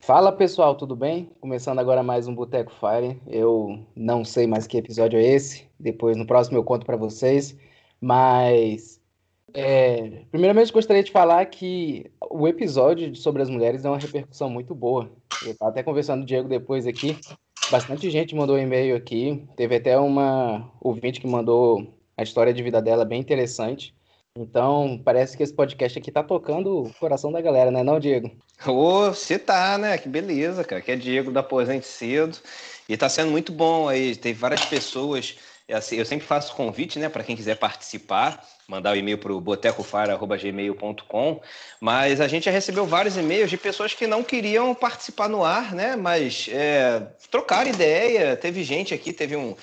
Fala 0.00 0.30
pessoal, 0.30 0.74
tudo 0.74 0.94
bem? 0.94 1.30
Começando 1.40 1.78
agora 1.78 2.02
mais 2.02 2.28
um 2.28 2.34
Boteco 2.34 2.70
Fire. 2.72 3.18
Eu 3.26 3.86
não 3.96 4.24
sei 4.24 4.46
mais 4.46 4.66
que 4.66 4.76
episódio 4.76 5.18
é 5.18 5.22
esse, 5.22 5.66
depois 5.80 6.16
no 6.16 6.26
próximo 6.26 6.58
eu 6.58 6.64
conto 6.64 6.84
para 6.84 6.96
vocês, 6.96 7.56
mas 8.00 9.00
é, 9.54 10.24
primeiramente 10.30 10.72
gostaria 10.72 11.02
de 11.02 11.10
falar 11.10 11.46
que 11.46 12.10
o 12.30 12.46
episódio 12.46 13.14
sobre 13.16 13.40
as 13.40 13.48
mulheres 13.48 13.82
deu 13.82 13.92
uma 13.92 13.98
repercussão 13.98 14.50
muito 14.50 14.74
boa. 14.74 15.10
Eu 15.42 15.52
estava 15.52 15.70
até 15.70 15.82
conversando 15.82 16.18
com 16.18 16.24
o 16.24 16.26
Diego 16.26 16.48
depois 16.48 16.86
aqui, 16.86 17.16
bastante 17.70 18.10
gente 18.10 18.34
mandou 18.34 18.58
e-mail 18.58 18.96
aqui, 18.96 19.42
teve 19.56 19.76
até 19.76 19.98
uma 19.98 20.70
ouvinte 20.80 21.20
que 21.20 21.26
mandou 21.26 21.94
a 22.16 22.22
história 22.22 22.52
de 22.52 22.62
vida 22.62 22.82
dela 22.82 23.04
bem 23.04 23.20
interessante. 23.20 23.94
Então, 24.36 25.00
parece 25.04 25.36
que 25.36 25.44
esse 25.44 25.54
podcast 25.54 25.96
aqui 25.96 26.10
tá 26.10 26.20
tocando 26.20 26.82
o 26.82 26.94
coração 26.94 27.30
da 27.30 27.40
galera, 27.40 27.70
né, 27.70 27.84
não, 27.84 28.00
Diego? 28.00 28.32
Ô, 28.66 29.10
você 29.10 29.38
tá, 29.38 29.78
né? 29.78 29.96
Que 29.96 30.08
beleza, 30.08 30.64
cara. 30.64 30.82
Que 30.82 30.90
é 30.90 30.96
Diego 30.96 31.30
da 31.30 31.38
Aposente 31.38 31.86
Cedo. 31.86 32.36
E 32.88 32.96
tá 32.96 33.08
sendo 33.08 33.30
muito 33.30 33.52
bom 33.52 33.88
aí. 33.88 34.16
Teve 34.16 34.36
várias 34.36 34.64
pessoas. 34.64 35.36
Assim, 35.70 35.96
eu 35.96 36.04
sempre 36.04 36.26
faço 36.26 36.56
convite, 36.56 36.98
né, 36.98 37.08
para 37.08 37.22
quem 37.22 37.36
quiser 37.36 37.56
participar, 37.56 38.44
mandar 38.66 38.90
o 38.90 38.94
um 38.94 38.96
e-mail 38.96 39.18
para 39.18 39.32
o 39.32 39.40
botecofara.gmail.com. 39.40 41.40
Mas 41.80 42.20
a 42.20 42.26
gente 42.26 42.46
já 42.46 42.50
recebeu 42.50 42.84
vários 42.84 43.16
e-mails 43.16 43.48
de 43.48 43.56
pessoas 43.56 43.94
que 43.94 44.04
não 44.04 44.24
queriam 44.24 44.74
participar 44.74 45.28
no 45.28 45.44
ar, 45.44 45.72
né? 45.72 45.94
Mas 45.94 46.48
é, 46.50 47.06
trocar 47.30 47.68
ideia. 47.68 48.36
Teve 48.36 48.64
gente 48.64 48.92
aqui, 48.92 49.12
teve 49.12 49.36
um 49.36 49.54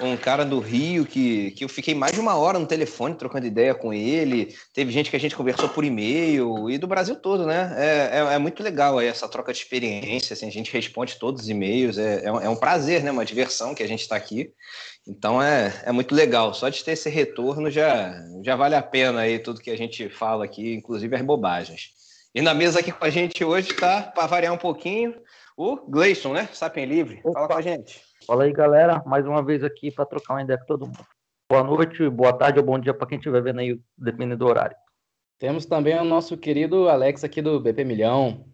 um 0.00 0.16
cara 0.16 0.44
do 0.44 0.60
Rio 0.60 1.04
que, 1.04 1.50
que 1.52 1.64
eu 1.64 1.68
fiquei 1.68 1.94
mais 1.94 2.12
de 2.12 2.20
uma 2.20 2.36
hora 2.36 2.58
no 2.58 2.66
telefone 2.66 3.14
trocando 3.14 3.46
ideia 3.46 3.74
com 3.74 3.92
ele. 3.92 4.54
Teve 4.72 4.92
gente 4.92 5.10
que 5.10 5.16
a 5.16 5.20
gente 5.20 5.34
conversou 5.34 5.68
por 5.68 5.84
e-mail 5.84 6.70
e 6.70 6.78
do 6.78 6.86
Brasil 6.86 7.16
todo, 7.16 7.46
né? 7.46 7.74
É, 7.76 8.18
é, 8.18 8.34
é 8.34 8.38
muito 8.38 8.62
legal 8.62 8.98
aí 8.98 9.08
essa 9.08 9.28
troca 9.28 9.52
de 9.52 9.58
experiência. 9.58 10.34
Assim, 10.34 10.46
a 10.46 10.52
gente 10.52 10.72
responde 10.72 11.18
todos 11.18 11.42
os 11.42 11.48
e-mails. 11.48 11.98
É, 11.98 12.24
é, 12.24 12.32
um, 12.32 12.40
é 12.40 12.48
um 12.48 12.56
prazer, 12.56 13.02
né? 13.02 13.10
Uma 13.10 13.24
diversão 13.24 13.74
que 13.74 13.82
a 13.82 13.88
gente 13.88 14.02
está 14.02 14.14
aqui. 14.16 14.52
Então 15.06 15.42
é, 15.42 15.82
é 15.84 15.92
muito 15.92 16.14
legal. 16.14 16.54
Só 16.54 16.68
de 16.68 16.84
ter 16.84 16.92
esse 16.92 17.08
retorno 17.08 17.70
já, 17.70 18.14
já 18.44 18.54
vale 18.54 18.74
a 18.74 18.82
pena 18.82 19.20
aí 19.20 19.38
tudo 19.38 19.60
que 19.60 19.70
a 19.70 19.76
gente 19.76 20.08
fala 20.08 20.44
aqui, 20.44 20.74
inclusive 20.74 21.16
as 21.16 21.22
bobagens. 21.22 21.90
E 22.34 22.42
na 22.42 22.54
mesa 22.54 22.80
aqui 22.80 22.92
com 22.92 23.04
a 23.04 23.10
gente 23.10 23.42
hoje 23.42 23.72
está, 23.72 24.02
para 24.02 24.26
variar 24.26 24.52
um 24.52 24.58
pouquinho, 24.58 25.14
o 25.56 25.76
Gleison, 25.90 26.32
né? 26.32 26.48
Sapem 26.52 26.84
Livre. 26.84 27.20
Fala 27.22 27.46
Opa. 27.46 27.54
com 27.54 27.58
a 27.58 27.62
gente. 27.62 28.07
Fala 28.28 28.44
aí, 28.44 28.52
galera. 28.52 29.02
Mais 29.06 29.26
uma 29.26 29.42
vez 29.42 29.64
aqui 29.64 29.90
para 29.90 30.04
trocar 30.04 30.34
uma 30.34 30.42
ideia 30.42 30.58
com 30.58 30.66
todo 30.66 30.84
mundo. 30.84 30.98
Boa 31.50 31.64
noite, 31.64 32.06
boa 32.10 32.30
tarde 32.30 32.58
ou 32.58 32.64
bom 32.66 32.78
dia 32.78 32.92
para 32.92 33.06
quem 33.06 33.16
estiver 33.16 33.42
vendo 33.42 33.60
aí, 33.60 33.80
dependendo 33.96 34.36
do 34.36 34.46
horário. 34.46 34.76
Temos 35.38 35.64
também 35.64 35.98
o 35.98 36.04
nosso 36.04 36.36
querido 36.36 36.90
Alex 36.90 37.24
aqui 37.24 37.40
do 37.40 37.58
BP 37.58 37.84
Milhão. 37.84 38.44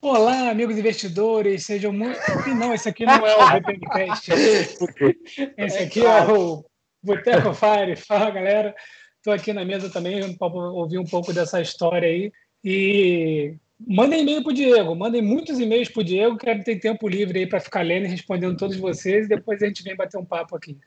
Olá, 0.00 0.50
amigos 0.50 0.78
investidores, 0.78 1.66
sejam 1.66 1.92
muito. 1.92 2.16
Não, 2.56 2.72
esse 2.72 2.88
aqui 2.88 3.04
não 3.04 3.26
é 3.26 3.34
o 3.34 3.50
BPMcast. 3.54 4.30
Esse 5.58 5.78
aqui 5.78 6.06
é 6.06 6.22
o 6.32 6.64
Boteco 7.02 7.52
Fire. 7.54 7.96
Fala, 7.96 8.30
galera. 8.30 8.72
Estou 9.16 9.32
aqui 9.32 9.52
na 9.52 9.64
mesa 9.64 9.90
também 9.90 10.36
para 10.36 10.46
ouvir 10.46 10.98
um 10.98 11.04
pouco 11.04 11.32
dessa 11.32 11.60
história 11.60 12.06
aí. 12.08 12.30
E 12.62 13.56
Mandem 13.86 14.22
e-mail 14.22 14.42
para 14.42 14.50
o 14.50 14.54
Diego, 14.54 14.94
mandem 14.94 15.22
muitos 15.22 15.58
e-mails 15.58 15.88
para 15.88 16.00
o 16.00 16.04
Diego, 16.04 16.36
que 16.36 16.48
ele 16.48 16.62
tem 16.62 16.78
tempo 16.78 17.08
livre 17.08 17.40
aí 17.40 17.46
para 17.46 17.60
ficar 17.60 17.82
lendo 17.82 18.04
e 18.06 18.08
respondendo 18.08 18.56
todos 18.56 18.76
vocês, 18.76 19.26
e 19.26 19.28
depois 19.28 19.62
a 19.62 19.66
gente 19.66 19.82
vem 19.82 19.96
bater 19.96 20.18
um 20.18 20.24
papo 20.24 20.56
aqui. 20.56 20.78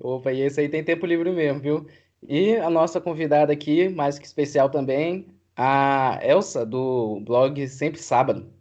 Opa, 0.00 0.32
e 0.32 0.40
esse 0.42 0.60
aí 0.60 0.68
tem 0.68 0.84
tempo 0.84 1.06
livre 1.06 1.30
mesmo, 1.30 1.60
viu? 1.60 1.86
E 2.28 2.56
a 2.56 2.68
nossa 2.68 3.00
convidada 3.00 3.52
aqui, 3.52 3.88
mais 3.88 4.18
que 4.18 4.26
especial 4.26 4.68
também, 4.70 5.26
a 5.56 6.18
Elsa, 6.22 6.64
do 6.64 7.20
blog 7.20 7.66
Sempre 7.68 8.00
Sábado. 8.00 8.52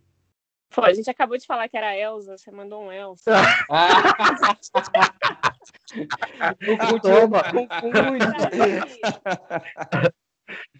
Pô, 0.74 0.82
a 0.82 0.94
gente 0.94 1.10
acabou 1.10 1.38
de 1.38 1.46
falar 1.46 1.68
que 1.68 1.76
era 1.76 1.90
a 1.90 1.98
Elsa, 1.98 2.38
você 2.38 2.50
mandou 2.50 2.84
um 2.84 2.92
Elsa. 2.92 3.32
Ah. 3.70 4.16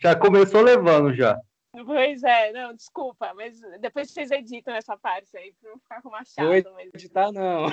já 0.02 0.16
começou 0.16 0.62
levando 0.62 1.14
já. 1.14 1.38
Pois 1.86 2.22
é, 2.24 2.52
não, 2.52 2.74
desculpa, 2.74 3.34
mas 3.34 3.60
depois 3.80 4.12
vocês 4.12 4.30
editam 4.30 4.74
essa 4.76 4.98
parte 4.98 5.36
aí 5.38 5.54
para 5.54 5.72
não 5.72 5.80
ficar 5.80 6.02
com 6.02 6.10
machado. 6.10 6.64
Não 6.64 6.74
mas... 6.74 6.90
editar, 6.94 7.32
não. 7.32 7.68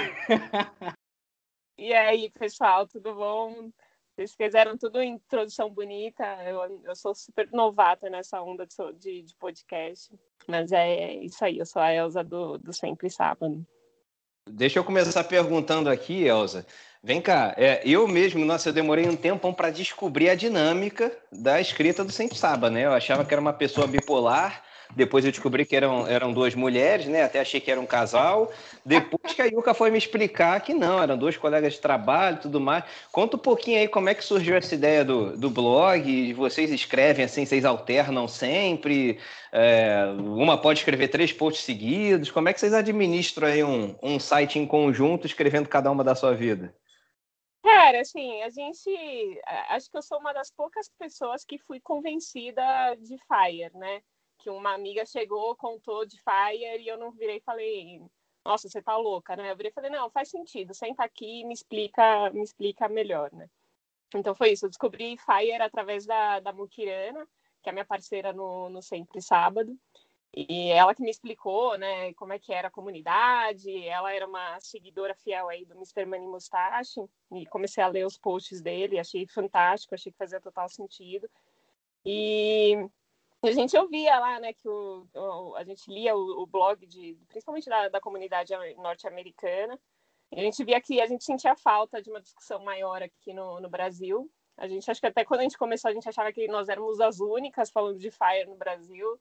e 1.76 1.92
aí, 1.92 2.30
pessoal, 2.30 2.86
tudo 2.86 3.14
bom? 3.14 3.70
Vocês 4.14 4.34
fizeram 4.34 4.76
tudo 4.76 5.00
em 5.00 5.14
introdução 5.14 5.70
bonita. 5.70 6.24
Eu, 6.44 6.82
eu 6.84 6.96
sou 6.96 7.14
super 7.14 7.48
novata 7.52 8.08
nessa 8.08 8.42
onda 8.42 8.66
de, 8.66 8.74
de, 8.94 9.22
de 9.22 9.34
podcast. 9.36 10.12
Mas 10.46 10.72
é 10.72 11.14
isso 11.16 11.44
aí, 11.44 11.58
eu 11.58 11.66
sou 11.66 11.82
a 11.82 11.92
Elza 11.92 12.24
do, 12.24 12.58
do 12.58 12.72
Sempre 12.72 13.10
Sábado. 13.10 13.64
Deixa 14.48 14.78
eu 14.78 14.84
começar 14.84 15.22
perguntando 15.24 15.90
aqui, 15.90 16.24
Elza. 16.24 16.66
Vem 17.02 17.20
cá, 17.20 17.54
é, 17.56 17.80
eu 17.84 18.08
mesmo, 18.08 18.44
nossa, 18.44 18.70
eu 18.70 18.72
demorei 18.72 19.08
um 19.08 19.14
tempão 19.16 19.52
para 19.54 19.70
descobrir 19.70 20.30
a 20.30 20.34
dinâmica 20.34 21.16
da 21.30 21.60
escrita 21.60 22.04
do 22.04 22.10
Sempre 22.10 22.36
Saba, 22.36 22.68
né? 22.68 22.84
Eu 22.86 22.92
achava 22.92 23.24
que 23.24 23.32
era 23.32 23.40
uma 23.40 23.52
pessoa 23.52 23.86
bipolar, 23.86 24.64
depois 24.96 25.24
eu 25.24 25.30
descobri 25.30 25.64
que 25.64 25.76
eram, 25.76 26.06
eram 26.06 26.32
duas 26.32 26.54
mulheres, 26.54 27.06
né? 27.06 27.22
Até 27.22 27.40
achei 27.40 27.60
que 27.60 27.70
era 27.70 27.80
um 27.80 27.86
casal. 27.86 28.50
Depois 28.84 29.34
que 29.34 29.42
a 29.42 29.44
Yuka 29.44 29.74
foi 29.74 29.90
me 29.90 29.98
explicar 29.98 30.60
que 30.60 30.72
não, 30.72 31.02
eram 31.02 31.16
dois 31.16 31.36
colegas 31.36 31.74
de 31.74 31.80
trabalho 31.80 32.36
e 32.36 32.40
tudo 32.40 32.60
mais. 32.60 32.84
Conta 33.12 33.36
um 33.36 33.40
pouquinho 33.40 33.78
aí 33.78 33.88
como 33.88 34.08
é 34.08 34.14
que 34.14 34.24
surgiu 34.24 34.56
essa 34.56 34.74
ideia 34.74 35.04
do, 35.04 35.36
do 35.36 35.50
blog. 35.50 36.32
Vocês 36.32 36.70
escrevem 36.72 37.24
assim, 37.24 37.44
vocês 37.44 37.64
alternam 37.64 38.26
sempre. 38.26 39.18
É, 39.52 40.04
uma 40.18 40.58
pode 40.58 40.80
escrever 40.80 41.08
três 41.08 41.32
posts 41.32 41.64
seguidos. 41.64 42.30
Como 42.30 42.48
é 42.48 42.52
que 42.52 42.60
vocês 42.60 42.72
administram 42.72 43.46
aí 43.46 43.62
um, 43.62 43.94
um 44.02 44.18
site 44.18 44.58
em 44.58 44.66
conjunto, 44.66 45.26
escrevendo 45.26 45.68
cada 45.68 45.90
uma 45.90 46.02
da 46.02 46.14
sua 46.14 46.34
vida? 46.34 46.74
Cara, 47.62 48.00
assim, 48.00 48.42
a 48.42 48.48
gente. 48.50 49.40
Acho 49.68 49.90
que 49.90 49.96
eu 49.98 50.02
sou 50.02 50.18
uma 50.18 50.32
das 50.32 50.50
poucas 50.50 50.88
pessoas 50.98 51.44
que 51.44 51.58
fui 51.58 51.80
convencida 51.80 52.62
de 52.96 53.16
Fire, 53.26 53.70
né? 53.76 54.02
Que 54.38 54.50
uma 54.50 54.74
amiga 54.74 55.04
chegou, 55.04 55.56
contou 55.56 56.06
de 56.06 56.16
Fire 56.22 56.82
e 56.82 56.88
eu 56.88 56.96
não 56.96 57.10
virei 57.10 57.38
e 57.38 57.40
falei, 57.42 58.00
nossa, 58.44 58.68
você 58.68 58.80
tá 58.82 58.96
louca, 58.96 59.36
né? 59.36 59.50
Eu 59.50 59.56
virei 59.56 59.70
e 59.70 59.74
falei, 59.74 59.90
não, 59.90 60.10
faz 60.10 60.30
sentido, 60.30 60.72
senta 60.74 61.04
aqui 61.04 61.40
e 61.40 61.44
me 61.44 61.52
explica, 61.54 62.30
me 62.30 62.42
explica 62.42 62.88
melhor, 62.88 63.32
né? 63.32 63.48
Então 64.14 64.34
foi 64.34 64.52
isso, 64.52 64.66
eu 64.66 64.70
descobri 64.70 65.16
Fire 65.18 65.60
através 65.62 66.06
da, 66.06 66.40
da 66.40 66.52
Mukirana, 66.52 67.26
que 67.62 67.68
é 67.68 67.72
minha 67.72 67.84
parceira 67.84 68.32
no, 68.32 68.68
no 68.70 68.82
Sempre 68.82 69.20
Sábado. 69.20 69.76
E 70.34 70.70
ela 70.70 70.94
que 70.94 71.02
me 71.02 71.10
explicou, 71.10 71.76
né, 71.78 72.12
como 72.14 72.32
é 72.32 72.38
que 72.38 72.52
era 72.52 72.68
a 72.68 72.70
comunidade. 72.70 73.86
Ela 73.86 74.12
era 74.12 74.26
uma 74.26 74.60
seguidora 74.60 75.14
fiel 75.14 75.48
aí 75.48 75.64
do 75.64 75.74
Mr. 75.74 76.04
Money 76.04 76.28
Mustache 76.28 77.00
e 77.32 77.46
comecei 77.46 77.82
a 77.82 77.88
ler 77.88 78.06
os 78.06 78.18
posts 78.18 78.60
dele, 78.60 78.98
achei 78.98 79.26
fantástico, 79.26 79.94
achei 79.94 80.12
que 80.12 80.18
fazia 80.18 80.40
total 80.40 80.68
sentido. 80.68 81.28
E 82.04 82.74
a 83.42 83.50
gente 83.52 83.76
ouvia 83.76 84.18
lá, 84.18 84.38
né, 84.40 84.52
que 84.52 84.68
o, 84.68 85.06
o 85.14 85.54
a 85.56 85.64
gente 85.64 85.90
lia 85.90 86.14
o, 86.16 86.42
o 86.42 86.46
blog 86.46 86.86
de, 86.86 87.16
principalmente 87.28 87.68
da, 87.68 87.88
da 87.88 88.00
comunidade 88.00 88.52
norte-americana. 88.76 89.78
A 90.32 90.40
gente 90.40 90.62
via 90.62 90.80
que 90.80 91.00
a 91.00 91.06
gente 91.06 91.24
sentia 91.24 91.56
falta 91.56 92.02
de 92.02 92.10
uma 92.10 92.20
discussão 92.20 92.62
maior 92.62 93.02
aqui 93.02 93.32
no, 93.32 93.60
no 93.60 93.68
Brasil. 93.68 94.30
A 94.58 94.68
gente 94.68 94.90
acho 94.90 95.00
que 95.00 95.06
até 95.06 95.24
quando 95.24 95.40
a 95.40 95.42
gente 95.44 95.56
começou 95.56 95.90
a 95.90 95.94
gente 95.94 96.08
achava 96.08 96.32
que 96.32 96.46
nós 96.48 96.68
éramos 96.68 97.00
as 97.00 97.20
únicas 97.20 97.70
falando 97.70 97.98
de 97.98 98.10
Fire 98.10 98.46
no 98.46 98.56
Brasil. 98.56 99.18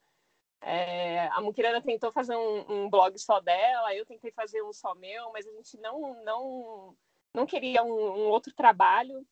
É, 0.62 1.28
a 1.28 1.42
Mukirana 1.42 1.82
tentou 1.82 2.12
fazer 2.12 2.36
um, 2.36 2.72
um, 2.72 2.90
blog 2.90 3.18
só 3.20 3.40
dela, 3.40 3.94
eu 3.94 4.06
tentei 4.06 4.32
fazer 4.32 4.62
um 4.64 4.74
só 4.74 4.96
meu, 4.96 5.32
mas 5.32 5.46
a 5.48 5.52
gente 5.52 5.78
não 5.78 6.24
não 6.24 6.98
não 7.34 7.46
queria 7.46 7.84
um, 7.84 7.92
um 7.92 8.28
outro 8.30 8.54
trabalho 8.54 9.26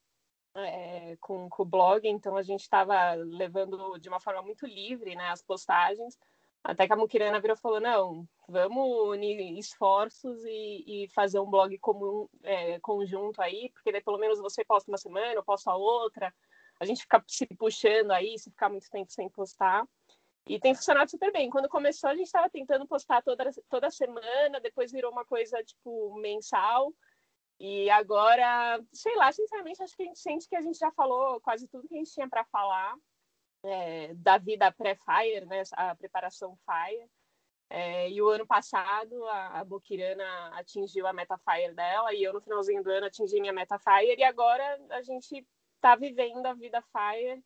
é, 0.56 1.18
com, 1.20 1.50
com, 1.50 1.64
o 1.64 1.66
blog, 1.66 2.08
então 2.08 2.38
a 2.38 2.44
gente 2.44 2.62
estava 2.62 3.14
levando 3.16 3.98
de 4.00 4.08
uma 4.08 4.20
forma 4.20 4.42
muito 4.42 4.66
livre 4.66 5.16
né, 5.16 5.30
as 5.30 5.42
postagens, 5.42 6.18
até 6.64 6.88
que 6.88 6.94
a 6.94 6.96
Mukirana 6.96 7.40
virou 7.40 7.56
e 7.56 7.60
falou, 7.60 7.80
não, 7.80 8.28
vamos 8.48 9.10
unir 9.10 9.58
esforços 9.58 10.44
e, 10.46 11.06
e 11.06 11.10
fazer 11.10 11.40
um 11.40 11.50
blog 11.50 11.78
comum, 11.80 12.28
é, 12.44 12.80
conjunto 12.80 13.42
aí, 13.42 13.70
porque 13.74 13.92
daí 13.92 14.02
pelo 14.02 14.18
menos 14.18 14.40
você 14.40 14.64
posta 14.64 14.90
uma 14.90 14.98
semana, 14.98 15.34
eu 15.34 15.44
posto 15.44 15.70
a 15.70 15.76
outra, 15.76 16.34
a 16.80 16.86
gente 16.86 17.02
fica 17.02 17.24
se 17.28 17.46
puxando 17.48 18.12
aí, 18.12 18.38
se 18.38 18.50
ficar 18.50 18.70
muito 18.70 18.90
tempo 18.90 19.12
sem 19.12 19.30
postar. 19.30 19.88
E 20.48 20.60
tem 20.60 20.76
funcionado 20.76 21.10
super 21.10 21.32
bem. 21.32 21.50
Quando 21.50 21.68
começou, 21.68 22.10
a 22.10 22.16
gente 22.16 22.28
estava 22.28 22.50
tentando 22.50 22.88
postar 22.88 23.22
toda, 23.24 23.50
toda 23.68 23.90
semana, 23.90 24.60
depois 24.62 24.92
virou 24.92 25.12
uma 25.12 25.26
coisa, 25.26 25.64
tipo, 25.64 26.16
mensal. 26.20 26.94
E 27.60 27.90
agora, 27.90 28.80
sei 28.94 29.16
lá, 29.16 29.32
sinceramente, 29.32 29.82
acho 29.82 29.96
que 29.96 30.04
a 30.04 30.06
gente 30.06 30.20
sente 30.20 30.48
que 30.48 30.56
a 30.56 30.62
gente 30.62 30.78
já 30.78 30.92
falou 30.92 31.42
quase 31.42 31.68
tudo 31.68 31.88
que 31.88 31.96
a 31.96 31.98
gente 31.98 32.14
tinha 32.14 32.30
para 32.30 32.46
falar 32.46 32.96
é, 33.64 34.14
da 34.16 34.38
vida 34.38 34.72
pré-Fire, 34.72 35.46
né? 35.46 35.64
A 35.74 35.96
preparação 35.96 36.56
Fire. 36.58 37.10
É, 37.68 38.12
e 38.12 38.22
o 38.22 38.30
ano 38.30 38.46
passado, 38.46 39.26
a, 39.26 39.62
a 39.62 39.66
Bokirana 39.66 40.50
atingiu 40.54 41.08
a 41.08 41.14
meta 41.14 41.40
Fire 41.40 41.74
dela, 41.74 42.14
e 42.14 42.22
eu, 42.22 42.32
no 42.32 42.42
finalzinho 42.42 42.84
do 42.84 42.92
ano, 42.92 43.08
atingi 43.08 43.42
minha 43.42 43.54
meta 43.54 43.80
Fire. 43.80 44.16
E 44.16 44.24
agora 44.24 44.80
a 44.92 45.02
gente 45.02 45.44
está 45.76 45.96
vivendo 45.96 46.46
a 46.46 46.54
vida 46.54 46.84
Fire 46.92 47.44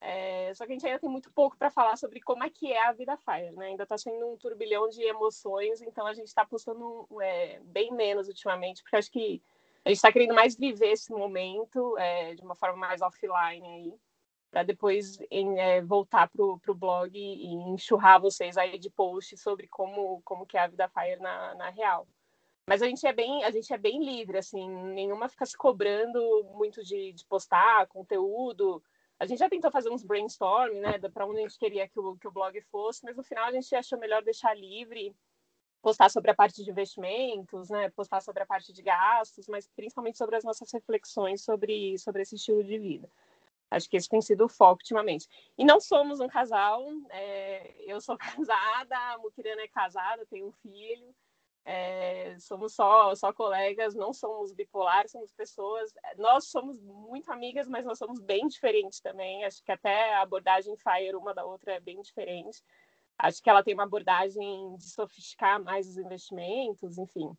É, 0.00 0.52
só 0.54 0.64
que 0.64 0.72
a 0.72 0.74
gente 0.74 0.86
ainda 0.86 0.98
tem 0.98 1.10
muito 1.10 1.30
pouco 1.30 1.56
para 1.58 1.70
falar 1.70 1.96
sobre 1.96 2.20
como 2.20 2.42
é 2.42 2.48
que 2.48 2.72
é 2.72 2.86
a 2.86 2.92
vida 2.92 3.18
Fire, 3.18 3.52
né? 3.52 3.66
Ainda 3.66 3.82
está 3.82 3.98
sendo 3.98 4.26
um 4.26 4.36
turbilhão 4.36 4.88
de 4.88 5.02
emoções, 5.02 5.82
então 5.82 6.06
a 6.06 6.14
gente 6.14 6.28
está 6.28 6.44
postando 6.44 7.06
é, 7.20 7.60
bem 7.64 7.92
menos 7.92 8.26
ultimamente, 8.26 8.82
porque 8.82 8.96
acho 8.96 9.10
que 9.10 9.42
a 9.84 9.90
gente 9.90 9.96
está 9.96 10.10
querendo 10.10 10.34
mais 10.34 10.56
viver 10.56 10.92
esse 10.92 11.12
momento 11.12 11.98
é, 11.98 12.34
de 12.34 12.42
uma 12.42 12.54
forma 12.54 12.76
mais 12.76 13.02
offline 13.02 13.66
aí, 13.66 13.94
para 14.50 14.62
depois 14.62 15.18
em, 15.30 15.58
é, 15.58 15.82
voltar 15.82 16.28
para 16.28 16.42
o 16.42 16.74
blog 16.74 17.14
e 17.14 17.52
enxurrar 17.52 18.20
vocês 18.20 18.56
aí 18.56 18.78
de 18.78 18.90
posts 18.90 19.40
sobre 19.40 19.68
como, 19.68 20.22
como 20.22 20.46
que 20.46 20.56
é 20.56 20.60
a 20.60 20.66
vida 20.66 20.88
Fire 20.88 21.20
na, 21.20 21.54
na 21.54 21.68
real. 21.68 22.08
Mas 22.66 22.82
a 22.82 22.86
gente 22.86 23.06
é 23.06 23.12
bem, 23.12 23.44
a 23.44 23.50
gente 23.50 23.72
é 23.72 23.78
bem 23.78 24.02
livre, 24.02 24.38
assim, 24.38 24.68
nenhuma 24.94 25.28
fica 25.28 25.44
se 25.44 25.56
cobrando 25.56 26.44
muito 26.54 26.82
de, 26.84 27.12
de 27.12 27.24
postar 27.26 27.86
conteúdo. 27.86 28.82
A 29.20 29.26
gente 29.26 29.38
já 29.38 29.50
tentou 29.50 29.70
fazer 29.70 29.90
uns 29.90 30.02
brainstorm, 30.02 30.72
né, 30.80 30.98
para 31.12 31.26
onde 31.26 31.40
a 31.40 31.42
gente 31.42 31.58
queria 31.58 31.86
que 31.86 32.00
o, 32.00 32.16
que 32.16 32.26
o 32.26 32.32
blog 32.32 32.58
fosse, 32.62 33.04
mas 33.04 33.14
no 33.14 33.22
final 33.22 33.44
a 33.44 33.52
gente 33.52 33.74
achou 33.74 33.98
melhor 33.98 34.22
deixar 34.22 34.56
livre, 34.56 35.14
postar 35.82 36.08
sobre 36.08 36.30
a 36.30 36.34
parte 36.34 36.64
de 36.64 36.70
investimentos, 36.70 37.68
né, 37.68 37.90
postar 37.90 38.22
sobre 38.22 38.42
a 38.42 38.46
parte 38.46 38.72
de 38.72 38.82
gastos, 38.82 39.46
mas 39.46 39.68
principalmente 39.76 40.16
sobre 40.16 40.36
as 40.36 40.44
nossas 40.44 40.72
reflexões 40.72 41.44
sobre, 41.44 41.98
sobre 41.98 42.22
esse 42.22 42.36
estilo 42.36 42.64
de 42.64 42.78
vida. 42.78 43.10
Acho 43.70 43.90
que 43.90 43.98
esse 43.98 44.08
tem 44.08 44.22
sido 44.22 44.46
o 44.46 44.48
foco 44.48 44.80
ultimamente. 44.80 45.28
E 45.56 45.66
não 45.66 45.80
somos 45.80 46.18
um 46.18 46.26
casal, 46.26 46.82
é, 47.10 47.74
eu 47.86 48.00
sou 48.00 48.16
casada, 48.48 48.96
a 48.96 49.18
Mukirana 49.18 49.60
é 49.60 49.68
casada, 49.68 50.24
tem 50.26 50.42
um 50.42 50.50
filho, 50.50 51.14
é, 51.64 52.36
somos 52.38 52.74
só, 52.74 53.14
só 53.14 53.32
colegas, 53.32 53.94
não 53.94 54.12
somos 54.12 54.52
bipolares, 54.52 55.12
somos 55.12 55.32
pessoas. 55.32 55.92
Nós 56.16 56.46
somos 56.48 56.80
muito 56.80 57.30
amigas, 57.30 57.68
mas 57.68 57.84
nós 57.84 57.98
somos 57.98 58.20
bem 58.20 58.46
diferentes 58.48 59.00
também. 59.00 59.44
Acho 59.44 59.62
que 59.62 59.72
até 59.72 60.14
a 60.14 60.22
abordagem 60.22 60.76
Fire 60.76 61.16
uma 61.16 61.34
da 61.34 61.44
outra 61.44 61.74
é 61.74 61.80
bem 61.80 62.00
diferente. 62.00 62.62
Acho 63.18 63.42
que 63.42 63.50
ela 63.50 63.62
tem 63.62 63.74
uma 63.74 63.82
abordagem 63.82 64.74
de 64.76 64.88
sofisticar 64.90 65.62
mais 65.62 65.86
os 65.86 65.98
investimentos, 65.98 66.96
enfim. 66.96 67.30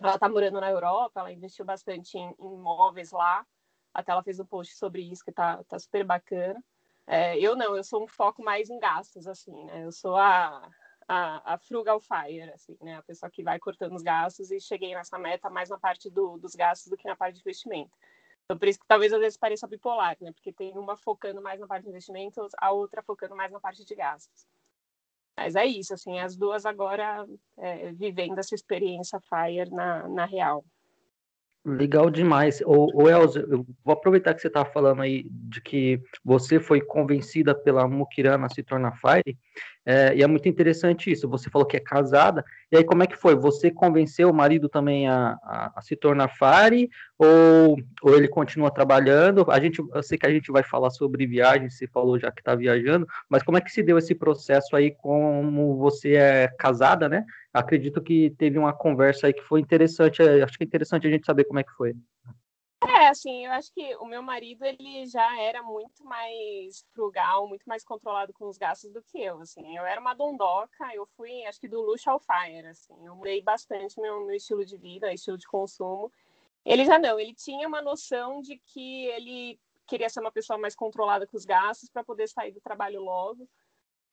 Ela 0.00 0.14
está 0.14 0.28
morando 0.28 0.60
na 0.60 0.70
Europa, 0.70 1.18
ela 1.20 1.32
investiu 1.32 1.64
bastante 1.64 2.16
em, 2.16 2.34
imóveis 2.38 3.10
lá. 3.10 3.44
Até 3.92 4.12
ela 4.12 4.22
fez 4.22 4.38
um 4.38 4.46
post 4.46 4.76
sobre 4.76 5.02
isso 5.02 5.24
que 5.24 5.30
está 5.30 5.64
tá 5.64 5.78
super 5.78 6.04
bacana. 6.04 6.62
É, 7.04 7.36
eu 7.38 7.56
não, 7.56 7.74
eu 7.74 7.82
sou 7.82 8.04
um 8.04 8.06
foco 8.06 8.42
mais 8.42 8.70
em 8.70 8.78
gastos, 8.78 9.26
assim, 9.26 9.64
né? 9.64 9.84
Eu 9.84 9.90
sou 9.90 10.14
a, 10.14 10.70
a, 11.08 11.54
a 11.54 11.58
frugal 11.58 12.00
fire, 12.00 12.50
assim, 12.52 12.76
né? 12.82 12.96
A 12.96 13.02
pessoa 13.02 13.30
que 13.30 13.42
vai 13.42 13.58
cortando 13.58 13.94
os 13.94 14.02
gastos 14.02 14.50
e 14.50 14.60
cheguei 14.60 14.94
nessa 14.94 15.18
meta 15.18 15.48
mais 15.48 15.70
na 15.70 15.78
parte 15.78 16.10
do, 16.10 16.36
dos 16.36 16.54
gastos 16.54 16.90
do 16.90 16.96
que 16.96 17.08
na 17.08 17.16
parte 17.16 17.36
de 17.36 17.40
investimento. 17.40 17.96
Então, 18.44 18.58
por 18.58 18.68
isso 18.68 18.78
que 18.78 18.86
talvez 18.86 19.12
às 19.12 19.20
vezes 19.20 19.38
pareça 19.38 19.66
bipolar, 19.66 20.16
né? 20.20 20.32
Porque 20.32 20.52
tem 20.52 20.76
uma 20.76 20.96
focando 20.96 21.40
mais 21.40 21.58
na 21.58 21.66
parte 21.66 21.84
de 21.84 21.90
investimentos, 21.90 22.52
a 22.58 22.70
outra 22.70 23.02
focando 23.02 23.34
mais 23.34 23.50
na 23.50 23.58
parte 23.58 23.84
de 23.84 23.94
gastos. 23.94 24.46
Mas 25.36 25.54
é 25.54 25.64
isso, 25.64 25.94
assim, 25.94 26.18
as 26.18 26.36
duas 26.36 26.66
agora 26.66 27.26
é, 27.56 27.92
vivendo 27.92 28.38
essa 28.38 28.54
experiência 28.54 29.20
FIRE 29.20 29.70
na, 29.70 30.08
na 30.08 30.24
real. 30.24 30.64
Legal 31.64 32.10
demais. 32.10 32.62
O, 32.64 33.08
Elza, 33.08 33.40
eu 33.40 33.66
vou 33.84 33.92
aproveitar 33.92 34.32
que 34.32 34.40
você 34.40 34.48
estava 34.48 34.70
falando 34.70 35.02
aí 35.02 35.26
de 35.30 35.60
que 35.60 36.00
você 36.24 36.58
foi 36.58 36.80
convencida 36.80 37.54
pela 37.54 37.86
Mukirana 37.86 38.46
a 38.46 38.48
se 38.48 38.62
tornar 38.62 38.98
Fire, 38.98 39.36
é, 39.90 40.14
e 40.14 40.22
é 40.22 40.26
muito 40.26 40.46
interessante 40.46 41.10
isso. 41.10 41.26
Você 41.30 41.48
falou 41.48 41.66
que 41.66 41.78
é 41.78 41.80
casada, 41.80 42.44
e 42.70 42.76
aí 42.76 42.84
como 42.84 43.02
é 43.02 43.06
que 43.06 43.16
foi? 43.16 43.34
Você 43.34 43.70
convenceu 43.70 44.28
o 44.28 44.34
marido 44.34 44.68
também 44.68 45.08
a, 45.08 45.38
a, 45.42 45.72
a 45.76 45.80
se 45.80 45.96
tornar 45.96 46.28
Fire, 46.28 46.90
ou, 47.18 47.78
ou 48.02 48.14
ele 48.14 48.28
continua 48.28 48.70
trabalhando? 48.70 49.50
A 49.50 49.58
gente, 49.58 49.78
eu 49.78 50.02
sei 50.02 50.18
que 50.18 50.26
a 50.26 50.30
gente 50.30 50.52
vai 50.52 50.62
falar 50.62 50.90
sobre 50.90 51.26
viagem, 51.26 51.70
você 51.70 51.86
falou 51.86 52.18
já 52.18 52.30
que 52.30 52.42
está 52.42 52.54
viajando, 52.54 53.06
mas 53.30 53.42
como 53.42 53.56
é 53.56 53.62
que 53.62 53.72
se 53.72 53.82
deu 53.82 53.96
esse 53.96 54.14
processo 54.14 54.76
aí, 54.76 54.90
como 54.90 55.78
você 55.78 56.16
é 56.16 56.48
casada, 56.58 57.08
né? 57.08 57.24
acredito 57.50 58.00
que 58.02 58.30
teve 58.38 58.58
uma 58.58 58.72
conversa 58.74 59.26
aí 59.26 59.32
que 59.32 59.42
foi 59.42 59.60
interessante. 59.60 60.22
É, 60.22 60.42
acho 60.42 60.56
que 60.56 60.64
é 60.64 60.66
interessante 60.66 61.06
a 61.06 61.10
gente 61.10 61.24
saber 61.24 61.44
como 61.44 61.58
é 61.58 61.64
que 61.64 61.72
foi. 61.72 61.94
É, 62.80 63.08
assim, 63.08 63.44
eu 63.44 63.52
acho 63.52 63.72
que 63.72 63.96
o 63.96 64.04
meu 64.06 64.22
marido, 64.22 64.64
ele 64.64 65.04
já 65.06 65.40
era 65.40 65.62
muito 65.62 66.04
mais 66.04 66.84
frugal, 66.94 67.48
muito 67.48 67.64
mais 67.68 67.84
controlado 67.84 68.32
com 68.32 68.48
os 68.48 68.56
gastos 68.56 68.92
do 68.92 69.02
que 69.02 69.20
eu, 69.20 69.40
assim. 69.40 69.76
Eu 69.76 69.84
era 69.84 70.00
uma 70.00 70.14
dondoca, 70.14 70.94
eu 70.94 71.04
fui, 71.16 71.44
acho 71.46 71.60
que 71.60 71.68
do 71.68 71.80
luxo 71.80 72.08
ao 72.08 72.20
fire, 72.20 72.68
assim. 72.68 72.94
Eu 73.04 73.16
mudei 73.16 73.42
bastante 73.42 74.00
meu, 74.00 74.24
meu 74.24 74.36
estilo 74.36 74.64
de 74.64 74.76
vida, 74.76 75.12
estilo 75.12 75.36
de 75.36 75.46
consumo. 75.46 76.12
Ele 76.64 76.84
já 76.84 76.98
não, 76.98 77.18
ele 77.18 77.34
tinha 77.34 77.66
uma 77.66 77.82
noção 77.82 78.40
de 78.40 78.58
que 78.58 79.06
ele 79.06 79.58
queria 79.86 80.08
ser 80.08 80.20
uma 80.20 80.30
pessoa 80.32 80.58
mais 80.58 80.76
controlada 80.76 81.26
com 81.26 81.36
os 81.36 81.44
gastos 81.44 81.90
para 81.90 82.04
poder 82.04 82.28
sair 82.28 82.52
do 82.52 82.60
trabalho 82.60 83.02
logo. 83.02 83.48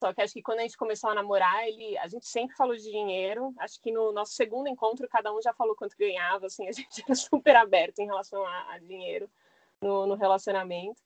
Só 0.06 0.14
que 0.14 0.22
acho 0.22 0.34
que 0.34 0.44
quando 0.44 0.60
a 0.60 0.62
gente 0.62 0.78
começou 0.78 1.10
a 1.10 1.16
namorar, 1.16 1.68
ele, 1.68 1.98
a 1.98 2.08
gente 2.08 2.28
sempre 2.28 2.56
falou 2.56 2.76
de 2.76 2.84
dinheiro. 2.84 3.52
Acho 3.58 3.82
que 3.82 3.92
no 3.92 4.12
nosso 4.12 4.34
segundo 4.34 4.70
encontro, 4.70 5.10
cada 5.10 5.34
um 5.34 5.42
já 5.42 5.52
falou 5.52 5.76
quanto 5.76 5.98
ganhava. 5.98 6.46
Assim, 6.46 6.68
a 6.68 6.72
gente 6.72 7.04
era 7.04 7.16
super 7.16 7.56
aberto 7.56 7.98
em 7.98 8.06
relação 8.06 8.46
a, 8.46 8.74
a 8.74 8.78
dinheiro 8.78 9.28
no, 9.82 10.06
no, 10.06 10.14
relacionamento. 10.14 11.02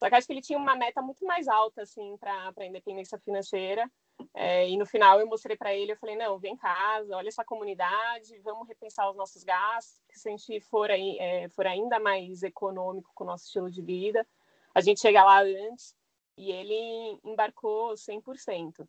Só 0.00 0.08
que 0.08 0.16
acho 0.16 0.26
que 0.26 0.32
ele 0.32 0.42
tinha 0.42 0.58
uma 0.58 0.74
meta 0.74 1.00
muito 1.00 1.24
mais 1.24 1.46
alta, 1.46 1.82
assim, 1.82 2.16
para 2.16 2.52
a 2.56 2.66
independência 2.66 3.16
financeira. 3.20 3.88
É, 4.34 4.68
e 4.68 4.76
no 4.76 4.84
final 4.84 5.20
eu 5.20 5.28
mostrei 5.28 5.56
para 5.56 5.72
ele, 5.72 5.92
eu 5.92 5.96
falei, 5.96 6.16
não, 6.16 6.36
vem 6.36 6.56
cá, 6.56 7.00
olha 7.12 7.28
essa 7.28 7.44
comunidade, 7.44 8.36
vamos 8.40 8.66
repensar 8.66 9.08
os 9.08 9.16
nossos 9.16 9.44
gastos, 9.44 10.02
se 10.10 10.28
a 10.28 10.32
gente 10.32 10.60
for, 10.60 10.90
aí, 10.90 11.16
é, 11.18 11.48
for 11.50 11.66
ainda 11.66 12.00
mais 12.00 12.42
econômico 12.42 13.10
com 13.14 13.24
o 13.24 13.26
nosso 13.26 13.46
estilo 13.46 13.70
de 13.70 13.80
vida, 13.80 14.26
a 14.74 14.80
gente 14.82 15.00
chega 15.00 15.24
lá 15.24 15.40
antes 15.40 15.94
e 16.40 16.50
ele 16.50 17.20
embarcou 17.22 17.92
100%. 17.92 18.88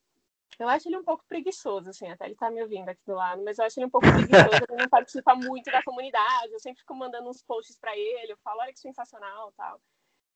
Eu 0.58 0.70
acho 0.70 0.88
ele 0.88 0.98
um 0.98 1.04
pouco 1.04 1.26
preguiçoso, 1.28 1.90
assim, 1.90 2.08
até 2.08 2.26
ele 2.26 2.36
tá 2.36 2.50
me 2.50 2.62
ouvindo 2.62 2.88
aqui 2.88 3.02
do 3.06 3.14
lado, 3.14 3.44
mas 3.44 3.60
eu 3.60 3.66
acho 3.66 3.78
ele 3.78 3.88
um 3.88 3.90
pouco 3.90 4.08
preguiçoso, 4.48 4.64
ele 4.70 4.82
não 4.82 4.88
participa 4.88 5.36
muito 5.36 5.70
da 5.70 5.84
comunidade, 5.84 6.54
eu 6.54 6.60
sempre 6.60 6.80
fico 6.80 6.96
mandando 6.96 7.30
uns 7.30 7.44
posts 7.44 7.78
para 7.78 7.98
ele, 7.98 8.32
eu 8.32 8.38
falo, 8.38 8.62
olha 8.62 8.72
que 8.72 8.80
sensacional, 8.80 9.52
tal. 9.58 9.82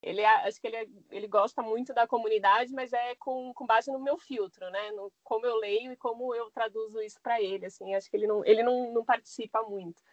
Ele, 0.04 0.26
acho 0.26 0.60
que 0.60 0.68
ele, 0.68 0.92
ele 1.10 1.28
gosta 1.28 1.62
muito 1.62 1.94
da 1.94 2.06
comunidade, 2.06 2.74
mas 2.74 2.92
é 2.92 3.16
com, 3.16 3.54
com 3.54 3.66
base 3.66 3.90
no 3.90 4.00
meu 4.00 4.18
filtro, 4.18 4.70
né, 4.70 4.92
no 4.92 5.10
como 5.24 5.46
eu 5.46 5.56
leio 5.56 5.94
e 5.94 5.98
como 5.98 6.36
eu 6.36 6.52
traduzo 6.52 7.02
isso 7.02 7.20
para 7.22 7.42
ele, 7.42 7.68
assim, 7.68 7.96
acho 7.96 8.10
que 8.10 8.18
ele 8.18 8.28
não, 8.28 8.44
ele 8.44 8.62
não, 8.62 8.92
não 8.92 9.06
participa 9.06 9.64
muito. 9.64 10.04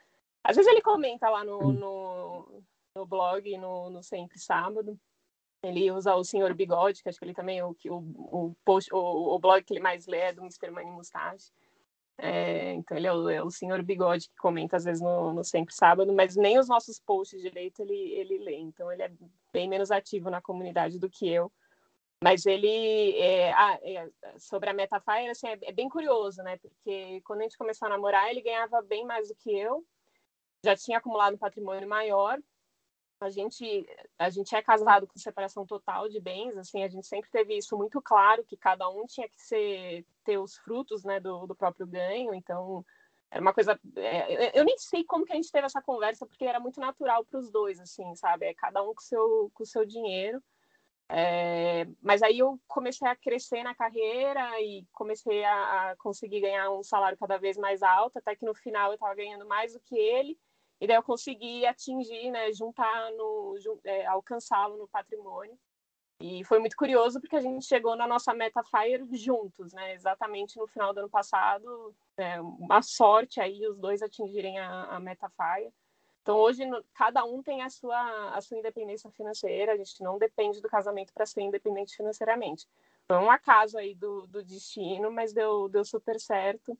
Às 0.44 0.54
vezes 0.54 0.70
ele 0.70 0.82
comenta 0.82 1.28
lá 1.28 1.42
no, 1.42 1.72
no, 1.72 2.62
no 2.94 3.06
blog, 3.06 3.58
no, 3.58 3.90
no 3.90 4.02
Sempre 4.04 4.38
Sábado, 4.38 4.96
ele 5.62 5.90
usa 5.90 6.14
o 6.14 6.24
Senhor 6.24 6.52
Bigode, 6.54 7.02
que 7.02 7.08
acho 7.08 7.18
que 7.18 7.24
ele 7.24 7.34
também, 7.34 7.62
o, 7.62 7.76
o, 7.88 8.54
post, 8.64 8.92
o, 8.92 9.34
o 9.34 9.38
blog 9.38 9.62
que 9.62 9.72
ele 9.72 9.80
mais 9.80 10.06
lê 10.06 10.18
é 10.18 10.32
do 10.32 10.42
Mr. 10.42 10.70
Money 10.70 10.90
Mustache. 10.90 11.52
É, 12.18 12.74
então 12.74 12.96
ele 12.96 13.06
é 13.06 13.12
o, 13.12 13.28
é 13.28 13.42
o 13.42 13.50
Senhor 13.50 13.82
Bigode 13.82 14.28
que 14.28 14.36
comenta 14.36 14.76
às 14.76 14.84
vezes 14.84 15.00
no, 15.00 15.32
no 15.32 15.42
Sempre 15.42 15.74
Sábado, 15.74 16.12
mas 16.12 16.36
nem 16.36 16.58
os 16.58 16.68
nossos 16.68 17.00
posts 17.00 17.40
direito 17.40 17.82
ele, 17.82 17.94
ele 17.94 18.38
lê. 18.38 18.56
Então 18.56 18.90
ele 18.92 19.02
é 19.02 19.12
bem 19.52 19.68
menos 19.68 19.90
ativo 19.90 20.30
na 20.30 20.40
comunidade 20.40 20.98
do 20.98 21.08
que 21.08 21.28
eu. 21.28 21.50
Mas 22.22 22.46
ele, 22.46 23.18
é, 23.18 23.52
ah, 23.52 23.78
é, 23.82 24.08
sobre 24.38 24.70
a 24.70 24.72
Metafire, 24.72 25.30
assim, 25.30 25.48
é, 25.48 25.58
é, 25.62 25.72
bem 25.72 25.88
curioso, 25.88 26.40
né? 26.42 26.56
Porque 26.58 27.20
quando 27.24 27.40
a 27.40 27.42
gente 27.42 27.58
começou 27.58 27.86
a 27.86 27.90
namorar, 27.90 28.30
ele 28.30 28.40
ganhava 28.40 28.80
bem 28.82 29.04
mais 29.04 29.28
do 29.28 29.34
que 29.34 29.50
eu. 29.50 29.84
Já 30.64 30.76
tinha 30.76 30.98
acumulado 30.98 31.34
um 31.34 31.38
patrimônio 31.38 31.88
maior, 31.88 32.38
a 33.24 33.30
gente 33.30 33.86
a 34.18 34.30
gente 34.30 34.54
é 34.54 34.62
casado 34.62 35.06
com 35.06 35.18
separação 35.18 35.66
total 35.66 36.08
de 36.08 36.20
bens 36.20 36.56
assim 36.56 36.82
a 36.82 36.88
gente 36.88 37.06
sempre 37.06 37.30
teve 37.30 37.56
isso 37.56 37.76
muito 37.76 38.00
claro 38.00 38.44
que 38.44 38.56
cada 38.56 38.88
um 38.88 39.06
tinha 39.06 39.28
que 39.28 39.40
ser 39.40 40.04
ter 40.24 40.38
os 40.38 40.56
frutos 40.56 41.04
né 41.04 41.20
do, 41.20 41.46
do 41.46 41.54
próprio 41.54 41.86
ganho 41.86 42.34
então 42.34 42.84
era 43.30 43.40
uma 43.40 43.54
coisa 43.54 43.80
é, 43.96 44.58
eu 44.58 44.64
nem 44.64 44.76
sei 44.76 45.04
como 45.04 45.24
que 45.24 45.32
a 45.32 45.36
gente 45.36 45.50
teve 45.50 45.64
essa 45.64 45.80
conversa 45.80 46.26
porque 46.26 46.44
era 46.44 46.60
muito 46.60 46.78
natural 46.78 47.24
para 47.24 47.40
os 47.40 47.50
dois 47.50 47.80
assim 47.80 48.14
sabe? 48.14 48.46
É 48.46 48.54
cada 48.54 48.82
um 48.82 48.94
com 48.94 49.00
seu 49.00 49.50
com 49.54 49.64
seu 49.64 49.86
dinheiro. 49.86 50.42
É, 51.08 51.86
mas 52.00 52.22
aí 52.22 52.38
eu 52.38 52.58
comecei 52.66 53.06
a 53.06 53.16
crescer 53.16 53.62
na 53.62 53.74
carreira 53.74 54.58
e 54.62 54.86
comecei 54.92 55.44
a, 55.44 55.90
a 55.90 55.96
conseguir 55.96 56.40
ganhar 56.40 56.70
um 56.70 56.82
salário 56.82 57.18
cada 57.18 57.36
vez 57.36 57.58
mais 57.58 57.82
alto 57.82 58.18
até 58.18 58.34
que 58.34 58.46
no 58.46 58.54
final 58.54 58.90
eu 58.90 58.94
estava 58.94 59.14
ganhando 59.14 59.46
mais 59.46 59.74
do 59.74 59.80
que 59.80 59.94
ele 59.94 60.38
e 60.82 60.86
daí 60.88 60.96
eu 60.96 61.02
consegui 61.04 61.64
atingir, 61.64 62.32
né, 62.32 62.52
juntar 62.52 63.12
no, 63.12 63.56
é, 63.84 64.04
alcançá-lo 64.04 64.76
no 64.76 64.88
patrimônio. 64.88 65.56
E 66.18 66.42
foi 66.42 66.58
muito 66.58 66.74
curioso 66.74 67.20
porque 67.20 67.36
a 67.36 67.40
gente 67.40 67.64
chegou 67.64 67.94
na 67.94 68.04
nossa 68.04 68.34
meta 68.34 68.64
Fire 68.64 69.06
juntos, 69.16 69.72
né? 69.72 69.94
Exatamente 69.94 70.58
no 70.58 70.66
final 70.66 70.92
do 70.92 70.98
ano 70.98 71.08
passado, 71.08 71.94
é, 72.16 72.40
uma 72.40 72.82
sorte 72.82 73.40
aí 73.40 73.64
os 73.64 73.78
dois 73.78 74.02
atingirem 74.02 74.58
a, 74.58 74.86
a 74.86 74.98
meta 74.98 75.30
Fire. 75.30 75.72
Então 76.20 76.36
hoje 76.36 76.66
no, 76.66 76.84
cada 76.94 77.24
um 77.24 77.44
tem 77.44 77.62
a 77.62 77.70
sua 77.70 78.30
a 78.36 78.40
sua 78.40 78.58
independência 78.58 79.08
financeira. 79.12 79.74
A 79.74 79.76
gente 79.76 80.02
não 80.02 80.18
depende 80.18 80.60
do 80.60 80.68
casamento 80.68 81.12
para 81.12 81.26
ser 81.26 81.42
independente 81.42 81.96
financeiramente. 81.96 82.66
Foi 83.06 83.18
um 83.18 83.30
acaso 83.30 83.78
aí 83.78 83.94
do, 83.94 84.26
do 84.26 84.42
destino, 84.42 85.12
mas 85.12 85.32
deu 85.32 85.68
deu 85.68 85.84
super 85.84 86.18
certo. 86.18 86.76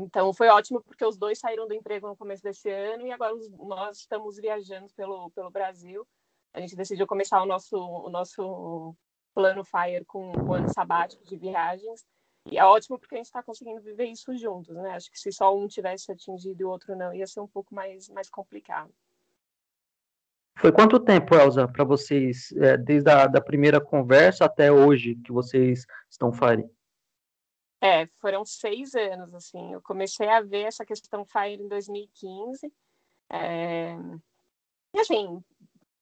Então 0.00 0.32
foi 0.32 0.48
ótimo 0.48 0.82
porque 0.82 1.04
os 1.04 1.16
dois 1.16 1.38
saíram 1.38 1.68
do 1.68 1.74
emprego 1.74 2.08
no 2.08 2.16
começo 2.16 2.42
desse 2.42 2.68
ano 2.68 3.06
e 3.06 3.12
agora 3.12 3.32
nós 3.58 3.98
estamos 3.98 4.36
viajando 4.36 4.88
pelo, 4.96 5.30
pelo 5.30 5.50
Brasil. 5.50 6.06
A 6.52 6.60
gente 6.60 6.76
decidiu 6.76 7.06
começar 7.06 7.42
o 7.42 7.46
nosso, 7.46 7.76
o 7.76 8.10
nosso 8.10 8.94
plano 9.34 9.64
Fire 9.64 10.04
com 10.04 10.32
o 10.32 10.52
ano 10.52 10.72
sabático 10.72 11.24
de 11.24 11.36
viagens. 11.36 12.04
E 12.50 12.58
é 12.58 12.64
ótimo 12.64 12.98
porque 12.98 13.14
a 13.14 13.18
gente 13.18 13.26
está 13.26 13.42
conseguindo 13.42 13.80
viver 13.80 14.06
isso 14.06 14.36
juntos, 14.36 14.76
né? 14.76 14.90
Acho 14.90 15.10
que 15.10 15.18
se 15.18 15.32
só 15.32 15.56
um 15.56 15.66
tivesse 15.66 16.12
atingido 16.12 16.60
e 16.60 16.64
o 16.64 16.68
outro 16.68 16.94
não, 16.94 17.14
ia 17.14 17.26
ser 17.26 17.40
um 17.40 17.48
pouco 17.48 17.74
mais, 17.74 18.08
mais 18.10 18.28
complicado. 18.28 18.92
Foi 20.58 20.70
quanto 20.70 21.00
tempo, 21.00 21.34
Elza, 21.34 21.66
para 21.66 21.84
vocês, 21.84 22.52
é, 22.52 22.76
desde 22.76 23.10
a 23.10 23.26
da 23.26 23.40
primeira 23.40 23.80
conversa 23.80 24.44
até 24.44 24.70
hoje, 24.70 25.16
que 25.16 25.32
vocês 25.32 25.84
estão 26.08 26.32
Fire? 26.32 26.68
É, 27.84 28.06
foram 28.18 28.46
seis 28.46 28.94
anos, 28.94 29.34
assim. 29.34 29.74
Eu 29.74 29.82
comecei 29.82 30.26
a 30.26 30.40
ver 30.40 30.62
essa 30.62 30.86
questão 30.86 31.22
Fire 31.26 31.62
em 31.62 31.68
2015. 31.68 32.72
É... 33.28 33.94
E, 34.94 35.00
assim, 35.00 35.44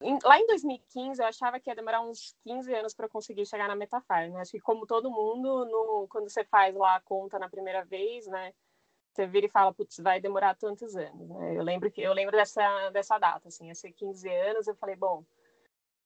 em, 0.01 0.17
lá 0.23 0.39
em 0.39 0.47
2015 0.47 1.21
eu 1.21 1.27
achava 1.27 1.59
que 1.59 1.69
ia 1.69 1.75
demorar 1.75 2.01
uns 2.01 2.37
15 2.45 2.73
anos 2.73 2.95
para 2.95 3.09
conseguir 3.09 3.45
chegar 3.47 3.67
na 3.67 3.75
Metafire, 3.75 4.31
né? 4.31 4.41
Acho 4.41 4.53
que 4.53 4.61
como 4.61 4.87
todo 4.87 5.11
mundo, 5.11 5.65
no, 5.65 6.07
quando 6.09 6.31
você 6.31 6.45
faz 6.45 6.73
lá 6.77 6.95
a 6.95 7.01
conta 7.01 7.37
na 7.37 7.49
primeira 7.49 7.85
vez, 7.85 8.29
né? 8.29 8.55
Você 9.13 9.27
vira 9.27 9.47
e 9.47 9.51
fala, 9.51 9.75
putz, 9.75 9.99
vai 9.99 10.21
demorar 10.21 10.55
tantos 10.55 10.95
anos, 10.95 11.29
né? 11.31 11.57
Eu 11.57 11.65
lembro 11.65 11.91
que 11.91 12.01
eu 12.01 12.13
lembro 12.13 12.37
dessa 12.37 12.91
dessa 12.91 13.19
data, 13.19 13.49
assim, 13.49 13.67
ia 13.67 13.75
ser 13.75 13.91
15 13.91 14.29
anos, 14.29 14.69
eu 14.69 14.77
falei, 14.77 14.95
bom, 14.95 15.25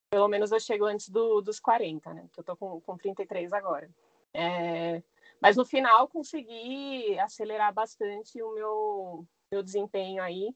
pelo 0.09 0.27
menos 0.27 0.53
eu 0.53 0.59
chego 0.59 0.87
antes 0.87 1.11
do, 1.11 1.43
dos 1.43 1.61
40, 1.61 2.15
né? 2.15 2.29
Que 2.33 2.41
eu 2.41 2.45
tô 2.45 2.57
com, 2.57 2.81
com 2.81 2.97
33 2.97 3.53
agora. 3.53 3.91
É, 4.33 5.03
mas 5.41 5.57
no 5.57 5.65
final 5.65 6.09
consegui 6.09 7.19
acelerar 7.19 7.73
bastante 7.73 8.43
o 8.43 8.53
meu, 8.53 9.27
meu 9.51 9.63
desempenho 9.63 10.23
aí 10.23 10.55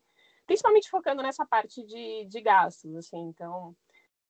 principalmente 0.50 0.90
focando 0.90 1.22
nessa 1.22 1.46
parte 1.46 1.80
de, 1.84 2.24
de 2.24 2.40
gastos, 2.40 2.96
assim, 2.96 3.28
então 3.28 3.72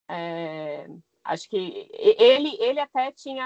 é, 0.07 0.85
acho 1.23 1.49
que 1.49 1.89
ele 1.95 2.55
ele 2.59 2.79
até 2.79 3.11
tinha 3.11 3.43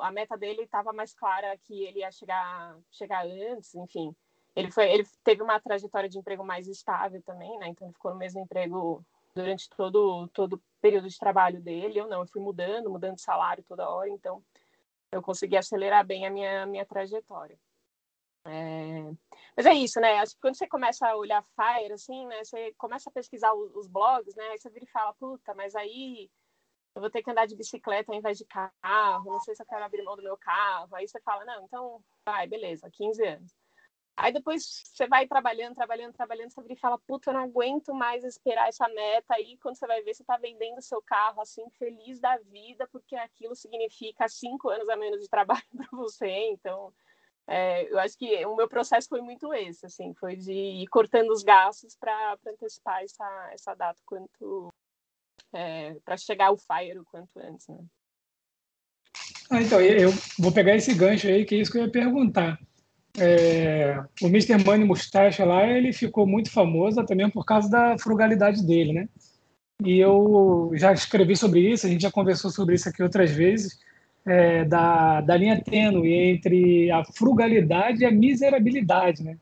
a 0.00 0.10
meta 0.10 0.34
dele 0.34 0.62
estava 0.62 0.90
mais 0.90 1.12
clara 1.12 1.54
que 1.58 1.84
ele 1.84 1.98
ia 1.98 2.10
chegar 2.10 2.78
chegar 2.90 3.26
antes, 3.26 3.74
enfim, 3.74 4.16
ele 4.56 4.70
foi 4.70 4.90
ele 4.90 5.04
teve 5.22 5.42
uma 5.42 5.60
trajetória 5.60 6.08
de 6.08 6.16
emprego 6.16 6.42
mais 6.42 6.66
estável 6.66 7.20
também, 7.22 7.58
né? 7.58 7.68
Então 7.68 7.86
ele 7.86 7.92
ficou 7.92 8.12
no 8.12 8.16
mesmo 8.16 8.40
emprego 8.40 9.04
durante 9.34 9.68
todo 9.68 10.26
todo 10.28 10.54
o 10.54 10.62
período 10.80 11.08
de 11.08 11.18
trabalho 11.18 11.60
dele. 11.60 11.98
Eu 11.98 12.08
não, 12.08 12.20
eu 12.20 12.26
fui 12.26 12.40
mudando, 12.40 12.88
mudando 12.88 13.16
de 13.16 13.20
salário 13.20 13.62
toda 13.68 13.86
hora, 13.86 14.08
então 14.08 14.42
eu 15.14 15.22
consegui 15.22 15.56
acelerar 15.56 16.04
bem 16.04 16.26
a 16.26 16.30
minha 16.30 16.66
minha 16.66 16.84
trajetória. 16.84 17.58
É... 18.46 19.10
Mas 19.56 19.66
é 19.66 19.72
isso, 19.72 20.00
né? 20.00 20.18
Acho 20.18 20.34
que 20.34 20.40
quando 20.40 20.56
você 20.56 20.66
começa 20.66 21.06
a 21.08 21.16
olhar 21.16 21.44
Fire, 21.54 21.92
assim, 21.92 22.26
né? 22.26 22.44
Você 22.44 22.74
começa 22.76 23.08
a 23.08 23.12
pesquisar 23.12 23.52
os, 23.54 23.86
blogs, 23.88 24.34
né? 24.34 24.44
Aí 24.48 24.58
você 24.58 24.68
vira 24.70 24.84
e 24.84 24.90
fala, 24.90 25.14
puta, 25.14 25.54
mas 25.54 25.74
aí 25.74 26.30
eu 26.94 27.00
vou 27.00 27.10
ter 27.10 27.22
que 27.22 27.30
andar 27.30 27.46
de 27.46 27.56
bicicleta 27.56 28.12
ao 28.12 28.18
invés 28.18 28.38
de 28.38 28.44
carro, 28.44 29.32
não 29.32 29.40
sei 29.40 29.54
se 29.54 29.62
eu 29.62 29.66
quero 29.66 29.84
abrir 29.84 30.02
mão 30.02 30.16
do 30.16 30.22
meu 30.22 30.36
carro. 30.36 30.94
Aí 30.94 31.08
você 31.08 31.20
fala, 31.20 31.44
não, 31.44 31.64
então 31.64 32.04
vai, 32.26 32.46
beleza, 32.46 32.90
15 32.92 33.24
anos. 33.24 33.52
Aí 34.16 34.32
depois 34.32 34.84
você 34.84 35.08
vai 35.08 35.26
trabalhando, 35.26 35.74
trabalhando, 35.74 36.12
trabalhando, 36.12 36.50
você 36.52 36.62
vira 36.62 36.74
e 36.74 36.76
fala, 36.76 36.98
puta, 36.98 37.30
eu 37.30 37.34
não 37.34 37.40
aguento 37.40 37.92
mais 37.92 38.22
esperar 38.22 38.68
essa 38.68 38.88
meta. 38.88 39.34
Aí 39.34 39.58
quando 39.58 39.76
você 39.76 39.86
vai 39.86 40.02
ver, 40.02 40.14
você 40.14 40.24
tá 40.24 40.36
vendendo 40.36 40.80
seu 40.80 41.02
carro, 41.02 41.40
assim, 41.40 41.68
feliz 41.70 42.20
da 42.20 42.38
vida, 42.38 42.88
porque 42.92 43.16
aquilo 43.16 43.56
significa 43.56 44.28
cinco 44.28 44.68
anos 44.68 44.88
a 44.88 44.96
menos 44.96 45.20
de 45.20 45.28
trabalho 45.28 45.62
para 45.76 45.88
você. 45.92 46.28
Então, 46.28 46.92
é, 47.46 47.90
eu 47.92 47.98
acho 47.98 48.16
que 48.16 48.46
o 48.46 48.54
meu 48.54 48.68
processo 48.68 49.08
foi 49.08 49.20
muito 49.20 49.52
esse, 49.52 49.84
assim, 49.84 50.14
foi 50.14 50.36
de 50.36 50.52
ir 50.52 50.86
cortando 50.86 51.30
os 51.30 51.42
gastos 51.42 51.96
para 51.96 52.38
antecipar 52.46 53.02
essa, 53.02 53.50
essa 53.52 53.74
data 53.74 54.00
quanto 54.06 54.72
é, 55.52 55.94
para 56.04 56.16
chegar 56.16 56.46
ao 56.46 56.56
Fire 56.56 56.98
o 56.98 57.04
quanto 57.04 57.36
antes, 57.38 57.66
né? 57.66 57.78
Ah, 59.50 59.60
então, 59.60 59.80
eu 59.80 60.10
vou 60.38 60.52
pegar 60.52 60.74
esse 60.74 60.94
gancho 60.94 61.26
aí, 61.26 61.44
que 61.44 61.54
é 61.54 61.58
isso 61.58 61.70
que 61.70 61.78
eu 61.78 61.84
ia 61.84 61.90
perguntar. 61.90 62.58
É, 63.16 64.02
o 64.20 64.26
Mr. 64.26 64.62
Money 64.64 64.86
Mustache 64.86 65.42
lá, 65.44 65.66
ele 65.66 65.92
ficou 65.92 66.26
muito 66.26 66.50
famoso 66.50 67.04
também 67.04 67.30
por 67.30 67.44
causa 67.44 67.70
da 67.70 67.96
frugalidade 67.98 68.66
dele, 68.66 68.92
né? 68.92 69.08
E 69.84 69.98
eu 69.98 70.72
já 70.74 70.92
escrevi 70.92 71.36
sobre 71.36 71.60
isso, 71.60 71.86
a 71.86 71.90
gente 71.90 72.02
já 72.02 72.10
conversou 72.10 72.50
sobre 72.50 72.74
isso 72.74 72.88
aqui 72.88 73.02
outras 73.02 73.30
vezes, 73.30 73.78
é, 74.26 74.64
da, 74.64 75.20
da 75.20 75.36
linha 75.36 75.60
tênue 75.60 76.12
entre 76.12 76.90
a 76.90 77.04
frugalidade 77.04 78.02
e 78.02 78.06
a 78.06 78.10
miserabilidade, 78.10 79.22
né? 79.22 79.36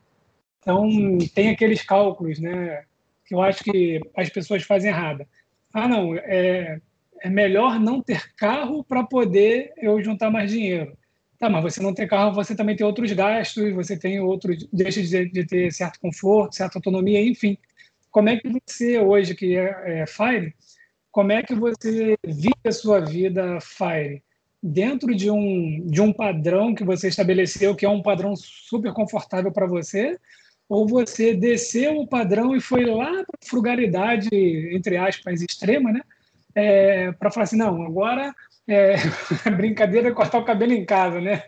Então, 0.59 1.17
tem 1.33 1.49
aqueles 1.49 1.81
cálculos, 1.83 2.39
né, 2.39 2.83
que 3.25 3.35
eu 3.35 3.41
acho 3.41 3.63
que 3.63 3.99
as 4.15 4.29
pessoas 4.29 4.63
fazem 4.63 4.91
errada. 4.91 5.27
Ah, 5.73 5.87
não, 5.87 6.15
é, 6.15 6.79
é 7.21 7.29
melhor 7.29 7.79
não 7.79 8.01
ter 8.01 8.33
carro 8.35 8.83
para 8.83 9.03
poder 9.03 9.73
eu 9.77 10.01
juntar 10.01 10.29
mais 10.29 10.51
dinheiro. 10.51 10.95
Tá, 11.43 11.49
mas 11.49 11.61
você 11.61 11.83
não 11.83 11.93
ter 11.93 12.07
carro, 12.07 12.33
você 12.33 12.55
também 12.55 12.73
tem 12.73 12.87
outros 12.87 13.11
gastos, 13.11 13.73
você 13.73 13.97
tem 13.97 14.17
outros, 14.17 14.65
deixa 14.71 15.01
de, 15.01 15.25
de 15.29 15.45
ter 15.45 15.73
certo 15.73 15.99
conforto, 15.99 16.55
certa 16.55 16.77
autonomia, 16.77 17.21
enfim. 17.21 17.57
Como 18.09 18.29
é 18.29 18.37
que 18.37 18.47
você, 18.47 18.97
hoje 18.97 19.35
que 19.35 19.57
é, 19.57 20.03
é 20.03 20.05
Fire, 20.07 20.55
como 21.11 21.33
é 21.33 21.43
que 21.43 21.53
você 21.53 22.15
vive 22.25 22.55
a 22.65 22.71
sua 22.71 23.01
vida 23.01 23.59
Fire? 23.59 24.23
dentro 24.63 25.13
de 25.13 25.29
um, 25.29 25.85
de 25.85 25.99
um 25.99 26.13
padrão 26.13 26.73
que 26.73 26.85
você 26.85 27.09
estabeleceu, 27.09 27.75
que 27.75 27.85
é 27.85 27.89
um 27.89 28.01
padrão 28.01 28.33
super 28.37 28.93
confortável 28.93 29.51
para 29.51 29.67
você, 29.67 30.17
ou 30.69 30.87
você 30.87 31.33
desceu 31.33 31.97
o 31.97 32.07
padrão 32.07 32.55
e 32.55 32.61
foi 32.61 32.85
lá 32.85 33.11
para 33.11 33.37
frugalidade, 33.43 34.29
entre 34.31 34.95
aspas, 34.95 35.41
extrema, 35.41 35.91
né? 35.91 35.99
É, 36.55 37.11
para 37.11 37.29
falar 37.29 37.43
assim, 37.43 37.57
não, 37.57 37.83
agora 37.83 38.33
é, 38.67 38.95
brincadeira 39.55 40.09
é 40.09 40.13
cortar 40.13 40.39
o 40.39 40.45
cabelo 40.45 40.73
em 40.73 40.85
casa, 40.85 41.19
né? 41.19 41.43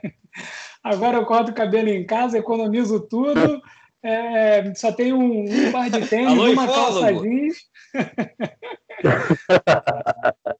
Agora 0.84 1.18
eu 1.18 1.26
corto 1.26 1.52
o 1.52 1.56
cabelo 1.56 1.90
em 1.90 2.06
casa, 2.06 2.38
economizo 2.38 3.08
tudo, 3.08 3.62
é, 4.04 4.74
só 4.76 4.92
tenho 4.92 5.18
um, 5.18 5.44
um 5.44 5.72
par 5.72 5.90
de 5.90 6.06
tênis, 6.08 6.32
Alô, 6.32 6.52
uma 6.52 6.68
calça 6.68 7.14
jeans. 7.14 7.58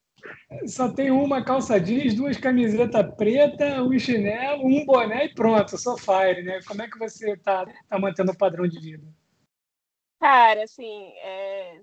Só 0.66 0.92
tem 0.92 1.10
uma 1.10 1.44
calça 1.44 1.78
jeans, 1.78 2.14
duas 2.14 2.36
camisetas 2.36 3.14
preta, 3.16 3.82
um 3.82 3.96
chinelo, 3.98 4.66
um 4.66 4.84
boné 4.84 5.26
e 5.26 5.34
pronto, 5.34 5.78
sou 5.78 5.96
fire, 5.96 6.42
né? 6.42 6.60
Como 6.66 6.82
é 6.82 6.88
que 6.88 6.98
você 6.98 7.36
tá, 7.36 7.64
tá 7.88 7.98
mantendo 7.98 8.32
o 8.32 8.36
padrão 8.36 8.66
de 8.66 8.80
vida? 8.80 9.06
Cara, 10.20 10.64
assim, 10.64 11.12
é, 11.22 11.80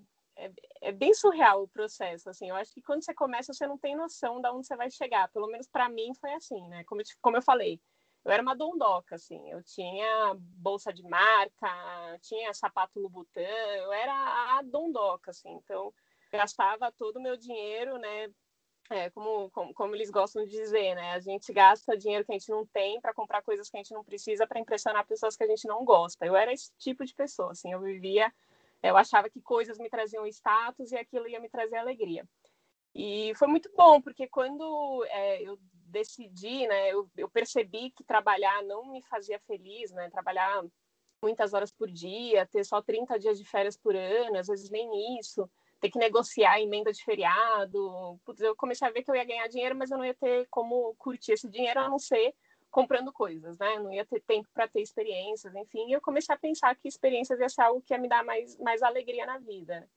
é, 0.84 0.92
bem 0.92 1.14
surreal 1.14 1.64
o 1.64 1.68
processo, 1.68 2.30
assim. 2.30 2.50
Eu 2.50 2.56
acho 2.56 2.74
que 2.74 2.82
quando 2.82 3.04
você 3.04 3.14
começa, 3.14 3.54
você 3.54 3.66
não 3.68 3.78
tem 3.78 3.96
noção 3.96 4.42
de 4.42 4.50
onde 4.50 4.68
você 4.68 4.76
vai 4.76 4.90
chegar. 4.92 5.30
Pelo 5.30 5.48
menos 5.48 5.68
para 5.68 5.90
mim 5.90 6.14
foi 6.16 6.34
assim, 6.34 6.68
né? 6.68 6.84
Como 6.86 7.02
eu, 7.02 7.06
como 7.22 7.38
eu 7.38 7.42
falei, 7.42 7.80
eu 8.26 8.32
era 8.32 8.42
uma 8.42 8.56
dondoca, 8.56 9.16
assim. 9.16 9.50
Eu 9.50 9.64
tinha 9.64 10.36
bolsa 10.38 10.94
de 10.94 11.04
marca, 11.04 12.20
tinha 12.22 12.54
sapato 12.54 13.00
Louboutin, 13.00 13.40
eu 13.40 13.92
era 13.94 14.58
a 14.58 14.62
dondoca, 14.62 15.32
assim. 15.32 15.52
Então, 15.54 15.94
gastava 16.32 16.92
todo 16.92 17.18
o 17.18 17.22
meu 17.22 17.38
dinheiro, 17.38 17.98
né, 17.98 18.30
é, 18.90 19.10
como, 19.12 19.50
como, 19.52 19.74
como, 19.74 19.96
eles 19.96 20.10
gostam 20.10 20.44
de 20.44 20.52
dizer, 20.52 20.96
né? 20.96 21.14
A 21.14 21.20
gente 21.20 21.54
gasta 21.54 21.98
dinheiro 21.98 22.26
que 22.26 22.32
a 22.32 22.38
gente 22.38 22.50
não 22.50 22.66
tem 22.66 23.00
para 23.00 23.14
comprar 23.14 23.42
coisas 23.42 23.70
que 23.70 23.78
a 23.78 23.80
gente 23.80 23.94
não 23.94 24.04
precisa 24.04 24.46
para 24.46 24.60
impressionar 24.60 25.08
pessoas 25.08 25.38
que 25.38 25.44
a 25.44 25.48
gente 25.48 25.68
não 25.68 25.86
gosta. 25.86 26.26
Eu 26.26 26.36
era 26.36 26.52
esse 26.52 26.70
tipo 26.78 27.06
de 27.06 27.14
pessoa, 27.16 27.52
assim, 27.52 27.72
eu 27.72 27.80
vivia, 27.80 28.32
eu 28.90 28.98
achava 28.98 29.30
que 29.30 29.42
coisas 29.42 29.78
me 29.78 29.90
traziam 29.90 30.28
status 30.28 30.92
e 30.92 30.98
aquilo 30.98 31.28
ia 31.28 31.40
me 31.40 31.50
trazer 31.50 31.78
alegria. 31.78 32.28
E 32.94 33.34
foi 33.36 33.48
muito 33.48 33.72
bom, 33.76 34.02
porque 34.02 34.28
quando 34.28 35.06
é, 35.10 35.42
eu 35.42 35.58
decidi, 35.88 36.68
né, 36.68 36.90
eu, 36.90 37.10
eu 37.18 37.30
percebi 37.30 37.92
que 37.92 38.04
trabalhar 38.04 38.64
não 38.64 38.92
me 38.92 39.02
fazia 39.04 39.40
feliz, 39.48 39.92
né? 39.92 40.10
Trabalhar 40.10 40.64
muitas 41.22 41.54
horas 41.54 41.72
por 41.72 41.90
dia, 41.90 42.46
ter 42.46 42.64
só 42.66 42.82
30 42.82 43.18
dias 43.18 43.40
de 43.40 43.46
férias 43.46 43.78
por 43.78 43.96
ano, 43.96 44.38
às 44.38 44.48
vezes 44.48 44.70
nem 44.70 45.18
isso 45.20 45.50
ter 45.84 45.90
que 45.90 46.00
negociar 46.00 46.62
emenda 46.62 46.94
de 46.94 47.04
feriado. 47.04 48.18
Putz, 48.24 48.40
eu 48.40 48.56
comecei 48.56 48.88
a 48.88 48.92
ver 48.92 49.04
que 49.04 49.12
eu 49.12 49.16
ia 49.16 49.26
ganhar 49.26 49.48
dinheiro, 49.50 49.76
mas 49.76 49.92
eu 49.92 49.98
não 49.98 50.06
ia 50.06 50.14
ter 50.14 50.48
como 50.50 50.96
curtir 50.96 51.34
esse 51.34 51.50
dinheiro 51.50 51.78
a 51.78 51.90
não 51.90 52.00
ser 52.00 52.34
comprando 52.74 53.14
coisas, 53.14 53.56
né? 53.60 53.78
Não 53.78 53.94
ia 53.94 54.04
ter 54.04 54.20
tempo 54.22 54.50
para 54.52 54.68
ter 54.68 54.82
experiências, 54.82 55.54
enfim. 55.54 55.88
E 55.88 55.94
eu 55.94 56.02
comecei 56.02 56.34
a 56.34 56.38
pensar 56.38 56.76
que 56.76 56.88
experiências 56.88 57.40
ia 57.40 57.48
ser 57.48 57.62
algo 57.62 57.84
que 57.84 57.94
ia 57.94 58.00
me 58.00 58.10
dar 58.10 58.26
mais, 58.26 58.58
mais 58.58 58.82
alegria 58.82 59.28
na 59.28 59.38
vida. 59.38 59.88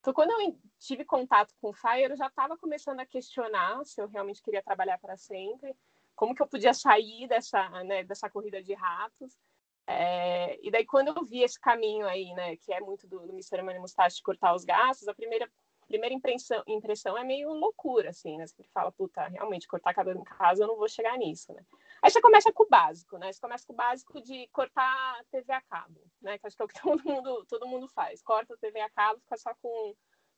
Então, 0.00 0.12
quando 0.12 0.32
eu 0.32 0.58
tive 0.80 1.04
contato 1.04 1.54
com 1.60 1.70
o 1.70 1.72
Fire, 1.72 2.10
eu 2.10 2.16
já 2.16 2.26
estava 2.26 2.58
começando 2.58 2.98
a 2.98 3.06
questionar 3.06 3.86
se 3.86 4.02
eu 4.02 4.08
realmente 4.08 4.42
queria 4.42 4.62
trabalhar 4.62 4.98
para 4.98 5.16
sempre, 5.16 5.76
como 6.16 6.34
que 6.34 6.42
eu 6.42 6.46
podia 6.48 6.74
sair 6.74 7.28
dessa, 7.28 7.68
né, 7.84 8.02
dessa 8.02 8.28
corrida 8.28 8.60
de 8.60 8.74
ratos. 8.74 9.38
É, 9.86 10.58
e 10.60 10.72
daí, 10.72 10.84
quando 10.84 11.08
eu 11.16 11.24
vi 11.24 11.42
esse 11.42 11.60
caminho 11.60 12.04
aí, 12.04 12.32
né, 12.32 12.56
que 12.56 12.72
é 12.72 12.80
muito 12.80 13.06
do, 13.06 13.20
do 13.20 13.32
Mr. 13.32 13.62
Money 13.62 13.78
Mustache 13.78 14.16
de 14.16 14.22
cortar 14.24 14.54
os 14.54 14.64
gastos, 14.64 15.06
a 15.06 15.14
primeira, 15.14 15.48
primeira 15.86 16.14
impressão, 16.14 16.62
impressão 16.66 17.16
é 17.16 17.22
meio 17.24 17.52
loucura, 17.52 18.10
assim, 18.10 18.36
né? 18.36 18.46
Você 18.46 18.62
fala, 18.74 18.90
puta, 18.90 19.26
realmente, 19.28 19.68
cortar 19.68 19.94
cabelo 19.94 20.20
em 20.20 20.24
casa, 20.24 20.64
eu 20.64 20.68
não 20.68 20.76
vou 20.76 20.88
chegar 20.88 21.16
nisso, 21.18 21.52
né? 21.52 21.64
Aí 22.04 22.10
você 22.10 22.20
começa 22.20 22.52
com 22.52 22.64
o 22.64 22.68
básico, 22.68 23.16
né? 23.16 23.32
Você 23.32 23.40
começa 23.40 23.66
com 23.66 23.72
o 23.72 23.76
básico 23.76 24.20
de 24.20 24.46
cortar 24.48 25.24
TV 25.30 25.50
a 25.50 25.62
cabo, 25.62 26.04
né? 26.20 26.38
Que 26.38 26.46
acho 26.46 26.54
que 26.54 26.62
é 26.62 26.64
o 26.66 26.68
que 26.68 26.74
todo 26.82 27.02
mundo, 27.02 27.46
todo 27.46 27.66
mundo 27.66 27.88
faz. 27.88 28.22
Corta 28.22 28.52
a 28.52 28.58
TV 28.58 28.78
a 28.78 28.90
cabo, 28.90 29.20
fica 29.20 29.38
só 29.38 29.54
com 29.54 29.94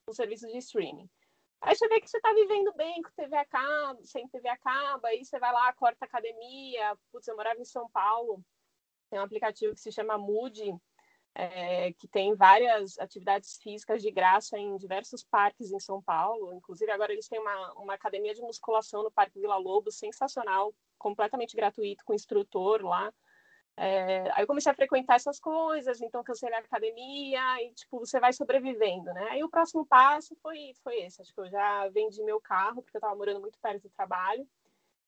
o 0.06 0.14
serviço 0.14 0.46
de 0.46 0.58
streaming. 0.58 1.10
Aí 1.60 1.74
você 1.74 1.88
vê 1.88 2.00
que 2.00 2.08
você 2.08 2.18
está 2.18 2.32
vivendo 2.32 2.72
bem 2.74 3.02
com 3.02 3.10
TV 3.16 3.36
a 3.36 3.44
cabo, 3.44 4.06
sem 4.06 4.28
TV 4.28 4.48
a 4.48 4.56
cabo, 4.56 5.08
aí 5.08 5.24
você 5.24 5.40
vai 5.40 5.52
lá, 5.52 5.72
corta 5.72 6.04
academia. 6.04 6.96
Putz, 7.10 7.26
eu 7.26 7.34
morava 7.34 7.60
em 7.60 7.64
São 7.64 7.90
Paulo, 7.90 8.40
tem 9.10 9.18
um 9.18 9.24
aplicativo 9.24 9.74
que 9.74 9.80
se 9.80 9.90
chama 9.90 10.16
Mood, 10.16 10.72
é, 11.38 11.92
que 11.92 12.08
tem 12.08 12.34
várias 12.34 12.98
atividades 12.98 13.58
físicas 13.62 14.00
de 14.00 14.10
graça 14.10 14.58
em 14.58 14.74
diversos 14.78 15.22
parques 15.22 15.70
em 15.70 15.78
São 15.78 16.02
Paulo. 16.02 16.54
Inclusive, 16.54 16.90
agora 16.90 17.12
eles 17.12 17.28
têm 17.28 17.38
uma, 17.38 17.72
uma 17.74 17.92
academia 17.92 18.34
de 18.34 18.40
musculação 18.40 19.02
no 19.02 19.10
Parque 19.10 19.38
Vila 19.38 19.58
Lobo, 19.58 19.92
sensacional, 19.92 20.74
completamente 20.98 21.54
gratuito, 21.54 22.04
com 22.06 22.14
instrutor 22.14 22.82
lá. 22.82 23.12
É, 23.76 24.30
aí 24.32 24.42
eu 24.42 24.46
comecei 24.46 24.72
a 24.72 24.74
frequentar 24.74 25.16
essas 25.16 25.38
coisas, 25.38 26.00
então 26.00 26.24
cancelei 26.24 26.56
a 26.56 26.60
academia 26.60 27.62
e, 27.62 27.74
tipo, 27.74 27.98
você 27.98 28.18
vai 28.18 28.32
sobrevivendo, 28.32 29.12
né? 29.12 29.28
Aí 29.32 29.44
o 29.44 29.50
próximo 29.50 29.84
passo 29.84 30.34
foi, 30.40 30.72
foi 30.82 31.02
esse. 31.02 31.20
Acho 31.20 31.34
que 31.34 31.40
eu 31.40 31.50
já 31.50 31.86
vendi 31.90 32.22
meu 32.22 32.40
carro, 32.40 32.82
porque 32.82 32.96
eu 32.96 33.00
estava 33.00 33.14
morando 33.14 33.40
muito 33.42 33.58
perto 33.60 33.82
do 33.82 33.90
trabalho. 33.90 34.48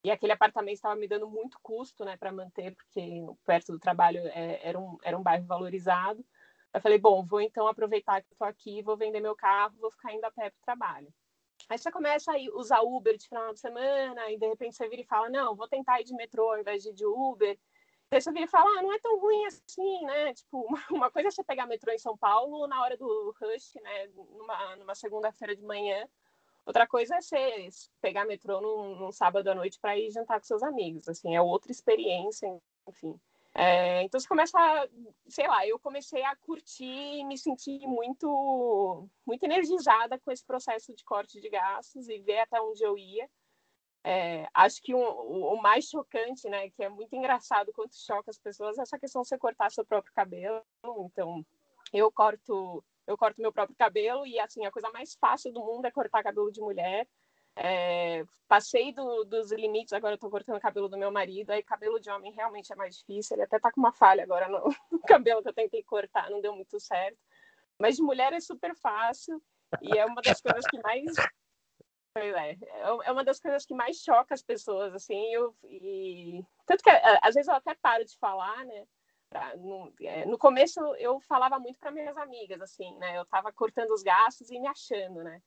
E 0.04 0.10
aquele 0.10 0.32
apartamento 0.32 0.76
estava 0.76 0.94
me 0.94 1.08
dando 1.08 1.28
muito 1.28 1.58
custo, 1.60 2.04
né, 2.04 2.16
para 2.16 2.30
manter, 2.30 2.74
porque 2.74 3.26
perto 3.44 3.72
do 3.72 3.78
trabalho 3.78 4.20
é, 4.28 4.60
era, 4.62 4.78
um, 4.78 4.96
era 5.02 5.18
um 5.18 5.22
bairro 5.22 5.44
valorizado. 5.44 6.24
Eu 6.72 6.80
falei, 6.80 6.98
bom, 6.98 7.24
vou 7.24 7.40
então 7.40 7.66
aproveitar 7.66 8.22
que 8.22 8.32
estou 8.32 8.46
aqui, 8.46 8.82
vou 8.82 8.96
vender 8.96 9.20
meu 9.20 9.34
carro, 9.34 9.76
vou 9.78 9.90
ficar 9.90 10.12
indo 10.12 10.24
a 10.24 10.30
pé 10.30 10.50
para 10.50 10.58
o 10.58 10.64
trabalho. 10.64 11.12
Aí 11.68 11.76
você 11.76 11.90
começa 11.90 12.32
a 12.32 12.36
usar 12.54 12.80
Uber 12.82 13.16
de 13.16 13.28
final 13.28 13.52
de 13.52 13.60
semana, 13.60 14.30
e 14.30 14.38
de 14.38 14.46
repente 14.46 14.76
você 14.76 14.88
vira 14.88 15.02
e 15.02 15.06
fala, 15.06 15.28
não, 15.28 15.56
vou 15.56 15.68
tentar 15.68 16.00
ir 16.00 16.04
de 16.04 16.14
metrô 16.14 16.50
ao 16.50 16.60
invés 16.60 16.82
de 16.82 16.90
ir 16.90 16.94
de 16.94 17.04
Uber. 17.04 17.58
Aí 18.10 18.20
você 18.20 18.32
vira 18.32 18.44
e 18.44 18.48
fala, 18.48 18.70
ah, 18.78 18.82
não 18.82 18.92
é 18.92 18.98
tão 19.00 19.18
ruim 19.18 19.44
assim, 19.46 20.04
né? 20.06 20.32
Tipo, 20.34 20.66
uma 20.90 21.10
coisa 21.10 21.28
é 21.28 21.30
você 21.30 21.44
pegar 21.44 21.66
metrô 21.66 21.92
em 21.92 21.98
São 21.98 22.16
Paulo 22.16 22.66
na 22.66 22.82
hora 22.82 22.96
do 22.96 23.34
rush, 23.40 23.74
né? 23.82 24.06
Numa, 24.14 24.76
numa 24.76 24.94
segunda-feira 24.94 25.54
de 25.54 25.62
manhã. 25.62 26.08
Outra 26.68 26.86
coisa 26.86 27.16
é 27.16 27.20
você 27.22 27.68
pegar 27.98 28.26
metrô 28.26 28.60
num, 28.60 28.94
num 28.96 29.10
sábado 29.10 29.48
à 29.48 29.54
noite 29.54 29.80
para 29.80 29.96
ir 29.96 30.10
jantar 30.10 30.38
com 30.38 30.44
seus 30.44 30.62
amigos, 30.62 31.08
assim, 31.08 31.34
é 31.34 31.40
outra 31.40 31.72
experiência, 31.72 32.46
enfim. 32.86 33.18
É, 33.54 34.02
então 34.02 34.20
você 34.20 34.28
começa, 34.28 34.58
a, 34.58 34.86
sei 35.28 35.48
lá, 35.48 35.66
eu 35.66 35.78
comecei 35.78 36.22
a 36.22 36.36
curtir 36.36 36.84
e 36.84 37.24
me 37.24 37.38
sentir 37.38 37.86
muito, 37.86 39.08
muito 39.26 39.42
energizada 39.44 40.18
com 40.18 40.30
esse 40.30 40.44
processo 40.44 40.94
de 40.94 41.02
corte 41.04 41.40
de 41.40 41.48
gastos 41.48 42.06
e 42.06 42.18
ver 42.18 42.40
até 42.40 42.60
onde 42.60 42.84
eu 42.84 42.98
ia. 42.98 43.26
É, 44.04 44.46
acho 44.52 44.82
que 44.82 44.94
um, 44.94 45.00
o, 45.00 45.54
o, 45.54 45.62
mais 45.62 45.86
chocante, 45.86 46.50
né, 46.50 46.68
que 46.68 46.84
é 46.84 46.90
muito 46.90 47.16
engraçado 47.16 47.72
quanto 47.72 47.96
choca 47.96 48.30
as 48.30 48.38
pessoas, 48.38 48.76
é 48.76 48.82
essa 48.82 48.98
questão 48.98 49.22
de 49.22 49.28
você 49.28 49.38
cortar 49.38 49.72
seu 49.72 49.86
próprio 49.86 50.12
cabelo. 50.12 50.62
Então, 50.84 51.42
eu 51.94 52.12
corto 52.12 52.84
eu 53.08 53.16
corto 53.16 53.40
meu 53.40 53.50
próprio 53.50 53.76
cabelo 53.76 54.26
e 54.26 54.38
assim 54.38 54.66
a 54.66 54.70
coisa 54.70 54.90
mais 54.90 55.14
fácil 55.14 55.50
do 55.50 55.64
mundo 55.64 55.86
é 55.86 55.90
cortar 55.90 56.22
cabelo 56.22 56.52
de 56.52 56.60
mulher. 56.60 57.08
É, 57.56 58.22
passei 58.46 58.92
do, 58.92 59.24
dos 59.24 59.50
limites, 59.50 59.92
agora 59.92 60.14
eu 60.14 60.18
tô 60.18 60.30
cortando 60.30 60.60
cabelo 60.60 60.88
do 60.88 60.98
meu 60.98 61.10
marido, 61.10 61.50
aí 61.50 61.62
cabelo 61.62 61.98
de 61.98 62.08
homem 62.10 62.32
realmente 62.32 62.72
é 62.72 62.76
mais 62.76 62.98
difícil, 62.98 63.34
ele 63.34 63.42
até 63.42 63.58
tá 63.58 63.72
com 63.72 63.80
uma 63.80 63.92
falha 63.92 64.22
agora 64.22 64.48
no, 64.48 64.62
no 64.92 65.00
cabelo 65.00 65.42
que 65.42 65.48
eu 65.48 65.54
tentei 65.54 65.82
cortar, 65.82 66.30
não 66.30 66.40
deu 66.40 66.54
muito 66.54 66.78
certo. 66.78 67.18
Mas 67.78 67.96
de 67.96 68.02
mulher 68.02 68.32
é 68.32 68.40
super 68.40 68.76
fácil 68.76 69.42
e 69.82 69.98
é 69.98 70.04
uma 70.04 70.20
das 70.22 70.40
coisas 70.40 70.64
que 70.66 70.78
mais 70.82 71.14
é, 72.14 72.56
é 73.04 73.12
uma 73.12 73.24
das 73.24 73.40
coisas 73.40 73.64
que 73.64 73.74
mais 73.74 73.96
choca 73.96 74.34
as 74.34 74.42
pessoas, 74.42 74.94
assim, 74.94 75.32
eu, 75.32 75.54
e 75.64 76.44
tanto 76.66 76.82
que 76.82 76.90
às 77.22 77.34
vezes 77.34 77.48
eu 77.48 77.54
até 77.54 77.74
paro 77.74 78.04
de 78.04 78.16
falar, 78.18 78.64
né, 78.66 78.84
no, 79.58 79.92
é, 80.00 80.24
no, 80.26 80.38
começo 80.38 80.80
eu 80.96 81.20
falava 81.20 81.58
muito 81.58 81.78
para 81.78 81.90
minhas 81.90 82.16
amigas, 82.16 82.60
assim, 82.60 82.94
né? 82.96 83.18
Eu 83.18 83.22
estava 83.22 83.52
cortando 83.52 83.90
os 83.92 84.02
gastos 84.02 84.50
e 84.50 84.58
me 84.58 84.66
achando, 84.66 85.22
né? 85.22 85.40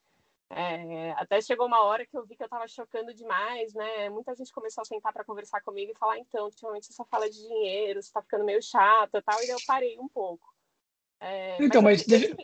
É, 0.54 1.12
até 1.14 1.42
chegou 1.42 1.66
uma 1.66 1.82
hora 1.82 2.06
que 2.06 2.16
eu 2.16 2.26
vi 2.26 2.36
que 2.36 2.44
eu 2.44 2.46
estava 2.46 2.68
chocando 2.68 3.14
demais, 3.14 3.74
né? 3.74 4.10
Muita 4.10 4.36
gente 4.36 4.52
começou 4.52 4.82
a 4.82 4.86
sentar 4.86 5.14
para 5.14 5.24
conversar 5.24 5.62
comigo 5.62 5.92
e 5.92 5.98
falar, 5.98 6.18
então, 6.20 6.46
ultimamente 6.46 6.88
você 6.88 6.94
só 6.94 7.06
fala 7.06 7.30
de 7.30 7.38
dinheiro, 7.38 8.02
você 8.02 8.10
está 8.10 8.22
ficando 8.22 8.44
meio 8.44 8.62
chata 8.62 9.18
e 9.18 9.22
tal, 9.22 9.42
e 9.44 9.50
eu 9.50 9.58
parei 9.66 9.98
um 9.98 10.10
pouco. 10.10 10.54
É, 11.22 11.64
então, 11.64 11.82
mas, 11.82 12.06
mas 12.06 12.08
deixa, 12.08 12.36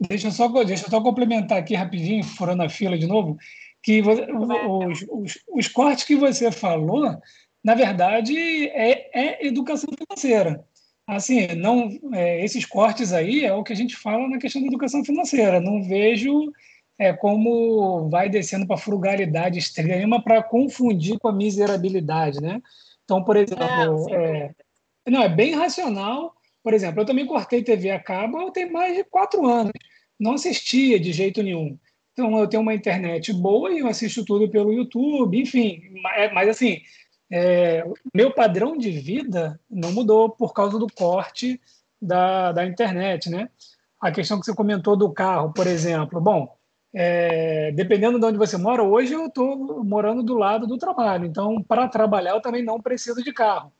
deixa, 0.00 0.28
eu 0.28 0.32
só, 0.32 0.48
deixa 0.64 0.86
eu 0.86 0.90
só 0.90 1.02
complementar 1.02 1.58
aqui 1.58 1.74
rapidinho, 1.74 2.24
furando 2.24 2.62
a 2.62 2.68
fila 2.68 2.96
de 2.96 3.06
novo, 3.06 3.36
que 3.82 4.00
você, 4.00 4.26
os, 4.32 5.06
os, 5.10 5.44
os 5.48 5.68
cortes 5.68 6.04
que 6.04 6.16
você 6.16 6.50
falou 6.50 7.20
na 7.68 7.74
verdade, 7.74 8.34
é, 8.68 9.10
é 9.12 9.46
educação 9.46 9.90
financeira. 9.92 10.64
Assim, 11.06 11.48
não, 11.48 11.90
é, 12.14 12.42
esses 12.42 12.64
cortes 12.64 13.12
aí 13.12 13.44
é 13.44 13.52
o 13.52 13.62
que 13.62 13.74
a 13.74 13.76
gente 13.76 13.94
fala 13.94 14.26
na 14.26 14.38
questão 14.38 14.62
da 14.62 14.68
educação 14.68 15.04
financeira. 15.04 15.60
Não 15.60 15.82
vejo 15.82 16.50
é, 16.98 17.12
como 17.12 18.08
vai 18.08 18.30
descendo 18.30 18.66
para 18.66 18.78
frugalidade 18.78 19.58
extrema 19.58 20.24
para 20.24 20.42
confundir 20.42 21.18
com 21.18 21.28
a 21.28 21.32
miserabilidade, 21.32 22.40
né? 22.40 22.62
Então, 23.04 23.22
por 23.22 23.36
exemplo, 23.36 23.66
não, 23.66 24.08
é, 24.14 24.50
não, 25.06 25.22
é 25.22 25.28
bem 25.28 25.54
racional. 25.54 26.32
Por 26.62 26.72
exemplo, 26.72 27.02
eu 27.02 27.06
também 27.06 27.26
cortei 27.26 27.62
TV 27.62 27.90
a 27.90 28.00
cabo, 28.00 28.40
eu 28.40 28.50
tenho 28.50 28.72
mais 28.72 28.96
de 28.96 29.04
quatro 29.04 29.46
anos. 29.46 29.72
Não 30.18 30.32
assistia 30.32 30.98
de 30.98 31.12
jeito 31.12 31.42
nenhum. 31.42 31.78
Então, 32.14 32.38
eu 32.38 32.48
tenho 32.48 32.62
uma 32.62 32.74
internet 32.74 33.30
boa 33.30 33.70
e 33.70 33.80
eu 33.80 33.88
assisto 33.88 34.24
tudo 34.24 34.48
pelo 34.48 34.72
YouTube, 34.72 35.38
enfim. 35.38 35.82
Mas, 36.02 36.32
mas 36.32 36.48
assim, 36.48 36.80
é, 37.30 37.84
meu 38.14 38.32
padrão 38.32 38.76
de 38.76 38.90
vida 38.90 39.60
não 39.70 39.92
mudou 39.92 40.30
por 40.30 40.52
causa 40.54 40.78
do 40.78 40.86
corte 40.86 41.60
da, 42.00 42.52
da 42.52 42.64
internet, 42.64 43.28
né? 43.28 43.50
A 44.00 44.10
questão 44.10 44.38
que 44.38 44.46
você 44.46 44.54
comentou 44.54 44.96
do 44.96 45.10
carro, 45.10 45.52
por 45.52 45.66
exemplo. 45.66 46.20
Bom, 46.20 46.56
é, 46.94 47.70
dependendo 47.72 48.18
de 48.18 48.24
onde 48.24 48.38
você 48.38 48.56
mora, 48.56 48.82
hoje 48.82 49.12
eu 49.12 49.26
estou 49.26 49.84
morando 49.84 50.22
do 50.22 50.36
lado 50.36 50.66
do 50.66 50.78
trabalho, 50.78 51.26
então 51.26 51.62
para 51.62 51.86
trabalhar 51.88 52.30
eu 52.30 52.40
também 52.40 52.64
não 52.64 52.80
preciso 52.80 53.22
de 53.22 53.32
carro. 53.32 53.72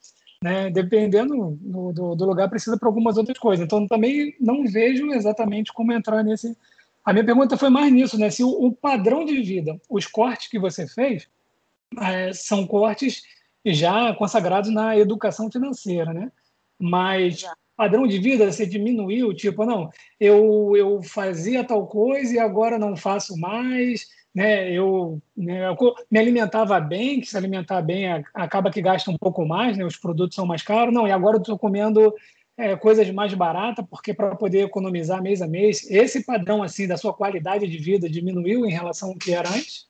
Né? 0.42 0.70
Dependendo 0.70 1.58
do, 1.60 1.92
do, 1.92 2.14
do 2.14 2.24
lugar, 2.26 2.48
precisa 2.50 2.76
para 2.76 2.88
algumas 2.88 3.16
outras 3.16 3.38
coisas. 3.38 3.64
Então 3.64 3.86
também 3.88 4.36
não 4.38 4.64
vejo 4.66 5.10
exatamente 5.12 5.72
como 5.72 5.92
entrar 5.92 6.22
nesse. 6.22 6.56
A 7.04 7.12
minha 7.12 7.24
pergunta 7.24 7.56
foi 7.56 7.70
mais 7.70 7.90
nisso, 7.92 8.18
né? 8.18 8.28
Se 8.28 8.44
o, 8.44 8.48
o 8.48 8.72
padrão 8.72 9.24
de 9.24 9.40
vida, 9.40 9.80
os 9.88 10.06
cortes 10.06 10.48
que 10.48 10.58
você 10.58 10.86
fez, 10.86 11.28
é, 12.00 12.32
são 12.32 12.66
cortes 12.66 13.22
já 13.64 14.14
consagrados 14.14 14.70
na 14.72 14.96
educação 14.96 15.50
financeira, 15.50 16.12
né? 16.12 16.30
Mas 16.78 17.44
padrão 17.76 18.06
de 18.06 18.18
vida 18.18 18.50
você 18.50 18.66
diminuiu, 18.66 19.32
tipo, 19.32 19.64
não, 19.64 19.90
eu, 20.18 20.72
eu 20.76 21.02
fazia 21.02 21.62
tal 21.62 21.86
coisa 21.86 22.34
e 22.34 22.38
agora 22.38 22.78
não 22.78 22.96
faço 22.96 23.36
mais, 23.36 24.06
né? 24.34 24.72
Eu, 24.72 25.20
né, 25.36 25.68
eu 25.68 25.76
me 26.10 26.18
alimentava 26.18 26.78
bem, 26.80 27.20
que 27.20 27.26
se 27.26 27.36
alimentar 27.36 27.82
bem 27.82 28.24
acaba 28.34 28.70
que 28.70 28.82
gasta 28.82 29.10
um 29.10 29.18
pouco 29.18 29.46
mais, 29.46 29.76
né? 29.76 29.84
Os 29.84 29.96
produtos 29.96 30.34
são 30.34 30.46
mais 30.46 30.62
caros, 30.62 30.94
não, 30.94 31.06
e 31.06 31.12
agora 31.12 31.36
eu 31.36 31.40
estou 31.40 31.58
comendo 31.58 32.14
é, 32.56 32.74
coisas 32.76 33.08
mais 33.10 33.32
baratas, 33.34 33.86
porque 33.88 34.12
para 34.12 34.34
poder 34.34 34.64
economizar 34.64 35.22
mês 35.22 35.40
a 35.40 35.46
mês, 35.46 35.88
esse 35.88 36.24
padrão 36.24 36.62
assim 36.62 36.88
da 36.88 36.96
sua 36.96 37.14
qualidade 37.14 37.68
de 37.68 37.78
vida 37.78 38.10
diminuiu 38.10 38.66
em 38.66 38.72
relação 38.72 39.10
ao 39.10 39.16
que 39.16 39.32
era 39.32 39.48
antes? 39.48 39.86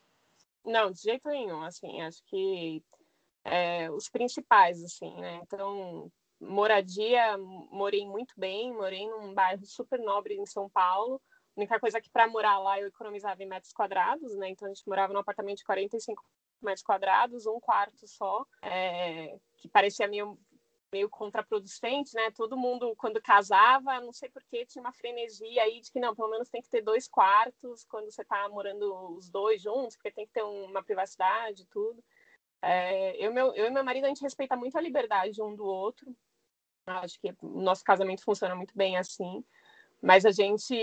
Não, 0.63 0.91
de 0.91 1.01
jeito 1.01 1.27
nenhum. 1.27 1.63
Assim, 1.63 1.99
acho 2.01 2.21
que 2.29 2.83
é, 3.43 3.89
os 3.91 4.09
principais, 4.09 4.83
assim, 4.83 5.13
né? 5.19 5.39
Então, 5.43 6.11
moradia, 6.39 7.37
morei 7.71 8.05
muito 8.05 8.33
bem, 8.37 8.73
morei 8.73 9.07
num 9.07 9.33
bairro 9.33 9.65
super 9.65 9.99
nobre 9.99 10.35
em 10.35 10.45
São 10.45 10.69
Paulo. 10.69 11.21
A 11.55 11.59
única 11.59 11.79
coisa 11.79 11.97
é 11.97 12.01
que 12.01 12.09
para 12.09 12.27
morar 12.27 12.59
lá 12.59 12.79
eu 12.79 12.87
economizava 12.87 13.41
em 13.43 13.47
metros 13.47 13.73
quadrados, 13.73 14.35
né? 14.37 14.49
Então 14.49 14.67
a 14.67 14.73
gente 14.73 14.87
morava 14.87 15.13
num 15.13 15.19
apartamento 15.19 15.57
de 15.57 15.65
45 15.65 16.23
metros 16.61 16.83
quadrados, 16.83 17.45
um 17.45 17.59
quarto 17.59 18.07
só, 18.07 18.45
é, 18.61 19.37
que 19.57 19.67
parecia 19.69 20.07
meio 20.07 20.37
meio 20.91 21.09
contraproducente, 21.09 22.15
né? 22.15 22.31
Todo 22.31 22.57
mundo, 22.57 22.95
quando 22.97 23.21
casava, 23.21 23.99
não 24.01 24.11
sei 24.11 24.29
porquê, 24.29 24.65
tinha 24.65 24.81
uma 24.81 24.91
frenesia 24.91 25.61
aí 25.63 25.81
de 25.81 25.91
que 25.91 25.99
não, 25.99 26.15
pelo 26.15 26.29
menos 26.29 26.49
tem 26.49 26.61
que 26.61 26.69
ter 26.69 26.81
dois 26.81 27.07
quartos 27.07 27.85
quando 27.85 28.11
você 28.11 28.21
está 28.21 28.49
morando 28.49 29.15
os 29.15 29.29
dois 29.29 29.61
juntos, 29.61 29.95
porque 29.95 30.11
tem 30.11 30.25
que 30.25 30.33
ter 30.33 30.43
uma 30.43 30.83
privacidade 30.83 31.61
e 31.61 31.65
tudo. 31.67 32.03
É, 32.61 33.15
eu, 33.25 33.33
meu, 33.33 33.53
eu 33.55 33.67
e 33.67 33.69
meu 33.69 33.83
marido, 33.83 34.05
a 34.05 34.07
gente 34.07 34.21
respeita 34.21 34.55
muito 34.55 34.77
a 34.77 34.81
liberdade 34.81 35.41
um 35.41 35.55
do 35.55 35.65
outro. 35.65 36.15
Acho 36.85 37.19
que 37.19 37.35
nosso 37.41 37.83
casamento 37.83 38.23
funciona 38.23 38.55
muito 38.55 38.75
bem 38.75 38.97
assim. 38.97 39.43
Mas 40.01 40.25
a 40.25 40.31
gente 40.31 40.73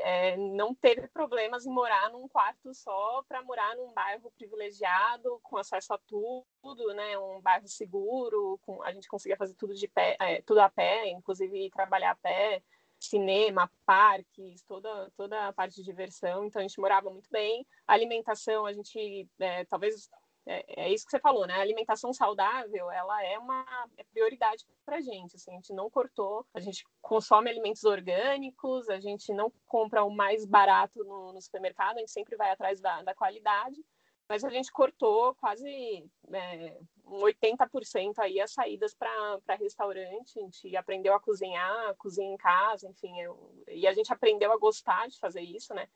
é, 0.00 0.36
não 0.38 0.74
teve 0.74 1.06
problemas 1.08 1.66
em 1.66 1.70
morar 1.70 2.10
num 2.10 2.26
quarto 2.26 2.72
só 2.72 3.22
para 3.28 3.42
morar 3.42 3.76
num 3.76 3.92
bairro 3.92 4.32
privilegiado, 4.38 5.38
com 5.42 5.58
acesso 5.58 5.92
a 5.92 5.98
tudo, 5.98 6.94
né? 6.94 7.18
Um 7.18 7.42
bairro 7.42 7.68
seguro, 7.68 8.58
com, 8.62 8.82
a 8.82 8.92
gente 8.92 9.06
conseguia 9.06 9.36
fazer 9.36 9.54
tudo 9.54 9.74
de 9.74 9.86
pé, 9.86 10.16
é, 10.18 10.40
tudo 10.42 10.60
a 10.60 10.70
pé, 10.70 11.10
inclusive 11.10 11.70
trabalhar 11.70 12.12
a 12.12 12.16
pé, 12.16 12.62
cinema, 12.98 13.70
parques, 13.84 14.62
toda, 14.62 15.10
toda 15.14 15.48
a 15.48 15.52
parte 15.52 15.76
de 15.76 15.84
diversão. 15.84 16.46
Então 16.46 16.60
a 16.60 16.62
gente 16.66 16.80
morava 16.80 17.10
muito 17.10 17.28
bem. 17.30 17.66
A 17.86 17.92
alimentação, 17.92 18.64
a 18.64 18.72
gente 18.72 19.28
é, 19.38 19.66
talvez 19.66 20.08
é, 20.50 20.84
é, 20.84 20.92
isso 20.92 21.04
que 21.04 21.10
você 21.10 21.20
falou, 21.20 21.46
né? 21.46 21.54
A 21.54 21.60
alimentação 21.60 22.12
saudável, 22.12 22.90
ela 22.90 23.22
é 23.24 23.38
uma 23.38 23.64
é 23.96 24.04
prioridade 24.04 24.64
para 24.84 24.96
a 24.96 25.00
gente. 25.00 25.36
Assim, 25.36 25.52
a 25.52 25.54
gente 25.56 25.72
não 25.72 25.90
cortou, 25.90 26.46
a 26.54 26.60
gente 26.60 26.84
consome 27.02 27.50
alimentos 27.50 27.84
orgânicos, 27.84 28.88
a 28.88 28.98
gente 28.98 29.32
não 29.32 29.52
compra 29.66 30.02
o 30.02 30.10
mais 30.10 30.46
barato 30.46 31.04
no, 31.04 31.32
no 31.32 31.40
supermercado, 31.40 31.96
a 31.96 32.00
gente 32.00 32.12
sempre 32.12 32.36
vai 32.36 32.50
atrás 32.50 32.80
da, 32.80 33.02
da 33.02 33.14
qualidade 33.14 33.84
mas 34.28 34.44
a 34.44 34.50
gente 34.50 34.70
cortou 34.70 35.34
quase 35.36 36.04
é, 36.30 36.76
80% 37.06 38.18
aí 38.18 38.38
as 38.38 38.52
saídas 38.52 38.94
para 38.94 39.54
restaurante, 39.58 40.38
a 40.38 40.42
gente 40.42 40.76
aprendeu 40.76 41.14
a 41.14 41.20
cozinhar, 41.20 41.94
cozinhar 41.96 42.30
em 42.30 42.36
casa, 42.36 42.86
enfim, 42.86 43.18
eu, 43.20 43.64
e 43.68 43.86
a 43.86 43.92
gente 43.94 44.12
aprendeu 44.12 44.52
a 44.52 44.58
gostar 44.58 45.08
de 45.08 45.18
fazer 45.18 45.40
isso, 45.40 45.72
né? 45.72 45.88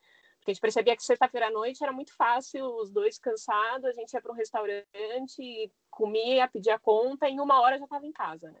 Porque 0.43 0.51
a 0.51 0.53
gente 0.55 0.61
percebia 0.61 0.95
que 0.97 1.03
sexta-feira 1.03 1.47
à 1.47 1.51
noite 1.51 1.81
era 1.81 1.93
muito 1.93 2.13
fácil, 2.13 2.65
os 2.75 2.91
dois 2.91 3.17
cansados, 3.17 3.85
a 3.85 3.93
gente 3.93 4.11
ia 4.11 4.21
para 4.21 4.33
um 4.33 4.35
restaurante, 4.35 5.71
comia, 5.89 6.49
pedia 6.49 6.77
conta, 6.77 7.29
e 7.29 7.31
em 7.31 7.39
uma 7.39 7.61
hora 7.61 7.77
já 7.77 7.85
estava 7.85 8.05
em 8.05 8.11
casa, 8.11 8.51
né? 8.51 8.59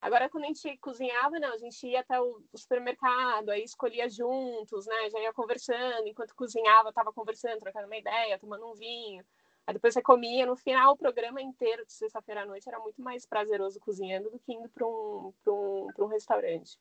Agora, 0.00 0.30
quando 0.30 0.44
a 0.44 0.46
gente 0.46 0.78
cozinhava, 0.78 1.38
não, 1.38 1.52
a 1.52 1.58
gente 1.58 1.86
ia 1.86 2.00
até 2.00 2.18
o 2.18 2.42
supermercado, 2.54 3.50
aí 3.50 3.62
escolhia 3.62 4.08
juntos, 4.08 4.86
né? 4.86 5.10
Já 5.10 5.20
ia 5.20 5.30
conversando, 5.34 6.08
enquanto 6.08 6.34
cozinhava, 6.34 6.88
estava 6.88 7.12
conversando, 7.12 7.60
trocando 7.60 7.84
uma 7.84 7.98
ideia, 7.98 8.38
tomando 8.38 8.66
um 8.66 8.74
vinho. 8.74 9.22
Aí 9.66 9.74
depois 9.74 9.92
você 9.92 10.00
comia, 10.00 10.46
no 10.46 10.56
final, 10.56 10.94
o 10.94 10.96
programa 10.96 11.42
inteiro 11.42 11.84
de 11.84 11.92
sexta-feira 11.92 12.44
à 12.44 12.46
noite 12.46 12.66
era 12.66 12.78
muito 12.78 13.02
mais 13.02 13.26
prazeroso 13.26 13.78
cozinhando 13.78 14.30
do 14.30 14.38
que 14.38 14.54
indo 14.54 14.70
para 14.70 14.86
um, 14.86 15.34
um, 15.46 15.88
um 15.98 16.06
restaurante. 16.06 16.78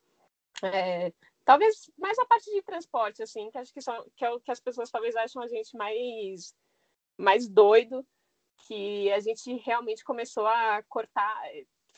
É, 0.63 1.11
talvez 1.45 1.89
mais 1.97 2.17
a 2.19 2.25
parte 2.25 2.51
de 2.51 2.61
transporte, 2.61 3.23
assim, 3.23 3.49
que 3.51 3.57
acho 3.57 3.73
que, 3.73 3.81
são, 3.81 4.05
que 4.15 4.25
é 4.25 4.29
o 4.29 4.39
que 4.39 4.51
as 4.51 4.59
pessoas 4.59 4.91
talvez 4.91 5.15
acham 5.15 5.41
a 5.41 5.47
gente 5.47 5.75
mais, 5.75 6.53
mais 7.17 7.47
doido, 7.47 8.05
que 8.67 9.11
a 9.11 9.19
gente 9.19 9.53
realmente 9.65 10.03
começou 10.03 10.45
a 10.45 10.83
cortar 10.83 11.41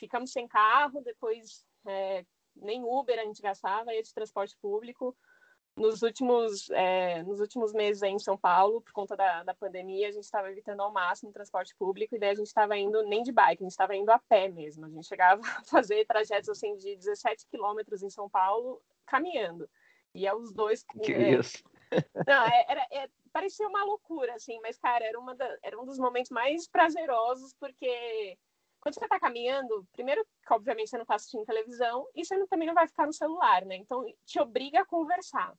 ficamos 0.02 0.32
sem 0.32 0.48
carro, 0.48 1.02
depois 1.02 1.64
é, 1.86 2.26
nem 2.56 2.84
Uber 2.84 3.20
a 3.20 3.24
gente 3.24 3.42
gastava, 3.42 3.94
ia 3.94 4.02
de 4.02 4.14
transporte 4.14 4.58
público. 4.60 5.16
Nos 5.78 6.02
últimos, 6.02 6.70
é, 6.72 7.24
nos 7.24 7.40
últimos 7.40 7.72
meses 7.72 8.04
em 8.04 8.20
São 8.20 8.38
Paulo, 8.38 8.82
por 8.82 8.92
conta 8.92 9.16
da, 9.16 9.44
da 9.44 9.54
pandemia, 9.54 10.10
a 10.10 10.12
gente 10.12 10.26
estava 10.26 10.52
evitando 10.52 10.82
ao 10.82 10.92
máximo 10.92 11.30
o 11.30 11.34
transporte 11.34 11.74
público, 11.78 12.14
e 12.14 12.20
daí 12.20 12.32
a 12.32 12.36
gente 12.36 12.48
estava 12.48 12.78
indo 12.78 13.02
nem 13.04 13.24
de 13.24 13.32
bike, 13.32 13.64
a 13.64 13.66
gente 13.66 13.72
estava 13.72 13.96
indo 13.96 14.10
a 14.10 14.20
pé 14.20 14.50
mesmo. 14.50 14.86
A 14.86 14.90
gente 14.90 15.08
chegava 15.08 15.42
a 15.48 15.64
fazer 15.64 16.06
trajetos 16.06 16.50
assim, 16.50 16.76
de 16.76 16.98
17 16.98 17.48
quilômetros 17.48 18.04
em 18.04 18.10
São 18.10 18.30
Paulo, 18.30 18.82
caminhando. 19.12 19.70
E 20.14 20.26
é 20.26 20.34
os 20.34 20.54
dois. 20.54 20.84
Que 21.04 21.14
é, 21.14 21.40
isso? 21.40 21.64
Não, 22.28 22.46
é, 22.46 22.66
era, 22.68 22.88
é, 22.92 23.10
parecia 23.32 23.68
uma 23.68 23.84
loucura, 23.84 24.34
assim, 24.34 24.60
mas, 24.62 24.78
cara, 24.78 25.06
era, 25.06 25.20
uma 25.20 25.36
da, 25.36 25.58
era 25.62 25.80
um 25.80 25.86
dos 25.86 26.00
momentos 26.00 26.32
mais 26.32 26.68
prazerosos, 26.68 27.54
porque 27.60 28.38
quando 28.80 28.96
você 28.96 29.04
está 29.04 29.20
caminhando, 29.20 29.86
primeiro 29.92 30.26
que 30.26 30.54
obviamente 30.54 30.90
você 30.90 30.98
não 30.98 31.04
está 31.04 31.16
assistindo 31.16 31.46
televisão 31.46 32.08
e 32.16 32.26
você 32.26 32.36
não, 32.36 32.48
também 32.48 32.68
não 32.68 32.74
vai 32.74 32.88
ficar 32.88 33.06
no 33.06 33.14
celular, 33.14 33.64
né? 33.66 33.76
Então 33.76 34.06
te 34.26 34.40
obriga 34.40 34.82
a 34.82 34.86
conversar. 34.86 35.54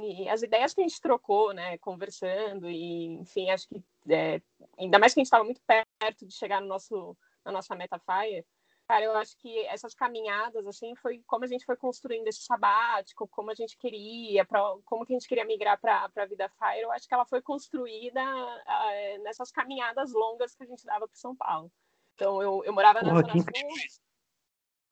E 0.00 0.28
as 0.28 0.42
ideias 0.42 0.74
que 0.74 0.80
a 0.80 0.86
gente 0.86 1.00
trocou, 1.00 1.52
né, 1.52 1.76
conversando 1.78 2.70
e, 2.70 3.06
enfim, 3.20 3.50
acho 3.50 3.68
que 3.68 3.82
é, 4.08 4.40
ainda 4.78 4.98
mais 4.98 5.12
que 5.12 5.18
a 5.18 5.22
gente 5.22 5.26
estava 5.26 5.44
muito 5.44 5.60
perto 5.66 6.24
de 6.24 6.32
chegar 6.32 6.60
no 6.60 6.68
nosso 6.68 7.16
na 7.44 7.52
nossa 7.52 7.74
meta 7.74 7.98
Fire, 7.98 8.44
cara, 8.88 9.04
eu 9.04 9.16
acho 9.16 9.36
que 9.36 9.66
essas 9.66 9.94
caminhadas 9.94 10.66
assim 10.66 10.96
foi 10.96 11.22
como 11.26 11.44
a 11.44 11.46
gente 11.46 11.66
foi 11.66 11.76
construindo 11.76 12.26
esse 12.26 12.40
sabático, 12.40 13.28
como 13.28 13.50
a 13.50 13.54
gente 13.54 13.76
queria, 13.76 14.46
pra, 14.46 14.60
como 14.86 15.04
que 15.04 15.12
a 15.12 15.16
gente 15.18 15.28
queria 15.28 15.44
migrar 15.44 15.78
para 15.78 16.10
a 16.16 16.26
vida 16.26 16.50
Fire, 16.58 16.80
eu 16.80 16.90
acho 16.90 17.06
que 17.06 17.12
ela 17.12 17.26
foi 17.26 17.42
construída 17.42 18.20
uh, 18.22 19.22
nessas 19.22 19.52
caminhadas 19.52 20.12
longas 20.12 20.54
que 20.54 20.62
a 20.64 20.66
gente 20.66 20.86
dava 20.86 21.06
para 21.06 21.16
São 21.16 21.36
Paulo. 21.36 21.70
Então 22.14 22.42
eu, 22.42 22.64
eu 22.64 22.72
morava 22.72 23.02
na 23.02 23.10
Porra, 23.10 23.22
Zona 23.22 23.42
Sul. 23.42 23.52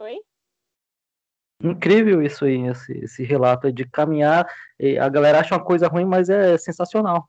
Oi? 0.01 0.21
Incrível 1.63 2.23
isso 2.23 2.45
aí, 2.45 2.67
esse, 2.67 2.93
esse 2.99 3.25
relato 3.25 3.73
de 3.73 3.89
caminhar. 3.89 4.47
A 5.01 5.09
galera 5.09 5.41
acha 5.41 5.55
uma 5.55 5.65
coisa 5.65 5.89
ruim, 5.89 6.05
mas 6.05 6.29
é 6.29 6.59
sensacional. 6.59 7.27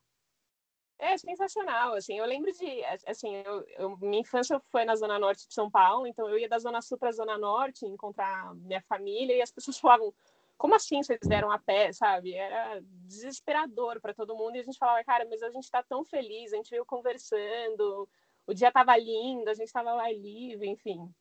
É 0.99 1.15
sensacional, 1.15 1.93
assim, 1.93 2.17
eu 2.17 2.25
lembro 2.25 2.51
de, 2.51 2.83
assim, 3.05 3.36
eu, 3.36 3.63
eu, 3.77 3.97
minha 3.97 4.21
infância 4.21 4.60
foi 4.71 4.83
na 4.83 4.95
zona 4.95 5.19
norte 5.19 5.47
de 5.47 5.53
São 5.53 5.69
Paulo, 5.69 6.07
então 6.07 6.27
eu 6.27 6.39
ia 6.39 6.49
da 6.49 6.57
zona 6.57 6.81
sul 6.81 6.97
para 6.97 7.10
a 7.10 7.12
zona 7.12 7.38
norte 7.38 7.86
encontrar 7.86 8.55
minha 8.55 8.81
família 8.81 9.36
e 9.36 9.41
as 9.41 9.51
pessoas 9.51 9.77
falavam, 9.77 10.12
como 10.57 10.73
assim 10.73 11.03
vocês 11.03 11.19
deram 11.21 11.51
a 11.51 11.60
pé, 11.60 11.93
sabe? 11.93 12.33
Era 12.33 12.81
desesperador 12.81 14.01
para 14.01 14.13
todo 14.13 14.36
mundo 14.36 14.55
e 14.55 14.60
a 14.60 14.63
gente 14.63 14.79
falava, 14.79 15.03
cara, 15.03 15.23
mas 15.29 15.43
a 15.43 15.51
gente 15.51 15.65
está 15.65 15.83
tão 15.83 16.03
feliz, 16.03 16.51
a 16.51 16.55
gente 16.55 16.71
veio 16.71 16.83
conversando, 16.83 18.10
o 18.47 18.53
dia 18.53 18.69
estava 18.69 18.97
lindo, 18.97 19.51
a 19.51 19.53
gente 19.53 19.67
estava 19.67 19.93
lá 19.93 20.12
livre, 20.12 20.67
enfim. 20.67 21.13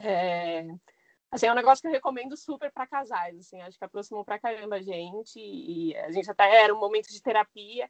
É, 0.00 0.66
assim, 1.30 1.46
é 1.46 1.52
um 1.52 1.56
negócio 1.56 1.82
que 1.82 1.86
eu 1.86 1.92
recomendo 1.92 2.36
super 2.36 2.72
para 2.72 2.84
casais, 2.84 3.38
assim, 3.38 3.60
acho 3.62 3.78
que 3.78 3.84
aproximou 3.84 4.24
para 4.24 4.40
caramba 4.40 4.74
a 4.74 4.82
gente, 4.82 5.38
e 5.38 5.96
a 5.98 6.10
gente 6.10 6.28
até 6.28 6.64
era 6.64 6.74
um 6.74 6.80
momento 6.80 7.06
de 7.12 7.22
terapia, 7.22 7.88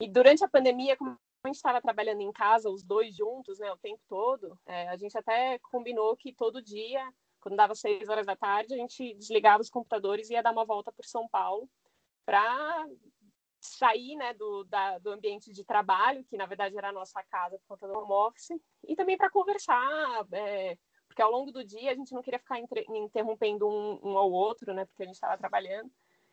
e 0.00 0.08
durante 0.08 0.44
a 0.44 0.48
pandemia, 0.48 0.96
como 0.96 1.18
a 1.44 1.48
gente 1.48 1.56
estava 1.56 1.80
trabalhando 1.80 2.20
em 2.20 2.32
casa, 2.32 2.70
os 2.70 2.82
dois 2.82 3.14
juntos, 3.16 3.58
né, 3.58 3.70
o 3.72 3.78
tempo 3.78 4.00
todo, 4.08 4.58
é, 4.66 4.88
a 4.88 4.96
gente 4.96 5.16
até 5.16 5.58
combinou 5.70 6.16
que 6.16 6.32
todo 6.32 6.62
dia, 6.62 7.12
quando 7.40 7.56
dava 7.56 7.74
seis 7.74 8.08
horas 8.08 8.26
da 8.26 8.36
tarde, 8.36 8.74
a 8.74 8.76
gente 8.76 9.14
desligava 9.14 9.62
os 9.62 9.70
computadores 9.70 10.30
e 10.30 10.34
ia 10.34 10.42
dar 10.42 10.52
uma 10.52 10.64
volta 10.64 10.92
por 10.92 11.04
São 11.04 11.28
Paulo 11.28 11.68
para 12.24 12.86
sair 13.60 14.14
né, 14.16 14.34
do, 14.34 14.64
da, 14.64 14.98
do 14.98 15.10
ambiente 15.10 15.52
de 15.52 15.64
trabalho, 15.64 16.24
que 16.24 16.36
na 16.36 16.46
verdade 16.46 16.76
era 16.76 16.90
a 16.90 16.92
nossa 16.92 17.22
casa 17.24 17.58
por 17.58 17.66
conta 17.68 17.88
do 17.88 17.98
home 17.98 18.12
office, 18.12 18.60
e 18.86 18.94
também 18.94 19.16
para 19.16 19.30
conversar, 19.30 20.26
é, 20.32 20.76
porque 21.08 21.22
ao 21.22 21.30
longo 21.30 21.50
do 21.50 21.64
dia 21.64 21.90
a 21.90 21.94
gente 21.94 22.12
não 22.12 22.22
queria 22.22 22.38
ficar 22.38 22.58
interrompendo 22.60 23.68
um, 23.68 23.98
um, 24.02 24.18
ao 24.18 24.30
outro, 24.30 24.72
né, 24.72 24.84
porque 24.84 25.02
a 25.02 25.06
gente 25.06 25.14
estava 25.14 25.36
trabalhando. 25.36 25.90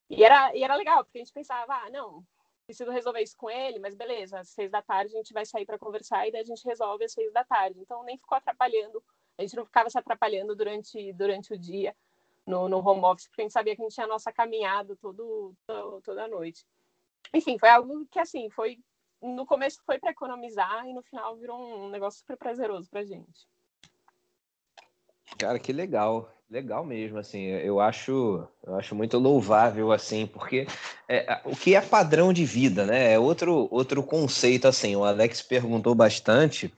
E 0.08 0.23
era, 0.23 0.56
e 0.56 0.63
era 0.63 0.75
legal, 0.75 1.04
porque 1.04 1.17
a 1.17 1.23
gente 1.23 1.34
pensava, 1.34 1.73
ah, 1.73 1.89
não, 1.89 2.23
preciso 2.65 2.91
resolver 2.91 3.21
isso 3.21 3.38
com 3.38 3.49
ele, 3.49 3.80
mas 3.80 3.95
beleza, 3.95 4.39
às 4.39 4.49
seis 4.49 4.71
da 4.71 4.82
tarde 4.82 5.13
a 5.13 5.17
gente 5.17 5.34
vai 5.34 5.45
sair 5.45 5.65
para 5.65 5.80
conversar 5.80 6.28
e 6.28 6.32
daí 6.32 6.41
a 6.41 6.45
gente 6.45 6.65
resolve 6.65 7.06
às 7.06 7.13
seis 7.13 7.32
da 7.32 7.43
tarde. 7.43 7.80
Então 7.80 8.04
nem 8.04 8.17
ficou 8.17 8.38
atrapalhando, 8.38 9.04
a 9.38 9.41
gente 9.41 9.56
não 9.56 9.65
ficava 9.65 9.89
se 9.89 9.97
atrapalhando 9.97 10.56
durante, 10.56 11.13
durante 11.13 11.54
o 11.54 11.58
dia 11.58 11.95
no, 12.45 12.67
no 12.69 12.78
home 12.78 13.04
office, 13.04 13.28
porque 13.28 13.41
a 13.41 13.45
gente 13.45 13.54
sabia 13.54 13.75
que 13.75 13.82
a 13.82 13.86
gente 13.86 13.95
tinha 13.95 14.06
a 14.06 14.10
nossa 14.10 14.32
caminhada 14.32 14.95
todo, 14.95 15.56
todo 15.65 16.01
toda 16.01 16.28
noite 16.28 16.65
enfim, 17.34 17.58
foi 17.58 17.69
algo 17.69 18.06
que, 18.08 18.19
assim, 18.19 18.49
foi. 18.49 18.80
No 19.21 19.45
começo 19.45 19.82
foi 19.86 19.97
para 19.97 20.12
economizar 20.12 20.86
e 20.88 20.93
no 20.93 21.01
final 21.01 21.36
virou 21.36 21.60
um 21.60 21.89
negócio 21.89 22.19
super 22.19 22.38
prazeroso 22.38 22.89
pra 22.89 23.04
gente. 23.04 23.47
Cara, 25.38 25.58
que 25.58 25.73
legal, 25.73 26.30
legal 26.49 26.86
mesmo, 26.86 27.17
assim, 27.17 27.43
eu 27.43 27.79
acho, 27.79 28.47
eu 28.65 28.75
acho 28.75 28.95
muito 28.95 29.17
louvável, 29.17 29.91
assim, 29.91 30.27
porque 30.27 30.67
é, 31.10 31.41
o 31.43 31.55
que 31.55 31.75
é 31.75 31.81
padrão 31.81 32.31
de 32.31 32.45
vida, 32.45 32.86
né, 32.86 33.13
é 33.13 33.19
outro, 33.19 33.67
outro 33.71 34.03
conceito, 34.03 34.67
assim, 34.67 34.95
o 34.95 35.03
Alex 35.03 35.41
perguntou 35.41 35.95
bastante, 35.95 36.73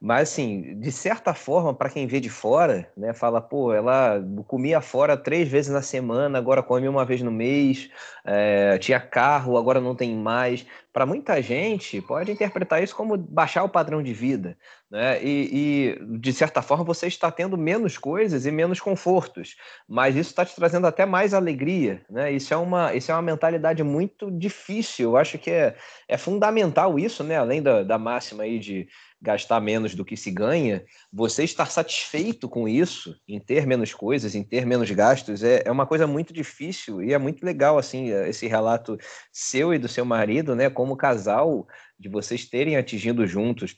mas, 0.00 0.30
assim, 0.30 0.80
de 0.80 0.90
certa 0.90 1.34
forma, 1.34 1.74
para 1.74 1.90
quem 1.90 2.06
vê 2.06 2.20
de 2.20 2.30
fora, 2.30 2.90
né, 2.96 3.12
fala, 3.12 3.38
pô, 3.38 3.70
ela 3.74 4.18
comia 4.46 4.80
fora 4.80 5.14
três 5.14 5.46
vezes 5.46 5.70
na 5.70 5.82
semana, 5.82 6.38
agora 6.38 6.62
come 6.62 6.88
uma 6.88 7.04
vez 7.04 7.20
no 7.20 7.30
mês, 7.30 7.90
é, 8.24 8.78
tinha 8.78 8.98
carro, 8.98 9.58
agora 9.58 9.78
não 9.78 9.94
tem 9.94 10.16
mais. 10.16 10.64
Para 10.90 11.04
muita 11.04 11.42
gente, 11.42 12.00
pode 12.00 12.32
interpretar 12.32 12.82
isso 12.82 12.96
como 12.96 13.16
baixar 13.16 13.62
o 13.62 13.68
padrão 13.68 14.02
de 14.02 14.14
vida, 14.14 14.56
né? 14.90 15.22
E, 15.22 15.98
e, 16.00 16.18
de 16.18 16.32
certa 16.32 16.62
forma, 16.62 16.82
você 16.82 17.06
está 17.06 17.30
tendo 17.30 17.58
menos 17.58 17.98
coisas 17.98 18.46
e 18.46 18.50
menos 18.50 18.80
confortos, 18.80 19.54
mas 19.86 20.16
isso 20.16 20.30
está 20.30 20.46
te 20.46 20.56
trazendo 20.56 20.86
até 20.86 21.04
mais 21.04 21.34
alegria, 21.34 22.02
né? 22.08 22.32
Isso 22.32 22.54
é 22.54 22.56
uma, 22.56 22.94
isso 22.94 23.12
é 23.12 23.14
uma 23.14 23.22
mentalidade 23.22 23.82
muito 23.84 24.30
difícil. 24.30 25.10
Eu 25.10 25.16
acho 25.18 25.38
que 25.38 25.50
é, 25.50 25.76
é 26.08 26.16
fundamental 26.16 26.98
isso, 26.98 27.22
né? 27.22 27.36
Além 27.36 27.62
da, 27.62 27.82
da 27.82 27.98
máxima 27.98 28.44
aí 28.44 28.58
de 28.58 28.88
gastar 29.20 29.60
menos 29.60 29.94
do 29.94 30.04
que 30.04 30.16
se 30.16 30.30
ganha, 30.30 30.84
você 31.12 31.44
estar 31.44 31.70
satisfeito 31.70 32.48
com 32.48 32.66
isso, 32.66 33.14
em 33.28 33.38
ter 33.38 33.66
menos 33.66 33.92
coisas, 33.92 34.34
em 34.34 34.42
ter 34.42 34.64
menos 34.64 34.90
gastos, 34.90 35.42
é, 35.42 35.62
é 35.64 35.70
uma 35.70 35.86
coisa 35.86 36.06
muito 36.06 36.32
difícil 36.32 37.02
e 37.02 37.12
é 37.12 37.18
muito 37.18 37.44
legal, 37.44 37.76
assim, 37.78 38.08
esse 38.08 38.46
relato 38.46 38.96
seu 39.32 39.74
e 39.74 39.78
do 39.78 39.88
seu 39.88 40.04
marido, 40.04 40.54
né, 40.54 40.70
como 40.70 40.96
casal, 40.96 41.66
de 41.98 42.08
vocês 42.08 42.48
terem 42.48 42.76
atingido 42.76 43.26
juntos 43.26 43.76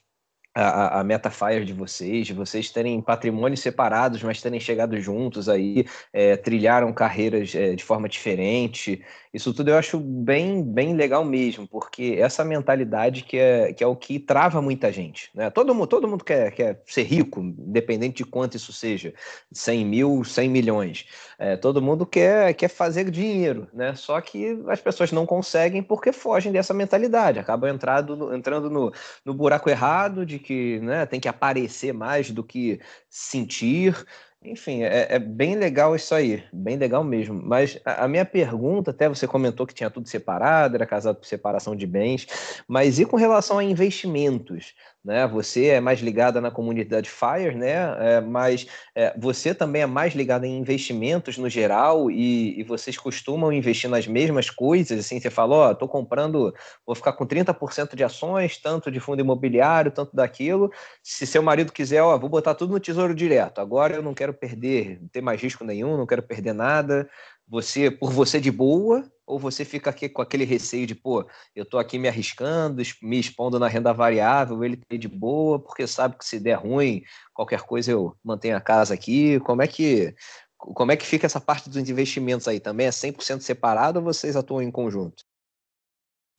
a, 0.54 1.00
a 1.00 1.04
Metafire 1.04 1.64
de 1.64 1.72
vocês, 1.72 2.26
de 2.26 2.34
vocês 2.34 2.70
terem 2.70 3.00
patrimônios 3.00 3.60
separados, 3.60 4.22
mas 4.22 4.40
terem 4.40 4.60
chegado 4.60 5.00
juntos 5.00 5.48
aí, 5.48 5.86
é, 6.12 6.36
trilharam 6.36 6.92
carreiras 6.92 7.54
é, 7.54 7.74
de 7.74 7.82
forma 7.82 8.08
diferente. 8.08 9.02
Isso 9.32 9.54
tudo 9.54 9.70
eu 9.70 9.78
acho 9.78 9.98
bem, 9.98 10.62
bem 10.62 10.94
legal 10.94 11.24
mesmo, 11.24 11.66
porque 11.66 12.16
essa 12.18 12.44
mentalidade 12.44 13.22
que 13.24 13.38
é, 13.38 13.72
que 13.72 13.82
é 13.82 13.86
o 13.86 13.96
que 13.96 14.18
trava 14.18 14.60
muita 14.60 14.92
gente. 14.92 15.30
Né? 15.34 15.48
Todo, 15.48 15.74
mundo, 15.74 15.86
todo 15.86 16.06
mundo 16.06 16.22
quer, 16.22 16.52
quer 16.52 16.82
ser 16.86 17.04
rico, 17.04 17.40
independente 17.40 18.16
de 18.16 18.24
quanto 18.26 18.58
isso 18.58 18.74
seja, 18.74 19.14
100 19.50 19.86
mil, 19.86 20.22
100 20.22 20.50
milhões. 20.50 21.06
É, 21.38 21.56
todo 21.56 21.80
mundo 21.80 22.04
quer, 22.04 22.52
quer 22.52 22.68
fazer 22.68 23.10
dinheiro, 23.10 23.68
né? 23.72 23.94
só 23.94 24.20
que 24.20 24.62
as 24.68 24.82
pessoas 24.82 25.10
não 25.12 25.24
conseguem 25.24 25.82
porque 25.82 26.12
fogem 26.12 26.52
dessa 26.52 26.74
mentalidade, 26.74 27.38
acabam 27.38 27.70
entrando, 27.70 28.34
entrando 28.34 28.68
no, 28.68 28.92
no 29.24 29.32
buraco 29.32 29.70
errado 29.70 30.26
de 30.26 30.38
que 30.38 30.78
né, 30.80 31.06
tem 31.06 31.18
que 31.18 31.28
aparecer 31.28 31.94
mais 31.94 32.30
do 32.30 32.44
que 32.44 32.80
sentir. 33.08 33.96
Enfim, 34.44 34.82
é, 34.82 35.06
é, 35.08 35.18
bem 35.20 35.54
legal 35.54 35.94
isso 35.94 36.12
aí, 36.12 36.42
bem 36.52 36.76
legal 36.76 37.04
mesmo. 37.04 37.40
Mas 37.40 37.78
a, 37.84 38.04
a, 38.04 38.08
minha 38.08 38.24
pergunta, 38.24 38.90
até 38.90 39.08
você 39.08 39.26
comentou 39.26 39.66
que 39.66 39.74
tinha 39.74 39.88
tudo 39.88 40.08
separado, 40.08 40.74
era 40.74 40.84
casado 40.84 41.16
por 41.16 41.26
separação 41.26 41.76
de 41.76 41.86
bens, 41.86 42.26
mas 42.66 42.98
e 42.98 43.04
com 43.04 43.16
relação 43.16 43.58
a 43.58 43.64
investimentos? 43.64 44.74
Né? 45.04 45.26
Você 45.26 45.66
é 45.66 45.80
mais 45.80 46.00
ligada 46.00 46.40
na 46.40 46.50
comunidade 46.50 47.10
Fire, 47.10 47.54
né? 47.56 47.72
É, 47.98 48.20
mas 48.20 48.66
é, 48.94 49.12
você 49.18 49.54
também 49.54 49.82
é 49.82 49.86
mais 49.86 50.14
ligada 50.14 50.46
em 50.46 50.58
investimentos 50.58 51.36
no 51.36 51.48
geral 51.48 52.10
e, 52.10 52.60
e, 52.60 52.62
vocês 52.62 52.96
costumam 52.96 53.52
investir 53.52 53.90
nas 53.90 54.06
mesmas 54.06 54.48
coisas, 54.48 54.98
assim, 54.98 55.20
você 55.20 55.30
falou, 55.30 55.58
ó, 55.58 55.74
tô 55.74 55.88
comprando, 55.88 56.54
vou 56.86 56.94
ficar 56.94 57.12
com 57.14 57.26
30% 57.26 57.96
de 57.96 58.04
ações, 58.04 58.58
tanto 58.58 58.90
de 58.90 59.00
fundo 59.00 59.20
imobiliário, 59.20 59.90
tanto 59.90 60.14
daquilo. 60.14 60.70
Se 61.02 61.26
seu 61.26 61.42
marido 61.42 61.72
quiser, 61.72 62.02
ó, 62.02 62.16
vou 62.16 62.30
botar 62.30 62.54
tudo 62.54 62.72
no 62.72 62.80
tesouro 62.80 63.14
direto. 63.14 63.60
Agora 63.60 63.96
eu 63.96 64.02
não 64.02 64.14
quero 64.14 64.32
perder, 64.32 65.00
não 65.00 65.08
ter 65.08 65.20
mais 65.20 65.40
risco 65.40 65.64
nenhum, 65.64 65.96
não 65.96 66.06
quero 66.06 66.22
perder 66.22 66.52
nada. 66.52 67.08
Você, 67.48 67.90
por 67.90 68.10
você 68.12 68.40
de 68.40 68.50
boa, 68.50 69.04
ou 69.26 69.38
você 69.38 69.64
fica 69.64 69.90
aqui 69.90 70.08
com 70.08 70.22
aquele 70.22 70.44
receio 70.44 70.86
de, 70.86 70.94
pô, 70.94 71.26
eu 71.54 71.64
estou 71.64 71.78
aqui 71.78 71.98
me 71.98 72.08
arriscando, 72.08 72.82
me 73.02 73.18
expondo 73.18 73.58
na 73.58 73.68
renda 73.68 73.92
variável, 73.92 74.62
ele 74.64 74.76
tem 74.76 74.98
de 74.98 75.08
boa, 75.08 75.58
porque 75.58 75.86
sabe 75.86 76.16
que 76.18 76.24
se 76.24 76.40
der 76.40 76.54
ruim, 76.54 77.02
qualquer 77.34 77.62
coisa 77.62 77.90
eu 77.90 78.16
mantenho 78.24 78.56
a 78.56 78.60
casa 78.60 78.94
aqui. 78.94 79.38
Como 79.40 79.62
é 79.62 79.66
que 79.66 80.14
como 80.56 80.92
é 80.92 80.96
que 80.96 81.06
fica 81.06 81.26
essa 81.26 81.40
parte 81.40 81.68
dos 81.68 81.76
investimentos 81.76 82.46
aí? 82.46 82.60
Também 82.60 82.86
é 82.86 82.90
100% 82.90 83.40
separado 83.40 83.98
ou 83.98 84.04
vocês 84.04 84.36
atuam 84.36 84.62
em 84.62 84.70
conjunto? 84.70 85.24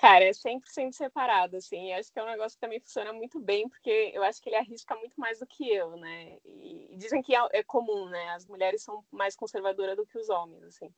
Cara, 0.04 0.26
é 0.26 0.34
100% 0.34 0.92
separado, 0.92 1.56
assim. 1.56 1.94
Eu 1.94 1.98
acho 1.98 2.12
que 2.12 2.20
é 2.20 2.24
um 2.24 2.26
negócio 2.28 2.58
que 2.58 2.60
também 2.60 2.78
funciona 2.82 3.14
muito 3.14 3.40
bem, 3.40 3.70
porque 3.70 4.12
eu 4.14 4.22
acho 4.22 4.42
que 4.42 4.50
ele 4.50 4.58
arrisca 4.58 4.94
muito 4.98 5.18
mais 5.18 5.40
do 5.40 5.48
que 5.48 5.74
eu, 5.74 5.96
né? 5.96 6.40
E 6.44 6.94
dizem 6.98 7.22
que 7.22 7.34
é, 7.34 7.40
é 7.54 7.64
comum, 7.64 8.10
né? 8.10 8.32
As 8.32 8.46
mulheres 8.46 8.84
são 8.84 9.02
mais 9.10 9.34
conservadoras 9.34 9.96
do 9.96 10.06
que 10.06 10.18
os 10.18 10.28
homens, 10.28 10.62
assim. 10.64 10.94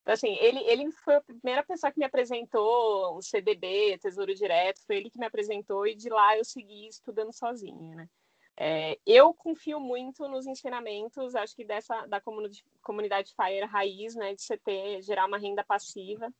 Então, 0.00 0.14
assim, 0.14 0.38
ele, 0.40 0.60
ele 0.60 0.90
foi 0.92 1.16
a 1.16 1.20
primeira 1.20 1.62
pessoa 1.64 1.92
que 1.92 1.98
me 1.98 2.06
apresentou 2.06 3.18
o 3.18 3.20
CDB, 3.20 3.98
Tesouro 3.98 4.34
Direto, 4.34 4.80
foi 4.86 4.96
ele 4.96 5.10
que 5.10 5.18
me 5.18 5.26
apresentou 5.26 5.86
e 5.86 5.94
de 5.94 6.08
lá 6.08 6.38
eu 6.38 6.44
segui 6.44 6.88
estudando 6.88 7.34
sozinha, 7.34 7.94
né? 7.94 8.08
É, 8.56 8.98
eu 9.04 9.34
confio 9.34 9.78
muito 9.78 10.26
nos 10.28 10.46
ensinamentos, 10.46 11.34
acho 11.34 11.54
que 11.54 11.64
dessa 11.64 12.06
da 12.06 12.22
comunidade, 12.22 12.64
comunidade 12.82 13.34
Fire 13.34 13.66
raiz, 13.66 14.14
né, 14.14 14.34
de 14.34 14.40
você 14.40 14.56
ter, 14.56 15.02
gerar 15.02 15.26
uma 15.26 15.36
renda 15.36 15.62
passiva. 15.62 16.32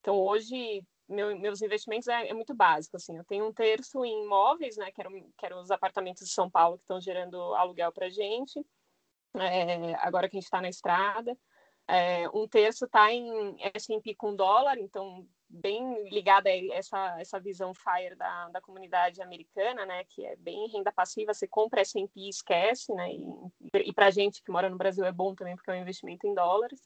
Então, 0.00 0.16
hoje, 0.16 0.84
meu, 1.08 1.38
meus 1.38 1.62
investimentos 1.62 2.08
é, 2.08 2.28
é, 2.28 2.34
muito 2.34 2.54
básico, 2.54 2.96
assim, 2.96 3.16
eu 3.16 3.24
tenho 3.24 3.46
um 3.46 3.52
terço 3.52 4.04
em 4.04 4.24
imóveis, 4.24 4.76
né, 4.76 4.90
que 4.90 5.00
eram, 5.00 5.12
que 5.36 5.46
eram 5.46 5.60
os 5.60 5.70
apartamentos 5.70 6.26
de 6.26 6.32
São 6.32 6.50
Paulo 6.50 6.76
que 6.78 6.84
estão 6.84 7.00
gerando 7.00 7.36
aluguel 7.54 7.92
para 7.92 8.08
gente, 8.08 8.64
é, 9.34 9.94
agora 9.96 10.28
que 10.28 10.36
a 10.36 10.38
gente 10.38 10.46
está 10.46 10.60
na 10.60 10.68
estrada. 10.68 11.36
É, 11.88 12.28
um 12.30 12.48
terço 12.48 12.86
está 12.86 13.12
em 13.12 13.56
S&P 13.74 14.14
com 14.16 14.34
dólar, 14.34 14.76
então 14.78 15.24
bem 15.48 16.08
ligada 16.10 16.50
a 16.50 16.74
essa, 16.74 17.20
essa 17.20 17.38
visão 17.38 17.72
FIRE 17.72 18.16
da, 18.16 18.48
da 18.48 18.60
comunidade 18.60 19.22
americana, 19.22 19.86
né, 19.86 20.02
que 20.04 20.26
é 20.26 20.34
bem 20.36 20.68
renda 20.68 20.90
passiva, 20.90 21.32
você 21.32 21.46
compra 21.46 21.82
S&P 21.82 22.10
e 22.16 22.28
esquece, 22.28 22.92
né, 22.92 23.12
e, 23.12 23.88
e 23.88 23.92
para 23.92 24.06
a 24.06 24.10
gente 24.10 24.42
que 24.42 24.50
mora 24.50 24.68
no 24.68 24.76
Brasil 24.76 25.04
é 25.04 25.12
bom 25.12 25.34
também 25.34 25.54
porque 25.54 25.70
é 25.70 25.74
um 25.74 25.80
investimento 25.80 26.26
em 26.26 26.34
dólares. 26.34 26.80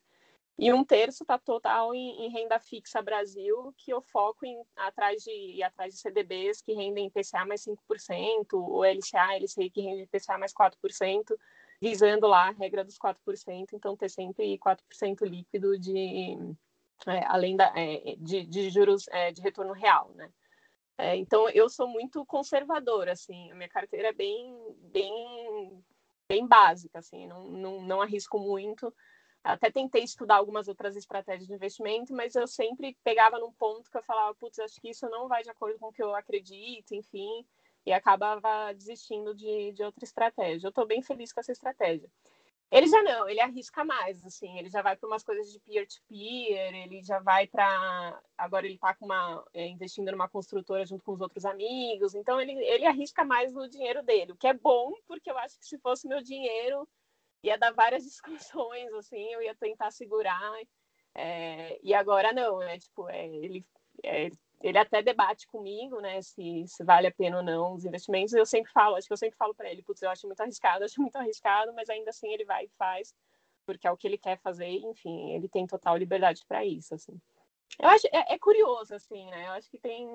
E 0.61 0.71
um 0.75 0.85
terço 0.85 1.25
está 1.25 1.39
total 1.39 1.95
em, 1.95 2.27
em, 2.27 2.29
renda 2.29 2.61
fixa 2.61 3.01
Brasil, 3.01 3.73
que 3.79 3.91
eu 3.91 4.03
foco 4.03 4.45
em 4.45 4.63
atrás 4.77 5.23
de 5.23 5.63
atrás 5.63 5.95
de 5.95 6.01
CDBs 6.01 6.61
que 6.61 6.75
rendem 6.75 7.07
IPCA 7.07 7.47
mais 7.47 7.65
5%, 7.65 8.53
ou 8.53 8.85
LCA, 8.85 9.39
LCI 9.39 9.71
que 9.71 9.81
rende 9.81 10.03
IPCA 10.03 10.37
mais 10.37 10.53
4%, 10.53 11.35
visando 11.81 12.27
lá 12.27 12.49
a 12.49 12.51
regra 12.51 12.85
dos 12.85 12.99
4%, 12.99 13.69
então 13.73 13.97
ter 13.97 14.11
sempre 14.11 14.59
4% 14.59 15.23
líquido 15.23 15.79
de, 15.79 16.37
é, 17.07 17.25
além 17.25 17.57
da, 17.57 17.73
é, 17.75 18.17
de, 18.19 18.45
de, 18.45 18.69
juros 18.69 19.09
é, 19.09 19.33
de 19.33 19.41
retorno 19.41 19.73
real, 19.73 20.13
né? 20.15 20.31
É, 20.99 21.17
então 21.17 21.49
eu 21.49 21.71
sou 21.71 21.89
muito 21.89 22.27
conservadora, 22.27 23.13
assim, 23.13 23.51
a 23.51 23.55
minha 23.55 23.69
carteira 23.71 24.09
é 24.09 24.13
bem, 24.13 24.55
bem, 24.93 25.83
bem 26.29 26.47
básica, 26.47 26.99
assim, 26.99 27.27
não, 27.27 27.45
não, 27.45 27.81
não 27.81 28.03
arrisco 28.03 28.39
muito. 28.39 28.95
Até 29.43 29.71
tentei 29.71 30.05
estudar 30.05 30.37
algumas 30.37 30.69
outras 30.69 30.97
estratégias 30.97 31.47
de 31.47 31.55
investimento, 31.55 32.15
mas 32.15 32.35
eu 32.35 32.47
sempre 32.47 32.97
pegava 33.03 33.39
num 33.39 33.53
ponto 33.53 33.91
que 33.91 33.97
eu 33.97 34.03
falava, 34.03 34.35
putz, 34.35 34.59
acho 34.59 34.81
que 34.81 34.91
isso 34.91 35.09
não 35.09 35.29
vai 35.29 35.43
de 35.43 35.51
acordo 35.51 35.79
com 35.79 35.89
o 35.89 35.93
que 35.93 36.03
eu 36.03 36.15
acredito, 36.15 36.95
enfim 36.95 37.47
e 37.85 37.93
acabava 37.93 38.73
desistindo 38.75 39.35
de, 39.35 39.73
de 39.73 39.83
outra 39.83 40.05
estratégia. 40.05 40.67
Eu 40.67 40.71
estou 40.71 40.87
bem 40.87 41.03
feliz 41.03 41.33
com 41.33 41.41
essa 41.41 41.53
estratégia. 41.53 42.11
Ele 42.71 42.87
já 42.87 43.03
não, 43.03 43.29
ele 43.29 43.41
arrisca 43.41 43.85
mais, 43.85 44.25
assim, 44.25 44.57
ele 44.57 44.69
já 44.69 44.81
vai 44.81 44.95
para 44.97 45.09
umas 45.09 45.25
coisas 45.25 45.51
de 45.51 45.59
peer-to-peer, 45.59 46.73
-peer, 46.73 46.85
ele 46.85 47.03
já 47.03 47.19
vai 47.19 47.45
para. 47.49 48.23
Agora 48.39 48.65
ele 48.65 48.77
está 48.77 48.97
é, 49.53 49.67
investindo 49.67 50.13
numa 50.13 50.29
construtora 50.29 50.87
junto 50.87 51.03
com 51.03 51.13
os 51.13 51.21
outros 51.21 51.45
amigos, 51.45 52.15
então 52.15 52.41
ele, 52.41 52.53
ele 52.53 52.87
arrisca 52.87 53.25
mais 53.25 53.53
no 53.53 53.69
dinheiro 53.69 54.05
dele, 54.05 54.33
o 54.33 54.37
que 54.37 54.47
é 54.47 54.55
bom, 54.55 54.93
porque 55.09 55.29
eu 55.29 55.39
acho 55.39 55.59
que 55.59 55.67
se 55.67 55.79
fosse 55.79 56.07
meu 56.07 56.23
dinheiro, 56.23 56.89
ia 57.43 57.59
dar 57.59 57.73
várias 57.73 58.05
discussões, 58.05 58.93
assim, 58.95 59.33
eu 59.33 59.43
ia 59.43 59.55
tentar 59.55 59.91
segurar. 59.91 60.53
É, 61.15 61.79
e 61.83 61.93
agora 61.93 62.33
não, 62.33 62.63
é 62.63 62.79
tipo, 62.79 63.09
é, 63.09 63.27
ele, 63.27 63.67
é, 64.05 64.31
ele 64.61 64.79
até 64.79 65.03
debate 65.03 65.47
comigo, 65.47 66.01
né, 66.01 66.21
se, 66.23 66.65
se, 66.67 66.85
vale 66.85 67.07
a 67.07 67.13
pena 67.13 67.39
ou 67.39 67.43
não 67.43 67.75
os 67.75 67.85
investimentos. 67.85 68.33
Eu 68.33 68.47
sempre 68.47 68.71
falo, 68.73 68.97
acho 68.97 69.07
que 69.07 69.13
eu 69.13 69.17
sempre 69.17 69.37
falo 69.37 69.55
para 69.55 69.71
ele, 69.71 69.83
putz, 69.83 70.03
eu 70.03 70.11
acho 70.11 70.27
muito 70.27 70.41
arriscado, 70.41 70.85
acho 70.85 71.01
muito 71.01 71.17
arriscado, 71.17 71.73
mas 71.75 71.89
ainda 71.89 72.11
assim 72.11 72.33
ele 72.33 72.45
vai 72.45 72.65
e 72.65 72.71
faz, 72.79 73.15
porque 73.67 73.87
é 73.87 73.91
o 73.91 73.97
que 73.97 74.07
ele 74.07 74.19
quer 74.19 74.39
fazer, 74.39 74.69
enfim, 74.69 75.33
ele 75.33 75.49
tem 75.49 75.67
total 75.67 75.97
liberdade 75.97 76.45
para 76.47 76.65
isso, 76.65 76.95
assim. 76.95 77.21
Eu 77.79 77.89
acho, 77.89 78.07
é, 78.09 78.35
é, 78.35 78.39
curioso, 78.39 78.95
assim, 78.95 79.27
né, 79.31 79.47
eu 79.47 79.53
acho 79.53 79.71
que 79.71 79.79
tem, 79.79 80.07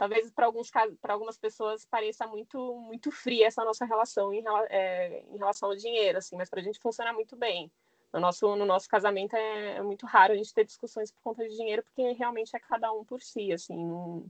talvez 0.00 0.30
para 0.30 0.46
alguns 0.46 0.70
para 0.70 1.12
algumas 1.12 1.36
pessoas 1.36 1.84
pareça 1.84 2.26
muito, 2.26 2.74
muito 2.76 3.10
fria 3.10 3.46
essa 3.46 3.62
nossa 3.62 3.84
relação 3.84 4.32
em, 4.32 4.42
é, 4.70 5.22
em 5.28 5.36
relação 5.36 5.68
ao 5.68 5.76
dinheiro, 5.76 6.16
assim, 6.16 6.36
mas 6.38 6.48
para 6.48 6.58
a 6.58 6.62
gente 6.62 6.80
funciona 6.80 7.12
muito 7.12 7.36
bem. 7.36 7.70
No 8.10 8.18
nosso, 8.18 8.56
no 8.56 8.64
nosso 8.64 8.88
casamento 8.88 9.36
é, 9.36 9.76
é, 9.76 9.82
muito 9.82 10.06
raro 10.06 10.32
a 10.32 10.36
gente 10.36 10.54
ter 10.54 10.64
discussões 10.64 11.12
por 11.12 11.20
conta 11.20 11.46
de 11.46 11.54
dinheiro, 11.54 11.82
porque 11.82 12.12
realmente 12.12 12.56
é 12.56 12.58
cada 12.58 12.90
um 12.90 13.04
por 13.04 13.20
si, 13.20 13.52
assim. 13.52 13.76
Não, 13.76 14.24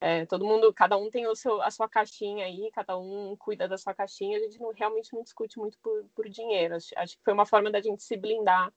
é, 0.00 0.24
todo 0.24 0.46
mundo, 0.46 0.72
cada 0.72 0.96
um 0.96 1.10
tem 1.10 1.26
o 1.26 1.36
seu, 1.36 1.60
a 1.60 1.70
sua 1.70 1.86
caixinha 1.86 2.46
aí, 2.46 2.70
cada 2.72 2.96
um 2.96 3.36
cuida 3.36 3.68
da 3.68 3.76
sua 3.76 3.92
caixinha, 3.92 4.38
a 4.38 4.40
gente 4.40 4.58
não, 4.58 4.72
realmente 4.72 5.12
não 5.12 5.22
discute 5.22 5.58
muito 5.58 5.76
por, 5.80 6.02
por 6.14 6.30
dinheiro. 6.30 6.76
Acho, 6.76 6.94
acho 6.96 7.18
que 7.18 7.22
foi 7.22 7.34
uma 7.34 7.44
forma 7.44 7.70
da 7.70 7.82
gente 7.82 8.02
se 8.02 8.16
blindar 8.16 8.72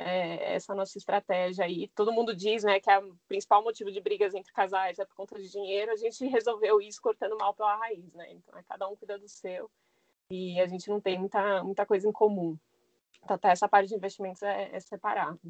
é, 0.00 0.54
essa 0.54 0.74
nossa 0.74 0.96
estratégia 0.98 1.64
aí. 1.64 1.88
Todo 1.88 2.12
mundo 2.12 2.34
diz 2.34 2.64
né, 2.64 2.80
que 2.80 2.90
é 2.90 2.98
o 2.98 3.14
principal 3.28 3.62
motivo 3.62 3.90
de 3.90 4.00
brigas 4.00 4.34
entre 4.34 4.52
casais 4.52 4.98
é 4.98 5.04
por 5.04 5.14
conta 5.14 5.38
de 5.38 5.50
dinheiro, 5.50 5.92
a 5.92 5.96
gente 5.96 6.24
resolveu 6.26 6.80
isso 6.80 7.00
cortando 7.00 7.36
mal 7.36 7.54
pela 7.54 7.76
raiz, 7.76 8.12
né? 8.14 8.32
Então 8.32 8.58
é 8.58 8.62
cada 8.62 8.88
um 8.88 8.96
cuida 8.96 9.18
do 9.18 9.28
seu 9.28 9.70
e 10.30 10.60
a 10.60 10.66
gente 10.66 10.88
não 10.88 11.00
tem 11.00 11.18
muita, 11.18 11.62
muita 11.62 11.84
coisa 11.84 12.08
em 12.08 12.12
comum. 12.12 12.56
Então, 13.22 13.34
até 13.34 13.50
essa 13.50 13.68
parte 13.68 13.88
de 13.88 13.94
investimentos 13.94 14.42
é, 14.42 14.70
é 14.72 14.80
separado. 14.80 15.40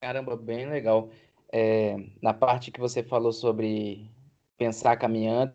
Caramba, 0.00 0.36
bem 0.36 0.68
legal. 0.68 1.10
É, 1.52 1.96
na 2.22 2.32
parte 2.32 2.70
que 2.70 2.80
você 2.80 3.02
falou 3.02 3.32
sobre 3.32 4.10
pensar 4.56 4.96
caminhando 4.96 5.54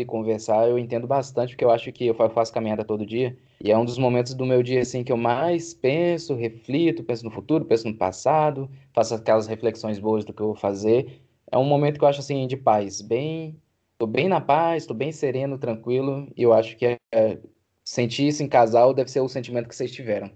e 0.00 0.04
conversar, 0.04 0.68
eu 0.68 0.78
entendo 0.78 1.06
bastante, 1.06 1.50
porque 1.50 1.64
eu 1.64 1.70
acho 1.70 1.92
que 1.92 2.06
eu 2.06 2.14
faço 2.14 2.52
caminhada 2.52 2.84
todo 2.84 3.06
dia, 3.06 3.36
e 3.62 3.70
é 3.70 3.78
um 3.78 3.84
dos 3.84 3.98
momentos 3.98 4.34
do 4.34 4.46
meu 4.46 4.62
dia 4.62 4.80
assim 4.80 5.02
que 5.04 5.12
eu 5.12 5.16
mais 5.16 5.74
penso, 5.74 6.34
reflito, 6.34 7.04
penso 7.04 7.24
no 7.24 7.30
futuro, 7.30 7.64
penso 7.64 7.88
no 7.88 7.94
passado, 7.94 8.70
faço 8.94 9.14
aquelas 9.14 9.46
reflexões 9.46 9.98
boas 9.98 10.24
do 10.24 10.32
que 10.32 10.40
eu 10.40 10.46
vou 10.46 10.54
fazer. 10.56 11.20
É 11.50 11.58
um 11.58 11.64
momento 11.64 11.98
que 11.98 12.04
eu 12.04 12.08
acho 12.08 12.20
assim 12.20 12.46
de 12.46 12.56
paz, 12.56 13.00
bem, 13.00 13.60
tô 13.98 14.06
bem 14.06 14.28
na 14.28 14.40
paz, 14.40 14.86
tô 14.86 14.94
bem 14.94 15.12
sereno, 15.12 15.58
tranquilo, 15.58 16.28
e 16.36 16.42
eu 16.42 16.52
acho 16.52 16.76
que 16.76 16.96
é, 17.12 17.38
sentir 17.84 18.28
isso 18.28 18.42
em 18.42 18.48
casal 18.48 18.94
deve 18.94 19.10
ser 19.10 19.20
o 19.20 19.28
sentimento 19.28 19.68
que 19.68 19.74
vocês 19.74 19.90
tiveram. 19.90 20.30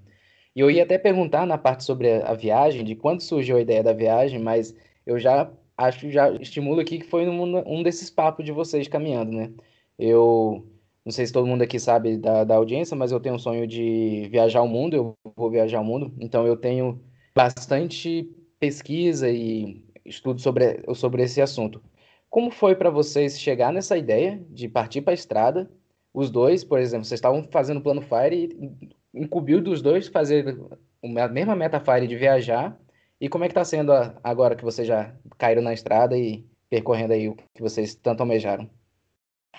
E 0.54 0.60
eu 0.60 0.70
ia 0.70 0.82
até 0.82 0.98
perguntar 0.98 1.46
na 1.46 1.58
parte 1.58 1.84
sobre 1.84 2.10
a, 2.10 2.30
a 2.30 2.34
viagem, 2.34 2.84
de 2.84 2.94
quando 2.94 3.20
surgiu 3.20 3.56
a 3.56 3.60
ideia 3.60 3.82
da 3.82 3.92
viagem, 3.92 4.38
mas 4.38 4.74
eu 5.06 5.18
já 5.18 5.50
acho, 5.82 6.10
já 6.10 6.30
estimulo 6.32 6.80
aqui 6.80 6.98
que 6.98 7.06
foi 7.06 7.28
um, 7.28 7.78
um 7.78 7.82
desses 7.82 8.10
papos 8.10 8.44
de 8.44 8.52
vocês 8.52 8.88
caminhando, 8.88 9.32
né? 9.32 9.52
Eu 9.98 10.66
não 11.04 11.12
sei 11.12 11.26
se 11.26 11.32
todo 11.32 11.46
mundo 11.46 11.62
aqui 11.62 11.78
sabe 11.78 12.16
da, 12.16 12.44
da 12.44 12.56
audiência, 12.56 12.96
mas 12.96 13.10
eu 13.10 13.20
tenho 13.20 13.34
um 13.34 13.38
sonho 13.38 13.66
de 13.66 14.28
viajar 14.30 14.62
o 14.62 14.68
mundo, 14.68 14.94
eu 14.94 15.16
vou 15.36 15.50
viajar 15.50 15.80
o 15.80 15.84
mundo, 15.84 16.14
então 16.20 16.46
eu 16.46 16.56
tenho 16.56 17.02
bastante 17.34 18.30
pesquisa 18.58 19.28
e 19.28 19.84
estudo 20.04 20.40
sobre, 20.40 20.82
sobre 20.94 21.22
esse 21.22 21.40
assunto. 21.40 21.82
Como 22.30 22.50
foi 22.50 22.74
para 22.74 22.90
vocês 22.90 23.38
chegar 23.38 23.72
nessa 23.72 23.96
ideia 23.96 24.40
de 24.48 24.68
partir 24.68 25.02
para 25.02 25.12
a 25.12 25.14
estrada? 25.14 25.70
Os 26.14 26.30
dois, 26.30 26.62
por 26.64 26.78
exemplo, 26.78 27.04
vocês 27.04 27.18
estavam 27.18 27.46
fazendo 27.50 27.78
o 27.78 27.82
plano 27.82 28.00
Fire 28.00 28.34
e 28.34 29.20
incumbiu 29.20 29.60
dos 29.60 29.82
dois 29.82 30.08
fazer 30.08 30.56
a 31.02 31.28
mesma 31.28 31.56
meta 31.56 31.80
Fire 31.80 32.06
de 32.06 32.16
viajar. 32.16 32.78
E 33.22 33.28
como 33.28 33.44
é 33.44 33.46
que 33.46 33.52
está 33.52 33.64
sendo 33.64 33.92
agora 34.24 34.56
que 34.56 34.64
vocês 34.64 34.84
já 34.84 35.14
caíram 35.38 35.62
na 35.62 35.72
estrada 35.72 36.18
e 36.18 36.44
percorrendo 36.68 37.12
aí 37.12 37.28
o 37.28 37.36
que 37.36 37.62
vocês 37.62 37.94
tanto 37.94 38.22
almejaram? 38.22 38.68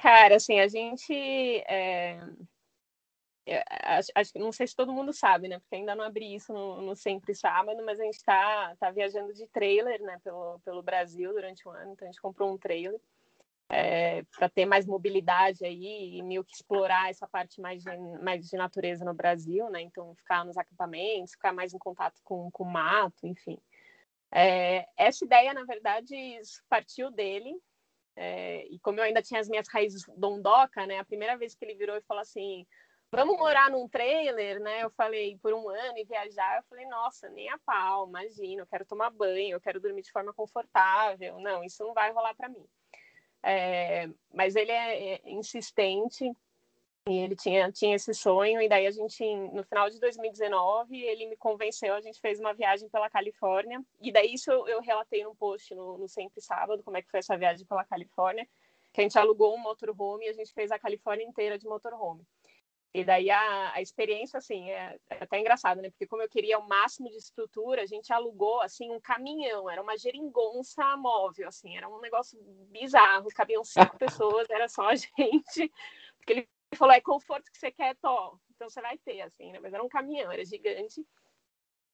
Cara, 0.01 0.35
assim, 0.35 0.59
a 0.59 0.67
gente. 0.67 1.13
É... 1.13 2.19
Acho, 3.85 4.11
acho, 4.15 4.31
não 4.37 4.51
sei 4.51 4.67
se 4.67 4.75
todo 4.75 4.91
mundo 4.91 5.13
sabe, 5.13 5.47
né? 5.47 5.59
Porque 5.59 5.75
ainda 5.75 5.95
não 5.95 6.03
abri 6.03 6.35
isso 6.35 6.51
no, 6.51 6.81
no 6.81 6.93
Sempre 6.93 7.33
Sábado, 7.33 7.81
mas 7.85 8.01
a 8.01 8.03
gente 8.03 8.15
está 8.15 8.75
tá 8.77 8.91
viajando 8.91 9.33
de 9.33 9.47
trailer, 9.47 10.01
né? 10.01 10.19
Pelo, 10.21 10.59
pelo 10.65 10.83
Brasil 10.83 11.31
durante 11.31 11.65
um 11.65 11.71
ano. 11.71 11.93
Então 11.93 12.05
a 12.05 12.11
gente 12.11 12.21
comprou 12.21 12.51
um 12.51 12.57
trailer 12.57 12.99
é, 13.69 14.23
para 14.37 14.49
ter 14.49 14.65
mais 14.65 14.85
mobilidade 14.85 15.65
aí 15.65 16.17
e 16.17 16.23
meio 16.23 16.43
que 16.43 16.53
explorar 16.53 17.09
essa 17.09 17.27
parte 17.27 17.59
mais 17.61 17.83
de, 17.83 17.97
mais 18.21 18.47
de 18.47 18.55
natureza 18.55 19.03
no 19.03 19.13
Brasil, 19.13 19.69
né? 19.69 19.81
Então 19.81 20.13
ficar 20.15 20.45
nos 20.45 20.57
acampamentos, 20.57 21.31
ficar 21.31 21.53
mais 21.53 21.73
em 21.73 21.79
contato 21.79 22.19
com 22.23 22.49
o 22.53 22.65
mato, 22.65 23.25
enfim. 23.25 23.57
É, 24.31 24.87
essa 24.97 25.23
ideia, 25.23 25.53
na 25.53 25.63
verdade, 25.63 26.15
partiu 26.67 27.11
dele. 27.11 27.55
É, 28.15 28.65
e 28.67 28.79
como 28.79 28.99
eu 28.99 29.03
ainda 29.03 29.21
tinha 29.21 29.39
as 29.39 29.49
minhas 29.49 29.67
raízes 29.67 30.03
dondoca, 30.17 30.85
né? 30.85 30.99
A 30.99 31.05
primeira 31.05 31.37
vez 31.37 31.55
que 31.55 31.65
ele 31.65 31.75
virou 31.75 31.95
e 31.95 32.01
falou 32.01 32.21
assim, 32.21 32.65
vamos 33.11 33.37
morar 33.37 33.69
num 33.69 33.87
trailer, 33.87 34.59
né? 34.59 34.83
Eu 34.83 34.89
falei, 34.91 35.37
por 35.41 35.53
um 35.53 35.69
ano 35.69 35.97
e 35.97 36.03
viajar. 36.03 36.57
Eu 36.57 36.63
falei, 36.69 36.85
nossa, 36.87 37.29
nem 37.29 37.49
a 37.49 37.59
pau, 37.59 38.07
imagina, 38.07 38.63
eu 38.63 38.67
quero 38.67 38.85
tomar 38.85 39.09
banho, 39.11 39.55
eu 39.55 39.61
quero 39.61 39.79
dormir 39.79 40.01
de 40.01 40.11
forma 40.11 40.33
confortável. 40.33 41.39
Não, 41.39 41.63
isso 41.63 41.83
não 41.83 41.93
vai 41.93 42.11
rolar 42.11 42.35
para 42.35 42.49
mim. 42.49 42.65
É, 43.43 44.09
mas 44.33 44.55
ele 44.55 44.71
é, 44.71 45.15
é 45.15 45.21
insistente 45.25 46.31
e 47.07 47.17
ele 47.17 47.35
tinha, 47.35 47.69
tinha 47.69 47.95
esse 47.95 48.13
sonho, 48.13 48.61
e 48.61 48.69
daí 48.69 48.87
a 48.87 48.91
gente, 48.91 49.23
no 49.51 49.61
final 49.65 49.89
de 49.89 49.99
2019, 49.99 50.95
ele 51.01 51.27
me 51.27 51.35
convenceu, 51.35 51.93
a 51.93 51.99
gente 51.99 52.21
fez 52.21 52.39
uma 52.39 52.53
viagem 52.53 52.87
pela 52.87 53.09
Califórnia, 53.09 53.83
e 53.99 54.09
daí 54.09 54.33
isso 54.33 54.49
eu, 54.49 54.65
eu 54.69 54.81
relatei 54.81 55.21
num 55.21 55.35
post 55.35 55.75
no, 55.75 55.97
no 55.97 56.07
Sempre 56.07 56.39
Sábado, 56.39 56.81
como 56.81 56.95
é 56.95 57.01
que 57.01 57.11
foi 57.11 57.19
essa 57.19 57.37
viagem 57.37 57.65
pela 57.65 57.83
Califórnia, 57.83 58.47
que 58.93 59.01
a 59.01 59.03
gente 59.03 59.17
alugou 59.19 59.53
um 59.53 59.57
motorhome 59.57 60.25
e 60.25 60.29
a 60.29 60.33
gente 60.33 60.53
fez 60.53 60.71
a 60.71 60.79
Califórnia 60.79 61.25
inteira 61.25 61.57
de 61.57 61.67
motorhome. 61.67 62.25
E 62.93 63.03
daí 63.03 63.31
a, 63.31 63.73
a 63.73 63.81
experiência, 63.81 64.37
assim, 64.37 64.69
é, 64.69 64.99
é, 65.09 65.23
até 65.23 65.39
engraçado, 65.39 65.81
né? 65.81 65.89
Porque 65.89 66.05
como 66.05 66.21
eu 66.21 66.29
queria 66.29 66.59
o 66.59 66.67
máximo 66.67 67.09
de 67.09 67.17
estrutura, 67.17 67.81
a 67.81 67.87
gente 67.87 68.13
alugou, 68.13 68.61
assim, 68.61 68.91
um 68.91 68.99
caminhão, 69.01 69.67
era 69.67 69.81
uma 69.81 69.97
geringonça 69.97 70.95
móvel, 70.95 71.47
assim, 71.47 71.75
era 71.75 71.89
um 71.89 71.99
negócio 71.99 72.39
bizarro, 72.69 73.29
cabiam 73.33 73.63
cinco 73.63 73.97
pessoas, 73.97 74.47
era 74.47 74.67
só 74.67 74.89
a 74.89 74.95
gente, 74.95 75.71
porque 76.17 76.33
ele 76.33 76.49
falou, 76.75 76.93
é 76.93 77.01
conforto 77.01 77.51
que 77.51 77.57
você 77.57 77.71
quer, 77.71 77.95
to, 77.95 78.39
então 78.55 78.69
você 78.69 78.79
vai 78.79 78.95
ter, 78.99 79.21
assim, 79.21 79.51
né? 79.51 79.59
Mas 79.59 79.73
era 79.73 79.83
um 79.83 79.89
caminhão, 79.89 80.31
era 80.31 80.45
gigante. 80.45 81.03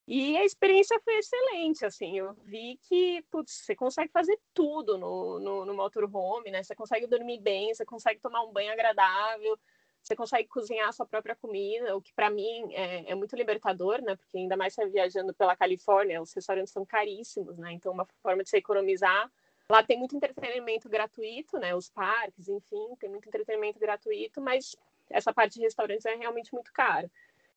E 0.05 0.35
a 0.35 0.43
experiência 0.43 0.99
foi 1.01 1.17
excelente, 1.17 1.85
assim, 1.85 2.17
eu 2.17 2.33
vi 2.43 2.77
que, 2.89 3.23
putz, 3.31 3.63
você 3.63 3.73
consegue 3.73 4.11
fazer 4.11 4.37
tudo 4.53 4.97
no, 4.97 5.39
no, 5.39 5.65
no 5.65 5.73
motorhome, 5.73 6.51
né? 6.51 6.61
Você 6.61 6.75
consegue 6.75 7.07
dormir 7.07 7.39
bem, 7.39 7.73
você 7.73 7.85
consegue 7.85 8.19
tomar 8.19 8.41
um 8.43 8.51
banho 8.51 8.73
agradável, 8.73 9.57
você 10.01 10.15
consegue 10.15 10.47
cozinhar 10.47 10.89
a 10.89 10.91
sua 10.91 11.05
própria 11.05 11.35
comida, 11.35 11.95
o 11.95 12.01
que 12.01 12.13
para 12.13 12.29
mim 12.29 12.73
é, 12.73 13.11
é, 13.11 13.15
muito 13.15 13.35
libertador, 13.35 14.01
né? 14.01 14.15
Porque 14.15 14.37
ainda 14.37 14.57
mais 14.57 14.73
você 14.73 14.85
viajando 14.87 15.33
pela 15.33 15.55
Califórnia, 15.55 16.21
os 16.21 16.33
restaurantes 16.33 16.73
são 16.73 16.85
caríssimos, 16.85 17.57
né? 17.57 17.73
Então, 17.73 17.91
uma 17.91 18.05
forma 18.21 18.43
de 18.43 18.49
você 18.49 18.57
economizar. 18.57 19.31
Lá 19.69 19.83
tem 19.83 19.99
muito 19.99 20.15
entretenimento 20.15 20.89
gratuito, 20.89 21.59
né? 21.59 21.75
Os 21.75 21.89
parques, 21.89 22.47
enfim, 22.47 22.95
tem 22.99 23.09
muito 23.09 23.27
entretenimento 23.27 23.79
gratuito, 23.79 24.41
mas 24.41 24.75
essa 25.09 25.33
parte 25.33 25.55
de 25.55 25.61
restaurantes 25.61 26.05
é 26.05 26.15
realmente 26.15 26.53
muito 26.53 26.71
cara. 26.73 27.09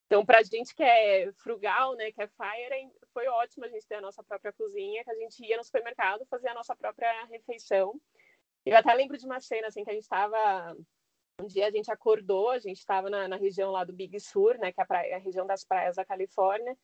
Então, 0.07 0.27
para 0.27 0.41
a 0.41 0.43
gente 0.43 0.75
que 0.75 0.83
é 0.83 1.33
frugal, 1.33 1.95
né, 1.95 2.13
que 2.13 2.21
é 2.21 2.27
fire, 2.27 2.91
foi 3.15 3.27
ótimo 3.29 3.65
a 3.65 3.69
gente 3.69 3.87
ter 3.87 3.95
a 3.95 4.01
nossa 4.01 4.23
própria 4.23 4.53
cozinha, 4.53 5.03
que 5.03 5.11
a 5.11 5.15
gente 5.15 5.43
ia 5.43 5.57
no 5.57 5.65
supermercado 5.65 6.27
fazer 6.27 6.49
a 6.49 6.55
nossa 6.55 6.77
própria 6.77 7.25
refeição. 7.25 7.99
Eu 8.67 8.77
até 8.77 8.93
lembro 8.93 9.17
de 9.17 9.25
uma 9.25 9.41
cena 9.41 9.69
assim 9.69 9.83
que 9.83 9.91
a 9.91 9.95
gente 9.95 10.03
estava 10.03 10.77
um 11.41 11.47
dia 11.47 11.67
a 11.67 11.71
gente 11.71 11.91
acordou, 11.91 12.51
a 12.51 12.59
gente 12.59 12.79
estava 12.79 13.09
na, 13.11 13.27
na, 13.29 13.37
região 13.37 13.71
lá 13.71 13.85
do 13.85 13.93
Big 13.93 14.19
Sur, 14.21 14.59
né, 14.59 14.73
que 14.73 14.81
é 14.81 14.85
a, 14.85 14.87
praia, 14.87 15.17
a 15.17 15.19
região 15.19 15.47
das 15.47 15.65
praias 15.65 15.97
da 15.97 16.05
Califórnia. 16.05 16.77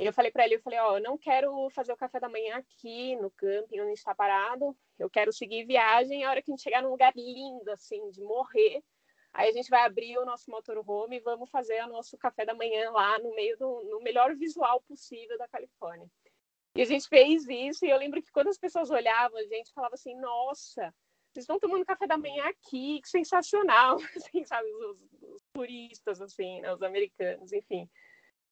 E 0.00 0.06
eu 0.06 0.12
falei 0.12 0.30
para 0.30 0.44
ele, 0.44 0.54
eu 0.54 0.60
falei, 0.60 0.78
ó, 0.78 0.92
oh, 0.92 0.96
eu 0.96 1.02
não 1.02 1.18
quero 1.18 1.68
fazer 1.70 1.92
o 1.92 1.96
café 1.96 2.20
da 2.20 2.28
manhã 2.28 2.56
aqui 2.56 3.16
no 3.16 3.30
camping 3.32 3.80
onde 3.80 3.94
está 3.94 4.14
parado. 4.14 4.76
Eu 4.96 5.10
quero 5.10 5.32
seguir 5.32 5.64
viagem. 5.64 6.24
A 6.24 6.30
hora 6.30 6.40
que 6.40 6.50
a 6.50 6.52
gente 6.52 6.62
chegar 6.62 6.82
num 6.82 6.90
lugar 6.90 7.12
lindo, 7.16 7.68
assim, 7.72 8.08
de 8.10 8.22
morrer, 8.22 8.80
aí 9.32 9.48
a 9.48 9.52
gente 9.52 9.68
vai 9.68 9.82
abrir 9.82 10.16
o 10.16 10.24
nosso 10.24 10.48
motorhome 10.52 11.16
e 11.16 11.20
vamos 11.20 11.50
fazer 11.50 11.82
o 11.82 11.88
nosso 11.88 12.16
café 12.16 12.46
da 12.46 12.54
manhã 12.54 12.92
lá 12.92 13.18
no 13.18 13.34
meio 13.34 13.58
do 13.58 13.82
no 13.90 14.00
melhor 14.00 14.36
visual 14.36 14.80
possível 14.82 15.36
da 15.36 15.48
Califórnia. 15.48 16.08
E 16.76 16.82
a 16.82 16.84
gente 16.84 17.08
fez 17.08 17.48
isso 17.48 17.84
e 17.84 17.90
eu 17.90 17.98
lembro 17.98 18.22
que 18.22 18.30
quando 18.30 18.48
as 18.48 18.58
pessoas 18.58 18.90
olhavam, 18.90 19.36
a 19.36 19.44
gente 19.46 19.72
falava 19.72 19.94
assim, 19.94 20.14
nossa, 20.14 20.94
vocês 21.32 21.44
estão 21.44 21.58
tomando 21.58 21.84
café 21.84 22.06
da 22.06 22.16
manhã 22.16 22.44
aqui, 22.44 23.00
que 23.00 23.08
sensacional, 23.08 23.96
assim, 24.16 24.44
sabe, 24.44 24.68
os, 24.72 25.02
os 25.22 25.42
turistas, 25.52 26.20
assim, 26.20 26.60
né, 26.60 26.72
os 26.72 26.82
americanos, 26.82 27.52
enfim. 27.52 27.88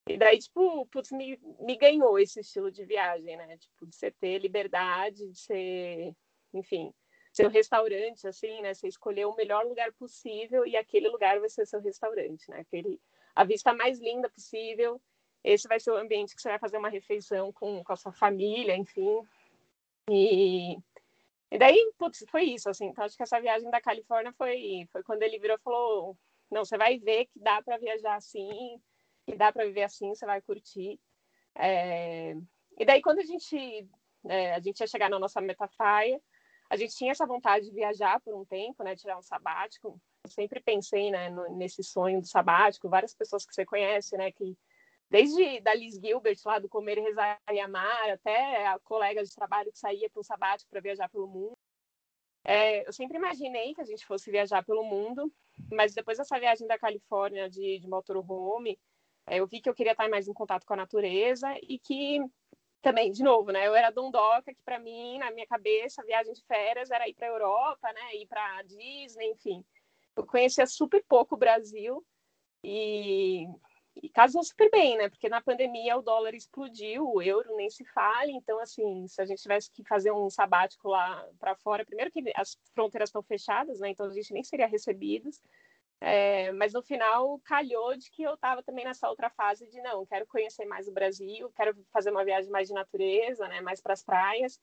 E 0.09 0.17
daí, 0.17 0.39
tipo, 0.39 0.87
putz, 0.87 1.11
me, 1.11 1.39
me 1.61 1.77
ganhou 1.77 2.19
esse 2.19 2.41
estilo 2.41 2.71
de 2.71 2.85
viagem, 2.85 3.37
né, 3.37 3.57
tipo, 3.57 3.87
de 3.87 3.97
você 3.97 4.11
ter 4.11 4.39
liberdade, 4.39 5.29
de 5.29 5.39
ser, 5.39 6.15
enfim, 6.55 6.93
ser 7.33 7.47
um 7.47 7.51
restaurante, 7.51 8.27
assim, 8.27 8.61
né, 8.63 8.73
você 8.73 8.87
escolher 8.87 9.27
o 9.27 9.35
melhor 9.35 9.65
lugar 9.67 9.93
possível 9.95 10.65
e 10.67 10.77
aquele 10.77 11.09
lugar 11.09 11.41
vai 11.41 11.49
ser 11.49 11.67
seu 11.67 11.81
restaurante, 11.81 12.49
né, 12.51 12.61
aquele, 12.61 13.01
a 13.35 13.43
vista 13.45 13.75
mais 13.75 13.99
linda 13.99 14.31
possível, 14.31 15.01
esse 15.43 15.67
vai 15.69 15.81
ser 15.81 15.91
o 15.91 15.97
ambiente 15.97 16.35
que 16.35 16.43
você 16.43 16.49
vai 16.49 16.59
fazer 16.59 16.79
uma 16.79 16.89
refeição 16.89 17.53
com, 17.53 17.83
com 17.83 17.93
a 17.93 17.97
sua 17.97 18.13
família, 18.13 18.77
enfim, 18.77 19.27
e 20.09 20.77
e 21.51 21.59
daí, 21.59 21.93
putz, 21.99 22.25
foi 22.31 22.45
isso, 22.45 22.69
assim. 22.69 22.87
Então, 22.87 23.05
acho 23.05 23.17
que 23.17 23.23
essa 23.23 23.41
viagem 23.41 23.71
da 23.71 23.81
Califórnia 23.81 24.33
foi, 24.37 24.87
foi 24.91 25.03
quando 25.03 25.23
ele 25.23 25.39
virou 25.39 25.57
e 25.57 25.63
falou: 25.63 26.19
não, 26.51 26.65
você 26.65 26.77
vai 26.77 26.99
ver 26.99 27.27
que 27.27 27.39
dá 27.39 27.63
para 27.63 27.79
viajar 27.79 28.17
assim, 28.17 28.81
que 29.25 29.37
dá 29.37 29.53
para 29.53 29.65
viver 29.65 29.85
assim, 29.85 30.15
você 30.15 30.27
vai 30.27 30.41
curtir. 30.41 30.99
É... 31.57 32.35
E 32.79 32.85
daí, 32.85 33.01
quando 33.01 33.21
a 33.21 33.25
gente, 33.25 33.89
é, 34.29 34.55
a 34.55 34.61
gente 34.61 34.81
ia 34.81 34.87
chegar 34.87 35.09
na 35.09 35.19
nossa 35.19 35.41
metafaia, 35.41 36.21
a 36.69 36.77
gente 36.77 36.97
tinha 36.97 37.13
essa 37.13 37.27
vontade 37.27 37.67
de 37.67 37.73
viajar 37.73 38.21
por 38.21 38.35
um 38.35 38.45
tempo, 38.45 38.83
né, 38.83 38.97
tirar 38.97 39.19
um 39.19 39.23
sabático. 39.23 40.01
Eu 40.25 40.31
sempre 40.31 40.61
pensei, 40.61 41.11
né, 41.11 41.31
no, 41.31 41.57
nesse 41.57 41.83
sonho 41.83 42.21
do 42.21 42.27
sabático. 42.27 42.89
Várias 42.89 43.15
pessoas 43.15 43.47
que 43.47 43.55
você 43.55 43.65
conhece, 43.65 44.17
né, 44.17 44.33
que 44.33 44.57
desde 45.11 45.61
da 45.61 45.75
Liz 45.75 45.95
Gilbert, 46.01 46.39
lá 46.45 46.59
do 46.59 46.69
Comer, 46.69 46.99
Rezar 46.99 47.41
e 47.53 47.61
Amar, 47.61 48.11
até 48.11 48.67
a 48.67 48.79
colega 48.81 49.23
de 49.23 49.35
trabalho 49.35 49.73
que 49.73 49.79
saía 49.79 50.11
para 50.11 50.21
um 50.21 50.25
sabático 50.25 50.71
para 50.71 50.81
viajar 50.81 51.09
pelo 51.09 51.27
mundo. 51.27 51.57
É, 52.45 52.87
eu 52.87 52.93
sempre 52.93 53.17
imaginei 53.17 53.75
que 53.75 53.81
a 53.81 53.85
gente 53.85 54.07
fosse 54.07 54.31
viajar 54.31 54.65
pelo 54.65 54.85
mundo, 54.85 55.33
mas 55.71 55.95
depois 55.95 56.19
dessa 56.19 56.39
viagem 56.39 56.67
da 56.67 56.79
Califórnia 56.79 57.51
de, 57.51 57.81
de 57.81 57.89
motorhome, 57.89 58.79
é, 59.27 59.41
eu 59.41 59.47
vi 59.47 59.61
que 59.61 59.69
eu 59.69 59.75
queria 59.75 59.93
estar 59.93 60.09
mais 60.09 60.29
em 60.29 60.33
contato 60.33 60.65
com 60.65 60.75
a 60.75 60.77
natureza 60.77 61.49
e 61.63 61.79
que 61.79 62.21
também, 62.81 63.11
de 63.11 63.25
novo, 63.25 63.51
né, 63.51 63.67
eu 63.67 63.75
era 63.75 63.91
dondoca, 63.91 64.55
que 64.55 64.63
para 64.65 64.79
mim, 64.79 65.19
na 65.19 65.33
minha 65.33 65.47
cabeça, 65.47 66.05
viagem 66.05 66.33
de 66.33 66.45
férias 66.45 66.89
era 66.89 67.09
ir 67.09 67.15
para 67.15 67.27
Europa, 67.27 67.93
né, 67.93 68.15
ir 68.15 68.27
para 68.29 68.63
Disney, 68.63 69.33
enfim. 69.33 69.65
Eu 70.15 70.25
conhecia 70.25 70.67
super 70.67 71.05
pouco 71.09 71.35
o 71.35 71.39
Brasil 71.39 72.05
e 72.63 73.45
e 74.03 74.09
casou 74.09 74.43
super 74.45 74.71
bem, 74.71 74.97
né? 74.97 75.09
Porque 75.09 75.29
na 75.29 75.41
pandemia 75.41 75.97
o 75.97 76.03
dólar 76.03 76.35
explodiu, 76.35 77.09
o 77.09 77.23
euro 77.23 77.57
nem 77.57 77.71
se 77.71 77.85
fale. 77.85 78.33
Então, 78.33 78.59
assim, 78.61 79.07
se 79.09 79.21
a 79.21 79.27
gente 79.27 79.43
tivesse 79.43 79.71
que 79.71 79.83
fazer 79.85 80.13
um 80.13 80.29
sabático 80.29 80.89
lá 80.89 81.27
para 81.39 81.55
fora, 81.57 81.85
primeiro 81.85 82.11
que 82.11 82.23
as 82.35 82.59
fronteiras 82.75 83.09
estão 83.09 83.23
fechadas, 83.23 83.81
né? 83.81 83.91
Então 83.91 84.07
a 84.07 84.13
gente 84.13 84.33
nem 84.33 84.43
seria 84.45 84.67
recebidos. 84.67 85.41
É, 86.01 86.53
mas 86.53 86.75
no 86.75 86.83
final 86.83 87.41
calhou 87.41 87.97
de 87.97 88.11
que 88.11 88.23
eu 88.23 88.35
estava 88.35 88.63
também 88.63 88.85
nessa 88.85 89.09
outra 89.09 89.31
fase 89.31 89.67
de 89.69 89.81
não, 89.81 90.05
quero 90.05 90.27
conhecer 90.27 90.67
mais 90.67 90.87
o 90.87 90.93
Brasil, 90.93 91.51
quero 91.57 91.75
fazer 91.91 92.11
uma 92.11 92.25
viagem 92.25 92.51
mais 92.51 92.69
de 92.69 92.75
natureza, 92.75 93.49
né? 93.49 93.61
Mais 93.63 93.81
para 93.81 93.95
as 93.95 94.05
praias. 94.05 94.61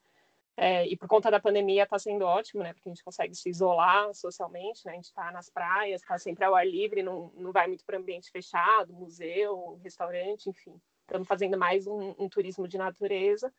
É, 0.56 0.86
e 0.86 0.96
por 0.96 1.08
conta 1.08 1.30
da 1.30 1.40
pandemia 1.40 1.82
está 1.82 1.98
sendo 1.98 2.24
ótimo, 2.24 2.62
né? 2.62 2.72
Porque 2.72 2.88
a 2.88 2.92
gente 2.92 3.02
consegue 3.02 3.34
se 3.34 3.48
isolar 3.48 4.14
socialmente, 4.14 4.82
né? 4.84 4.92
A 4.92 4.94
gente 4.94 5.06
está 5.06 5.32
nas 5.32 5.50
praias, 5.50 6.00
está 6.00 6.16
sempre 6.16 6.44
ao 6.44 6.54
ar 6.54 6.66
livre, 6.66 7.02
não, 7.02 7.32
não 7.34 7.50
vai 7.50 7.66
muito 7.66 7.84
para 7.84 7.98
ambiente 7.98 8.30
fechado, 8.30 8.92
museu, 8.92 9.80
restaurante, 9.82 10.48
enfim. 10.48 10.80
Estamos 11.00 11.26
fazendo 11.26 11.58
mais 11.58 11.86
um, 11.86 12.14
um, 12.18 12.28
turismo 12.28 12.68
de 12.68 12.78
natureza. 12.78 13.52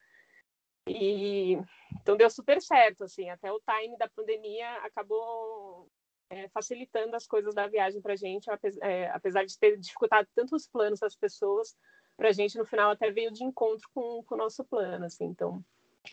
E 0.88 1.58
então 2.00 2.16
deu 2.16 2.30
super 2.30 2.62
certo, 2.62 3.04
assim. 3.04 3.30
Até 3.30 3.52
o 3.52 3.60
time 3.60 3.98
da 3.98 4.08
pandemia 4.08 4.70
acabou 4.78 5.90
é, 6.30 6.48
facilitando 6.50 7.14
as 7.16 7.28
coisas 7.28 7.54
da 7.54 7.68
viagem 7.68 8.02
para 8.02 8.14
a 8.14 8.18
gente, 8.18 8.50
é, 8.82 9.10
apesar 9.10 9.44
de 9.44 9.58
ter 9.60 9.78
dificultado 9.78 10.30
tanto 10.34 10.56
os 10.56 10.66
planos 10.66 11.00
das 11.00 11.16
pessoas, 11.16 11.76
para 12.16 12.30
a 12.30 12.32
gente 12.32 12.58
no 12.58 12.66
final 12.66 12.92
até 12.92 13.12
veio 13.12 13.32
de 13.32 13.44
encontro 13.44 13.88
com, 13.94 14.24
com 14.24 14.36
o 14.36 14.38
nosso 14.38 14.64
plano, 14.64 15.06
assim, 15.06 15.26
então 15.26 15.62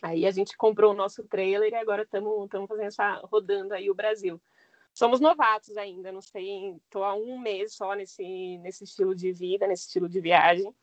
aí 0.01 0.25
a 0.25 0.31
gente 0.31 0.57
comprou 0.57 0.91
o 0.91 0.95
nosso 0.95 1.23
trailer 1.23 1.71
e 1.71 1.75
agora 1.75 2.03
estamos 2.03 2.49
fazendo 2.67 2.87
essa 2.87 3.15
rodando 3.25 3.73
aí 3.73 3.89
o 3.89 3.95
Brasil. 3.95 4.41
Somos 4.93 5.19
novatos 5.19 5.75
ainda, 5.75 6.11
não 6.11 6.21
sei, 6.21 6.75
estou 6.75 7.03
há 7.03 7.15
um 7.15 7.39
mês 7.39 7.73
só 7.73 7.93
nesse, 7.93 8.57
nesse 8.59 8.83
estilo 8.83 9.15
de 9.15 9.31
vida, 9.31 9.65
nesse 9.65 9.87
estilo 9.87 10.07
de 10.07 10.21
viagem, 10.21 10.73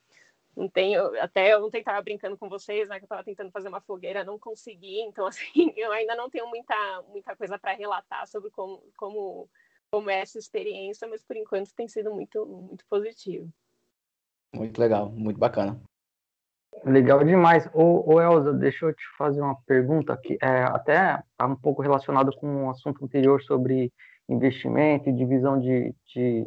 não 0.56 0.68
tenho, 0.68 1.18
até 1.20 1.52
eu 1.52 1.64
ontem 1.64 1.78
estava 1.78 2.02
brincando 2.02 2.36
com 2.36 2.48
vocês, 2.48 2.88
né, 2.88 2.98
que 2.98 3.04
eu 3.04 3.06
estava 3.06 3.24
tentando 3.24 3.50
fazer 3.50 3.68
uma 3.68 3.80
fogueira, 3.80 4.24
não 4.24 4.38
consegui, 4.38 5.00
então 5.02 5.26
assim, 5.28 5.72
eu 5.76 5.92
ainda 5.92 6.14
não 6.14 6.28
tenho 6.28 6.46
muita, 6.48 7.02
muita 7.08 7.36
coisa 7.36 7.58
para 7.58 7.72
relatar 7.72 8.26
sobre 8.26 8.50
como, 8.50 8.82
como, 8.96 9.48
como 9.90 10.10
é 10.10 10.20
essa 10.20 10.38
experiência, 10.38 11.06
mas 11.08 11.22
por 11.22 11.36
enquanto 11.36 11.74
tem 11.74 11.88
sido 11.88 12.12
muito, 12.12 12.44
muito 12.46 12.84
positivo. 12.86 13.48
Muito 14.52 14.80
legal, 14.80 15.10
muito 15.10 15.38
bacana. 15.38 15.80
Legal 16.84 17.22
demais. 17.24 17.68
Ô, 17.74 18.14
ô 18.14 18.20
Elza, 18.20 18.52
deixa 18.52 18.86
eu 18.86 18.92
te 18.94 19.04
fazer 19.18 19.40
uma 19.40 19.56
pergunta 19.66 20.16
que 20.16 20.38
é, 20.42 20.62
até 20.62 21.22
está 21.30 21.46
um 21.46 21.56
pouco 21.56 21.82
relacionado 21.82 22.32
com 22.36 22.66
o 22.66 22.70
assunto 22.70 23.04
anterior 23.04 23.42
sobre 23.42 23.92
investimento 24.28 25.08
e 25.08 25.12
divisão 25.12 25.58
de, 25.58 25.94
de, 26.14 26.46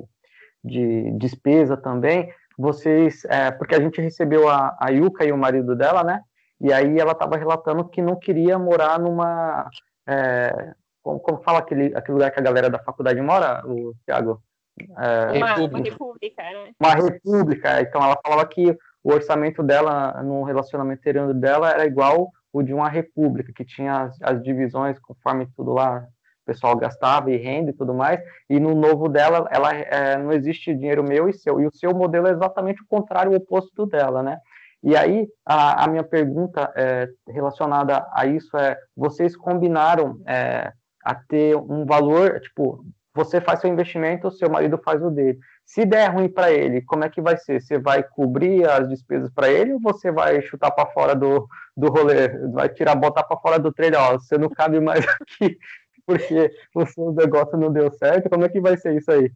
de 0.63 1.11
despesa 1.17 1.75
também 1.77 2.33
vocês, 2.57 3.25
é, 3.25 3.51
porque 3.51 3.75
a 3.75 3.81
gente 3.81 4.01
recebeu 4.01 4.47
a, 4.47 4.77
a 4.79 4.89
Yuka 4.89 5.25
e 5.25 5.31
o 5.31 5.37
marido 5.37 5.75
dela, 5.75 6.03
né? 6.03 6.21
E 6.61 6.71
aí 6.71 6.99
ela 6.99 7.11
estava 7.11 7.35
relatando 7.35 7.87
que 7.89 8.01
não 8.01 8.15
queria 8.15 8.57
morar 8.57 8.99
numa, 8.99 9.69
é, 10.07 10.73
como, 11.01 11.19
como, 11.19 11.41
fala 11.43 11.59
aquele, 11.59 11.95
aquele 11.95 12.13
lugar 12.13 12.31
que 12.31 12.39
a 12.39 12.43
galera 12.43 12.69
da 12.69 12.79
faculdade 12.79 13.19
mora, 13.21 13.63
o 13.65 13.93
Thiago? 14.05 14.41
É, 14.79 15.37
uma, 15.37 15.47
república. 15.55 15.77
uma 15.77 15.83
república, 15.83 16.43
né? 16.43 16.71
Uma 16.79 16.93
república. 16.93 17.81
Então 17.81 18.03
ela 18.03 18.17
falava 18.23 18.47
que 18.47 18.75
o 19.03 19.11
orçamento 19.11 19.61
dela 19.61 20.21
no 20.23 20.43
relacionamento 20.43 20.99
anterior 20.99 21.33
dela 21.33 21.69
era 21.69 21.85
igual 21.85 22.31
o 22.51 22.61
de 22.61 22.73
uma 22.73 22.87
república, 22.87 23.51
que 23.53 23.65
tinha 23.65 24.03
as, 24.03 24.21
as 24.21 24.43
divisões 24.43 24.97
conforme 24.99 25.47
tudo 25.55 25.73
lá 25.73 26.05
o 26.43 26.45
pessoal 26.45 26.75
gastava 26.75 27.31
e 27.31 27.37
rende 27.37 27.71
e 27.71 27.73
tudo 27.73 27.93
mais, 27.93 28.19
e 28.49 28.59
no 28.59 28.75
novo 28.75 29.07
dela, 29.07 29.47
ela 29.49 29.73
é, 29.73 30.17
não 30.17 30.31
existe 30.31 30.75
dinheiro 30.75 31.03
meu 31.03 31.29
e 31.29 31.33
seu, 31.33 31.59
e 31.61 31.65
o 31.65 31.73
seu 31.73 31.95
modelo 31.95 32.27
é 32.27 32.31
exatamente 32.31 32.81
o 32.81 32.87
contrário, 32.87 33.31
o 33.31 33.35
oposto 33.35 33.85
dela, 33.85 34.21
né? 34.21 34.37
E 34.83 34.97
aí, 34.97 35.25
a, 35.45 35.85
a 35.85 35.87
minha 35.87 36.03
pergunta 36.03 36.69
é, 36.75 37.07
relacionada 37.29 38.05
a 38.11 38.25
isso 38.25 38.55
é, 38.57 38.77
vocês 38.95 39.37
combinaram 39.37 40.21
é, 40.27 40.73
a 41.05 41.15
ter 41.15 41.55
um 41.55 41.85
valor, 41.85 42.41
tipo, 42.41 42.83
você 43.15 43.39
faz 43.39 43.61
seu 43.61 43.69
investimento, 43.69 44.27
o 44.27 44.31
seu 44.31 44.49
marido 44.49 44.77
faz 44.83 45.01
o 45.01 45.09
dele. 45.09 45.39
Se 45.65 45.85
der 45.85 46.13
ruim 46.13 46.29
para 46.29 46.51
ele, 46.51 46.81
como 46.81 47.03
é 47.03 47.09
que 47.09 47.21
vai 47.21 47.37
ser? 47.37 47.61
Você 47.61 47.79
vai 47.79 48.03
cobrir 48.03 48.69
as 48.69 48.87
despesas 48.89 49.31
para 49.33 49.49
ele 49.49 49.73
ou 49.73 49.79
você 49.79 50.11
vai 50.11 50.41
chutar 50.41 50.71
para 50.71 50.91
fora 50.91 51.15
do, 51.15 51.47
do 51.75 51.87
rolê? 51.89 52.27
Vai 52.51 52.69
tirar, 52.69 52.95
botar 52.95 53.23
para 53.23 53.39
fora 53.39 53.57
do 53.57 53.71
trailer? 53.71 53.99
Ó, 53.99 54.13
você 54.13 54.37
não 54.37 54.49
cabe 54.49 54.79
mais 54.79 55.05
aqui 55.21 55.57
porque 56.05 56.51
o 56.75 56.85
seu 56.85 57.11
negócio 57.13 57.57
não 57.57 57.71
deu 57.71 57.91
certo? 57.91 58.29
Como 58.29 58.43
é 58.43 58.49
que 58.49 58.59
vai 58.59 58.77
ser 58.77 58.95
isso 58.95 59.11
aí? 59.11 59.31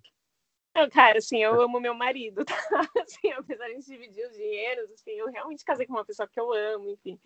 Cara, 0.92 1.18
assim, 1.18 1.42
eu 1.42 1.60
amo 1.60 1.80
meu 1.80 1.96
marido, 1.96 2.46
tá? 2.46 2.56
Assim, 3.02 3.32
apesar 3.32 3.68
de 3.70 3.80
dividir 3.80 4.28
os 4.28 4.36
dinheiros, 4.36 4.92
assim, 4.92 5.12
eu 5.12 5.28
realmente 5.32 5.66
casei 5.66 5.88
com 5.88 5.94
uma 5.94 6.06
pessoa 6.06 6.28
que 6.28 6.40
eu 6.40 6.54
amo, 6.54 6.90
enfim. 6.92 7.20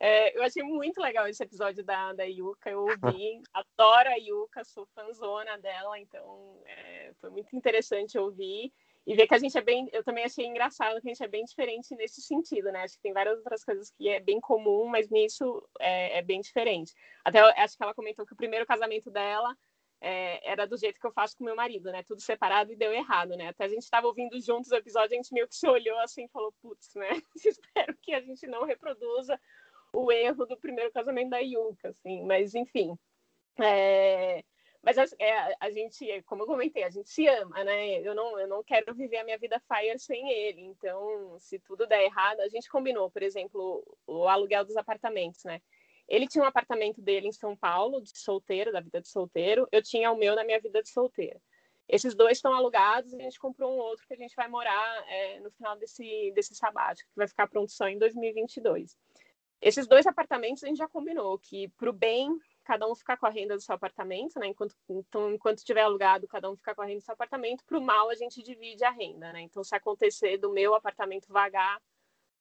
É, 0.00 0.36
eu 0.36 0.42
achei 0.42 0.62
muito 0.62 1.00
legal 1.00 1.26
esse 1.26 1.42
episódio 1.42 1.84
da, 1.84 2.12
da 2.12 2.24
Yuka, 2.24 2.70
eu 2.70 2.82
ouvi, 2.82 3.42
adoro 3.52 4.08
a 4.08 4.14
Yuka, 4.14 4.64
sou 4.64 4.86
fãzona 4.94 5.58
dela, 5.58 5.98
então 5.98 6.62
é, 6.66 7.12
foi 7.20 7.30
muito 7.30 7.54
interessante 7.56 8.16
ouvir 8.16 8.72
e 9.04 9.14
ver 9.16 9.26
que 9.26 9.34
a 9.34 9.38
gente 9.38 9.56
é 9.56 9.62
bem. 9.62 9.88
Eu 9.92 10.04
também 10.04 10.24
achei 10.24 10.46
engraçado 10.46 11.00
que 11.00 11.08
a 11.08 11.10
gente 11.10 11.24
é 11.24 11.28
bem 11.28 11.44
diferente 11.44 11.96
nesse 11.96 12.20
sentido, 12.20 12.70
né? 12.70 12.82
Acho 12.82 12.94
que 12.94 13.02
tem 13.02 13.12
várias 13.12 13.38
outras 13.38 13.64
coisas 13.64 13.90
que 13.90 14.08
é 14.08 14.20
bem 14.20 14.38
comum, 14.38 14.86
mas 14.86 15.08
nisso 15.08 15.66
é, 15.80 16.18
é 16.18 16.22
bem 16.22 16.40
diferente. 16.40 16.92
Até 17.24 17.40
acho 17.40 17.76
que 17.76 17.82
ela 17.82 17.94
comentou 17.94 18.26
que 18.26 18.34
o 18.34 18.36
primeiro 18.36 18.66
casamento 18.66 19.10
dela 19.10 19.56
é, 20.00 20.48
era 20.48 20.66
do 20.66 20.76
jeito 20.76 21.00
que 21.00 21.06
eu 21.06 21.12
faço 21.12 21.36
com 21.36 21.44
meu 21.44 21.56
marido, 21.56 21.90
né? 21.90 22.02
Tudo 22.02 22.20
separado 22.20 22.70
e 22.70 22.76
deu 22.76 22.92
errado, 22.92 23.30
né? 23.30 23.48
Até 23.48 23.64
a 23.64 23.68
gente 23.68 23.82
estava 23.82 24.06
ouvindo 24.06 24.38
juntos 24.40 24.70
o 24.70 24.76
episódio, 24.76 25.14
a 25.14 25.16
gente 25.16 25.32
meio 25.32 25.48
que 25.48 25.56
se 25.56 25.66
olhou 25.66 25.98
assim 26.00 26.24
e 26.24 26.28
falou, 26.28 26.52
putz, 26.60 26.94
né? 26.94 27.08
Espero 27.44 27.96
que 28.02 28.14
a 28.14 28.20
gente 28.20 28.46
não 28.46 28.64
reproduza 28.64 29.40
o 30.02 30.12
erro 30.12 30.46
do 30.46 30.56
primeiro 30.56 30.92
casamento 30.92 31.30
da 31.30 31.38
Yuka, 31.38 31.88
assim. 31.88 32.24
Mas, 32.24 32.54
enfim. 32.54 32.96
É... 33.60 34.44
Mas 34.80 34.96
é, 35.18 35.56
a 35.58 35.70
gente, 35.70 36.22
como 36.22 36.42
eu 36.42 36.46
comentei, 36.46 36.84
a 36.84 36.90
gente 36.90 37.10
se 37.10 37.26
ama, 37.26 37.64
né? 37.64 38.00
Eu 38.00 38.14
não, 38.14 38.38
eu 38.38 38.46
não 38.46 38.62
quero 38.62 38.94
viver 38.94 39.18
a 39.18 39.24
minha 39.24 39.36
vida 39.36 39.60
fire 39.66 39.98
sem 39.98 40.30
ele. 40.30 40.62
Então, 40.62 41.36
se 41.40 41.58
tudo 41.58 41.86
der 41.86 42.04
errado, 42.04 42.40
a 42.40 42.48
gente 42.48 42.70
combinou, 42.70 43.10
por 43.10 43.22
exemplo, 43.22 43.84
o 44.06 44.28
aluguel 44.28 44.64
dos 44.64 44.76
apartamentos, 44.76 45.42
né? 45.44 45.60
Ele 46.08 46.28
tinha 46.28 46.44
um 46.44 46.46
apartamento 46.46 47.02
dele 47.02 47.26
em 47.26 47.32
São 47.32 47.56
Paulo, 47.56 48.00
de 48.00 48.16
solteiro, 48.16 48.72
da 48.72 48.80
vida 48.80 49.00
de 49.00 49.08
solteiro. 49.08 49.68
Eu 49.72 49.82
tinha 49.82 50.10
o 50.12 50.16
meu 50.16 50.34
na 50.36 50.44
minha 50.44 50.60
vida 50.60 50.80
de 50.80 50.88
solteira. 50.88 51.40
Esses 51.88 52.14
dois 52.14 52.38
estão 52.38 52.54
alugados 52.54 53.12
e 53.12 53.16
a 53.16 53.24
gente 53.24 53.38
comprou 53.38 53.74
um 53.74 53.78
outro 53.78 54.06
que 54.06 54.14
a 54.14 54.16
gente 54.16 54.36
vai 54.36 54.46
morar 54.46 55.04
é, 55.08 55.40
no 55.40 55.50
final 55.50 55.76
desse, 55.76 56.30
desse 56.34 56.54
sabático, 56.54 57.10
que 57.10 57.16
vai 57.16 57.26
ficar 57.26 57.48
pronto 57.48 57.72
só 57.72 57.88
em 57.88 57.98
2022. 57.98 58.96
Esses 59.60 59.86
dois 59.86 60.06
apartamentos 60.06 60.62
a 60.62 60.68
gente 60.68 60.78
já 60.78 60.88
combinou 60.88 61.38
que, 61.38 61.68
para 61.70 61.90
o 61.90 61.92
bem 61.92 62.38
cada 62.68 62.86
um 62.86 62.94
ficar 62.94 63.16
com 63.16 63.24
a 63.24 63.30
renda 63.30 63.56
do 63.56 63.62
seu 63.62 63.74
apartamento, 63.74 64.38
né? 64.38 64.48
Enquanto, 64.48 64.74
então, 64.90 65.32
enquanto 65.32 65.64
tiver 65.64 65.80
alugado, 65.80 66.28
cada 66.28 66.50
um 66.50 66.56
ficar 66.56 66.74
com 66.74 66.82
a 66.82 66.84
renda 66.84 67.00
do 67.00 67.04
seu 67.04 67.14
apartamento. 67.14 67.64
Para 67.64 67.78
o 67.78 67.82
mal, 67.82 68.10
a 68.10 68.14
gente 68.14 68.42
divide 68.42 68.84
a 68.84 68.90
renda, 68.90 69.32
né? 69.32 69.40
Então, 69.40 69.64
se 69.64 69.74
acontecer 69.74 70.36
do 70.36 70.52
meu 70.52 70.74
apartamento 70.74 71.32
vagar, 71.32 71.80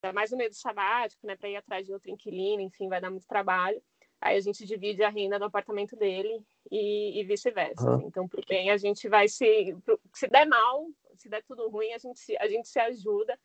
é 0.03 0.11
mais 0.11 0.30
no 0.30 0.38
meio 0.38 0.49
do 0.49 0.55
sabático, 0.55 1.26
né? 1.26 1.38
Para 1.38 1.47
ir 1.47 1.55
atrás 1.55 1.86
de 1.86 1.93
outro 1.93 2.11
inquilino, 2.11 2.61
enfim, 2.61 2.89
vai 2.89 2.99
dar 2.99 3.09
muito 3.09 3.26
trabalho. 3.26 3.82
Aí 4.20 4.36
a 4.36 4.41
gente 4.41 4.65
divide 4.65 5.01
a 5.01 5.09
renda 5.09 5.39
do 5.39 5.45
apartamento 5.45 5.95
dele 5.95 6.43
e, 6.70 7.22
e 7.22 7.24
vice-versa. 7.24 7.89
Uhum. 7.89 8.07
Então, 8.07 8.28
para 8.28 8.41
o 8.41 8.45
bem, 8.45 8.70
a 8.70 8.78
gente 8.78 9.07
vai 9.07 9.30
se. 9.30 9.76
Pro, 9.86 9.97
se 10.13 10.28
der 10.28 10.45
mal, 10.45 10.88
se 11.15 11.30
der 11.30 11.41
tudo 11.43 11.70
ruim, 11.70 11.93
a 11.93 11.97
gente 11.97 12.20
se, 12.20 12.36
a 12.38 12.49
gente 12.49 12.68
se 12.68 12.80
ajuda. 12.80 13.39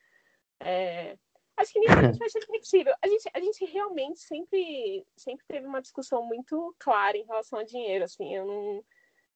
É, 0.60 1.16
Acho 1.62 1.72
que 1.72 1.78
nisso 1.78 1.92
a 1.92 2.02
gente 2.12 2.18
vai 2.18 2.28
ser 2.28 2.44
flexível. 2.44 2.94
A 3.00 3.06
gente, 3.06 3.30
a 3.32 3.40
gente 3.40 3.64
realmente 3.66 4.20
sempre, 4.20 5.06
sempre 5.16 5.46
teve 5.46 5.66
uma 5.66 5.80
discussão 5.80 6.24
muito 6.24 6.74
clara 6.78 7.16
em 7.16 7.24
relação 7.24 7.58
a 7.58 7.64
dinheiro. 7.64 8.04
Assim, 8.04 8.34
eu 8.34 8.44
não, 8.44 8.84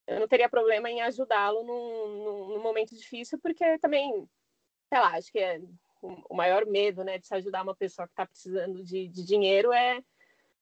eu 0.06 0.20
não 0.20 0.28
teria 0.28 0.48
problema 0.48 0.90
em 0.90 1.00
ajudá-lo 1.02 1.62
num, 1.62 2.24
num, 2.24 2.48
num, 2.48 2.62
momento 2.62 2.94
difícil, 2.94 3.38
porque 3.40 3.78
também, 3.78 4.28
sei 4.88 5.00
lá, 5.00 5.16
acho 5.16 5.30
que 5.30 5.38
é 5.38 5.60
o, 6.02 6.34
maior 6.34 6.66
medo 6.66 7.04
né, 7.04 7.18
de 7.18 7.26
se 7.26 7.34
ajudar 7.34 7.62
uma 7.62 7.74
pessoa 7.74 8.06
que 8.06 8.12
está 8.12 8.26
precisando 8.26 8.82
de, 8.82 9.08
de 9.08 9.24
dinheiro 9.24 9.72
é 9.72 10.02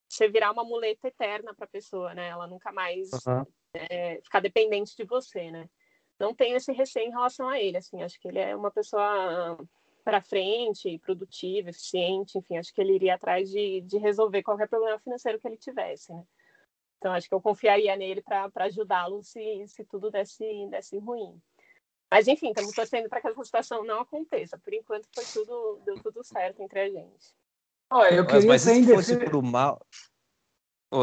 você 0.09 0.29
virar 0.29 0.53
uma 0.53 0.65
muleta 0.65 1.09
eterna 1.09 1.55
para 1.55 1.65
a 1.65 1.69
pessoa, 1.69 2.15
né? 2.15 2.29
Ela 2.29 2.47
nunca 2.47 2.71
mais 2.71 3.11
uhum. 3.27 3.45
é, 3.75 4.21
ficar 4.23 4.41
dependente 4.41 4.95
de 4.97 5.05
você, 5.05 5.51
né? 5.51 5.69
Não 6.21 6.35
tenho 6.35 6.57
esse 6.57 6.73
receio 6.73 7.09
em 7.09 7.11
relação 7.11 7.49
a 7.49 7.59
ele, 7.59 7.79
assim, 7.79 8.03
acho 8.03 8.21
que 8.21 8.29
ele 8.29 8.39
é 8.39 8.55
uma 8.55 8.71
pessoa 8.71 9.59
para 10.05 10.21
frente, 10.21 10.99
produtivo, 10.99 11.71
eficiente, 11.71 12.39
enfim, 12.39 12.59
acho 12.59 12.73
que 12.73 12.81
ele 12.81 12.95
iria 12.95 13.15
atrás 13.15 13.51
de, 13.51 13.81
de 13.81 13.97
resolver 13.97 14.43
qualquer 14.43 14.69
problema 14.69 14.99
financeiro 14.99 15.41
que 15.41 15.49
ele 15.49 15.57
tivesse, 15.57 16.13
né? 16.13 16.23
Então, 16.99 17.13
acho 17.13 17.29
que 17.29 17.35
eu 17.35 17.41
confiaria 17.41 17.97
nele 17.97 18.23
para 18.23 18.51
ajudá-lo 18.57 19.23
se, 19.23 19.67
se 19.67 19.85
tudo 19.85 20.11
desse, 20.11 20.67
desse 20.71 20.97
ruim. 20.99 21.39
Mas, 22.11 22.29
enfim, 22.29 22.49
estamos 22.49 22.73
torcendo 22.73 23.09
para 23.09 23.21
que 23.21 23.29
essa 23.29 23.45
situação 23.45 23.85
não 23.85 24.01
aconteça. 24.01 24.57
Por 24.57 24.73
enquanto, 24.73 25.07
foi 25.15 25.25
tudo, 25.25 25.83
deu 25.85 26.03
tudo 26.03 26.23
certo 26.25 26.63
entre 26.63 26.81
a 26.81 26.89
gente. 26.89 27.35
Olha, 27.91 28.15
eu 28.15 28.25
queria 28.25 28.49
mas, 28.49 28.65
mas 28.65 28.77
se 28.77 28.95
fosse 28.95 29.17
pro 29.19 29.43
mal, 29.43 29.85
Ô, 30.95 31.01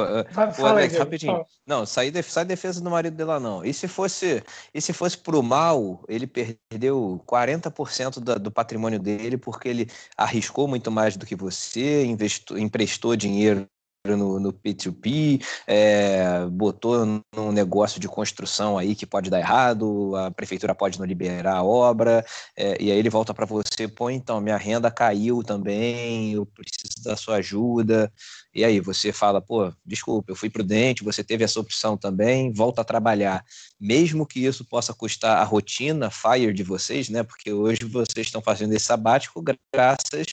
ô, 0.62 0.66
Alex, 0.66 0.98
rapidinho. 0.98 1.34
Fala. 1.34 1.46
Não, 1.68 1.86
sai, 1.86 2.14
sai 2.24 2.46
defesa 2.46 2.82
do 2.82 2.90
marido 2.90 3.18
dela, 3.18 3.42
não. 3.42 3.66
E 3.66 3.74
se 3.74 3.90
fosse 3.90 4.42
e 4.74 4.80
se 4.80 4.94
fosse 4.94 5.18
pro 5.18 5.44
mal, 5.44 6.02
ele 6.08 6.26
perdeu 6.26 7.22
40% 7.28 8.22
da, 8.22 8.36
do 8.36 8.50
patrimônio 8.50 8.98
dele 8.98 9.38
porque 9.38 9.68
ele 9.68 9.90
arriscou 10.16 10.66
muito 10.66 10.90
mais 10.90 11.18
do 11.18 11.26
que 11.26 11.36
você, 11.36 12.06
investou, 12.06 12.58
emprestou 12.58 13.18
dinheiro 13.18 13.68
no, 14.06 14.40
no 14.40 14.52
P2P, 14.52 15.44
é, 15.68 16.46
botou 16.48 17.24
num 17.36 17.52
negócio 17.52 18.00
de 18.00 18.08
construção 18.08 18.78
aí 18.78 18.96
que 18.96 19.06
pode 19.06 19.30
dar 19.30 19.40
errado, 19.40 20.16
a 20.16 20.32
prefeitura 20.32 20.74
pode 20.74 21.00
não 21.00 21.06
liberar 21.06 21.58
a 21.58 21.64
obra, 21.64 22.26
é, 22.58 22.82
e 22.82 22.92
aí 22.92 22.98
ele 22.98 23.10
volta 23.10 23.34
para 23.34 23.46
você, 23.46 23.88
pô, 23.88 24.10
então, 24.10 24.42
minha 24.42 24.58
renda 24.58 24.90
caiu 24.90 25.44
também, 25.44 26.34
eu 26.34 26.46
preciso 26.46 27.04
da 27.04 27.16
sua 27.16 27.36
ajuda, 27.36 28.12
e 28.54 28.66
aí 28.66 28.80
você 28.80 29.14
fala, 29.14 29.40
pô, 29.40 29.72
desculpa, 29.86 30.32
eu 30.32 30.36
fui 30.36 30.50
prudente, 30.50 31.04
você 31.04 31.24
teve 31.24 31.44
essa 31.44 31.60
opção 31.60 31.96
também, 31.96 32.52
volta 32.52 32.82
a 32.82 32.86
trabalhar, 32.86 33.44
mesmo 33.80 34.26
que 34.26 34.44
isso 34.44 34.66
possa 34.66 34.94
custar 34.94 35.38
a 35.38 35.44
rotina, 35.44 36.10
fire 36.10 36.54
de 36.54 36.64
vocês, 36.64 37.08
né, 37.08 37.22
porque 37.22 37.54
hoje 37.54 37.84
vocês 37.86 38.28
estão 38.28 38.42
fazendo 38.42 38.74
esse 38.74 38.86
sabático 38.86 39.44
graças 39.74 40.26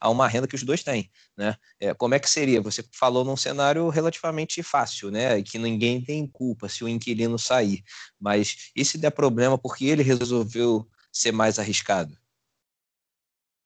a 0.00 0.08
uma 0.08 0.26
renda 0.26 0.48
que 0.48 0.54
os 0.54 0.62
dois 0.62 0.82
têm, 0.82 1.10
né? 1.36 1.54
É, 1.78 1.92
como 1.92 2.14
é 2.14 2.18
que 2.18 2.28
seria? 2.28 2.60
Você 2.62 2.82
falou 2.92 3.24
num 3.24 3.36
cenário 3.36 3.88
relativamente 3.88 4.62
fácil, 4.62 5.10
né? 5.10 5.38
E 5.38 5.42
que 5.42 5.58
ninguém 5.58 6.02
tem 6.02 6.26
culpa 6.26 6.68
se 6.68 6.82
o 6.82 6.88
inquilino 6.88 7.38
sair, 7.38 7.82
mas 8.18 8.70
e 8.74 8.84
se 8.84 8.96
der 8.96 9.10
problema 9.10 9.58
porque 9.58 9.84
ele 9.84 10.02
resolveu 10.02 10.88
ser 11.12 11.32
mais 11.32 11.58
arriscado? 11.58 12.16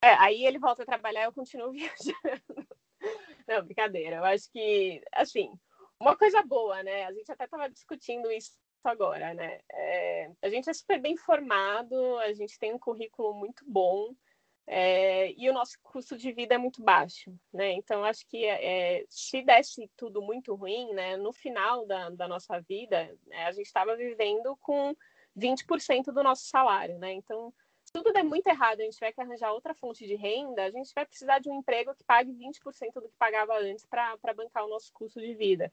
É, 0.02 0.12
aí 0.14 0.44
ele 0.44 0.58
volta 0.58 0.82
a 0.82 0.86
trabalhar 0.86 1.22
e 1.22 1.24
eu 1.26 1.32
continuo 1.32 1.70
viajando. 1.72 2.68
Não, 3.46 3.64
brincadeira. 3.64 4.16
Eu 4.16 4.24
acho 4.24 4.50
que, 4.50 5.02
assim, 5.14 5.50
uma 6.00 6.16
coisa 6.16 6.42
boa, 6.42 6.82
né? 6.82 7.04
A 7.04 7.12
gente 7.12 7.30
até 7.30 7.44
estava 7.44 7.70
discutindo 7.70 8.30
isso 8.30 8.52
agora, 8.82 9.32
né? 9.32 9.60
É, 9.72 10.30
a 10.42 10.48
gente 10.48 10.68
é 10.68 10.74
super 10.74 11.00
bem 11.00 11.16
formado, 11.16 12.18
a 12.18 12.32
gente 12.32 12.58
tem 12.58 12.74
um 12.74 12.78
currículo 12.78 13.34
muito 13.34 13.64
bom 13.66 14.14
é, 14.66 15.32
e 15.32 15.48
o 15.50 15.52
nosso 15.52 15.78
custo 15.82 16.16
de 16.16 16.32
vida 16.32 16.54
é 16.54 16.58
muito 16.58 16.82
baixo, 16.82 17.32
né? 17.52 17.72
Então, 17.72 18.02
acho 18.04 18.26
que 18.26 18.44
é, 18.46 19.04
se 19.08 19.42
desse 19.42 19.90
tudo 19.96 20.22
muito 20.22 20.54
ruim, 20.54 20.92
né? 20.94 21.16
No 21.16 21.32
final 21.32 21.86
da, 21.86 22.10
da 22.10 22.26
nossa 22.26 22.60
vida, 22.60 23.14
né, 23.26 23.44
a 23.46 23.52
gente 23.52 23.66
estava 23.66 23.94
vivendo 23.94 24.56
com 24.56 24.96
20% 25.36 26.06
do 26.06 26.22
nosso 26.22 26.44
salário, 26.44 26.98
né? 26.98 27.12
Então, 27.12 27.52
tudo 27.92 28.12
der 28.12 28.24
muito 28.24 28.46
errado, 28.46 28.80
a 28.80 28.84
gente 28.84 28.94
tiver 28.94 29.12
que 29.12 29.20
arranjar 29.20 29.52
outra 29.52 29.74
fonte 29.74 30.06
de 30.06 30.14
renda, 30.14 30.64
a 30.64 30.70
gente 30.70 30.92
vai 30.94 31.04
precisar 31.04 31.38
de 31.38 31.50
um 31.50 31.58
emprego 31.58 31.94
que 31.94 32.02
pague 32.02 32.32
20% 32.32 32.94
do 32.94 33.08
que 33.08 33.16
pagava 33.18 33.56
antes 33.58 33.84
para 33.84 34.16
bancar 34.34 34.64
o 34.64 34.68
nosso 34.68 34.92
custo 34.92 35.20
de 35.20 35.34
vida. 35.34 35.70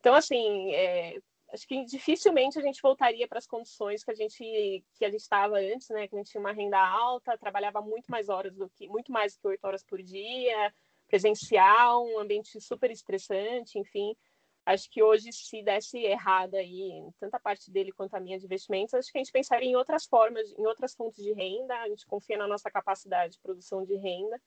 Então, 0.00 0.14
assim, 0.14 0.74
é, 0.74 1.20
acho 1.52 1.66
que 1.66 1.84
dificilmente 1.84 2.58
a 2.58 2.62
gente 2.62 2.80
voltaria 2.80 3.28
para 3.28 3.38
as 3.38 3.46
condições 3.46 4.02
que 4.02 4.10
a 4.10 4.14
gente 4.14 4.84
que 4.94 5.04
a 5.04 5.10
gente 5.10 5.20
estava 5.20 5.58
antes, 5.58 5.88
né? 5.90 6.08
Que 6.08 6.14
a 6.14 6.18
gente 6.18 6.30
tinha 6.30 6.40
uma 6.40 6.52
renda 6.52 6.78
alta, 6.78 7.36
trabalhava 7.36 7.80
muito 7.82 8.10
mais 8.10 8.28
horas 8.28 8.54
do 8.54 8.68
que 8.70 8.88
muito 8.88 9.12
mais 9.12 9.34
do 9.34 9.40
que 9.40 9.48
oito 9.48 9.64
horas 9.64 9.84
por 9.84 10.02
dia, 10.02 10.74
presencial, 11.06 12.06
um 12.06 12.18
ambiente 12.18 12.60
super 12.60 12.90
estressante, 12.90 13.78
enfim. 13.78 14.16
Acho 14.64 14.88
que 14.88 15.02
hoje, 15.02 15.32
se 15.32 15.60
desse 15.62 15.98
errado 15.98 16.54
aí, 16.54 17.04
tanto 17.18 17.34
a 17.34 17.40
parte 17.40 17.70
dele 17.70 17.90
quanto 17.90 18.14
a 18.14 18.20
minha 18.20 18.38
de 18.38 18.44
investimentos, 18.44 18.94
acho 18.94 19.10
que 19.10 19.18
a 19.18 19.20
gente 19.20 19.32
pensaria 19.32 19.68
em 19.68 19.74
outras 19.74 20.06
formas, 20.06 20.52
em 20.56 20.64
outras 20.64 20.94
fontes 20.94 21.22
de 21.22 21.32
renda, 21.32 21.74
a 21.80 21.88
gente 21.88 22.06
confia 22.06 22.38
na 22.38 22.46
nossa 22.46 22.70
capacidade 22.70 23.34
de 23.34 23.40
produção 23.40 23.84
de 23.84 23.96
renda. 23.96 24.40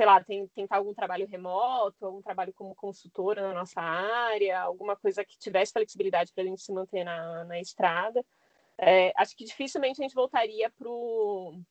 Sei 0.00 0.06
lá, 0.06 0.24
tentar 0.54 0.78
algum 0.78 0.94
trabalho 0.94 1.26
remoto, 1.26 2.06
algum 2.06 2.22
trabalho 2.22 2.54
como 2.54 2.74
consultora 2.74 3.42
na 3.42 3.52
nossa 3.52 3.82
área, 3.82 4.58
alguma 4.58 4.96
coisa 4.96 5.22
que 5.22 5.36
tivesse 5.38 5.74
flexibilidade 5.74 6.32
para 6.32 6.42
a 6.42 6.46
gente 6.46 6.62
se 6.62 6.72
manter 6.72 7.04
na, 7.04 7.44
na 7.44 7.60
estrada. 7.60 8.24
É, 8.78 9.12
acho 9.14 9.36
que 9.36 9.44
dificilmente 9.44 10.00
a 10.00 10.02
gente 10.02 10.14
voltaria 10.14 10.70
para 10.70 10.88
o 10.88 11.62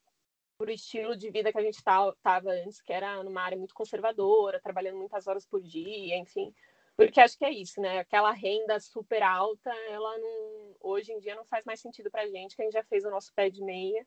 estilo 0.68 1.18
de 1.18 1.32
vida 1.32 1.52
que 1.52 1.58
a 1.58 1.64
gente 1.64 1.80
estava 1.80 2.52
antes, 2.52 2.80
que 2.84 2.94
era 2.94 3.24
numa 3.24 3.42
área 3.42 3.58
muito 3.58 3.74
conservadora, 3.74 4.62
trabalhando 4.62 5.00
muitas 5.00 5.26
horas 5.26 5.44
por 5.44 5.60
dia, 5.64 6.16
enfim. 6.16 6.54
Porque 6.96 7.20
acho 7.20 7.36
que 7.36 7.46
é 7.46 7.52
isso, 7.52 7.82
né? 7.82 7.98
Aquela 7.98 8.32
renda 8.32 8.80
super 8.80 9.24
alta, 9.24 9.72
ela 9.90 10.20
não, 10.20 10.76
hoje 10.82 11.12
em 11.12 11.18
dia 11.18 11.34
não 11.34 11.46
faz 11.46 11.66
mais 11.66 11.80
sentido 11.80 12.12
para 12.12 12.22
a 12.22 12.28
gente, 12.28 12.56
que 12.56 12.62
a 12.62 12.66
gente 12.66 12.74
já 12.74 12.84
fez 12.84 13.04
o 13.04 13.10
nosso 13.10 13.34
pé 13.34 13.50
de 13.50 13.64
meia 13.64 14.06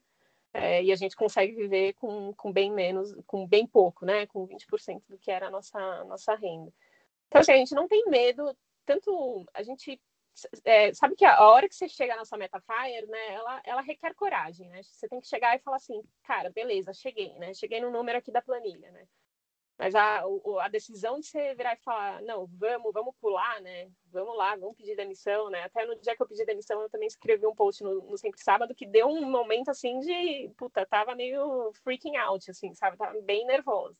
é, 0.53 0.83
e 0.83 0.91
a 0.91 0.95
gente 0.95 1.15
consegue 1.15 1.53
viver 1.53 1.93
com, 1.93 2.33
com 2.33 2.51
bem 2.51 2.71
menos, 2.71 3.13
com 3.25 3.47
bem 3.47 3.65
pouco, 3.65 4.05
né? 4.05 4.27
Com 4.27 4.47
20% 4.47 5.01
do 5.09 5.17
que 5.17 5.31
era 5.31 5.47
a 5.47 5.51
nossa, 5.51 6.03
nossa 6.05 6.35
renda. 6.35 6.71
Então, 7.27 7.41
a 7.41 7.43
gente 7.43 7.73
não 7.73 7.87
tem 7.87 8.05
medo, 8.05 8.55
tanto 8.85 9.45
a 9.53 9.63
gente 9.63 9.99
é, 10.63 10.93
sabe 10.93 11.15
que 11.15 11.25
a 11.25 11.41
hora 11.47 11.67
que 11.67 11.75
você 11.75 11.87
chega 11.87 12.15
na 12.15 12.25
sua 12.25 12.37
meta 12.37 12.61
Fire, 12.61 13.07
né, 13.07 13.33
ela, 13.33 13.61
ela 13.63 13.81
requer 13.81 14.13
coragem, 14.13 14.69
né? 14.69 14.81
Você 14.83 15.07
tem 15.07 15.19
que 15.19 15.27
chegar 15.27 15.55
e 15.55 15.59
falar 15.59 15.77
assim, 15.77 16.01
cara, 16.23 16.49
beleza, 16.49 16.93
cheguei, 16.93 17.33
né? 17.35 17.53
Cheguei 17.53 17.79
no 17.81 17.91
número 17.91 18.17
aqui 18.17 18.31
da 18.31 18.41
planilha, 18.41 18.91
né? 18.91 19.07
Mas 19.77 19.95
a, 19.95 20.23
a 20.61 20.67
decisão 20.69 21.19
de 21.19 21.25
você 21.25 21.55
virar 21.55 21.73
e 21.73 21.83
falar, 21.83 22.21
não, 22.21 22.45
vamos, 22.45 22.93
vamos 22.93 23.15
pular, 23.19 23.59
né? 23.61 23.89
Vamos 24.11 24.37
lá, 24.37 24.55
vamos 24.55 24.77
pedir 24.77 24.95
demissão, 24.95 25.49
né? 25.49 25.63
Até 25.63 25.85
no 25.85 25.99
dia 25.99 26.15
que 26.15 26.21
eu 26.21 26.27
pedi 26.27 26.45
demissão, 26.45 26.81
eu 26.81 26.89
também 26.89 27.07
escrevi 27.07 27.45
um 27.47 27.55
post 27.55 27.83
no, 27.83 28.01
no 28.03 28.17
Sempre 28.17 28.39
Sábado 28.41 28.75
que 28.75 28.85
deu 28.85 29.07
um 29.07 29.29
momento 29.29 29.69
assim 29.69 29.99
de, 29.99 30.51
puta, 30.57 30.85
tava 30.85 31.15
meio 31.15 31.73
freaking 31.83 32.15
out, 32.17 32.49
assim, 32.51 32.73
sabe? 32.75 32.97
Tava 32.97 33.19
bem 33.21 33.45
nervosa. 33.45 33.97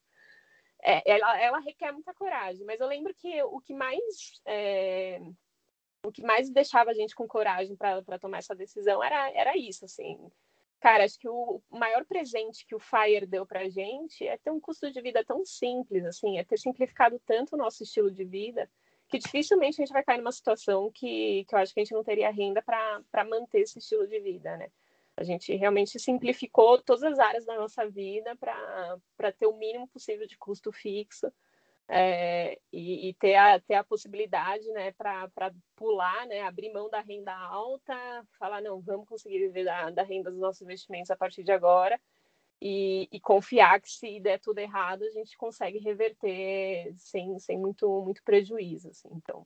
É, 0.81 1.01
ela, 1.09 1.39
ela 1.39 1.59
requer 1.59 1.91
muita 1.91 2.13
coragem, 2.13 2.65
mas 2.65 2.79
eu 2.79 2.87
lembro 2.87 3.13
que 3.15 3.41
o 3.43 3.59
que 3.61 3.73
mais 3.73 4.41
é, 4.45 5.21
o 6.05 6.11
que 6.11 6.21
mais 6.21 6.49
deixava 6.49 6.91
a 6.91 6.93
gente 6.93 7.15
com 7.15 7.27
coragem 7.27 7.75
para 7.75 8.19
tomar 8.19 8.39
essa 8.39 8.53
decisão 8.53 9.01
era, 9.01 9.31
era 9.31 9.57
isso, 9.57 9.85
assim. 9.85 10.19
Cara, 10.83 11.05
acho 11.05 11.17
que 11.17 11.29
o 11.29 11.61
maior 11.71 12.03
presente 12.03 12.65
que 12.65 12.75
o 12.75 12.79
Fire 12.79 13.25
deu 13.25 13.45
para 13.45 13.61
a 13.61 13.69
gente 13.69 14.27
é 14.27 14.37
ter 14.37 14.51
um 14.51 14.59
custo 14.59 14.91
de 14.91 15.01
vida 15.01 15.23
tão 15.23 15.45
simples, 15.45 16.03
assim, 16.03 16.37
é 16.37 16.43
ter 16.43 16.59
simplificado 16.59 17.17
tanto 17.25 17.55
o 17.55 17.57
nosso 17.57 17.83
estilo 17.83 18.11
de 18.11 18.25
vida, 18.25 18.69
que 19.07 19.17
dificilmente 19.17 19.81
a 19.81 19.85
gente 19.85 19.93
vai 19.93 20.03
cair 20.03 20.17
numa 20.17 20.33
situação 20.33 20.91
que, 20.93 21.45
que 21.47 21.55
eu 21.55 21.59
acho 21.59 21.73
que 21.73 21.79
a 21.79 21.83
gente 21.85 21.93
não 21.93 22.03
teria 22.03 22.29
renda 22.29 22.61
para 22.61 23.23
manter 23.23 23.61
esse 23.61 23.79
estilo 23.79 24.05
de 24.05 24.19
vida, 24.19 24.57
né? 24.57 24.69
A 25.15 25.23
gente 25.23 25.55
realmente 25.55 25.97
simplificou 25.97 26.81
todas 26.81 27.03
as 27.03 27.17
áreas 27.17 27.45
da 27.45 27.55
nossa 27.55 27.89
vida 27.89 28.35
para 28.35 29.31
ter 29.31 29.47
o 29.47 29.55
mínimo 29.55 29.87
possível 29.87 30.27
de 30.27 30.37
custo 30.37 30.69
fixo 30.69 31.31
é, 31.87 32.57
e, 32.71 33.09
e, 33.09 33.13
ter, 33.15 33.35
a, 33.35 33.59
ter 33.59 33.75
a 33.75 33.83
possibilidade 33.83 34.65
né, 34.71 34.91
para 34.93 35.53
pular, 35.75 36.25
né, 36.27 36.41
abrir 36.41 36.71
mão 36.71 36.89
da 36.89 37.01
renda 37.01 37.33
alta, 37.33 37.95
falar, 38.39 38.61
não, 38.61 38.79
vamos 38.81 39.07
conseguir 39.07 39.39
viver 39.39 39.65
da, 39.65 39.89
da 39.89 40.03
renda 40.03 40.31
dos 40.31 40.39
nossos 40.39 40.61
investimentos 40.61 41.11
a 41.11 41.15
partir 41.15 41.43
de 41.43 41.51
agora 41.51 41.99
e, 42.61 43.09
e, 43.11 43.19
confiar 43.19 43.81
que 43.81 43.89
se 43.89 44.19
der 44.21 44.39
tudo 44.39 44.59
errado, 44.59 45.03
a 45.03 45.09
gente 45.09 45.37
consegue 45.37 45.79
reverter 45.79 46.93
sem, 46.97 47.37
sem 47.37 47.57
muito, 47.57 48.01
muito 48.01 48.23
prejuízo. 48.23 48.89
Assim. 48.89 49.09
Então, 49.11 49.45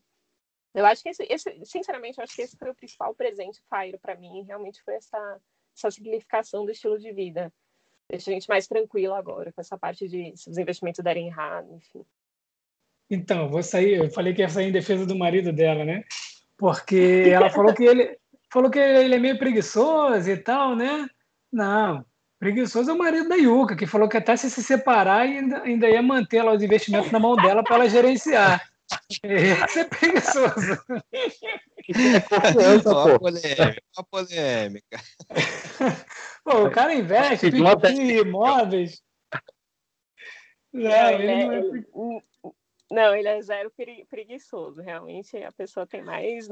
eu 0.74 0.86
acho 0.86 1.02
que 1.02 1.10
esse, 1.10 1.24
esse, 1.28 1.66
sinceramente, 1.66 2.20
eu 2.20 2.24
acho 2.24 2.36
que 2.36 2.44
esse 2.44 2.56
foi 2.56 2.70
o 2.70 2.76
principal 2.76 3.16
presente 3.16 3.60
Fire 3.68 3.98
para 3.98 4.16
mim, 4.16 4.44
realmente 4.44 4.84
foi 4.84 4.94
essa, 4.94 5.42
essa 5.76 5.90
simplificação 5.90 6.64
do 6.64 6.72
estilo 6.72 7.00
de 7.00 7.12
vida. 7.12 7.52
Deixa 8.08 8.30
a 8.30 8.34
gente 8.34 8.48
mais 8.48 8.68
tranquila 8.68 9.18
agora 9.18 9.52
com 9.52 9.60
essa 9.60 9.78
parte 9.78 10.08
de 10.08 10.38
se 10.38 10.50
os 10.50 10.58
investimentos 10.60 11.04
derem 11.04 11.28
errado, 11.28 11.74
enfim. 11.74 12.06
Então, 13.10 13.50
vou 13.50 13.64
sair. 13.64 13.96
Eu 13.96 14.12
falei 14.12 14.34
que 14.34 14.42
ia 14.42 14.50
sair 14.50 14.68
em 14.68 14.72
defesa 14.72 15.06
do 15.06 15.18
marido 15.18 15.54
dela, 15.54 15.86
né? 15.86 16.04
Porque 16.58 17.26
ela 17.28 17.50
falou 17.50 17.74
que 17.74 17.84
ele 17.84 18.18
falou 18.52 18.70
que 18.70 18.80
ele 18.80 19.16
é 19.16 19.20
meio 19.20 19.38
preguiçoso 19.38 20.30
e 20.30 20.38
tal, 20.38 20.76
né? 20.76 21.08
Não, 21.52 22.06
preguiçoso 22.40 22.90
é 22.90 22.94
o 22.94 22.98
marido 22.98 23.30
da 23.30 23.36
Yuka, 23.36 23.76
que 23.76 23.86
falou 23.86 24.10
que 24.10 24.18
até 24.18 24.36
se 24.36 24.50
se 24.50 24.64
separar 24.64 25.22
ainda, 25.22 25.62
ainda 25.64 25.90
ia 25.90 26.02
manter 26.02 26.44
lá 26.44 26.54
os 26.54 26.64
investimentos 26.64 27.12
na 27.12 27.20
mão 27.20 27.36
dela 27.36 27.64
para 27.64 27.76
ela 27.76 27.90
gerenciar. 27.90 28.68
Esse 29.24 29.80
é 29.80 29.84
preguiçoso. 29.84 30.82
Uma 32.86 33.20
polêmica, 33.20 33.82
uma 33.96 34.04
polêmica. 34.12 35.00
Pô, 36.44 36.66
o 36.66 36.72
cara 36.72 36.94
investe 36.94 37.48
em 37.48 38.18
imóveis. 38.18 39.02
Não, 40.74 41.10
ele 41.12 41.46
não 41.46 41.52
é... 41.54 42.22
Não, 42.90 43.16
ele 43.16 43.28
é 43.28 43.42
zero 43.42 43.72
preguiçoso. 44.10 44.82
Realmente 44.82 45.36
a 45.38 45.52
pessoa 45.52 45.86
tem 45.86 46.02
mais, 46.02 46.48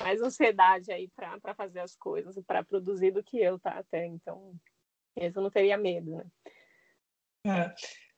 mais 0.00 0.22
ansiedade 0.22 0.92
aí 0.92 1.08
para 1.08 1.54
fazer 1.54 1.80
as 1.80 1.96
coisas, 1.96 2.38
para 2.46 2.64
produzir 2.64 3.10
do 3.10 3.22
que 3.22 3.38
eu, 3.40 3.58
tá? 3.58 3.72
Até 3.72 4.06
então, 4.06 4.54
eu 5.16 5.32
não 5.42 5.50
teria 5.50 5.76
medo, 5.76 6.16
né? 6.16 6.24
É. 7.46 7.74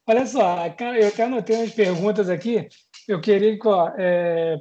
Olha 0.07 0.27
só, 0.27 0.67
eu 0.67 1.09
até 1.09 1.23
anotei 1.23 1.57
umas 1.57 1.73
perguntas 1.73 2.29
aqui. 2.29 2.69
Eu 3.07 3.21
queria 3.21 3.59
que 3.59 3.69
ó, 3.69 3.93
é, 3.97 4.57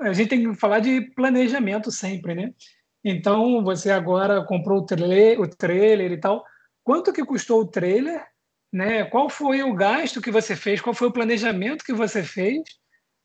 a 0.00 0.12
gente 0.12 0.28
tem 0.28 0.42
que 0.42 0.58
falar 0.58 0.80
de 0.80 1.02
planejamento 1.14 1.90
sempre, 1.90 2.34
né? 2.34 2.54
Então, 3.04 3.62
você 3.62 3.90
agora 3.90 4.44
comprou 4.44 4.80
o 4.80 4.86
trailer, 4.86 5.40
o 5.40 5.48
trailer 5.48 6.10
e 6.10 6.18
tal. 6.18 6.44
Quanto 6.82 7.12
que 7.12 7.24
custou 7.24 7.60
o 7.60 7.66
trailer 7.66 8.26
né? 8.76 9.04
Qual 9.04 9.30
foi 9.30 9.62
o 9.62 9.72
gasto 9.72 10.20
que 10.20 10.30
você 10.30 10.54
fez? 10.54 10.82
Qual 10.82 10.92
foi 10.92 11.08
o 11.08 11.12
planejamento 11.12 11.82
que 11.82 11.94
você 11.94 12.22
fez 12.22 12.60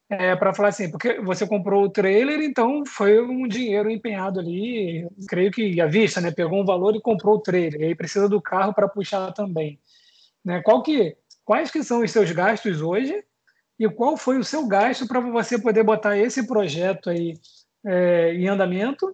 é, 0.09 0.33
para 0.33 0.53
falar 0.53 0.69
assim? 0.69 0.89
Porque 0.89 1.19
você 1.19 1.45
comprou 1.45 1.83
o 1.83 1.89
trailer, 1.89 2.39
então 2.39 2.85
foi 2.85 3.19
um 3.19 3.45
dinheiro 3.45 3.89
empenhado 3.89 4.39
ali, 4.39 5.05
creio 5.27 5.51
que 5.51 5.81
à 5.81 5.87
vista, 5.87 6.21
né? 6.21 6.31
Pegou 6.31 6.61
um 6.61 6.65
valor 6.65 6.95
e 6.95 7.01
comprou 7.01 7.35
o 7.35 7.41
trailer. 7.41 7.81
E 7.81 7.83
aí 7.83 7.95
precisa 7.95 8.29
do 8.29 8.41
carro 8.41 8.73
para 8.73 8.87
puxar 8.87 9.33
também, 9.33 9.77
né? 10.43 10.61
Qual 10.61 10.81
que, 10.81 11.17
quais 11.43 11.69
que 11.69 11.83
são 11.83 12.01
os 12.01 12.09
seus 12.09 12.31
gastos 12.31 12.81
hoje? 12.81 13.21
E 13.77 13.89
qual 13.89 14.15
foi 14.15 14.37
o 14.37 14.45
seu 14.45 14.65
gasto 14.65 15.05
para 15.05 15.19
você 15.19 15.59
poder 15.59 15.83
botar 15.83 16.17
esse 16.17 16.47
projeto 16.47 17.09
aí 17.09 17.33
é, 17.85 18.33
em 18.35 18.47
andamento? 18.47 19.13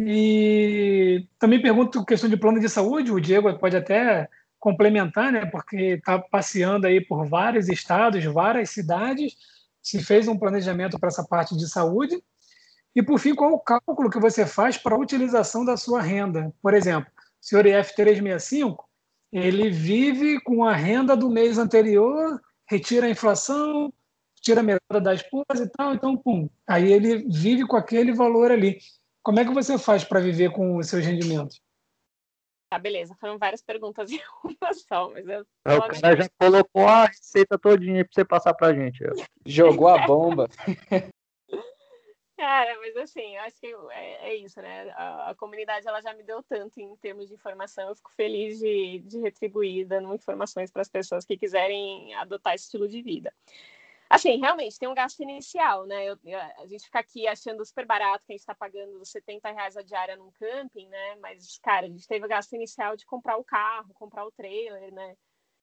E 0.00 1.26
também 1.38 1.60
pergunto 1.60 2.06
questão 2.06 2.30
de 2.30 2.38
plano 2.38 2.58
de 2.58 2.70
saúde. 2.70 3.12
O 3.12 3.20
Diego 3.20 3.52
pode 3.58 3.76
até 3.76 4.30
complementar, 4.58 5.32
né, 5.32 5.46
porque 5.46 5.76
está 5.76 6.18
passeando 6.18 6.86
aí 6.86 7.00
por 7.00 7.26
vários 7.26 7.68
estados, 7.68 8.24
várias 8.24 8.70
cidades, 8.70 9.36
se 9.82 10.02
fez 10.02 10.28
um 10.28 10.38
planejamento 10.38 10.98
para 10.98 11.08
essa 11.08 11.24
parte 11.24 11.56
de 11.56 11.68
saúde. 11.68 12.22
E, 12.94 13.02
por 13.02 13.18
fim, 13.18 13.34
qual 13.34 13.52
o 13.52 13.60
cálculo 13.60 14.10
que 14.10 14.18
você 14.18 14.44
faz 14.44 14.76
para 14.76 14.94
a 14.94 14.98
utilização 14.98 15.64
da 15.64 15.76
sua 15.76 16.02
renda? 16.02 16.52
Por 16.60 16.74
exemplo, 16.74 17.10
senhor 17.40 17.64
IF 17.66 17.94
365, 17.94 18.88
ele 19.32 19.70
vive 19.70 20.40
com 20.40 20.64
a 20.64 20.74
renda 20.74 21.16
do 21.16 21.30
mês 21.30 21.58
anterior, 21.58 22.40
retira 22.66 23.06
a 23.06 23.10
inflação, 23.10 23.92
tira 24.40 24.60
a 24.60 24.64
metade 24.64 25.04
da 25.04 25.14
esposa 25.14 25.64
e 25.64 25.68
tal, 25.68 25.94
então, 25.94 26.16
pum, 26.16 26.48
aí 26.66 26.92
ele 26.92 27.26
vive 27.28 27.66
com 27.66 27.76
aquele 27.76 28.12
valor 28.12 28.50
ali. 28.50 28.78
Como 29.22 29.38
é 29.38 29.44
que 29.44 29.52
você 29.52 29.78
faz 29.78 30.04
para 30.04 30.20
viver 30.20 30.50
com 30.52 30.76
os 30.76 30.88
seus 30.88 31.04
rendimentos? 31.04 31.60
Tá, 32.70 32.78
beleza. 32.78 33.14
Foram 33.14 33.38
várias 33.38 33.62
perguntas 33.62 34.10
em 34.12 34.20
uma 34.44 34.74
só, 34.74 35.10
mas 35.10 35.26
eu. 35.26 35.46
É, 35.64 35.76
o 35.76 36.00
cara 36.00 36.16
já 36.16 36.28
colocou 36.38 36.86
a 36.86 37.06
receita 37.06 37.58
todinha 37.58 38.04
para 38.04 38.12
você 38.12 38.24
passar 38.24 38.54
pra 38.54 38.74
gente. 38.74 39.02
Jogou 39.46 39.88
a 39.88 39.98
bomba. 40.06 40.48
Cara, 42.36 42.78
mas 42.78 42.96
assim, 42.96 43.36
eu 43.36 43.42
acho 43.42 43.58
que 43.58 43.66
é, 43.90 44.28
é 44.28 44.34
isso, 44.36 44.60
né? 44.62 44.90
A, 44.90 45.30
a, 45.30 45.34
comunidade 45.34 45.88
ela 45.88 46.00
já 46.00 46.14
me 46.14 46.22
deu 46.22 46.40
tanto 46.44 46.78
em 46.78 46.94
termos 46.96 47.26
de 47.26 47.34
informação, 47.34 47.88
eu 47.88 47.96
fico 47.96 48.12
feliz 48.14 48.60
de, 48.60 49.00
de 49.00 49.18
retribuir, 49.18 49.84
dando 49.84 50.14
informações 50.14 50.70
para 50.70 50.82
as 50.82 50.88
pessoas 50.88 51.24
que 51.24 51.36
quiserem 51.36 52.14
adotar 52.14 52.54
esse 52.54 52.66
estilo 52.66 52.86
de 52.86 53.02
vida. 53.02 53.32
Assim, 54.10 54.38
realmente, 54.38 54.78
tem 54.78 54.88
um 54.88 54.94
gasto 54.94 55.20
inicial, 55.22 55.84
né? 55.86 56.06
Eu, 56.06 56.18
a 56.58 56.66
gente 56.66 56.84
fica 56.84 56.98
aqui 57.00 57.26
achando 57.28 57.64
super 57.64 57.84
barato 57.86 58.24
que 58.24 58.32
a 58.32 58.34
gente 58.34 58.40
está 58.40 58.54
pagando 58.54 59.04
70 59.04 59.50
reais 59.50 59.76
a 59.76 59.82
diária 59.82 60.16
num 60.16 60.30
camping, 60.32 60.88
né? 60.88 61.16
Mas, 61.16 61.58
cara, 61.58 61.86
a 61.86 61.88
gente 61.90 62.06
teve 62.08 62.24
o 62.24 62.28
gasto 62.28 62.54
inicial 62.54 62.96
de 62.96 63.04
comprar 63.04 63.36
o 63.36 63.44
carro, 63.44 63.92
comprar 63.94 64.24
o 64.24 64.32
trailer, 64.32 64.92
né? 64.94 65.14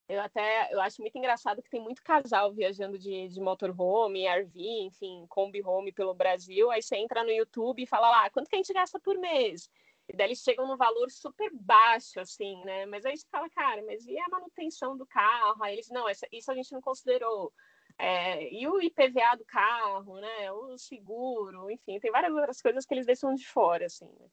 Eu 0.07 0.21
até 0.21 0.71
eu 0.71 0.79
acho 0.81 1.01
muito 1.01 1.17
engraçado 1.17 1.63
que 1.63 1.69
tem 1.69 1.81
muito 1.81 2.03
casal 2.03 2.53
viajando 2.53 2.97
de, 2.99 3.27
de 3.27 3.41
motorhome, 3.41 4.27
RV, 4.27 4.59
enfim, 4.85 5.25
Kombi 5.27 5.63
Home 5.63 5.91
pelo 5.91 6.13
Brasil. 6.13 6.69
Aí 6.71 6.81
você 6.83 6.97
entra 6.97 7.23
no 7.23 7.31
YouTube 7.31 7.81
e 7.81 7.87
fala 7.87 8.09
lá, 8.11 8.29
quanto 8.29 8.49
que 8.49 8.55
a 8.55 8.59
gente 8.59 8.73
gasta 8.73 8.99
por 8.99 9.17
mês? 9.17 9.69
E 10.07 10.15
daí 10.15 10.27
eles 10.27 10.43
chegam 10.43 10.67
num 10.67 10.77
valor 10.77 11.09
super 11.09 11.49
baixo, 11.53 12.19
assim, 12.19 12.63
né? 12.63 12.85
Mas 12.85 13.05
aí 13.05 13.17
você 13.17 13.25
fala, 13.31 13.49
cara, 13.49 13.81
mas 13.87 14.05
e 14.05 14.17
a 14.19 14.29
manutenção 14.29 14.95
do 14.95 15.05
carro? 15.07 15.63
Aí 15.63 15.73
eles, 15.73 15.89
não, 15.89 16.07
essa, 16.07 16.27
isso 16.31 16.51
a 16.51 16.55
gente 16.55 16.71
não 16.71 16.81
considerou. 16.81 17.51
É, 17.97 18.53
e 18.53 18.67
o 18.67 18.81
IPVA 18.81 19.37
do 19.37 19.45
carro, 19.45 20.19
né? 20.19 20.51
O 20.51 20.77
seguro, 20.77 21.69
enfim, 21.71 21.99
tem 21.99 22.11
várias 22.11 22.33
outras 22.33 22.61
coisas 22.61 22.85
que 22.85 22.93
eles 22.93 23.05
deixam 23.05 23.33
de 23.33 23.47
fora, 23.47 23.85
assim. 23.85 24.09
Né? 24.19 24.27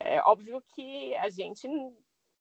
É 0.00 0.20
óbvio 0.22 0.62
que 0.74 1.14
a 1.16 1.28
gente 1.28 1.68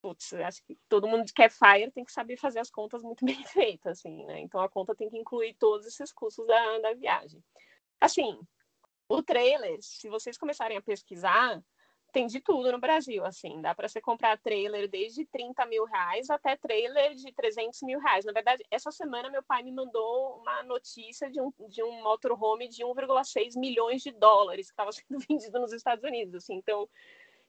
putz, 0.05 0.34
acho 0.34 0.63
que 0.63 0.78
todo 0.88 1.07
mundo 1.07 1.26
que 1.34 1.41
é 1.41 1.49
Fire 1.49 1.89
tem 1.91 2.05
que 2.05 2.11
saber 2.11 2.38
fazer 2.38 2.59
as 2.59 2.70
contas 2.70 3.01
muito 3.01 3.26
bem 3.26 3.43
feitas, 3.45 3.99
assim, 3.99 4.24
né? 4.26 4.39
Então 4.39 4.61
a 4.61 4.70
conta 4.70 4.93
tem 4.93 5.09
que 5.09 5.18
incluir 5.18 5.55
todos 5.55 5.88
esses 5.88 6.11
custos 6.13 6.45
da, 6.45 6.80
da 6.80 6.93
viagem. 6.93 7.43
Assim, 7.99 8.39
o 9.09 9.24
trailer, 9.24 9.80
se 9.82 10.07
vocês 10.07 10.38
começarem 10.38 10.78
a 10.78 10.82
pesquisar, 10.82 11.59
tem 12.16 12.28
de 12.28 12.39
tudo 12.39 12.72
no 12.72 12.80
Brasil, 12.80 13.26
assim, 13.26 13.59
dá 13.59 13.76
para 13.76 13.89
você 13.89 13.99
comprar 13.99 14.39
trailer 14.39 14.88
desde 14.89 15.26
30 15.26 15.66
mil 15.66 15.84
reais 15.84 16.30
até 16.30 16.55
trailer 16.55 17.13
de 17.13 17.30
300 17.34 17.82
mil 17.82 17.99
reais. 17.99 18.24
Na 18.24 18.32
verdade, 18.32 18.63
essa 18.72 18.89
semana 18.89 19.30
meu 19.30 19.43
pai 19.43 19.61
me 19.63 19.74
mandou 19.74 20.38
uma 20.38 20.63
notícia 20.63 21.30
de 21.30 21.41
um, 21.41 21.51
de 21.68 21.84
um 21.84 22.01
motorhome 22.01 22.70
de 22.70 22.86
1,6 22.86 23.59
milhões 23.59 24.01
de 24.01 24.13
dólares 24.13 24.68
que 24.68 24.72
estava 24.72 24.91
sendo 24.95 25.20
vendido 25.28 25.59
nos 25.59 25.74
Estados 25.74 26.05
Unidos, 26.05 26.36
assim, 26.36 26.55
então 26.55 26.88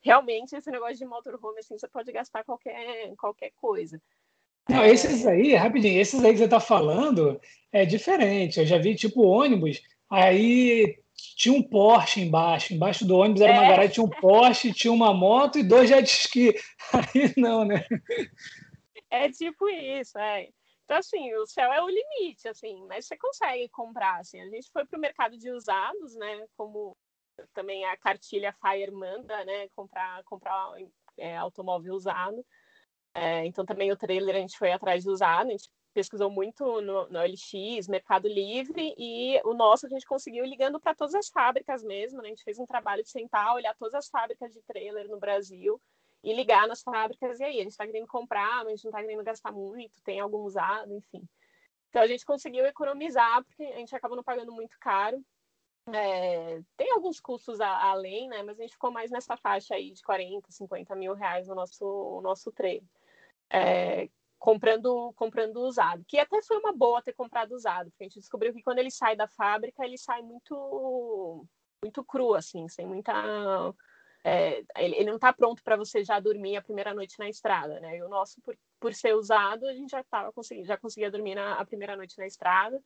realmente 0.01 0.53
esse 0.53 0.69
negócio 0.69 0.97
de 0.97 1.05
motorhome, 1.05 1.59
assim, 1.59 1.77
você 1.77 1.87
pode 1.87 2.11
gastar 2.11 2.43
qualquer, 2.43 3.15
qualquer 3.15 3.51
coisa. 3.55 4.01
Não, 4.67 4.83
é... 4.83 4.91
esses 4.91 5.25
aí, 5.25 5.55
rapidinho, 5.55 5.97
esses 5.97 6.21
aí 6.21 6.33
que 6.33 6.39
você 6.39 6.47
tá 6.49 6.59
falando 6.59 7.39
é 7.71 7.85
diferente. 7.85 8.59
Eu 8.59 8.65
já 8.65 8.77
vi, 8.77 8.95
tipo, 8.95 9.21
ônibus, 9.21 9.81
aí 10.09 10.99
tinha 11.17 11.53
um 11.53 11.63
Porsche 11.63 12.21
embaixo. 12.21 12.73
Embaixo 12.73 13.05
do 13.05 13.17
ônibus 13.17 13.41
era 13.41 13.53
uma 13.53 13.65
é. 13.65 13.69
garagem, 13.69 13.91
tinha 13.91 14.05
um 14.05 14.09
Porsche, 14.09 14.73
tinha 14.73 14.93
uma 14.93 15.13
moto 15.13 15.57
e 15.57 15.63
dois 15.63 15.89
jet 15.89 16.07
ski. 16.07 16.53
Aí 16.93 17.33
não, 17.35 17.65
né? 17.65 17.85
É 19.09 19.29
tipo 19.29 19.67
isso, 19.69 20.17
é. 20.17 20.49
Então, 20.85 20.97
assim, 20.97 21.33
o 21.35 21.45
céu 21.45 21.71
é 21.73 21.81
o 21.81 21.89
limite, 21.89 22.47
assim, 22.47 22.85
mas 22.87 23.05
você 23.05 23.17
consegue 23.17 23.67
comprar, 23.69 24.19
assim. 24.19 24.39
A 24.39 24.49
gente 24.49 24.71
foi 24.71 24.85
para 24.85 24.97
o 24.97 25.01
mercado 25.01 25.37
de 25.37 25.51
usados, 25.51 26.15
né, 26.15 26.45
como 26.55 26.95
também 27.53 27.83
a 27.85 27.97
cartilha 27.97 28.53
Fire 28.53 28.91
manda, 28.91 29.43
né, 29.43 29.67
comprar, 29.75 30.23
comprar 30.23 30.71
é, 31.17 31.35
automóvel 31.35 31.93
usado. 31.93 32.45
É, 33.13 33.45
então 33.45 33.65
também 33.65 33.91
o 33.91 33.97
trailer 33.97 34.35
a 34.35 34.39
gente 34.39 34.57
foi 34.57 34.71
atrás 34.71 35.03
de 35.03 35.09
usado, 35.09 35.47
a 35.47 35.51
gente 35.51 35.69
pesquisou 35.97 36.29
muito 36.29 36.79
no, 36.79 37.09
no 37.09 37.19
LX, 37.19 37.87
Mercado 37.87 38.27
Livre, 38.27 38.93
e 38.99 39.41
o 39.43 39.55
nosso 39.55 39.87
a 39.87 39.89
gente 39.89 40.05
conseguiu 40.05 40.45
ligando 40.45 40.79
para 40.79 40.93
todas 40.93 41.15
as 41.15 41.27
fábricas 41.27 41.83
mesmo, 41.83 42.21
né? 42.21 42.27
A 42.27 42.29
gente 42.29 42.43
fez 42.43 42.59
um 42.59 42.67
trabalho 42.67 43.01
de 43.01 43.09
sentar, 43.09 43.55
olhar 43.55 43.75
todas 43.75 43.95
as 43.95 44.07
fábricas 44.07 44.53
de 44.53 44.61
trailer 44.61 45.09
no 45.09 45.17
Brasil 45.17 45.81
e 46.23 46.31
ligar 46.35 46.67
nas 46.67 46.83
fábricas, 46.83 47.39
e 47.39 47.43
aí, 47.43 47.59
a 47.59 47.63
gente 47.63 47.71
está 47.71 47.83
querendo 47.83 48.05
comprar, 48.05 48.57
mas 48.57 48.67
a 48.67 48.69
gente 48.75 48.83
não 48.83 48.91
está 48.91 49.01
querendo 49.01 49.23
gastar 49.23 49.51
muito, 49.51 49.99
tem 50.03 50.19
algum 50.19 50.43
usado, 50.43 50.93
enfim. 50.93 51.27
Então 51.89 52.03
a 52.03 52.07
gente 52.07 52.23
conseguiu 52.23 52.63
economizar, 52.67 53.43
porque 53.43 53.63
a 53.63 53.77
gente 53.77 53.95
acabou 53.95 54.15
não 54.15 54.23
pagando 54.23 54.51
muito 54.51 54.77
caro, 54.79 55.19
é, 55.91 56.61
tem 56.75 56.91
alguns 56.91 57.19
custos 57.19 57.59
a, 57.59 57.89
além, 57.89 58.27
né? 58.27 58.43
Mas 58.43 58.59
a 58.59 58.61
gente 58.61 58.73
ficou 58.73 58.91
mais 58.91 59.09
nessa 59.09 59.35
faixa 59.35 59.73
aí 59.73 59.93
de 59.93 60.03
40, 60.03 60.51
50 60.51 60.95
mil 60.95 61.15
reais 61.15 61.47
no 61.47 61.55
nosso, 61.55 62.21
nosso 62.21 62.51
treino. 62.51 62.87
É, 63.49 64.07
comprando, 64.39 65.13
comprando 65.15 65.57
usado. 65.61 66.03
Que 66.07 66.19
até 66.19 66.41
foi 66.41 66.57
uma 66.57 66.73
boa 66.73 67.01
ter 67.01 67.13
comprado 67.13 67.53
usado, 67.53 67.89
porque 67.89 68.03
a 68.03 68.07
gente 68.07 68.19
descobriu 68.19 68.53
que 68.53 68.61
quando 68.61 68.79
ele 68.79 68.91
sai 68.91 69.15
da 69.15 69.27
fábrica, 69.27 69.83
ele 69.83 69.97
sai 69.97 70.21
muito, 70.21 71.45
muito 71.83 72.03
cru, 72.03 72.33
assim, 72.33 72.67
sem 72.67 72.85
muita. 72.85 73.13
É, 74.23 74.63
ele, 74.77 75.05
não 75.05 75.15
está 75.15 75.31
pronto 75.31 75.63
para 75.63 75.77
você 75.77 76.03
já 76.03 76.19
dormir 76.19 76.57
a 76.57 76.61
primeira 76.61 76.93
noite 76.93 77.17
na 77.17 77.29
estrada, 77.29 77.79
né? 77.79 77.97
E 77.97 78.03
o 78.03 78.09
nosso, 78.09 78.41
por, 78.41 78.57
por 78.79 78.93
ser 78.93 79.15
usado, 79.15 79.65
a 79.67 79.73
gente 79.73 79.91
já 79.91 80.03
tava 80.03 80.33
conseguindo, 80.33 80.67
já 80.67 80.77
conseguia 80.77 81.09
dormir 81.09 81.35
na 81.35 81.53
a 81.53 81.65
primeira 81.65 81.95
noite 81.95 82.17
na 82.17 82.27
estrada. 82.27 82.81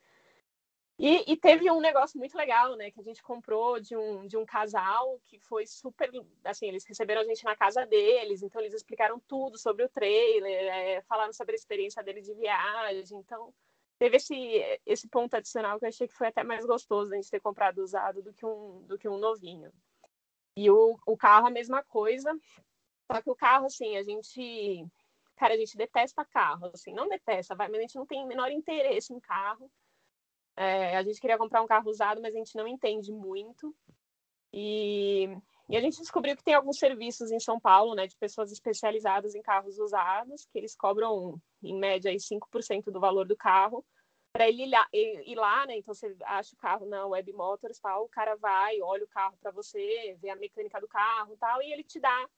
E, 1.00 1.32
e, 1.32 1.36
teve 1.36 1.70
um 1.72 1.80
negócio 1.80 2.20
muito 2.20 2.38
legal, 2.38 2.76
né, 2.76 2.92
que 2.92 3.00
a 3.00 3.04
gente 3.04 3.24
comprou 3.24 3.80
de 3.80 3.96
um, 3.98 4.28
de 4.28 4.38
um 4.38 4.46
casal 4.46 5.20
que 5.26 5.40
foi 5.40 5.66
super, 5.66 6.12
assim, 6.44 6.68
eles 6.68 6.86
receberam 6.86 7.22
a 7.22 7.24
gente 7.26 7.44
na 7.44 7.56
casa 7.56 7.86
deles, 7.88 8.44
então 8.44 8.62
eles 8.62 8.74
explicaram 8.74 9.20
tudo 9.28 9.58
sobre 9.58 9.84
o 9.84 9.90
trailer, 9.90 10.54
é, 10.54 11.02
falaram 11.04 11.34
sobre 11.34 11.54
a 11.54 11.56
experiência 11.56 12.04
dele 12.04 12.22
de 12.22 12.36
viagem, 12.36 13.18
então 13.18 13.52
teve 13.98 14.18
esse, 14.18 14.80
esse 14.86 15.08
ponto 15.08 15.36
adicional 15.36 15.80
que 15.80 15.86
eu 15.86 15.90
achei 15.90 16.08
que 16.08 16.14
foi 16.14 16.28
até 16.28 16.44
mais 16.44 16.66
gostoso 16.66 17.12
a 17.12 17.16
gente 17.16 17.32
ter 17.32 17.40
comprado 17.40 17.80
usado 17.80 18.22
do 18.22 18.32
que 18.32 18.46
um, 18.46 18.84
do 18.84 18.98
que 18.98 19.10
um 19.10 19.18
novinho. 19.18 19.72
E 20.56 20.70
o, 20.70 21.00
o 21.06 21.18
carro 21.18 21.48
a 21.48 21.52
mesma 21.52 21.84
coisa, 21.84 22.32
só 23.12 23.22
que 23.22 23.30
o 23.30 23.36
carro, 23.36 23.66
assim, 23.66 23.98
a 23.98 24.04
gente, 24.04 24.86
cara, 25.36 25.54
a 25.54 25.58
gente 25.58 25.76
detesta 25.76 26.24
carro, 26.26 26.70
assim, 26.74 26.94
não 26.94 27.08
detesta, 27.10 27.56
vai, 27.56 27.68
mas 27.68 27.78
a 27.78 27.82
gente 27.82 27.96
não 27.96 28.06
tem 28.06 28.24
o 28.24 28.28
menor 28.28 28.52
interesse 28.52 29.14
em 29.14 29.20
carro, 29.20 29.72
é, 30.56 30.98
a 30.98 31.04
gente 31.04 31.20
queria 31.20 31.38
comprar 31.38 31.62
um 31.62 31.68
carro 31.68 31.90
usado, 31.90 32.22
mas 32.22 32.34
a 32.34 32.38
gente 32.38 32.56
não 32.56 32.68
entende 32.68 33.12
muito. 33.12 33.76
E, 34.54 35.26
e, 35.70 35.78
a 35.78 35.80
gente 35.80 35.98
descobriu 35.98 36.36
que 36.36 36.44
tem 36.44 36.54
alguns 36.54 36.78
serviços 36.78 37.32
em 37.32 37.40
São 37.40 37.60
Paulo, 37.60 37.96
né, 37.96 38.06
de 38.06 38.18
pessoas 38.18 38.52
especializadas 38.52 39.34
em 39.34 39.42
carros 39.42 39.80
usados, 39.80 40.46
que 40.52 40.58
eles 40.58 40.76
cobram, 40.76 41.40
em 41.64 41.78
média, 41.80 42.12
aí, 42.12 42.18
5% 42.18 42.92
do 42.92 43.00
valor 43.00 43.26
do 43.26 43.36
carro 43.36 43.86
para 44.34 44.48
ele 44.48 44.64
ir 45.04 45.36
lá, 45.36 45.66
né? 45.68 45.78
Então 45.78 45.94
você 45.94 46.16
acha 46.24 46.56
o 46.56 46.58
carro 46.58 46.86
na 46.86 47.06
Web 47.06 47.34
Motors, 47.34 47.80
tal, 47.80 48.06
o 48.06 48.10
cara 48.10 48.36
vai, 48.36 48.82
olha 48.82 49.04
o 49.04 49.08
carro 49.08 49.38
para 49.42 49.52
você, 49.52 50.18
vê 50.22 50.30
a 50.30 50.36
mecânica 50.36 50.80
do 50.80 50.88
carro, 50.88 51.36
tal, 51.38 51.62
e 51.62 51.72
ele 51.72 51.84
te 51.84 52.00
dá, 52.00 52.30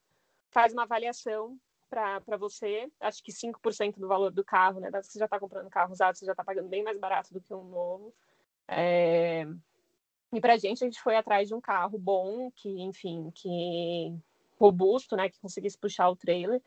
faz 0.50 0.74
uma 0.74 0.84
avaliação 0.84 1.58
para 1.94 2.38
você. 2.38 2.90
Acho 3.00 3.24
que 3.24 3.32
5% 3.32 4.00
do 4.00 4.08
valor 4.08 4.32
do 4.32 4.44
carro, 4.44 4.80
né? 4.80 4.90
Você 5.02 5.20
já 5.20 5.26
está 5.26 5.40
comprando 5.40 5.70
carro 5.70 5.92
usado, 5.92 6.18
você 6.18 6.26
já 6.26 6.32
está 6.34 6.44
pagando 6.44 6.68
bem 6.68 6.84
mais 6.84 7.00
barato 7.00 7.34
do 7.34 7.42
que 7.42 7.54
um 7.54 7.64
novo. 7.64 8.14
É... 8.68 9.46
E 10.32 10.42
para 10.42 10.54
a 10.54 10.58
gente, 10.58 10.84
a 10.84 10.88
gente 10.88 11.02
foi 11.02 11.16
atrás 11.16 11.48
de 11.48 11.54
um 11.54 11.62
carro 11.62 11.98
bom, 11.98 12.50
que, 12.52 12.82
enfim, 12.82 13.32
que 13.36 14.18
robusto, 14.60 15.16
né? 15.16 15.30
Que 15.30 15.40
conseguisse 15.40 15.78
puxar 15.78 16.10
o 16.10 16.16
trailer. 16.16 16.62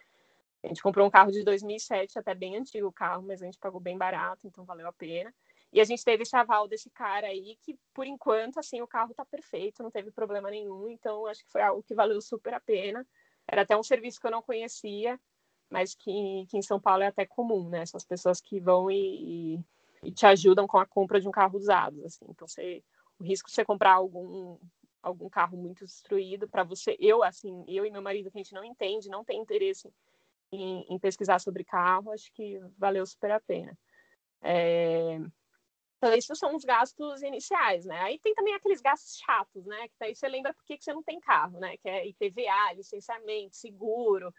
A 0.63 0.69
gente 0.69 0.83
comprou 0.83 1.07
um 1.07 1.11
carro 1.11 1.31
de 1.31 1.43
2007, 1.45 2.19
até 2.19 2.35
bem 2.35 2.57
antigo 2.57 2.89
o 2.89 2.93
carro, 2.93 3.23
mas 3.23 3.43
a 3.43 3.45
gente 3.45 3.59
pagou 3.59 3.81
bem 3.81 3.97
barato, 3.97 4.47
então 4.47 4.65
valeu 4.65 4.87
a 4.89 4.93
pena. 4.93 5.35
E 5.73 5.81
a 5.81 5.85
gente 5.85 6.05
teve 6.05 6.23
esse 6.23 6.35
aval 6.37 6.67
desse 6.67 6.91
cara 6.91 7.27
aí, 7.27 7.57
que 7.63 7.79
por 7.93 8.07
enquanto, 8.07 8.59
assim, 8.59 8.81
o 8.81 8.87
carro 8.87 9.15
tá 9.15 9.25
perfeito, 9.25 9.83
não 9.83 9.91
teve 9.91 10.11
problema 10.11 10.51
nenhum, 10.51 10.89
então 10.89 11.27
acho 11.27 11.45
que 11.45 11.51
foi 11.51 11.63
algo 11.63 11.83
que 11.83 11.95
valeu 11.95 12.21
super 12.21 12.55
a 12.55 12.61
pena. 12.61 13.07
Era 13.49 13.63
até 13.63 13.77
um 13.77 13.83
serviço 13.83 14.21
que 14.21 14.27
eu 14.27 14.31
não 14.31 14.43
conhecia, 14.43 15.19
mas 15.71 15.95
que, 15.95 16.47
que 16.49 16.59
em 16.59 16.63
São 16.63 16.81
Paulo 16.81 17.03
é 17.03 17.07
até 17.07 17.27
comum, 17.27 17.69
né? 17.69 17.81
Essas 17.81 18.05
pessoas 18.05 18.41
que 18.41 18.61
vão 18.61 18.91
e, 18.91 19.61
e, 20.03 20.13
te 20.13 20.27
ajudam 20.27 20.67
com 20.67 20.79
a 20.79 20.87
compra 20.87 21.21
de 21.21 21.29
um 21.29 21.33
carro 21.33 21.59
usado, 21.59 22.05
assim. 22.05 22.25
Então, 22.29 22.47
você, 22.47 22.83
o 23.19 23.25
risco 23.25 23.49
de 23.49 23.55
você 23.55 23.65
comprar 23.65 23.95
algum 23.95 24.59
algum 25.03 25.29
carro 25.29 25.57
muito 25.57 25.85
destruído 25.85 26.49
para 26.49 26.65
você, 26.65 26.97
eu 26.99 27.23
assim, 27.23 27.65
eu 27.69 27.87
e 27.87 27.91
meu 27.93 28.03
marido 28.03 28.29
que 28.29 28.39
a 28.39 28.43
gente 28.43 28.53
não 28.53 28.65
entende, 28.65 29.09
não 29.09 29.25
tem 29.25 29.41
interesse 29.41 29.89
em, 30.51 30.85
em 30.89 30.99
pesquisar 30.99 31.39
sobre 31.39 31.63
carro, 31.63 32.11
acho 32.11 32.33
que 32.33 32.61
valeu 32.77 33.07
super 33.07 33.31
a 33.31 33.39
pena. 33.39 33.79
É, 34.43 35.21
então, 35.99 36.13
esses 36.15 36.39
são 36.39 36.55
os 36.55 36.65
gastos 36.65 37.23
iniciais, 37.23 37.85
né? 37.87 37.99
Aí 38.03 38.19
tem 38.21 38.35
também 38.35 38.55
aqueles 38.55 38.81
gastos 38.83 39.17
chatos, 39.19 39.65
né? 39.67 39.89
Que 39.89 39.95
daí 39.99 40.15
você 40.15 40.29
lembra 40.29 40.53
por 40.55 40.65
que 40.65 40.77
você 40.81 40.93
não 40.93 41.03
tem 41.03 41.19
carro, 41.21 41.59
né? 41.59 41.77
Que 41.79 41.89
é 41.89 42.07
IPVA, 42.09 42.75
licenciamento, 42.75 43.57
seguro. 43.57 44.33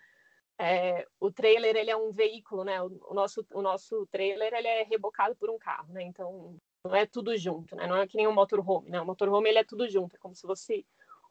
é, 0.59 1.05
o 1.19 1.31
trailer 1.31 1.75
ele 1.75 1.91
é 1.91 1.97
um 1.97 2.11
veículo, 2.11 2.63
né? 2.63 2.81
O, 2.81 2.87
o, 3.11 3.13
nosso, 3.13 3.45
o 3.53 3.61
nosso 3.61 4.07
trailer 4.07 4.53
ele 4.53 4.67
é 4.67 4.83
rebocado 4.83 5.35
por 5.35 5.49
um 5.49 5.57
carro, 5.59 5.93
né? 5.93 6.03
Então 6.03 6.57
não 6.83 6.95
é 6.95 7.05
tudo 7.05 7.37
junto, 7.37 7.75
né? 7.75 7.87
Não 7.87 7.97
é 7.97 8.07
que 8.07 8.17
nem 8.17 8.27
um 8.27 8.33
motorhome, 8.33 8.89
né? 8.89 9.01
O 9.01 9.05
motorhome 9.05 9.49
ele 9.49 9.59
é 9.59 9.63
tudo 9.63 9.89
junto, 9.89 10.15
é 10.15 10.19
como 10.19 10.35
se 10.35 10.41
fosse 10.43 10.85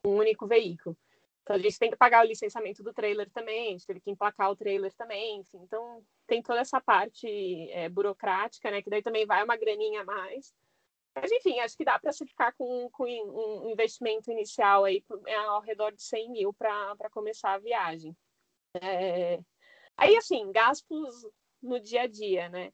um 0.05 0.17
único 0.17 0.47
veículo. 0.47 0.97
Então 1.47 1.55
a 1.55 1.59
gente 1.61 1.79
tem 1.79 1.91
que 1.93 1.97
pagar 1.97 2.25
o 2.25 2.29
licenciamento 2.29 2.83
do 2.83 2.93
trailer 2.93 3.31
também, 3.31 3.69
a 3.69 3.71
gente 3.71 3.87
teve 3.87 4.01
que 4.01 4.11
emplacar 4.11 4.51
o 4.51 4.57
trailer 4.57 4.93
também, 4.95 5.39
enfim. 5.39 5.59
Então 5.63 6.05
tem 6.27 6.43
toda 6.43 6.59
essa 6.59 6.81
parte 6.81 7.29
é, 7.71 7.89
burocrática, 7.89 8.69
né? 8.69 8.83
Que 8.83 8.91
daí 8.91 9.01
também 9.01 9.25
vai 9.25 9.45
uma 9.45 9.57
graninha 9.57 10.01
a 10.01 10.05
mais. 10.05 10.53
Mas 11.15 11.31
enfim, 11.31 11.61
acho 11.61 11.77
que 11.77 11.85
dá 11.85 12.01
para 12.01 12.13
você 12.13 12.27
ficar 12.27 12.53
com, 12.55 12.91
com, 12.91 13.05
um 13.05 13.71
investimento 13.71 14.29
inicial 14.29 14.85
aí 14.85 15.05
é, 15.25 15.37
ao 15.37 15.61
redor 15.61 15.93
de 15.93 16.03
100 16.03 16.33
mil 16.33 16.53
para 16.53 17.09
começar 17.13 17.53
a 17.53 17.59
viagem. 17.59 18.15
É... 18.83 19.39
Aí, 19.97 20.17
assim, 20.17 20.51
gastos 20.51 21.15
no 21.63 21.79
dia 21.79 22.03
a 22.03 22.07
dia, 22.09 22.49
né? 22.49 22.73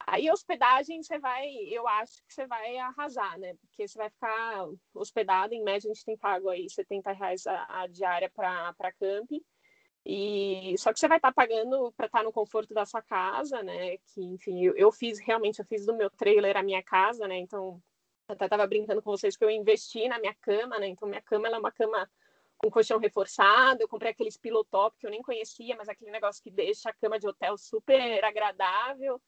Aí, 0.00 0.30
hospedagem, 0.30 1.02
você 1.02 1.18
vai, 1.18 1.48
eu 1.70 1.86
acho 1.88 2.22
que 2.26 2.34
você 2.34 2.46
vai 2.46 2.76
arrasar, 2.78 3.38
né? 3.38 3.54
Porque 3.54 3.86
você 3.86 3.98
vai 3.98 4.10
ficar 4.10 4.66
hospedado, 4.94 5.54
em 5.54 5.62
média, 5.62 5.90
a 5.90 5.94
gente 5.94 6.04
tem 6.04 6.16
pago 6.16 6.48
aí 6.48 6.68
70 6.68 7.12
reais 7.12 7.46
a, 7.46 7.82
a 7.82 7.86
diária 7.86 8.30
para 8.30 8.92
camping. 8.98 9.42
E 10.08 10.76
só 10.78 10.92
que 10.92 11.00
você 11.00 11.08
vai 11.08 11.18
estar 11.18 11.32
tá 11.32 11.34
pagando 11.34 11.92
para 11.96 12.06
estar 12.06 12.18
tá 12.18 12.24
no 12.24 12.32
conforto 12.32 12.72
da 12.72 12.86
sua 12.86 13.02
casa, 13.02 13.62
né? 13.64 13.98
Que, 13.98 14.22
enfim, 14.22 14.62
eu, 14.64 14.76
eu, 14.76 14.92
fiz 14.92 15.18
realmente, 15.18 15.58
eu 15.58 15.64
fiz 15.64 15.84
do 15.84 15.94
meu 15.94 16.08
trailer 16.08 16.56
a 16.56 16.62
minha 16.62 16.82
casa, 16.82 17.26
né? 17.26 17.36
Então, 17.38 17.82
até 18.28 18.44
estava 18.44 18.66
brincando 18.68 19.02
com 19.02 19.10
vocês 19.10 19.36
que 19.36 19.44
eu 19.44 19.50
investi 19.50 20.08
na 20.08 20.20
minha 20.20 20.34
cama, 20.34 20.78
né? 20.78 20.86
Então, 20.86 21.08
minha 21.08 21.22
cama 21.22 21.48
ela 21.48 21.56
é 21.56 21.60
uma 21.60 21.72
cama 21.72 22.08
com 22.56 22.70
colchão 22.70 22.98
reforçado. 23.00 23.82
Eu 23.82 23.88
comprei 23.88 24.12
aqueles 24.12 24.36
pilotop 24.36 24.96
que 24.96 25.06
eu 25.06 25.10
nem 25.10 25.22
conhecia, 25.22 25.74
mas 25.76 25.88
aquele 25.88 26.12
negócio 26.12 26.40
que 26.40 26.52
deixa 26.52 26.90
a 26.90 26.94
cama 26.94 27.18
de 27.18 27.26
hotel 27.26 27.58
super 27.58 28.24
agradável. 28.24 29.20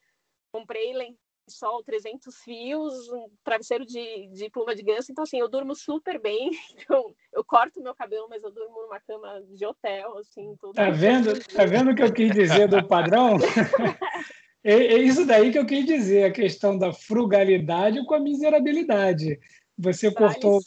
Comprei 0.52 0.92
lençol 0.92 1.82
300 1.84 2.34
fios, 2.36 3.08
um 3.10 3.28
travesseiro 3.42 3.84
de, 3.84 4.28
de 4.28 4.50
pluma 4.50 4.74
de 4.74 4.82
ganso. 4.82 5.10
Então, 5.10 5.24
assim, 5.24 5.38
eu 5.38 5.48
durmo 5.48 5.74
super 5.74 6.20
bem. 6.20 6.50
Então, 6.88 7.14
eu 7.32 7.44
corto 7.44 7.82
meu 7.82 7.94
cabelo, 7.94 8.26
mas 8.28 8.42
eu 8.42 8.50
durmo 8.50 8.82
numa 8.82 9.00
cama 9.00 9.42
de 9.42 9.66
hotel, 9.66 10.16
assim. 10.18 10.54
Tudo 10.60 10.72
tá 10.72 10.90
vendo? 10.90 11.38
Tá 11.46 11.64
vendo 11.64 11.90
o 11.90 11.94
que 11.94 12.02
eu 12.02 12.12
quis 12.12 12.30
dizer 12.32 12.68
do 12.68 12.86
padrão? 12.86 13.36
é, 14.64 14.72
é 14.72 14.98
isso 14.98 15.26
daí 15.26 15.52
que 15.52 15.58
eu 15.58 15.66
quis 15.66 15.84
dizer, 15.84 16.24
a 16.24 16.32
questão 16.32 16.78
da 16.78 16.92
frugalidade 16.92 18.04
com 18.06 18.14
a 18.14 18.20
miserabilidade. 18.20 19.38
Você 19.78 20.10
cortou 20.12 20.60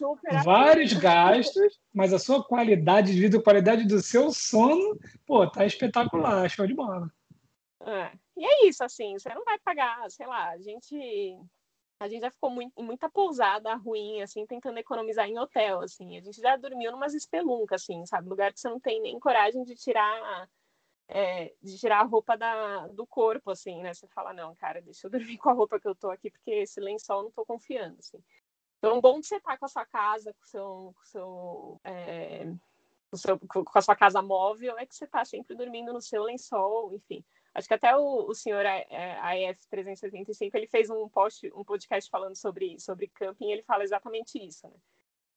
vários 0.45 0.93
gastos, 0.93 1.79
mas 1.93 2.13
a 2.13 2.19
sua 2.19 2.41
qualidade 2.41 3.13
de 3.13 3.19
vida, 3.19 3.37
a 3.37 3.43
qualidade 3.43 3.85
do 3.85 3.99
seu 4.01 4.31
sono, 4.31 4.97
pô, 5.25 5.45
tá 5.49 5.65
espetacular, 5.65 6.49
show 6.49 6.65
de 6.65 6.73
bola. 6.73 7.11
É. 7.81 8.11
E 8.37 8.45
é 8.45 8.67
isso, 8.67 8.83
assim, 8.83 9.17
você 9.17 9.33
não 9.33 9.43
vai 9.43 9.59
pagar, 9.59 10.09
sei 10.09 10.25
lá, 10.25 10.49
a 10.49 10.57
gente 10.57 11.37
a 11.99 12.07
gente 12.07 12.21
já 12.21 12.31
ficou 12.31 12.49
muito, 12.49 12.73
em 12.75 12.83
muita 12.83 13.07
pousada 13.09 13.75
ruim, 13.75 14.23
assim, 14.23 14.43
tentando 14.47 14.79
economizar 14.79 15.27
em 15.27 15.37
hotel, 15.37 15.81
assim. 15.81 16.17
A 16.17 16.21
gente 16.21 16.41
já 16.41 16.57
dormiu 16.57 16.91
numas 16.91 17.13
espeluncas, 17.13 17.83
assim, 17.83 18.03
sabe? 18.07 18.27
Lugar 18.27 18.51
que 18.51 18.59
você 18.59 18.67
não 18.69 18.79
tem 18.79 18.99
nem 18.99 19.19
coragem 19.19 19.63
de 19.63 19.75
tirar 19.75 20.49
é, 21.11 21.53
de 21.61 21.77
tirar 21.77 21.99
a 21.99 22.05
roupa 22.05 22.37
da, 22.37 22.87
do 22.87 23.05
corpo, 23.05 23.51
assim, 23.51 23.81
né? 23.81 23.93
Você 23.93 24.07
fala, 24.07 24.33
não, 24.33 24.55
cara, 24.55 24.81
deixa 24.81 25.05
eu 25.05 25.11
dormir 25.11 25.37
com 25.37 25.49
a 25.49 25.53
roupa 25.53 25.79
que 25.79 25.87
eu 25.87 25.93
tô 25.93 26.09
aqui, 26.09 26.31
porque 26.31 26.51
esse 26.51 26.79
lençol 26.79 27.17
eu 27.19 27.23
não 27.25 27.31
tô 27.31 27.45
confiando, 27.45 27.97
assim. 27.99 28.17
Então, 28.77 28.99
bom 28.99 29.19
de 29.19 29.27
você 29.27 29.35
estar 29.35 29.57
com 29.57 29.65
a 29.65 29.67
sua 29.67 29.85
casa, 29.85 30.33
com, 30.33 30.45
seu, 30.45 30.95
com, 30.97 31.05
seu, 31.05 31.81
é, 31.83 32.45
com, 33.11 33.17
seu, 33.17 33.37
com 33.39 33.77
a 33.77 33.81
sua 33.81 33.95
casa 33.95 34.21
móvel, 34.21 34.77
é 34.77 34.85
que 34.85 34.95
você 34.95 35.05
está 35.05 35.23
sempre 35.23 35.55
dormindo 35.55 35.93
no 35.93 36.01
seu 36.01 36.23
lençol, 36.23 36.93
enfim. 36.93 37.23
Acho 37.53 37.67
que 37.67 37.73
até 37.73 37.95
o, 37.95 38.27
o 38.29 38.33
senhor 38.33 38.65
é, 38.65 39.49
AF 39.49 39.67
375 39.67 40.55
ele 40.55 40.67
fez 40.67 40.89
um 40.89 41.09
post, 41.09 41.51
um 41.53 41.63
podcast 41.63 42.09
falando 42.09 42.35
sobre, 42.35 42.79
sobre 42.79 43.07
camping, 43.09 43.49
e 43.49 43.51
ele 43.51 43.63
fala 43.63 43.83
exatamente 43.83 44.37
isso, 44.37 44.67
né? 44.67 44.75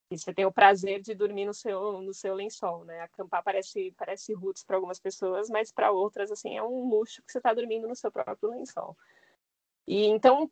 E 0.09 0.17
você 0.17 0.33
tem 0.33 0.45
o 0.45 0.51
prazer 0.51 1.01
de 1.01 1.15
dormir 1.15 1.45
no 1.45 1.53
seu, 1.53 2.01
no 2.01 2.13
seu 2.13 2.35
lençol, 2.35 2.85
né? 2.85 3.01
Acampar 3.01 3.43
parece, 3.43 3.91
parece 3.97 4.33
roots 4.33 4.63
para 4.63 4.77
algumas 4.77 4.99
pessoas, 4.99 5.49
mas 5.49 5.71
para 5.71 5.91
outras, 5.91 6.31
assim, 6.31 6.55
é 6.55 6.63
um 6.63 6.87
luxo 6.87 7.23
que 7.23 7.31
você 7.31 7.39
está 7.39 7.53
dormindo 7.53 7.87
no 7.87 7.95
seu 7.95 8.11
próprio 8.11 8.51
lençol. 8.51 8.95
E 9.87 10.05
então, 10.05 10.49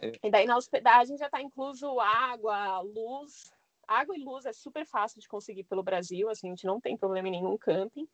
é. 0.00 0.12
E 0.22 0.30
daí 0.30 0.46
na 0.46 0.56
hospedagem 0.56 1.16
já 1.16 1.26
está 1.26 1.40
incluso 1.40 2.00
água, 2.00 2.80
luz. 2.80 3.52
Água 3.86 4.16
e 4.16 4.22
luz 4.22 4.46
é 4.46 4.52
super 4.52 4.84
fácil 4.84 5.20
de 5.20 5.28
conseguir 5.28 5.64
pelo 5.64 5.82
Brasil, 5.82 6.28
assim, 6.28 6.48
a 6.48 6.50
gente 6.50 6.66
não 6.66 6.80
tem 6.80 6.96
problema 6.96 7.28
em 7.28 7.32
nenhum 7.32 7.56
camping. 7.56 8.08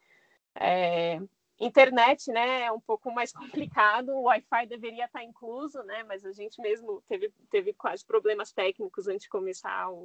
É, 0.55 1.19
internet, 1.59 2.31
né, 2.33 2.63
é 2.63 2.73
um 2.73 2.81
pouco 2.81 3.13
mais 3.13 3.33
complicado, 3.71 4.11
o 4.11 4.23
Wi-Fi 4.23 4.67
deveria 4.67 5.05
estar 5.05 5.23
incluso, 5.23 5.83
né, 5.85 6.03
mas 6.05 6.25
a 6.25 6.33
gente 6.33 6.61
mesmo 6.61 7.03
teve, 7.09 7.33
teve 7.51 7.73
quase 7.73 8.05
problemas 8.05 8.53
técnicos 8.53 9.09
antes 9.09 9.23
de 9.23 9.29
começar 9.29 9.91
o, 9.91 9.97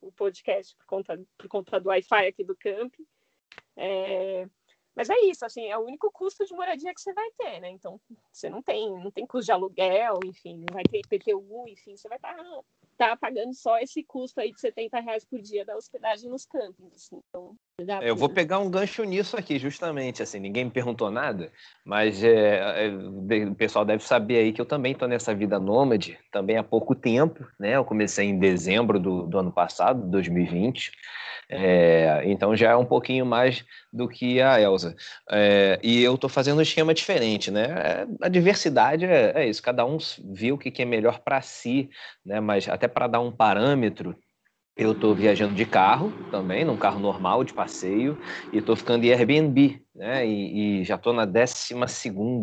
o, 0.00 0.08
o 0.08 0.12
podcast 0.12 0.76
por 0.76 0.86
conta, 0.86 1.20
por 1.36 1.48
conta 1.48 1.80
do 1.80 1.88
Wi-Fi 1.88 2.26
aqui 2.26 2.44
do 2.44 2.56
camping. 2.56 3.06
É, 3.76 4.46
mas 4.94 5.08
é 5.08 5.18
isso, 5.20 5.44
assim, 5.44 5.66
é 5.66 5.76
o 5.76 5.84
único 5.84 6.10
custo 6.10 6.44
de 6.44 6.54
moradia 6.54 6.92
que 6.94 7.00
você 7.00 7.12
vai 7.14 7.30
ter, 7.32 7.60
né? 7.60 7.70
Então, 7.70 7.98
você 8.30 8.50
não 8.50 8.62
tem, 8.62 8.90
não 8.90 9.10
tem 9.10 9.26
custo 9.26 9.46
de 9.46 9.52
aluguel, 9.52 10.20
enfim, 10.26 10.58
não 10.58 10.72
vai 10.72 10.84
ter 10.84 11.00
IPTU, 11.00 11.66
enfim, 11.68 11.96
você 11.96 12.08
vai 12.08 12.18
estar 12.18 12.36
tá, 12.36 12.62
tá 12.98 13.16
pagando 13.16 13.54
só 13.54 13.78
esse 13.78 14.04
custo 14.04 14.40
aí 14.40 14.52
de 14.52 14.60
70 14.60 15.00
reais 15.00 15.24
por 15.24 15.40
dia 15.40 15.64
da 15.64 15.76
hospedagem 15.76 16.28
nos 16.28 16.44
campings, 16.44 16.94
assim. 16.94 17.22
Então, 17.28 17.56
eu 18.02 18.14
vou 18.14 18.28
pegar 18.28 18.58
um 18.58 18.70
gancho 18.70 19.02
nisso 19.04 19.36
aqui, 19.36 19.58
justamente, 19.58 20.22
assim, 20.22 20.38
ninguém 20.38 20.64
me 20.64 20.70
perguntou 20.70 21.10
nada, 21.10 21.50
mas 21.84 22.22
é, 22.22 22.86
é, 22.86 23.46
o 23.46 23.54
pessoal 23.54 23.84
deve 23.84 24.04
saber 24.04 24.38
aí 24.38 24.52
que 24.52 24.60
eu 24.60 24.66
também 24.66 24.92
estou 24.92 25.08
nessa 25.08 25.34
vida 25.34 25.58
nômade, 25.58 26.18
também 26.30 26.56
há 26.56 26.62
pouco 26.62 26.94
tempo, 26.94 27.46
né? 27.58 27.76
Eu 27.76 27.84
comecei 27.84 28.26
em 28.26 28.38
dezembro 28.38 29.00
do, 29.00 29.26
do 29.26 29.38
ano 29.38 29.50
passado, 29.50 30.08
2020, 30.10 30.92
é, 31.48 32.22
então 32.24 32.56
já 32.56 32.70
é 32.70 32.76
um 32.76 32.84
pouquinho 32.84 33.26
mais 33.26 33.64
do 33.92 34.08
que 34.08 34.40
a 34.40 34.60
Elsa. 34.60 34.94
É, 35.30 35.78
e 35.82 36.02
eu 36.02 36.14
estou 36.14 36.30
fazendo 36.30 36.58
um 36.58 36.62
esquema 36.62 36.94
diferente, 36.94 37.50
né? 37.50 37.64
É, 37.64 38.06
a 38.22 38.28
diversidade 38.28 39.04
é, 39.04 39.32
é, 39.34 39.46
isso, 39.46 39.62
cada 39.62 39.84
um 39.84 39.98
viu 40.32 40.54
o 40.54 40.58
que, 40.58 40.70
que 40.70 40.82
é 40.82 40.84
melhor 40.86 41.18
para 41.18 41.42
si, 41.42 41.90
né? 42.24 42.40
Mas 42.40 42.68
até 42.68 42.88
para 42.88 43.06
dar 43.06 43.20
um 43.20 43.30
parâmetro, 43.30 44.16
eu 44.74 44.92
estou 44.92 45.14
viajando 45.14 45.54
de 45.54 45.66
carro 45.66 46.12
também, 46.30 46.64
num 46.64 46.76
carro 46.76 46.98
normal 46.98 47.44
de 47.44 47.52
passeio, 47.52 48.18
e 48.52 48.58
estou 48.58 48.74
ficando 48.74 49.04
em 49.04 49.12
Airbnb, 49.12 49.82
né? 49.94 50.26
E, 50.26 50.80
e 50.80 50.84
já 50.84 50.94
estou 50.94 51.12
na 51.12 51.26
12 51.26 51.74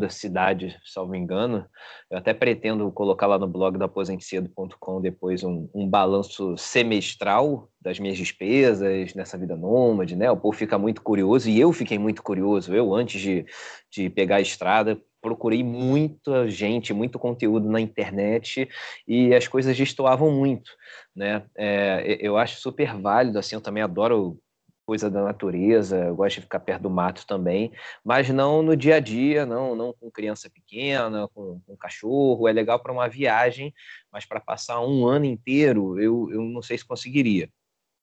cidade, 0.10 0.78
salvo 0.86 1.16
engano. 1.16 1.66
Eu 2.10 2.20
até 2.20 2.32
pretendo 2.32 2.92
colocar 2.92 3.26
lá 3.26 3.40
no 3.40 3.48
blog 3.48 3.80
da 3.80 3.86
aposentecedo.com 3.86 5.02
depois 5.02 5.44
um, 5.44 5.68
um, 5.74 5.90
balanço 5.90 6.56
semestral 6.56 7.68
das 7.82 8.00
minhas 8.00 8.18
despesas 8.18 9.16
nessa 9.16 9.38
vida 9.38 9.56
nômade, 9.56 10.16
né? 10.16 10.30
O 10.30 10.38
povo 10.38 10.56
fica 10.56 10.78
muito 10.78 11.02
curioso, 11.02 11.50
e 11.50 11.60
eu 11.60 11.74
fiquei 11.74 11.98
muito 11.98 12.22
curioso. 12.22 12.76
Eu, 12.76 12.94
antes 12.94 13.20
de, 13.20 13.46
de 13.92 14.08
pegar 14.08 14.36
a 14.36 14.42
estrada, 14.42 15.02
procurei 15.22 15.64
muita 15.64 16.50
gente, 16.50 16.94
muito 16.94 17.20
conteúdo 17.20 17.70
na 17.70 17.80
internet 17.80 18.68
e 19.08 19.34
as 19.34 19.48
coisas 19.48 19.76
destoavam 19.76 20.32
muito, 20.32 20.72
né? 21.16 21.44
É, 21.58 22.18
eu 22.22 22.38
acho 22.38 22.60
super 22.60 22.96
válido, 22.96 23.40
assim, 23.40 23.56
eu 23.56 23.62
também 23.62 23.84
adoro 23.84 24.40
coisa 24.90 25.08
da 25.08 25.24
natureza, 25.24 25.98
eu 26.06 26.16
gosto 26.16 26.38
de 26.38 26.42
ficar 26.42 26.60
perto 26.62 26.82
do 26.82 26.90
mato 26.90 27.24
também, 27.28 27.72
mas 28.04 28.28
não 28.30 28.64
no 28.64 28.76
dia 28.76 28.96
a 28.96 29.00
dia, 29.00 29.46
não, 29.46 29.76
não 29.76 29.94
com 29.94 30.10
criança 30.10 30.50
pequena, 30.50 31.28
com, 31.28 31.62
com 31.64 31.78
cachorro, 31.78 32.48
é 32.48 32.52
legal 32.52 32.80
para 32.80 32.92
uma 32.92 33.08
viagem, 33.08 33.72
mas 34.12 34.26
para 34.26 34.40
passar 34.40 34.82
um 34.82 35.06
ano 35.06 35.26
inteiro, 35.26 36.00
eu, 36.00 36.32
eu 36.32 36.42
não 36.42 36.64
sei 36.64 36.76
se 36.76 36.86
conseguiria. 36.86 37.48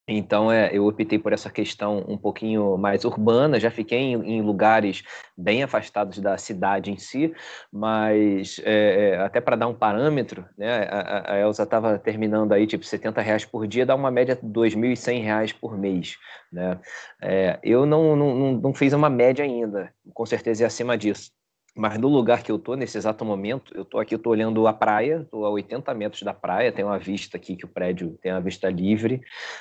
Então, 0.09 0.53
é, 0.53 0.71
eu 0.73 0.87
optei 0.87 1.19
por 1.19 1.33
essa 1.33 1.51
questão 1.51 2.05
um 2.07 2.17
pouquinho 2.17 2.77
mais 2.79 3.05
urbana, 3.05 3.59
já 3.59 3.73
fiquei 3.73 3.99
em, 3.99 4.37
em 4.37 4.43
lugares 4.43 5.03
bem 5.37 5.65
afastados 5.65 6.21
da 6.21 6.39
cidade 6.39 6.93
em 6.93 6.97
si, 6.97 7.35
mas 7.73 8.61
é, 8.65 9.11
é 9.15 9.19
até 9.19 9.41
para 9.41 9.57
dar 9.57 9.67
um 9.67 9.75
parâmetro, 9.75 10.47
né, 10.57 10.85
a, 10.89 11.33
a 11.35 11.39
Elza 11.41 11.65
estava 11.65 11.99
terminando 11.99 12.53
aí, 12.53 12.69
tipo, 12.69 12.85
70 12.85 13.21
reais 13.21 13.45
por 13.45 13.67
dia, 13.67 13.85
dá 13.85 13.97
uma 13.97 14.11
média 14.11 14.37
de 14.37 14.43
2.100 14.47 15.23
reais 15.23 15.53
por 15.53 15.77
mês, 15.77 16.17
né? 16.53 16.79
É, 17.21 17.59
eu 17.63 17.85
não, 17.85 18.15
não, 18.15 18.53
não 18.53 18.75
fiz 18.75 18.93
uma 18.93 19.11
média 19.11 19.45
ainda, 19.45 19.93
com 20.15 20.25
certeza 20.25 20.63
é 20.65 20.67
acima 20.67 20.97
disso. 20.97 21.36
Mas 21.77 21.99
no 21.99 22.09
lugar 22.09 22.43
que 22.43 22.51
eu 22.51 22.59
tô, 22.59 22.75
nesse 22.75 22.97
exato 22.97 23.23
momento, 23.23 23.71
eu 23.77 23.85
tô 23.85 23.99
aqui, 23.99 24.15
eu 24.15 24.19
tô 24.19 24.31
olhando 24.31 24.67
a 24.67 24.73
praia, 24.73 25.27
tô 25.31 25.45
a 25.45 25.51
80 25.51 25.93
metros 25.93 26.23
da 26.23 26.33
praia, 26.33 26.73
tem 26.73 26.83
uma 26.83 26.99
vista 26.99 27.37
aqui 27.37 27.55
que 27.55 27.67
o 27.67 27.69
prédio 27.69 28.19
tem 28.23 28.33
uma 28.33 28.41
vista 28.41 28.71
livre. 28.71 29.21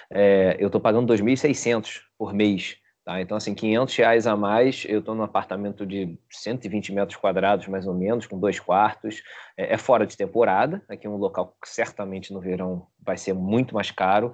É, 0.10 0.56
eu 0.58 0.70
tô 0.70 0.80
pagando 0.80 1.08
2.600 1.08 2.04
por 2.18 2.34
mês, 2.34 2.78
tá? 3.04 3.20
Então, 3.20 3.36
assim, 3.36 3.54
500 3.54 3.94
reais 3.98 4.28
a 4.28 4.36
mais, 4.38 4.86
eu 4.88 5.02
tô 5.02 5.14
num 5.14 5.24
apartamento 5.24 5.86
de 5.86 6.18
120 6.32 6.94
metros 6.94 7.20
quadrados, 7.20 7.68
mais 7.68 7.86
ou 7.86 7.94
menos, 7.94 8.26
com 8.26 8.40
dois 8.40 8.62
quartos. 8.62 9.22
É, 9.58 9.74
é 9.74 9.78
fora 9.78 10.08
de 10.08 10.16
temporada, 10.16 10.82
aqui 10.88 11.06
é 11.06 11.10
um 11.10 11.18
local 11.18 11.54
que 11.62 11.68
certamente 11.68 12.32
no 12.32 12.40
verão 12.40 12.88
vai 13.06 13.18
ser 13.18 13.34
muito 13.34 13.76
mais 13.76 13.92
caro, 13.92 14.32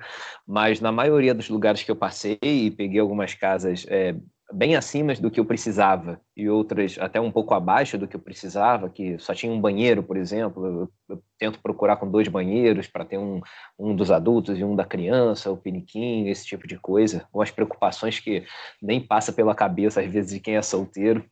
mas 0.48 0.80
na 0.80 0.92
maioria 0.92 1.34
dos 1.34 1.50
lugares 1.50 1.82
que 1.82 1.90
eu 1.90 1.96
passei 1.96 2.38
e 2.44 2.70
peguei 2.70 3.00
algumas 3.00 3.34
casas 3.34 3.88
é, 3.90 4.16
bem 4.54 4.76
acima 4.76 5.14
do 5.16 5.32
que 5.32 5.40
eu 5.40 5.46
precisava 5.46 6.20
e 6.36 6.50
outras 6.50 6.98
até 7.00 7.20
um 7.20 7.32
pouco 7.32 7.54
abaixo 7.54 7.98
do 7.98 8.08
que 8.08 8.16
eu 8.16 8.20
precisava, 8.20 8.90
que 8.90 9.18
só 9.20 9.34
tinha 9.34 9.52
um 9.52 9.60
banheiro, 9.60 10.04
por 10.04 10.18
exemplo. 10.18 10.66
Eu, 10.66 10.90
eu 11.10 11.24
tento 11.38 11.60
procurar 11.62 11.98
com 11.98 12.10
dois 12.10 12.28
banheiros 12.28 12.88
para 12.88 13.06
ter 13.06 13.18
um, 13.18 13.42
um 13.78 13.96
dos 13.96 14.12
adultos 14.12 14.58
e 14.58 14.64
um 14.64 14.76
da 14.76 14.86
criança, 14.86 15.52
o 15.52 15.58
piniquinho, 15.58 16.30
esse 16.30 16.46
tipo 16.46 16.68
de 16.68 16.78
coisa. 16.78 17.28
Ou 17.34 17.42
as 17.42 17.52
preocupações 17.52 18.20
que 18.20 18.46
nem 18.82 19.00
passa 19.00 19.34
pela 19.34 19.56
cabeça, 19.56 20.02
às 20.02 20.12
vezes, 20.12 20.32
de 20.32 20.40
quem 20.40 20.56
é 20.56 20.62
solteiro. 20.62 21.26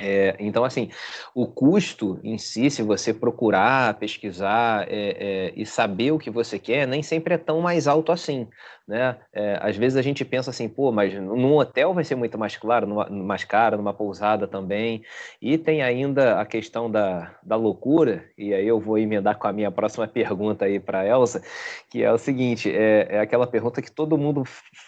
É, 0.00 0.36
então, 0.38 0.64
assim, 0.64 0.90
o 1.34 1.46
custo 1.46 2.18
em 2.24 2.38
si, 2.38 2.70
se 2.70 2.82
você 2.82 3.12
procurar, 3.12 3.98
pesquisar 3.98 4.86
é, 4.88 5.50
é, 5.50 5.52
e 5.54 5.66
saber 5.66 6.12
o 6.12 6.18
que 6.18 6.30
você 6.30 6.58
quer, 6.58 6.86
nem 6.86 7.02
sempre 7.02 7.34
é 7.34 7.38
tão 7.38 7.60
mais 7.60 7.86
alto 7.86 8.10
assim 8.10 8.48
né? 8.90 9.16
É, 9.32 9.56
às 9.62 9.76
vezes 9.76 9.96
a 9.96 10.02
gente 10.02 10.24
pensa 10.24 10.50
assim, 10.50 10.68
pô, 10.68 10.90
mas 10.90 11.14
num 11.14 11.54
hotel 11.54 11.94
vai 11.94 12.02
ser 12.02 12.16
muito 12.16 12.36
mais 12.36 12.56
claro, 12.56 12.88
numa, 12.88 13.08
mais 13.08 13.44
caro, 13.44 13.76
numa 13.76 13.94
pousada 13.94 14.48
também. 14.48 15.04
E 15.40 15.56
tem 15.56 15.80
ainda 15.80 16.40
a 16.40 16.44
questão 16.44 16.90
da, 16.90 17.32
da 17.40 17.54
loucura, 17.54 18.24
e 18.36 18.52
aí 18.52 18.66
eu 18.66 18.80
vou 18.80 18.98
emendar 18.98 19.38
com 19.38 19.46
a 19.46 19.52
minha 19.52 19.70
próxima 19.70 20.08
pergunta 20.08 20.64
aí 20.64 20.80
para 20.80 21.06
Elsa, 21.06 21.40
que 21.88 22.02
é 22.02 22.12
o 22.12 22.18
seguinte: 22.18 22.68
é, 22.68 23.06
é, 23.10 23.20
aquela 23.20 23.46
pergunta 23.46 23.80
que 23.80 23.92
todo 23.92 24.18
mundo 24.18 24.42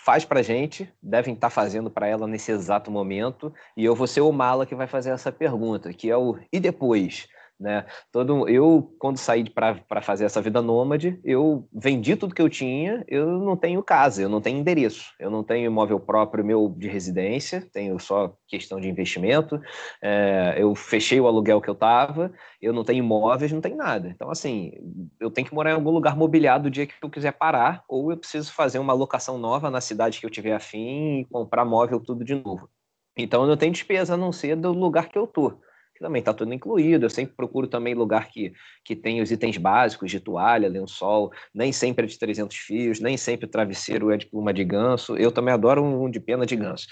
faz 0.05 0.25
para 0.25 0.43
gente, 0.43 0.93
devem 1.01 1.35
estar 1.35 1.47
tá 1.47 1.51
fazendo 1.51 1.89
para 1.89 2.09
ela 2.09 2.27
nesse 2.27 2.51
exato 2.51 2.91
momento, 2.91 3.55
e 3.77 3.85
eu 3.85 3.95
vou 3.95 4.09
ser 4.09 4.23
o 4.23 4.33
mala 4.33 4.67
que 4.67 4.75
vai 4.75 4.89
fazer 4.89 5.02
essa 5.11 5.33
pergunta, 5.33 5.93
que 5.93 6.11
é 6.11 6.17
o 6.17 6.39
e 6.53 6.61
depois? 6.61 7.29
Né? 7.63 7.87
Todo, 8.11 8.49
eu, 8.49 8.93
quando 8.99 9.19
saí 9.19 9.49
para 9.49 10.03
fazer 10.03 10.25
essa 10.25 10.43
vida 10.43 10.61
nômade, 10.61 11.21
eu 11.23 11.69
vendi 11.73 12.17
tudo 12.17 12.35
que 12.35 12.43
eu 12.43 12.49
tinha, 12.49 13.05
eu 13.07 13.39
não 13.39 13.57
tenho 13.57 13.81
casa, 13.85 14.21
eu 14.21 14.29
não 14.29 14.41
tenho 14.41 14.59
endereço, 14.59 15.13
eu 15.21 15.31
não 15.31 15.45
tenho 15.45 15.67
imóvel 15.67 16.01
próprio 16.01 16.45
meu 16.45 16.75
de 16.77 16.89
residência, 16.89 17.65
tenho 17.73 18.01
só 18.01 18.35
questão 18.49 18.81
de 18.81 18.89
investimento, 18.89 19.61
é, 20.03 20.57
eu 20.59 20.75
fechei 20.75 21.21
o 21.21 21.29
aluguel 21.29 21.61
que 21.61 21.71
eu 21.71 21.75
estava, 21.75 22.33
eu 22.61 22.73
não 22.73 22.83
tenho 22.83 22.99
imóveis, 22.99 23.53
não 23.53 23.61
tenho 23.61 23.77
nada. 23.77 24.09
Então, 24.09 24.29
assim, 24.29 24.73
eu 25.21 25.31
tenho 25.31 25.47
que 25.47 25.55
morar 25.55 25.71
em 25.71 25.75
algum 25.75 25.91
lugar 25.91 26.17
mobiliado 26.17 26.67
o 26.67 26.71
dia 26.71 26.85
que 26.85 26.95
eu 27.01 27.11
quiser 27.11 27.33
parar, 27.33 27.85
ou 27.89 28.11
eu 28.11 28.17
preciso 28.17 28.53
fazer 28.53 28.81
uma 28.81 28.93
locação 28.93 29.39
nova 29.39 29.71
na 29.71 29.81
cidade 29.81 30.19
que 30.19 30.27
eu 30.27 30.31
tiver 30.31 30.53
afim 30.53 31.21
e 31.21 31.25
comprar 31.27 31.65
móvel 31.65 32.01
tudo 32.01 32.25
de 32.25 32.35
novo. 32.35 32.69
Então, 33.17 33.43
eu 33.43 33.49
não 33.49 33.57
tenho 33.57 33.73
despesa 33.73 34.15
a 34.15 34.17
não 34.17 34.33
ser 34.33 34.57
do 34.57 34.73
lugar 34.73 35.09
que 35.09 35.19
eu 35.19 35.27
tô 35.27 35.61
também 36.03 36.19
está 36.19 36.35
tudo 36.35 36.53
incluído. 36.53 37.07
Eu 37.07 37.11
sempre 37.11 37.35
procuro 37.35 37.67
também 37.67 37.95
lugar 37.95 38.29
que, 38.29 38.53
que 38.85 38.95
tem 38.95 39.23
os 39.23 39.31
itens 39.31 39.57
básicos 39.57 40.11
de 40.11 40.21
toalha, 40.21 40.69
lençol, 40.69 41.33
nem 41.55 41.73
sempre 41.73 42.05
é 42.05 42.09
de 42.09 42.19
300 42.19 42.57
fios, 42.57 43.01
nem 43.01 43.17
sempre 43.17 43.47
o 43.47 43.49
travesseiro 43.49 44.11
é 44.11 44.19
de 44.19 44.27
pluma 44.27 44.53
de 44.53 44.65
ganso. 44.65 45.17
Eu 45.17 45.33
também 45.33 45.55
adoro 45.55 45.83
um 45.83 46.11
de 46.11 46.21
pena 46.21 46.45
de 46.45 46.57
ganso. 46.57 46.87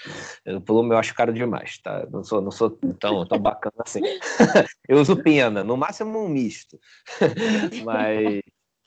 O 0.47 0.61
pluma 0.61 0.95
eu 0.95 0.97
acho 0.97 1.13
caro 1.13 1.33
demais, 1.33 1.77
tá? 1.79 2.07
Não 2.09 2.23
sou, 2.23 2.41
não 2.41 2.51
sou 2.51 2.71
tão, 2.99 3.25
tão 3.27 3.37
bacana 3.37 3.75
assim. 3.85 4.01
eu 4.87 4.97
uso 4.97 5.21
pena, 5.21 5.63
no 5.63 5.75
máximo 5.77 6.17
um 6.17 6.29
misto. 6.29 6.79
Mas 7.83 8.41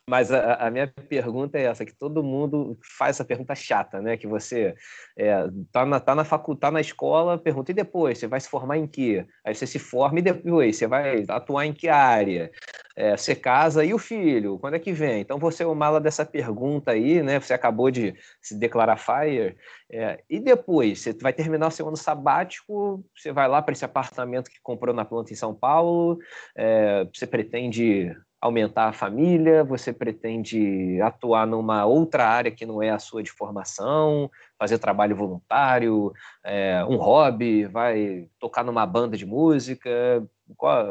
mas 0.08 0.30
a, 0.30 0.54
a, 0.54 0.70
minha 0.70 0.86
pergunta 1.08 1.58
é 1.58 1.62
essa, 1.62 1.84
que 1.84 1.94
todo 1.94 2.22
mundo 2.22 2.78
faz 2.98 3.16
essa 3.16 3.24
pergunta 3.24 3.54
chata, 3.54 4.02
né? 4.02 4.16
Que 4.18 4.26
você 4.26 4.74
é, 5.16 5.46
tá, 5.72 5.86
na, 5.86 5.98
tá, 5.98 6.14
na 6.14 6.24
facu, 6.24 6.54
tá 6.54 6.70
na 6.70 6.80
escola, 6.80 7.38
pergunta, 7.38 7.70
e 7.70 7.74
depois? 7.74 8.18
Você 8.18 8.26
vai 8.26 8.38
se 8.38 8.48
formar 8.48 8.76
em 8.76 8.86
quê? 8.86 9.26
Aí 9.44 9.54
você 9.54 9.66
se 9.66 9.78
forma 9.78 10.18
e 10.18 10.22
depois 10.22 10.76
você 10.76 10.86
vai 10.86 11.24
atuar 11.28 11.64
em 11.64 11.72
que 11.72 11.88
área? 11.88 12.50
É, 12.96 13.16
você 13.16 13.34
casa 13.34 13.84
e 13.84 13.94
o 13.94 13.98
filho? 13.98 14.58
Quando 14.58 14.74
é 14.74 14.78
que 14.78 14.92
vem? 14.92 15.20
Então 15.20 15.38
você 15.38 15.62
é 15.62 15.66
o 15.66 15.74
mala 15.74 16.00
dessa 16.00 16.24
pergunta 16.24 16.90
aí, 16.90 17.22
né? 17.22 17.40
Você 17.40 17.54
acabou 17.54 17.90
de 17.90 18.14
se 18.42 18.54
declarar 18.58 18.98
FIRE. 18.98 19.56
É, 19.90 20.22
e 20.28 20.38
depois? 20.38 21.00
Você 21.00 21.12
vai 21.14 21.32
terminar 21.32 21.68
o 21.68 21.70
seu 21.70 21.88
ano 21.88 21.96
sabático, 21.96 23.02
você 23.16 23.32
vai 23.32 23.48
lá 23.48 23.62
para 23.62 23.72
esse 23.72 23.84
apartamento 23.84 24.50
que 24.50 24.60
comprou 24.62 24.94
na 24.94 25.04
planta 25.04 25.32
em 25.32 25.36
São 25.36 25.54
Paulo, 25.54 26.18
é, 26.54 27.08
você 27.12 27.26
pretende 27.26 28.14
aumentar 28.44 28.88
a 28.88 28.92
família? 28.92 29.64
Você 29.64 29.90
pretende 29.90 31.00
atuar 31.00 31.46
numa 31.46 31.86
outra 31.86 32.26
área 32.26 32.50
que 32.50 32.66
não 32.66 32.82
é 32.82 32.90
a 32.90 32.98
sua 32.98 33.22
de 33.22 33.30
formação, 33.30 34.30
fazer 34.58 34.78
trabalho 34.78 35.16
voluntário, 35.16 36.12
é, 36.44 36.84
um 36.84 36.96
hobby, 36.96 37.64
vai 37.64 38.28
tocar 38.38 38.62
numa 38.62 38.84
banda 38.84 39.16
de 39.16 39.24
música? 39.24 40.22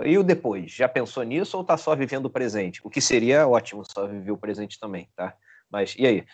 E 0.03 0.17
o 0.17 0.23
depois? 0.23 0.71
Já 0.71 0.89
pensou 0.89 1.21
nisso 1.21 1.55
ou 1.55 1.61
está 1.61 1.77
só 1.77 1.95
vivendo 1.95 2.25
o 2.25 2.29
presente? 2.29 2.81
O 2.83 2.89
que 2.89 2.99
seria 2.99 3.47
ótimo 3.47 3.83
só 3.85 4.07
viver 4.07 4.31
o 4.31 4.37
presente 4.37 4.79
também, 4.79 5.07
tá? 5.15 5.37
Mas 5.69 5.95
e 5.95 6.07
aí? 6.07 6.25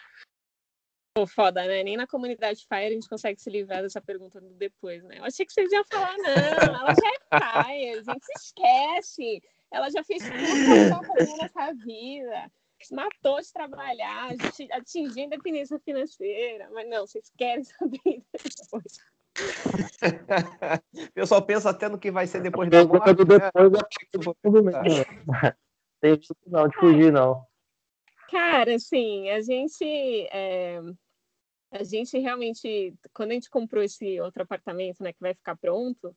Pô, 1.13 1.27
foda, 1.27 1.65
né? 1.65 1.83
Nem 1.83 1.97
na 1.97 2.07
comunidade 2.07 2.65
Fire 2.65 2.85
a 2.85 2.91
gente 2.91 3.09
consegue 3.09 3.41
se 3.41 3.49
livrar 3.49 3.81
dessa 3.81 3.99
pergunta 3.99 4.39
do 4.39 4.51
depois, 4.51 5.03
né? 5.03 5.17
Eu 5.19 5.25
achei 5.25 5.45
que 5.45 5.51
vocês 5.51 5.69
iam 5.69 5.83
falar, 5.91 6.15
não, 6.17 6.75
ela 6.79 6.93
já 6.93 7.09
é 7.09 7.63
Fire, 7.63 7.99
a 7.99 8.13
gente 8.13 8.25
se 8.25 8.33
esquece. 8.37 9.43
Ela 9.71 9.89
já 9.89 10.03
fez 10.03 10.23
tudo 10.23 11.37
nessa 11.37 11.73
vida. 11.73 12.51
Matou 12.91 13.41
de 13.41 13.51
trabalhar, 13.51 14.31
atingir 14.71 15.21
a 15.21 15.25
independência 15.25 15.79
financeira. 15.79 16.69
Mas 16.71 16.89
não, 16.89 17.05
vocês 17.05 17.31
querem 17.37 17.63
saber 17.63 18.23
depois. 18.33 18.97
O 21.09 21.11
pessoal 21.13 21.45
pensa 21.45 21.69
até 21.69 21.87
no 21.87 21.99
que 21.99 22.11
vai 22.11 22.27
ser 22.27 22.41
depois 22.41 22.69
da 22.69 22.85
morte. 22.85 23.13
Do 23.13 23.25
depois 23.25 24.65
né? 24.65 25.55
Tem 26.01 26.13
isso 26.13 26.35
não, 26.47 26.67
de 26.67 26.75
fugir, 26.77 27.11
não. 27.11 27.45
Cara, 28.29 28.75
assim, 28.75 29.29
a 29.29 29.41
gente. 29.41 29.83
É, 30.31 30.79
a 31.71 31.83
gente 31.83 32.17
realmente, 32.17 32.95
quando 33.13 33.31
a 33.31 33.33
gente 33.33 33.49
comprou 33.49 33.83
esse 33.83 34.19
outro 34.19 34.41
apartamento, 34.41 35.03
né, 35.03 35.13
que 35.13 35.21
vai 35.21 35.33
ficar 35.33 35.55
pronto, 35.55 36.15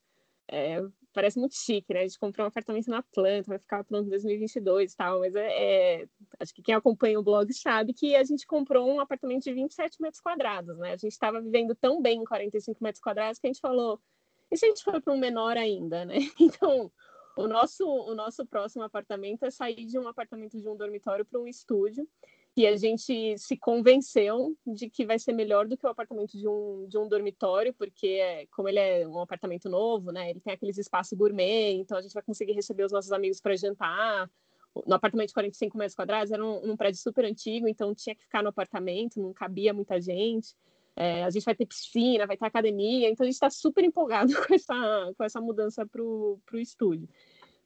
é, 0.49 0.81
parece 1.13 1.39
muito 1.39 1.55
chique, 1.55 1.93
né? 1.93 2.01
A 2.01 2.03
gente 2.03 2.19
comprou 2.19 2.45
um 2.45 2.49
apartamento 2.49 2.89
na 2.89 3.03
planta, 3.03 3.49
vai 3.49 3.59
ficar 3.59 3.85
pronto 3.85 4.07
em 4.07 4.11
2022 4.11 4.93
e 4.93 4.97
tal, 4.97 5.21
mas 5.21 5.35
é, 5.35 6.01
é, 6.01 6.09
acho 6.41 6.55
que 6.55 6.63
quem 6.63 6.75
acompanha 6.75 7.19
o 7.19 7.23
blog 7.23 7.53
sabe 7.53 7.93
que 7.93 8.17
a 8.17 8.25
gente 8.25 8.47
comprou 8.47 8.89
um 8.89 9.01
apartamento 9.01 9.45
de 9.45 9.53
27 9.53 10.01
metros 10.01 10.21
quadrados, 10.21 10.77
né? 10.79 10.93
A 10.93 10.97
gente 10.97 11.13
estava 11.13 11.41
vivendo 11.41 11.75
tão 11.75 12.01
bem 12.01 12.21
em 12.21 12.25
45 12.25 12.83
metros 12.83 13.03
quadrados 13.03 13.39
que 13.39 13.47
a 13.47 13.51
gente 13.53 13.61
falou, 13.61 14.01
e 14.51 14.57
se 14.57 14.67
a 14.67 14.69
gente 14.69 14.85
for 14.85 15.01
para 15.01 15.13
um 15.13 15.19
menor 15.19 15.57
ainda, 15.57 16.05
né? 16.05 16.17
Então, 16.41 16.91
o 17.37 17.47
nosso, 17.47 17.87
o 17.87 18.15
nosso 18.15 18.47
próximo 18.47 18.83
apartamento 18.85 19.45
é 19.45 19.51
sair 19.51 19.87
de 19.87 19.99
um 19.99 20.07
apartamento 20.07 20.61
de 20.61 20.69
um 20.69 20.77
dormitório 20.77 21.25
para 21.25 21.41
um 21.41 21.47
estúdio 21.47 22.07
que 22.55 22.67
a 22.67 22.77
gente 22.77 23.39
se 23.39 23.57
convenceu 23.57 24.55
de 24.67 24.91
que 24.91 25.07
vai 25.07 25.19
ser 25.19 25.33
melhor 25.33 25.67
do 25.67 25.77
que 25.77 25.87
o 25.87 25.89
apartamento 25.89 26.37
de 26.37 26.47
um, 26.47 26.87
de 26.87 26.99
um 26.99 27.09
dormitório, 27.09 27.73
porque 27.73 28.07
é, 28.07 28.47
como 28.51 28.69
ele 28.69 28.79
é 28.79 29.09
um 29.09 29.21
apartamento 29.21 29.71
novo, 29.71 30.13
né, 30.13 30.31
ele 30.31 30.41
tem 30.41 30.53
aqueles 30.53 30.77
espaços 30.77 31.17
gourmet, 31.17 31.73
então 31.73 31.97
a 31.97 32.03
gente 32.03 32.13
vai 32.13 32.23
conseguir 32.23 32.53
receber 32.53 32.85
os 32.85 32.93
nossos 32.93 33.11
amigos 33.11 33.41
para 33.41 33.57
jantar. 33.57 34.31
No 34.87 34.95
apartamento 34.95 35.29
de 35.29 35.35
45 35.35 35.77
metros 35.77 35.95
quadrados, 35.95 36.31
era 36.31 36.45
um, 36.45 36.73
um, 36.73 36.77
prédio 36.77 37.01
super 37.01 37.25
antigo, 37.25 37.69
então 37.69 37.95
tinha 37.95 38.15
que 38.15 38.23
ficar 38.23 38.43
no 38.43 38.51
apartamento, 38.51 39.21
não 39.21 39.33
cabia 39.33 39.73
muita 39.73 40.01
gente. 40.01 40.55
É, 40.95 41.25
a 41.25 41.31
gente 41.31 41.45
vai 41.45 41.55
ter 41.55 41.65
piscina, 41.65 42.27
vai 42.27 42.37
ter 42.37 42.45
academia, 42.45 43.09
então 43.09 43.25
a 43.25 43.27
gente 43.27 43.35
está 43.35 43.49
super 43.49 43.83
empolgado 43.83 44.33
com 44.47 44.55
essa, 44.55 45.13
com 45.17 45.25
essa 45.25 45.41
mudança 45.41 45.87
para 45.87 46.03
o 46.03 46.39
estúdio. 46.55 47.09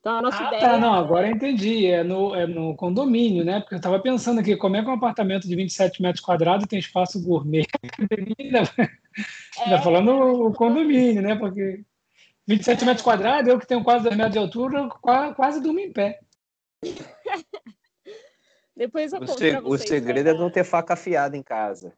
Então, 0.07 0.19
a 0.19 0.21
nossa 0.21 0.41
ah, 0.41 0.47
ideia. 0.47 0.61
Tá, 0.61 0.77
não, 0.77 0.93
agora 0.93 1.27
eu 1.27 1.35
entendi. 1.35 1.87
É 1.87 2.01
no, 2.01 2.33
é 2.33 2.47
no 2.47 2.73
condomínio, 2.77 3.43
né? 3.43 3.59
Porque 3.59 3.75
eu 3.75 3.77
estava 3.77 3.99
pensando 3.99 4.39
aqui, 4.39 4.55
como 4.55 4.77
é 4.77 4.81
que 4.81 4.87
um 4.87 4.93
apartamento 4.93 5.45
de 5.45 5.53
27 5.53 6.01
metros 6.01 6.23
quadrados 6.23 6.65
tem 6.65 6.79
espaço 6.79 7.21
gourmet? 7.21 7.65
Ainda, 8.39 8.61
é, 9.65 9.81
falando 9.81 10.11
o 10.47 10.53
condomínio, 10.53 11.21
né? 11.21 11.35
Porque 11.35 11.83
27 12.47 12.85
metros 12.85 13.03
quadrados, 13.03 13.51
eu 13.51 13.59
que 13.59 13.67
tenho 13.67 13.83
quase 13.83 14.05
2 14.05 14.15
metros 14.15 14.31
de 14.31 14.39
altura, 14.39 14.87
quase, 14.87 15.35
quase 15.35 15.61
durmo 15.61 15.81
em 15.81 15.91
pé. 15.91 16.21
Depois 18.77 19.11
eu 19.11 19.19
o, 19.19 19.27
se, 19.27 19.57
o 19.57 19.77
segredo 19.77 20.29
é 20.29 20.33
não 20.33 20.49
ter 20.49 20.63
faca 20.63 20.93
afiada 20.93 21.35
em 21.35 21.43
casa. 21.43 21.91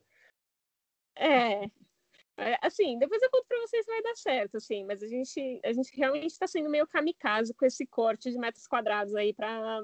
É, 1.16 1.70
é, 2.40 2.58
assim, 2.62 2.98
depois 2.98 3.22
eu 3.22 3.30
conto 3.30 3.46
para 3.48 3.60
vocês 3.62 3.86
se 3.86 3.92
vai 3.92 4.02
dar 4.02 4.16
certo, 4.16 4.58
assim, 4.58 4.86
mas 4.86 5.04
a 5.04 5.08
gente, 5.08 5.60
a 5.64 5.74
gente 5.74 5.96
realmente 5.96 6.32
está 6.32 6.48
sendo 6.48 6.70
meio 6.70 6.88
kamikaze 6.88 7.54
com 7.54 7.66
esse 7.66 7.86
corte 7.86 8.32
de 8.32 8.38
metros 8.38 8.66
quadrados 8.66 9.14
aí 9.14 9.34
para 9.34 9.84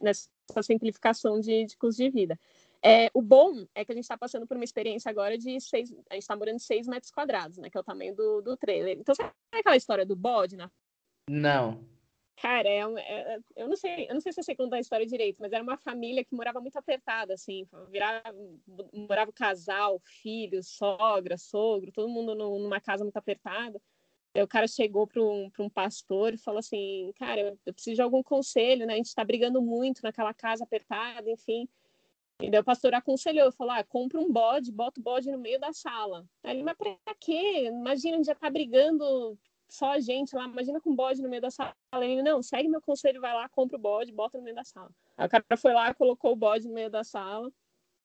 nessa 0.00 0.28
simplificação 0.62 1.40
de, 1.40 1.66
de 1.66 1.76
custo 1.76 2.02
de 2.02 2.10
vida. 2.10 2.38
É, 2.80 3.10
o 3.12 3.20
bom 3.20 3.66
é 3.74 3.84
que 3.84 3.90
a 3.90 3.94
gente 3.94 4.04
está 4.04 4.16
passando 4.16 4.46
por 4.46 4.56
uma 4.56 4.64
experiência 4.64 5.10
agora 5.10 5.36
de 5.36 5.60
seis, 5.60 5.92
a 6.08 6.14
gente 6.14 6.22
está 6.22 6.36
morando 6.36 6.60
seis 6.60 6.86
metros 6.86 7.10
quadrados, 7.10 7.58
né, 7.58 7.68
que 7.68 7.76
é 7.76 7.80
o 7.80 7.84
tamanho 7.84 8.14
do, 8.14 8.40
do 8.40 8.56
trailer. 8.56 8.96
Então, 8.98 9.14
sabe 9.14 9.32
aquela 9.52 9.76
história 9.76 10.06
do 10.06 10.14
bode, 10.14 10.56
né? 10.56 10.70
Não. 11.28 11.84
Cara, 12.40 12.68
é, 12.68 12.78
é, 12.78 13.38
eu 13.56 13.68
não 13.68 13.76
sei, 13.76 14.06
eu 14.08 14.14
não 14.14 14.20
sei 14.20 14.32
se 14.32 14.38
eu 14.38 14.44
sei 14.44 14.54
contar 14.54 14.76
a 14.76 14.80
história 14.80 15.04
direito, 15.04 15.38
mas 15.40 15.52
era 15.52 15.62
uma 15.62 15.76
família 15.76 16.24
que 16.24 16.34
morava 16.34 16.60
muito 16.60 16.76
apertada, 16.76 17.34
assim, 17.34 17.66
virava, 17.90 18.32
morava 18.92 19.32
casal, 19.32 20.00
filho, 20.04 20.62
sogra, 20.62 21.36
sogro, 21.36 21.90
todo 21.90 22.08
mundo 22.08 22.36
numa 22.36 22.80
casa 22.80 23.02
muito 23.02 23.16
apertada. 23.16 23.80
Aí 24.34 24.42
o 24.42 24.46
cara 24.46 24.68
chegou 24.68 25.04
para 25.04 25.20
um, 25.20 25.50
um 25.58 25.68
pastor 25.68 26.32
e 26.32 26.38
falou 26.38 26.60
assim, 26.60 27.12
cara, 27.18 27.58
eu, 27.66 27.72
preciso 27.72 27.96
de 27.96 28.02
algum 28.02 28.22
conselho, 28.22 28.86
né? 28.86 28.94
A 28.94 28.96
gente 28.96 29.06
está 29.06 29.24
brigando 29.24 29.60
muito 29.60 30.00
naquela 30.04 30.32
casa 30.32 30.62
apertada, 30.62 31.28
enfim. 31.28 31.68
E 32.40 32.48
daí 32.48 32.60
o 32.60 32.64
pastor 32.64 32.94
aconselhou, 32.94 33.50
falou, 33.50 33.72
ah, 33.72 33.82
compra 33.82 34.20
um 34.20 34.30
bode, 34.30 34.70
bota 34.70 35.00
o 35.00 35.02
bode 35.02 35.28
no 35.28 35.38
meio 35.38 35.58
da 35.58 35.72
sala. 35.72 36.24
Aí 36.44 36.54
ele, 36.54 36.62
mas 36.62 36.76
pra 36.76 36.96
quê? 37.18 37.64
Imagina, 37.66 38.22
já 38.22 38.34
tá 38.34 38.48
brigando 38.48 39.36
só 39.68 39.92
a 39.92 40.00
gente 40.00 40.34
lá, 40.34 40.44
imagina 40.44 40.80
com 40.80 40.90
um 40.90 40.96
bode 40.96 41.22
no 41.22 41.28
meio 41.28 41.42
da 41.42 41.50
sala. 41.50 41.74
Ele, 41.94 42.22
não, 42.22 42.42
segue 42.42 42.68
meu 42.68 42.80
conselho, 42.80 43.20
vai 43.20 43.34
lá, 43.34 43.48
compra 43.48 43.76
o 43.76 43.80
bode, 43.80 44.12
bota 44.12 44.38
no 44.38 44.44
meio 44.44 44.56
da 44.56 44.64
sala. 44.64 44.90
Aí 45.16 45.26
o 45.26 45.30
cara 45.30 45.44
foi 45.56 45.72
lá, 45.72 45.92
colocou 45.94 46.32
o 46.32 46.36
bode 46.36 46.66
no 46.66 46.74
meio 46.74 46.90
da 46.90 47.04
sala, 47.04 47.50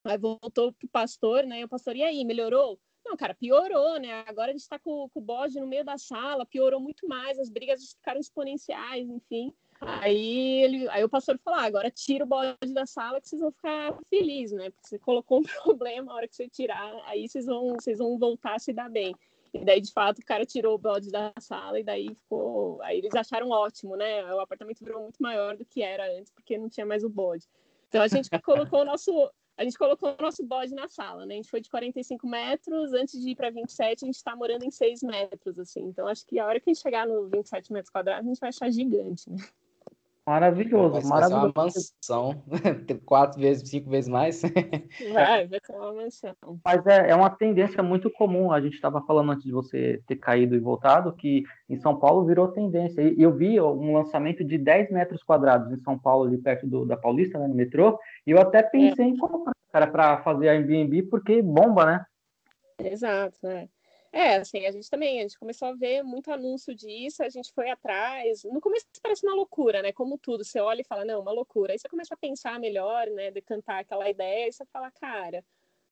aí 0.03 0.17
voltou 0.17 0.73
pro 0.73 0.87
pastor, 0.89 1.45
né, 1.45 1.61
e 1.61 1.63
o 1.63 1.69
pastor, 1.69 1.95
e 1.95 2.03
aí, 2.03 2.25
melhorou? 2.25 2.79
Não, 3.05 3.17
cara, 3.17 3.33
piorou, 3.33 3.99
né? 3.99 4.23
Agora 4.27 4.51
a 4.51 4.53
gente 4.53 4.67
tá 4.67 4.79
com, 4.79 5.09
com 5.09 5.19
o 5.19 5.21
bode 5.21 5.59
no 5.59 5.67
meio 5.67 5.83
da 5.83 5.97
sala, 5.97 6.45
piorou 6.45 6.79
muito 6.79 7.07
mais, 7.07 7.37
as 7.37 7.49
brigas 7.49 7.93
ficaram 7.93 8.19
exponenciais, 8.19 9.09
enfim. 9.09 9.53
Aí, 9.81 10.63
ele, 10.63 10.89
aí 10.89 11.03
o 11.03 11.09
pastor 11.09 11.37
falou: 11.43 11.59
ah, 11.59 11.63
agora 11.63 11.91
tira 11.91 12.23
o 12.23 12.27
bode 12.27 12.73
da 12.73 12.85
sala 12.85 13.19
que 13.19 13.27
vocês 13.27 13.41
vão 13.41 13.51
ficar 13.51 13.97
felizes, 14.09 14.57
né? 14.57 14.69
Porque 14.69 14.87
você 14.87 14.99
colocou 14.99 15.39
um 15.39 15.43
problema, 15.63 16.11
a 16.11 16.15
hora 16.15 16.27
que 16.27 16.35
você 16.35 16.47
tirar, 16.47 16.93
aí 17.05 17.27
vocês 17.27 17.45
vão, 17.45 17.73
vocês 17.73 17.97
vão 17.97 18.17
voltar 18.17 18.55
a 18.55 18.59
se 18.59 18.71
dar 18.71 18.89
bem. 18.89 19.13
E 19.53 19.63
daí, 19.63 19.79
de 19.79 19.91
fato, 19.91 20.19
o 20.19 20.25
cara 20.25 20.45
tirou 20.45 20.73
o 20.73 20.79
bode 20.79 21.11
da 21.11 21.31
sala 21.39 21.79
e 21.79 21.83
daí 21.83 22.09
ficou. 22.15 22.81
Aí 22.81 22.97
eles 22.97 23.13
acharam 23.13 23.49
ótimo, 23.49 23.95
né? 23.95 24.25
O 24.33 24.39
apartamento 24.39 24.83
virou 24.83 25.03
muito 25.03 25.21
maior 25.21 25.55
do 25.55 25.63
que 25.63 25.83
era 25.83 26.11
antes, 26.17 26.31
porque 26.31 26.57
não 26.57 26.67
tinha 26.67 26.85
mais 26.85 27.03
o 27.03 27.09
bode. 27.09 27.47
Então 27.87 28.01
a 28.01 28.07
gente 28.07 28.29
colocou 28.41 28.81
o 28.81 28.85
nosso. 28.85 29.31
A 29.55 29.63
gente 29.63 29.77
colocou 29.77 30.15
o 30.17 30.21
nosso 30.21 30.43
bode 30.43 30.73
na 30.73 30.89
sala, 30.89 31.27
né? 31.27 31.35
A 31.35 31.37
gente 31.37 31.51
foi 31.51 31.61
de 31.61 31.69
45 31.69 32.27
metros, 32.27 32.91
antes 32.93 33.21
de 33.21 33.29
ir 33.29 33.35
para 33.35 33.51
27, 33.51 34.03
a 34.03 34.07
gente 34.07 34.15
está 34.15 34.35
morando 34.35 34.65
em 34.65 34.71
6 34.71 35.03
metros, 35.03 35.59
assim. 35.59 35.81
Então, 35.81 36.07
acho 36.07 36.25
que 36.25 36.39
a 36.39 36.47
hora 36.47 36.59
que 36.59 36.71
a 36.71 36.73
gente 36.73 36.81
chegar 36.81 37.05
no 37.05 37.29
27 37.29 37.71
metros 37.71 37.91
quadrados, 37.91 38.25
a 38.25 38.27
gente 38.27 38.39
vai 38.39 38.49
achar 38.49 38.71
gigante, 38.71 39.29
né? 39.29 39.37
Maravilhoso, 40.25 41.01
vai 41.01 41.03
maravilhoso. 41.03 41.53
Vai 41.53 41.69
ser 41.69 42.13
uma 42.13 42.31
mansão, 42.31 42.43
quatro 43.05 43.41
vezes, 43.41 43.69
cinco 43.69 43.89
vezes 43.89 44.09
mais. 44.09 44.41
Vai, 45.11 45.47
vai 45.47 45.59
ser 45.65 45.73
uma 45.73 45.93
mansão. 45.93 46.33
Mas 46.63 46.87
é, 46.87 47.09
é 47.09 47.15
uma 47.15 47.29
tendência 47.29 47.83
muito 47.83 48.09
comum. 48.09 48.49
A 48.51 48.61
gente 48.61 48.75
estava 48.75 49.01
falando 49.01 49.33
antes 49.33 49.43
de 49.43 49.51
você 49.51 50.01
ter 50.07 50.15
caído 50.15 50.55
e 50.55 50.59
voltado 50.59 51.13
que 51.13 51.43
em 51.69 51.77
São 51.77 51.99
Paulo 51.99 52.25
virou 52.25 52.47
tendência. 52.47 53.01
E 53.01 53.21
eu 53.21 53.35
vi 53.35 53.59
um 53.59 53.93
lançamento 53.93 54.45
de 54.45 54.57
10 54.57 54.91
metros 54.91 55.21
quadrados 55.23 55.69
em 55.73 55.81
São 55.81 55.99
Paulo, 55.99 56.25
ali 56.25 56.37
perto 56.37 56.65
do, 56.67 56.85
da 56.85 56.95
Paulista, 56.95 57.37
né, 57.37 57.45
no 57.45 57.55
metrô. 57.55 57.99
E 58.25 58.31
eu 58.31 58.39
até 58.39 58.63
pensei 58.63 59.05
é. 59.05 59.09
em 59.09 59.17
comprar, 59.17 59.53
cara, 59.73 59.87
para 59.87 60.23
fazer 60.23 60.47
a 60.47 60.53
Airbnb, 60.53 61.03
porque 61.03 61.41
bomba, 61.41 61.85
né? 61.85 62.05
Exato, 62.79 63.37
né? 63.43 63.67
É, 64.15 64.35
assim, 64.35 64.67
a 64.67 64.71
gente 64.71 64.87
também, 64.91 65.17
a 65.17 65.21
gente 65.23 65.39
começou 65.39 65.69
a 65.69 65.73
ver 65.73 66.03
muito 66.03 66.31
anúncio 66.31 66.75
disso, 66.75 67.23
a 67.23 67.29
gente 67.29 67.51
foi 67.51 67.71
atrás. 67.71 68.43
No 68.43 68.61
começo 68.61 68.85
parece 69.01 69.25
uma 69.25 69.33
loucura, 69.33 69.81
né? 69.81 69.91
Como 69.91 70.19
tudo, 70.19 70.45
você 70.45 70.59
olha 70.59 70.81
e 70.81 70.83
fala, 70.83 71.03
não, 71.03 71.19
uma 71.21 71.31
loucura. 71.31 71.73
Aí 71.73 71.79
você 71.79 71.89
começa 71.89 72.13
a 72.13 72.17
pensar 72.17 72.59
melhor, 72.59 73.07
né? 73.07 73.31
Decantar 73.31 73.79
aquela 73.79 74.07
ideia, 74.07 74.47
e 74.47 74.51
você 74.53 74.63
fala, 74.67 74.91
cara, 74.91 75.43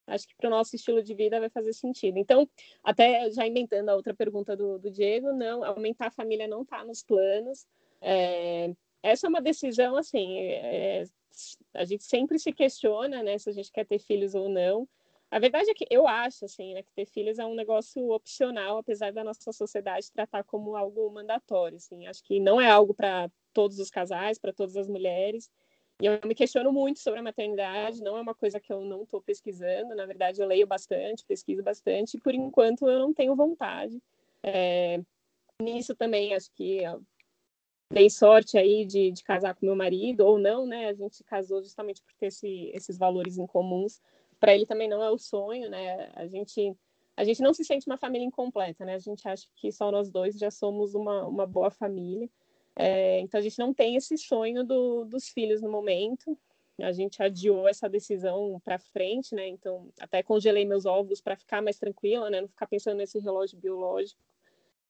acho 0.06 0.28
que 0.28 0.36
para 0.36 0.48
o 0.48 0.52
nosso 0.52 0.76
estilo 0.76 1.02
de 1.02 1.16
vida 1.16 1.40
vai 1.40 1.50
fazer 1.50 1.74
sentido. 1.74 2.20
Então, 2.20 2.48
até 2.84 3.28
já 3.32 3.48
inventando 3.48 3.90
a 3.90 3.96
outra 3.96 4.14
pergunta 4.14 4.56
do, 4.56 4.78
do 4.78 4.92
Diego, 4.92 5.34
não, 5.34 5.64
aumentar 5.64 6.08
a 6.08 6.12
família 6.12 6.48
não 6.48 6.62
está 6.62 6.86
nos 6.86 7.02
planos. 7.02 7.66
É, 8.00 8.72
essa 9.02 9.26
é 9.26 9.30
uma 9.30 9.42
decisão, 9.42 9.96
assim, 9.98 10.38
é, 10.38 11.06
a 11.74 11.86
gente 11.86 12.04
sempre 12.04 12.38
se 12.38 12.54
questiona, 12.54 13.24
né? 13.24 13.40
Se 13.40 13.50
a 13.50 13.54
gente 13.54 13.72
quer 13.72 13.86
ter 13.86 13.98
filhos 13.98 14.36
ou 14.36 14.48
não. 14.48 14.88
A 15.32 15.40
verdade 15.40 15.72
é 15.72 15.74
que 15.74 15.88
eu 15.90 16.06
acho, 16.06 16.44
assim, 16.44 16.74
né, 16.74 16.84
que 16.84 16.92
ter 16.92 17.06
filhos 17.06 17.40
é 17.40 17.46
um 17.46 17.56
negócio 17.56 18.12
opcional, 18.12 18.78
apesar 18.78 19.14
da 19.14 19.24
nossa 19.24 19.54
sociedade 19.54 20.12
tratar 20.12 20.44
como 20.44 20.76
algo 20.76 21.10
mandatório, 21.10 21.78
assim. 21.78 22.06
Acho 22.06 22.22
que 22.22 22.38
não 22.38 22.60
é 22.60 22.70
algo 22.70 22.94
para 22.94 23.32
todos 23.54 23.80
os 23.80 23.90
casais, 23.90 24.38
para 24.38 24.52
todas 24.52 24.76
as 24.76 24.90
mulheres. 24.90 25.50
E 26.02 26.06
eu 26.06 26.20
me 26.26 26.36
questiono 26.36 26.74
muito 26.74 27.00
sobre 27.00 27.22
a 27.22 27.24
maternidade, 27.24 28.04
não 28.04 28.18
é 28.18 28.22
uma 28.22 28.36
coisa 28.36 28.60
que 28.60 28.74
eu 28.74 28.82
não 28.82 29.04
estou 29.04 29.22
pesquisando, 29.22 29.96
na 29.96 30.06
verdade 30.06 30.42
eu 30.42 30.48
leio 30.48 30.68
bastante, 30.68 31.24
pesquiso 31.26 31.64
bastante, 31.64 32.18
e 32.18 32.20
por 32.20 32.34
enquanto 32.34 32.90
eu 32.90 33.00
não 33.00 33.14
tenho 33.14 33.36
vontade. 33.36 34.02
É, 34.44 35.00
nisso 35.62 35.96
também 35.96 36.34
acho 36.34 36.52
que 36.54 36.82
dei 37.90 38.10
sorte 38.10 38.58
aí 38.58 38.86
de, 38.86 39.12
de, 39.12 39.24
casar 39.24 39.54
com 39.54 39.66
meu 39.66 39.76
marido, 39.76 40.26
ou 40.26 40.38
não, 40.40 40.66
né? 40.66 40.88
A 40.88 40.94
gente 40.94 41.24
casou 41.24 41.62
justamente 41.62 42.02
por 42.02 42.14
ter 42.16 42.28
esse, 42.28 42.72
esses 42.74 42.98
valores 42.98 43.38
em 43.38 43.46
comuns 43.46 44.02
para 44.42 44.56
ele 44.56 44.66
também 44.66 44.90
não 44.90 45.04
é 45.04 45.12
o 45.12 45.20
sonho, 45.20 45.70
né? 45.70 46.12
A 46.16 46.26
gente 46.28 46.76
a 47.16 47.24
gente 47.24 47.42
não 47.42 47.54
se 47.54 47.64
sente 47.64 47.86
uma 47.86 47.98
família 47.98 48.26
incompleta, 48.26 48.84
né? 48.84 48.96
A 48.96 49.00
gente 49.00 49.28
acha 49.28 49.48
que 49.56 49.72
só 49.72 49.92
nós 49.92 50.10
dois 50.10 50.36
já 50.40 50.50
somos 50.50 50.96
uma, 50.96 51.28
uma 51.28 51.46
boa 51.46 51.70
família. 51.70 52.28
É, 52.76 53.20
então 53.20 53.40
a 53.40 53.44
gente 53.44 53.60
não 53.60 53.74
tem 53.74 53.96
esse 53.96 54.18
sonho 54.18 54.64
do, 54.64 55.06
dos 55.06 55.30
filhos 55.30 55.62
no 55.62 55.70
momento. 55.70 56.36
A 56.82 56.92
gente 56.92 57.22
adiou 57.22 57.68
essa 57.68 57.88
decisão 57.88 58.60
para 58.64 58.80
frente, 58.80 59.36
né? 59.36 59.48
Então 59.48 59.90
até 60.00 60.24
congelei 60.24 60.66
meus 60.66 60.86
ovos 60.88 61.22
para 61.22 61.38
ficar 61.38 61.62
mais 61.62 61.78
tranquila, 61.78 62.30
né? 62.32 62.42
Não 62.42 62.48
ficar 62.48 62.66
pensando 62.66 62.98
nesse 62.98 63.20
relógio 63.20 63.60
biológico. 63.60 64.20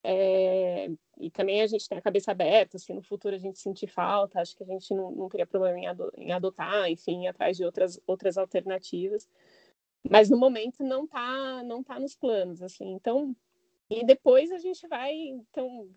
É, 0.04 0.89
e 1.20 1.30
também 1.30 1.62
a 1.62 1.68
gente 1.68 1.88
tem 1.88 1.97
a 1.97 2.02
cabeça 2.02 2.32
aberta, 2.32 2.80
se 2.80 2.91
no 2.91 3.04
futuro 3.04 3.36
a 3.36 3.39
gente 3.39 3.60
sentir 3.60 3.88
falta, 3.88 4.41
acho 4.41 4.56
que 4.58 4.64
a 4.64 4.66
gente 4.68 4.93
não, 4.93 5.12
não 5.12 5.30
teria 5.30 5.45
problema 5.45 5.78
em, 6.18 6.32
adotar, 6.32 6.89
enfim, 6.89 7.28
atrás 7.28 7.56
de 7.56 7.64
outras, 7.64 7.99
outras 8.08 8.38
alternativas. 8.38 9.30
Mas 10.10 10.30
no 10.30 10.38
momento 10.38 10.84
não 10.84 11.06
tá, 11.06 11.62
não 11.64 11.84
tá 11.84 11.99
nos 11.99 12.16
planos, 12.16 12.62
assim. 12.64 12.91
Então, 12.93 13.36
e 13.89 14.04
depois 14.04 14.52
a 14.52 14.58
gente 14.58 14.88
vai, 14.88 15.14
então, 15.14 15.88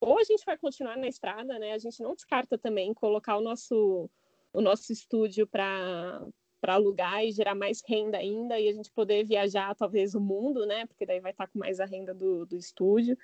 ou 0.00 0.18
a 0.18 0.24
gente 0.24 0.44
vai 0.44 0.58
continuar 0.58 0.96
na 0.96 1.06
estrada, 1.06 1.58
né? 1.60 1.72
A 1.72 1.78
gente 1.78 2.02
não 2.02 2.14
descarta 2.14 2.58
também 2.58 2.92
colocar 2.92 3.36
o 3.36 3.40
nosso, 3.40 4.10
o 4.52 4.60
nosso 4.60 4.92
estúdio 4.92 5.46
para 5.46 6.20
para 6.60 6.74
alugar 6.74 7.24
e 7.24 7.32
gerar 7.32 7.56
mais 7.56 7.82
renda 7.84 8.18
ainda 8.18 8.56
e 8.56 8.68
a 8.68 8.72
gente 8.72 8.88
poder 8.92 9.24
viajar 9.24 9.74
talvez 9.74 10.14
o 10.14 10.20
mundo, 10.20 10.64
né? 10.64 10.86
Porque 10.86 11.04
daí 11.04 11.18
vai 11.18 11.32
estar 11.32 11.48
tá 11.48 11.52
com 11.52 11.58
mais 11.58 11.80
a 11.80 11.84
renda 11.84 12.14
do, 12.14 12.46
do 12.46 12.56
estúdio 12.56 13.18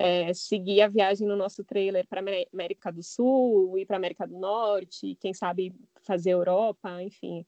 é, 0.00 0.32
seguir 0.32 0.80
a 0.80 0.88
viagem 0.88 1.28
no 1.28 1.36
nosso 1.36 1.62
trailer 1.62 2.06
para 2.08 2.22
América 2.54 2.90
do 2.90 3.02
Sul, 3.02 3.76
ir 3.76 3.84
para 3.84 3.98
América 3.98 4.26
do 4.26 4.38
Norte, 4.38 5.14
quem 5.20 5.34
sabe 5.34 5.74
fazer 6.06 6.30
Europa, 6.30 7.02
enfim. 7.02 7.44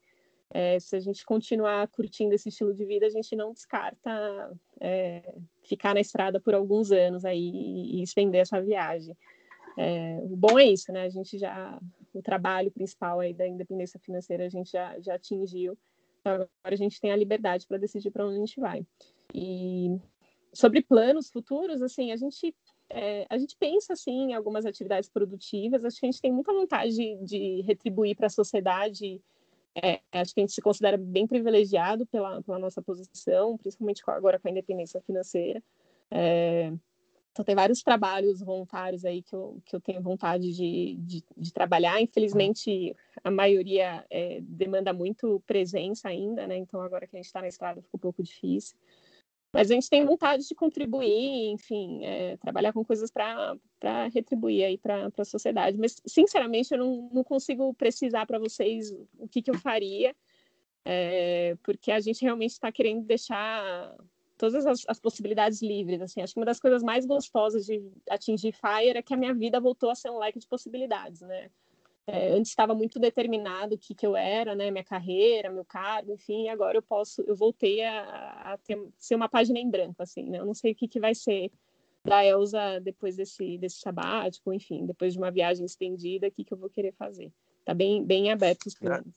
É, 0.50 0.78
se 0.78 0.94
a 0.94 1.00
gente 1.00 1.24
continuar 1.24 1.88
curtindo 1.88 2.34
esse 2.34 2.50
estilo 2.50 2.74
de 2.74 2.84
vida, 2.84 3.06
a 3.06 3.10
gente 3.10 3.34
não 3.34 3.54
descarta 3.54 4.52
é, 4.78 5.34
ficar 5.62 5.94
na 5.94 6.00
estrada 6.00 6.38
por 6.38 6.52
alguns 6.52 6.92
anos 6.92 7.24
aí 7.24 7.40
e, 7.40 8.02
estender 8.02 8.42
essa 8.42 8.60
viagem. 8.60 9.16
É, 9.78 10.18
o 10.22 10.36
bom 10.36 10.58
é 10.58 10.66
isso, 10.66 10.92
né? 10.92 11.04
A 11.04 11.08
gente 11.08 11.38
já 11.38 11.80
o 12.12 12.20
trabalho 12.20 12.70
principal 12.70 13.20
aí 13.20 13.32
da 13.32 13.48
independência 13.48 13.98
financeira 13.98 14.44
a 14.44 14.50
gente 14.50 14.72
já, 14.72 15.00
já 15.00 15.14
atingiu. 15.14 15.78
Então, 16.20 16.34
agora 16.34 16.50
a 16.64 16.76
gente 16.76 17.00
tem 17.00 17.12
a 17.12 17.16
liberdade 17.16 17.66
para 17.66 17.78
decidir 17.78 18.10
para 18.10 18.26
onde 18.26 18.36
a 18.36 18.40
gente 18.40 18.60
vai. 18.60 18.86
E 19.32 19.98
sobre 20.52 20.82
planos 20.82 21.30
futuros, 21.30 21.82
assim, 21.82 22.12
a 22.12 22.16
gente 22.16 22.54
é, 22.90 23.26
a 23.30 23.38
gente 23.38 23.56
pensa 23.56 23.94
assim 23.94 24.30
em 24.30 24.34
algumas 24.34 24.66
atividades 24.66 25.08
produtivas. 25.08 25.84
Acho 25.84 25.98
que 25.98 26.06
a 26.06 26.10
gente 26.10 26.20
tem 26.20 26.30
muita 26.30 26.52
vontade 26.52 26.92
de, 26.92 27.16
de 27.24 27.62
retribuir 27.62 28.14
para 28.14 28.26
a 28.26 28.30
sociedade. 28.30 29.20
É, 29.74 30.00
acho 30.12 30.34
que 30.34 30.40
a 30.40 30.42
gente 30.42 30.52
se 30.52 30.60
considera 30.60 30.98
bem 30.98 31.26
privilegiado 31.26 32.04
pela, 32.06 32.42
pela 32.42 32.58
nossa 32.58 32.82
posição, 32.82 33.56
principalmente 33.56 34.02
agora 34.06 34.38
com 34.38 34.46
a 34.46 34.50
independência 34.50 35.00
financeira. 35.00 35.62
É, 36.10 36.70
então, 37.32 37.42
tem 37.42 37.54
vários 37.54 37.82
trabalhos 37.82 38.42
voluntários 38.42 39.06
aí 39.06 39.22
que 39.22 39.34
eu, 39.34 39.58
que 39.64 39.74
eu 39.74 39.80
tenho 39.80 40.02
vontade 40.02 40.52
de, 40.52 40.96
de, 40.98 41.24
de 41.34 41.50
trabalhar. 41.50 41.98
Infelizmente, 41.98 42.94
a 43.24 43.30
maioria 43.30 44.04
é, 44.10 44.40
demanda 44.42 44.92
muito 44.92 45.42
presença 45.46 46.08
ainda, 46.08 46.46
né? 46.46 46.58
Então, 46.58 46.82
agora 46.82 47.06
que 47.06 47.16
a 47.16 47.18
gente 47.18 47.24
está 47.24 47.40
na 47.40 47.48
estrada, 47.48 47.80
fica 47.80 47.96
um 47.96 48.00
pouco 48.00 48.22
difícil. 48.22 48.76
Mas 49.52 49.70
a 49.70 49.74
gente 49.74 49.90
tem 49.90 50.04
vontade 50.04 50.48
de 50.48 50.54
contribuir, 50.54 51.50
enfim, 51.50 52.02
é, 52.04 52.38
trabalhar 52.38 52.72
com 52.72 52.82
coisas 52.82 53.10
para 53.10 53.58
retribuir 54.12 54.64
aí 54.64 54.78
para 54.78 55.10
a 55.14 55.24
sociedade. 55.24 55.76
Mas, 55.76 56.00
sinceramente, 56.06 56.72
eu 56.72 56.78
não, 56.78 57.10
não 57.12 57.24
consigo 57.24 57.74
precisar 57.74 58.26
para 58.26 58.38
vocês 58.38 58.90
o 59.18 59.28
que, 59.28 59.42
que 59.42 59.50
eu 59.50 59.58
faria, 59.58 60.16
é, 60.86 61.54
porque 61.62 61.92
a 61.92 62.00
gente 62.00 62.22
realmente 62.22 62.52
está 62.52 62.72
querendo 62.72 63.04
deixar 63.04 63.94
todas 64.38 64.66
as, 64.66 64.84
as, 64.88 64.98
possibilidades 64.98 65.60
livres. 65.60 66.00
Assim, 66.00 66.22
acho 66.22 66.32
que 66.32 66.40
uma 66.40 66.46
das 66.46 66.58
coisas 66.58 66.82
mais 66.82 67.04
gostosas 67.04 67.66
de 67.66 67.80
atingir 68.08 68.52
Fire 68.52 68.96
é 68.96 69.02
que 69.02 69.12
a 69.12 69.16
minha 69.18 69.34
vida 69.34 69.60
voltou 69.60 69.90
a 69.90 69.94
ser 69.94 70.10
um 70.10 70.18
leque 70.18 70.38
de 70.38 70.48
possibilidades, 70.48 71.20
né? 71.20 71.50
É, 72.06 72.32
antes 72.32 72.50
estava 72.50 72.74
muito 72.74 72.98
determinado 72.98 73.76
o 73.76 73.78
que, 73.78 73.94
que 73.94 74.04
eu 74.04 74.16
era, 74.16 74.56
né, 74.56 74.70
minha 74.72 74.82
carreira, 74.82 75.52
meu 75.52 75.64
cargo, 75.64 76.12
enfim, 76.12 76.48
agora 76.48 76.76
eu 76.76 76.82
posso, 76.82 77.22
eu 77.22 77.36
voltei 77.36 77.84
a, 77.84 78.52
a 78.52 78.58
ter, 78.58 78.76
ser 78.98 79.14
uma 79.14 79.28
página 79.28 79.60
em 79.60 79.70
branco, 79.70 80.02
assim, 80.02 80.28
né, 80.28 80.38
eu 80.38 80.44
não 80.44 80.54
sei 80.54 80.72
o 80.72 80.74
que, 80.74 80.88
que 80.88 80.98
vai 80.98 81.14
ser 81.14 81.52
da 82.04 82.24
Elsa 82.24 82.80
depois 82.80 83.14
desse, 83.14 83.56
desse 83.56 83.78
sabático, 83.78 84.52
enfim, 84.52 84.84
depois 84.84 85.12
de 85.12 85.18
uma 85.18 85.30
viagem 85.30 85.64
estendida, 85.64 86.26
o 86.26 86.30
que, 86.32 86.44
que 86.44 86.52
eu 86.52 86.58
vou 86.58 86.68
querer 86.68 86.92
fazer. 86.92 87.30
Tá 87.64 87.72
bem, 87.72 88.04
bem 88.04 88.32
aberto 88.32 88.66
os 88.66 88.74
planos. 88.74 89.14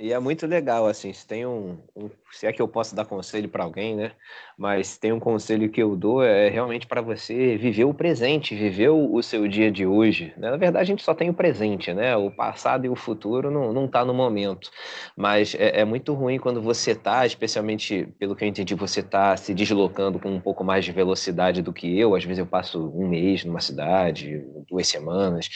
E 0.00 0.12
é 0.12 0.18
muito 0.20 0.46
legal, 0.46 0.86
assim, 0.86 1.12
se 1.12 1.26
tem 1.26 1.44
um, 1.44 1.76
um 1.96 2.08
se 2.30 2.46
é 2.46 2.52
que 2.52 2.60
eu 2.60 2.68
posso 2.68 2.94
dar 2.94 3.04
conselho 3.04 3.48
para 3.48 3.64
alguém, 3.64 3.96
né? 3.96 4.12
Mas 4.56 4.96
tem 4.98 5.12
um 5.12 5.20
conselho 5.20 5.68
que 5.70 5.82
eu 5.82 5.96
dou 5.96 6.22
é 6.22 6.48
realmente 6.48 6.86
para 6.86 7.00
você 7.00 7.56
viver 7.56 7.84
o 7.84 7.94
presente, 7.94 8.54
viver 8.54 8.90
o, 8.90 9.14
o, 9.14 9.22
seu 9.22 9.48
dia 9.48 9.70
de 9.70 9.86
hoje. 9.86 10.32
Né? 10.36 10.50
Na 10.50 10.56
verdade, 10.56 10.82
a 10.82 10.84
gente 10.84 11.02
só 11.02 11.14
tem 11.14 11.30
o 11.30 11.34
presente, 11.34 11.92
né? 11.92 12.16
O 12.16 12.30
passado 12.30 12.84
e 12.84 12.88
o 12.88 12.96
futuro 12.96 13.50
não, 13.50 13.72
não 13.72 13.88
tá 13.88 14.04
no 14.04 14.12
momento. 14.12 14.70
Mas 15.16 15.54
é, 15.54 15.80
é 15.80 15.84
muito 15.84 16.12
ruim 16.12 16.38
quando 16.38 16.60
você 16.60 16.94
tá, 16.94 17.24
especialmente 17.24 18.06
pelo 18.18 18.36
que 18.36 18.44
eu 18.44 18.48
entendi, 18.48 18.74
você 18.74 19.02
tá 19.02 19.36
se 19.36 19.54
deslocando 19.54 20.18
com 20.18 20.30
um 20.30 20.40
pouco 20.40 20.62
mais 20.62 20.84
de 20.84 20.92
velocidade 20.92 21.62
do 21.62 21.72
que 21.72 21.98
eu. 21.98 22.14
Às 22.14 22.24
vezes 22.24 22.38
eu 22.38 22.46
passo 22.46 22.92
um 22.94 23.08
mês 23.08 23.44
numa 23.44 23.60
cidade, 23.60 24.44
duas 24.68 24.86
semanas. 24.86 25.48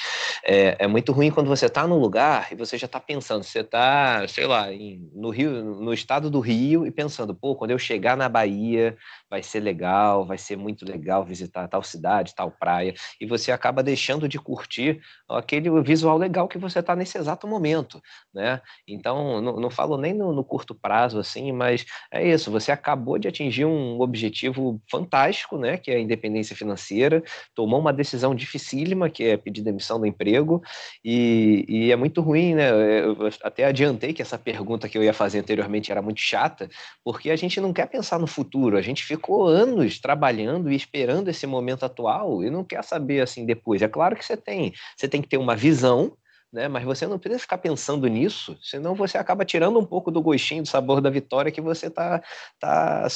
É, 0.44 0.76
é 0.78 0.86
muito 0.86 1.12
ruim 1.12 1.30
quando 1.30 1.48
você 1.48 1.68
tá 1.68 1.86
num 1.86 1.98
lugar 1.98 2.48
e 2.50 2.54
você 2.54 2.78
já 2.78 2.88
tá 2.88 2.98
pensando, 2.98 3.42
você 3.42 3.62
tá 3.62 4.26
sei 4.32 4.46
lá, 4.46 4.72
em, 4.72 5.10
no 5.14 5.28
Rio, 5.28 5.62
no 5.80 5.92
estado 5.92 6.30
do 6.30 6.40
Rio, 6.40 6.86
e 6.86 6.90
pensando, 6.90 7.34
pô, 7.34 7.54
quando 7.54 7.70
eu 7.70 7.78
chegar 7.78 8.16
na 8.16 8.28
Bahia, 8.28 8.96
vai 9.28 9.42
ser 9.42 9.60
legal, 9.60 10.24
vai 10.24 10.38
ser 10.38 10.56
muito 10.56 10.84
legal 10.86 11.24
visitar 11.24 11.68
tal 11.68 11.82
cidade, 11.82 12.34
tal 12.34 12.50
praia, 12.50 12.94
e 13.20 13.26
você 13.26 13.52
acaba 13.52 13.82
deixando 13.82 14.26
de 14.26 14.38
curtir 14.38 15.00
aquele 15.28 15.70
visual 15.82 16.16
legal 16.16 16.48
que 16.48 16.58
você 16.58 16.78
está 16.78 16.96
nesse 16.96 17.18
exato 17.18 17.46
momento, 17.46 18.00
né? 18.32 18.60
Então, 18.88 19.40
não, 19.40 19.60
não 19.60 19.70
falo 19.70 19.98
nem 19.98 20.14
no, 20.14 20.32
no, 20.32 20.42
curto 20.42 20.74
prazo, 20.74 21.18
assim, 21.18 21.52
mas 21.52 21.84
é 22.10 22.26
isso, 22.26 22.50
você 22.50 22.72
acabou 22.72 23.18
de 23.18 23.28
atingir 23.28 23.66
um 23.66 24.00
objetivo 24.00 24.80
fantástico, 24.90 25.58
né, 25.58 25.76
que 25.76 25.90
é 25.90 25.96
a 25.96 26.00
independência 26.00 26.56
financeira, 26.56 27.22
tomou 27.54 27.78
uma 27.78 27.92
decisão 27.92 28.34
dificílima, 28.34 29.10
que 29.10 29.24
é 29.24 29.36
pedir 29.36 29.62
demissão 29.62 30.00
do 30.00 30.06
emprego, 30.06 30.62
e, 31.04 31.64
e 31.68 31.92
é 31.92 31.96
muito 31.96 32.22
ruim, 32.22 32.54
né? 32.54 32.70
Eu 33.02 33.28
até 33.42 33.64
adiantei 33.64 34.12
que 34.12 34.21
que 34.22 34.26
essa 34.26 34.38
pergunta 34.38 34.88
que 34.88 34.96
eu 34.96 35.02
ia 35.02 35.12
fazer 35.12 35.40
anteriormente 35.40 35.90
era 35.90 36.00
muito 36.00 36.20
chata, 36.20 36.70
porque 37.04 37.30
a 37.30 37.36
gente 37.36 37.60
não 37.60 37.72
quer 37.72 37.86
pensar 37.86 38.18
no 38.18 38.26
futuro, 38.26 38.76
a 38.76 38.82
gente 38.82 39.04
ficou 39.04 39.48
anos 39.48 39.98
trabalhando 39.98 40.70
e 40.70 40.76
esperando 40.76 41.28
esse 41.28 41.46
momento 41.46 41.84
atual 41.84 42.42
e 42.44 42.50
não 42.50 42.64
quer 42.64 42.82
saber 42.84 43.20
assim 43.20 43.44
depois. 43.44 43.82
É 43.82 43.88
claro 43.88 44.16
que 44.16 44.24
você 44.24 44.36
tem, 44.36 44.72
você 44.96 45.08
tem 45.08 45.20
que 45.20 45.28
ter 45.28 45.38
uma 45.38 45.56
visão, 45.56 46.16
né? 46.52 46.68
Mas 46.68 46.84
você 46.84 47.06
não 47.06 47.18
precisa 47.18 47.40
ficar 47.40 47.58
pensando 47.58 48.06
nisso, 48.06 48.56
senão 48.62 48.94
você 48.94 49.16
acaba 49.16 49.44
tirando 49.44 49.78
um 49.78 49.86
pouco 49.86 50.10
do 50.10 50.20
gostinho, 50.20 50.62
do 50.62 50.68
sabor 50.68 51.00
da 51.00 51.08
vitória 51.08 51.50
que 51.50 51.60
você 51.60 51.86
está 51.86 52.22
tá 52.60 53.08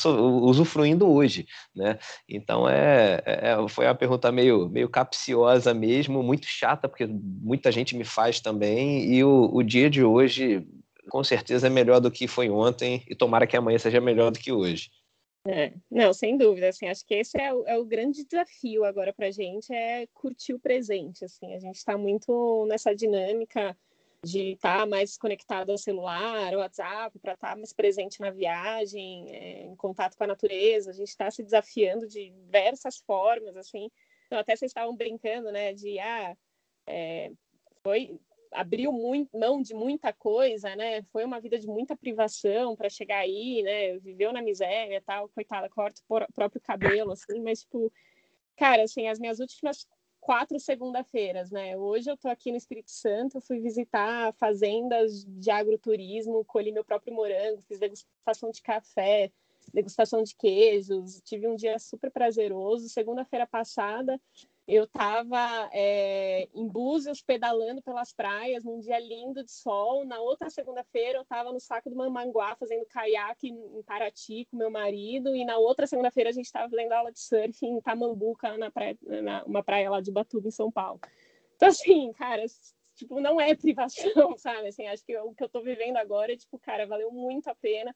usufruindo 0.42 1.06
hoje, 1.08 1.46
né? 1.74 1.98
Então 2.28 2.68
é, 2.68 3.22
é, 3.26 3.50
é, 3.50 3.68
foi 3.68 3.86
uma 3.86 3.94
pergunta 3.94 4.32
meio, 4.32 4.68
meio 4.68 4.88
capciosa 4.88 5.74
mesmo, 5.74 6.22
muito 6.22 6.46
chata, 6.46 6.88
porque 6.88 7.06
muita 7.06 7.70
gente 7.70 7.94
me 7.94 8.04
faz 8.04 8.40
também, 8.40 9.12
e 9.12 9.22
o, 9.22 9.50
o 9.52 9.62
dia 9.62 9.90
de 9.90 10.02
hoje 10.02 10.66
com 11.08 11.22
certeza 11.24 11.66
é 11.66 11.70
melhor 11.70 12.00
do 12.00 12.10
que 12.10 12.26
foi 12.26 12.50
ontem 12.50 13.02
e 13.08 13.14
tomara 13.14 13.46
que 13.46 13.56
amanhã 13.56 13.78
seja 13.78 14.00
melhor 14.00 14.30
do 14.30 14.38
que 14.38 14.52
hoje. 14.52 14.90
É, 15.48 15.72
não, 15.88 16.12
sem 16.12 16.36
dúvida, 16.36 16.68
assim, 16.68 16.88
acho 16.88 17.06
que 17.06 17.14
esse 17.14 17.40
é 17.40 17.54
o, 17.54 17.64
é 17.68 17.78
o 17.78 17.84
grande 17.84 18.24
desafio 18.24 18.84
agora 18.84 19.12
para 19.12 19.28
a 19.28 19.30
gente, 19.30 19.72
é 19.72 20.08
curtir 20.12 20.52
o 20.54 20.58
presente, 20.58 21.24
assim, 21.24 21.54
a 21.54 21.60
gente 21.60 21.76
está 21.76 21.96
muito 21.96 22.66
nessa 22.68 22.92
dinâmica 22.92 23.76
de 24.24 24.52
estar 24.52 24.80
tá 24.80 24.86
mais 24.86 25.16
conectado 25.16 25.70
ao 25.70 25.78
celular, 25.78 26.52
ao 26.52 26.60
WhatsApp, 26.60 27.16
para 27.20 27.34
estar 27.34 27.50
tá 27.50 27.56
mais 27.56 27.72
presente 27.72 28.20
na 28.20 28.30
viagem, 28.30 29.30
é, 29.30 29.62
em 29.62 29.76
contato 29.76 30.16
com 30.16 30.24
a 30.24 30.26
natureza, 30.26 30.90
a 30.90 30.94
gente 30.94 31.08
está 31.08 31.30
se 31.30 31.44
desafiando 31.44 32.08
de 32.08 32.30
diversas 32.30 32.98
formas, 32.98 33.56
assim, 33.56 33.88
então 34.26 34.40
até 34.40 34.56
vocês 34.56 34.70
estavam 34.70 34.96
brincando, 34.96 35.52
né, 35.52 35.72
de, 35.72 35.96
ah, 36.00 36.36
é, 36.88 37.30
foi, 37.84 38.18
abriu 38.56 38.90
muito, 38.90 39.36
mão 39.38 39.60
de 39.60 39.74
muita 39.74 40.12
coisa, 40.12 40.74
né? 40.74 41.02
Foi 41.12 41.24
uma 41.24 41.38
vida 41.38 41.58
de 41.58 41.66
muita 41.66 41.94
privação 41.94 42.74
para 42.74 42.88
chegar 42.88 43.18
aí, 43.18 43.62
né? 43.62 43.98
Viveu 43.98 44.32
na 44.32 44.40
miséria, 44.40 45.02
tal, 45.04 45.28
coitada, 45.28 45.68
corta 45.68 46.00
o 46.08 46.32
próprio 46.32 46.60
cabelo, 46.60 47.12
assim, 47.12 47.40
mas 47.40 47.60
tipo, 47.60 47.92
cara, 48.56 48.84
assim, 48.84 49.08
as 49.08 49.18
minhas 49.18 49.40
últimas 49.40 49.86
quatro 50.18 50.58
segunda-feiras, 50.58 51.50
né? 51.50 51.76
Hoje 51.76 52.10
eu 52.10 52.16
tô 52.16 52.28
aqui 52.28 52.50
no 52.50 52.56
Espírito 52.56 52.90
Santo, 52.90 53.40
fui 53.42 53.60
visitar 53.60 54.32
fazendas 54.34 55.24
de 55.24 55.50
agroturismo, 55.50 56.44
colhi 56.44 56.72
meu 56.72 56.84
próprio 56.84 57.14
morango, 57.14 57.62
fiz 57.62 57.78
degustação 57.78 58.50
de 58.50 58.62
café, 58.62 59.30
degustação 59.72 60.22
de 60.22 60.34
queijos, 60.34 61.20
tive 61.20 61.46
um 61.46 61.54
dia 61.54 61.78
super 61.78 62.10
prazeroso. 62.10 62.88
Segunda-feira 62.88 63.46
passada 63.46 64.18
eu 64.66 64.82
estava 64.82 65.70
é, 65.72 66.48
em 66.52 66.66
Búzios 66.66 67.22
pedalando 67.22 67.80
pelas 67.80 68.12
praias 68.12 68.64
num 68.64 68.80
dia 68.80 68.98
lindo 68.98 69.44
de 69.44 69.52
sol. 69.52 70.04
Na 70.04 70.18
outra 70.18 70.50
segunda-feira 70.50 71.18
eu 71.18 71.22
estava 71.22 71.52
no 71.52 71.60
Saco 71.60 71.88
do 71.88 71.94
Mamanguá 71.94 72.56
fazendo 72.56 72.84
caiaque 72.86 73.48
em 73.48 73.82
Paraty 73.84 74.44
com 74.50 74.56
meu 74.56 74.70
marido. 74.70 75.36
E 75.36 75.44
na 75.44 75.56
outra 75.56 75.86
segunda-feira 75.86 76.30
a 76.30 76.32
gente 76.32 76.46
estava 76.46 76.68
fazendo 76.68 76.92
aula 76.92 77.12
de 77.12 77.20
surf 77.20 77.64
em 77.64 77.80
Tamambuca, 77.80 78.58
na 78.58 78.70
praia, 78.70 78.98
na, 79.02 79.44
uma 79.44 79.62
praia 79.62 79.88
lá 79.88 80.00
de 80.00 80.10
Batuba, 80.10 80.48
em 80.48 80.50
São 80.52 80.70
Paulo. 80.70 81.00
Então, 81.54 81.68
assim, 81.68 82.12
cara, 82.14 82.44
tipo, 82.96 83.20
não 83.20 83.40
é 83.40 83.54
privação, 83.54 84.02
sabe? 84.36 84.66
Assim, 84.66 84.86
acho 84.88 85.04
que 85.04 85.16
o 85.16 85.32
que 85.32 85.44
eu 85.44 85.46
estou 85.46 85.62
vivendo 85.62 85.96
agora 85.96 86.32
é, 86.32 86.36
tipo, 86.36 86.58
cara, 86.58 86.86
valeu 86.86 87.12
muito 87.12 87.48
a 87.48 87.54
pena 87.54 87.94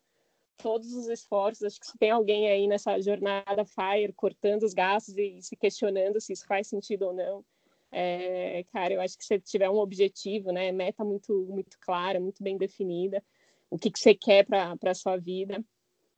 todos 0.63 0.93
os 0.93 1.09
esforços. 1.09 1.65
Acho 1.65 1.81
que 1.81 1.87
se 1.87 1.99
tem 1.99 2.11
alguém 2.11 2.49
aí 2.49 2.67
nessa 2.67 3.01
jornada 3.01 3.65
FIRE 3.65 4.13
cortando 4.13 4.63
os 4.63 4.75
gastos 4.75 5.17
e 5.17 5.41
se 5.43 5.57
questionando 5.57 6.21
se 6.21 6.33
isso 6.33 6.47
faz 6.47 6.69
sentido 6.69 7.07
ou 7.07 7.13
não, 7.13 7.45
é, 7.93 8.65
cara, 8.73 8.95
eu 8.95 9.01
acho 9.01 9.19
que 9.19 9.25
se 9.25 9.39
tiver 9.41 9.69
um 9.69 9.79
objetivo, 9.79 10.53
né, 10.53 10.71
meta 10.71 11.05
muito, 11.05 11.47
muito 11.49 11.77
clara, 11.81 12.21
muito 12.21 12.43
bem 12.43 12.57
definida, 12.57 13.23
o 13.69 13.79
que, 13.79 13.91
que 13.91 13.99
você 13.99 14.15
quer 14.15 14.47
para 14.47 14.77
a 14.85 14.95
sua 14.95 15.17
vida, 15.17 15.65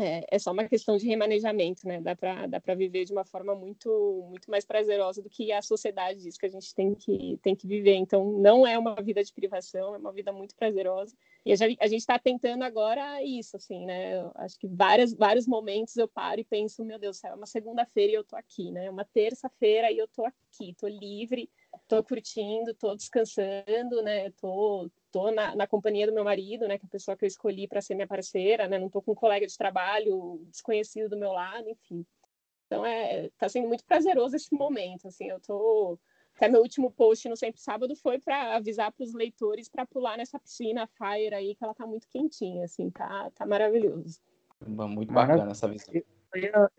é, 0.02 0.24
é, 0.30 0.38
só 0.38 0.52
uma 0.52 0.68
questão 0.68 0.96
de 0.96 1.06
remanejamento, 1.06 1.86
né? 1.86 2.00
Dá 2.00 2.14
para 2.14 2.46
dá 2.46 2.60
viver 2.74 3.04
de 3.04 3.12
uma 3.12 3.24
forma 3.24 3.54
muito 3.54 4.26
muito 4.28 4.50
mais 4.50 4.64
prazerosa 4.64 5.22
do 5.22 5.30
que 5.30 5.52
a 5.52 5.62
sociedade 5.62 6.20
diz 6.20 6.36
que 6.36 6.46
a 6.46 6.48
gente 6.48 6.74
tem 6.74 6.94
que 6.94 7.38
tem 7.42 7.54
que 7.54 7.66
viver. 7.66 7.94
Então, 7.94 8.32
não 8.38 8.66
é 8.66 8.78
uma 8.78 8.94
vida 8.96 9.22
de 9.22 9.32
privação, 9.32 9.94
é 9.94 9.98
uma 9.98 10.12
vida 10.12 10.32
muito 10.32 10.54
prazerosa. 10.54 11.16
E 11.44 11.52
a 11.52 11.86
gente 11.86 12.00
está 12.00 12.18
tentando 12.18 12.62
agora 12.62 13.22
isso, 13.22 13.56
assim, 13.56 13.84
né? 13.86 14.20
Eu 14.20 14.32
acho 14.36 14.58
que 14.58 14.68
vários 14.68 15.14
vários 15.14 15.46
momentos 15.46 15.96
eu 15.96 16.08
paro 16.08 16.40
e 16.40 16.44
penso, 16.44 16.84
meu 16.84 16.98
Deus, 16.98 17.22
é 17.24 17.34
uma 17.34 17.46
segunda-feira 17.46 18.12
e 18.12 18.14
eu 18.14 18.24
tô 18.24 18.36
aqui, 18.36 18.70
né? 18.70 18.90
Uma 18.90 19.04
terça-feira 19.04 19.90
e 19.90 19.98
eu 19.98 20.08
tô 20.08 20.24
aqui, 20.24 20.74
tô 20.78 20.86
livre, 20.86 21.50
tô 21.88 22.02
curtindo, 22.02 22.74
tô 22.74 22.94
descansando, 22.94 24.02
né? 24.02 24.30
Tô 24.32 24.90
tô 25.12 25.30
na, 25.30 25.54
na, 25.54 25.66
companhia 25.66 26.06
do 26.06 26.14
meu 26.14 26.24
marido, 26.24 26.66
né, 26.66 26.78
que 26.78 26.86
é 26.86 26.88
a 26.88 26.90
pessoa 26.90 27.16
que 27.16 27.24
eu 27.24 27.28
escolhi 27.28 27.68
para 27.68 27.82
ser 27.82 27.94
minha 27.94 28.06
parceira, 28.06 28.66
né, 28.66 28.78
não 28.78 28.88
tô 28.88 29.02
com 29.02 29.12
um 29.12 29.14
colega 29.14 29.46
de 29.46 29.56
trabalho 29.56 30.42
desconhecido 30.50 31.10
do 31.10 31.18
meu 31.18 31.32
lado, 31.32 31.68
enfim. 31.68 32.04
Então 32.66 32.84
é, 32.84 33.28
tá 33.38 33.48
sendo 33.48 33.68
muito 33.68 33.84
prazeroso 33.84 34.34
esse 34.34 34.52
momento, 34.54 35.06
assim, 35.06 35.28
eu 35.28 35.38
tô 35.38 35.98
até 36.34 36.48
meu 36.48 36.62
último 36.62 36.90
post 36.90 37.28
no 37.28 37.36
Sempre 37.36 37.60
Sábado 37.60 37.94
foi 37.94 38.18
para 38.18 38.56
avisar 38.56 38.90
para 38.90 39.04
os 39.04 39.12
leitores 39.12 39.68
para 39.68 39.84
pular 39.84 40.16
nessa 40.16 40.38
piscina 40.38 40.88
Fire 40.96 41.34
aí, 41.34 41.54
que 41.54 41.62
ela 41.62 41.74
tá 41.74 41.86
muito 41.86 42.08
quentinha, 42.08 42.64
assim, 42.64 42.90
tá, 42.90 43.30
tá 43.34 43.44
maravilhoso. 43.44 44.18
Muito 44.66 45.12
bacana 45.12 45.50
essa 45.50 45.68
visão. 45.68 45.92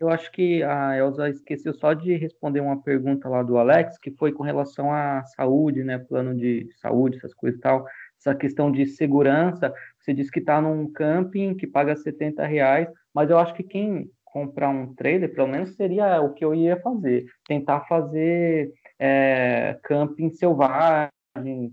Eu 0.00 0.08
acho 0.08 0.32
que 0.32 0.64
a 0.64 0.96
Elza 0.96 1.28
esqueceu 1.28 1.72
só 1.72 1.94
de 1.94 2.16
responder 2.16 2.58
uma 2.58 2.82
pergunta 2.82 3.28
lá 3.28 3.40
do 3.40 3.56
Alex, 3.56 3.96
que 3.98 4.10
foi 4.10 4.32
com 4.32 4.42
relação 4.42 4.92
à 4.92 5.22
saúde, 5.26 5.84
né, 5.84 5.96
plano 5.96 6.34
de 6.34 6.68
saúde, 6.80 7.18
essas 7.18 7.32
coisas 7.32 7.58
e 7.58 7.62
tal 7.62 7.86
essa 8.24 8.34
questão 8.34 8.72
de 8.72 8.86
segurança, 8.86 9.72
você 10.00 10.14
diz 10.14 10.30
que 10.30 10.38
está 10.38 10.60
num 10.60 10.90
camping 10.90 11.54
que 11.54 11.66
paga 11.66 11.94
70 11.94 12.44
reais, 12.46 12.88
mas 13.14 13.28
eu 13.30 13.38
acho 13.38 13.54
que 13.54 13.62
quem 13.62 14.10
comprar 14.24 14.70
um 14.70 14.94
trailer, 14.94 15.32
pelo 15.32 15.46
menos 15.46 15.76
seria 15.76 16.20
o 16.20 16.32
que 16.32 16.44
eu 16.44 16.54
ia 16.54 16.80
fazer, 16.80 17.26
tentar 17.46 17.80
fazer 17.82 18.72
é, 18.98 19.78
camping 19.84 20.30
selvagem, 20.30 21.10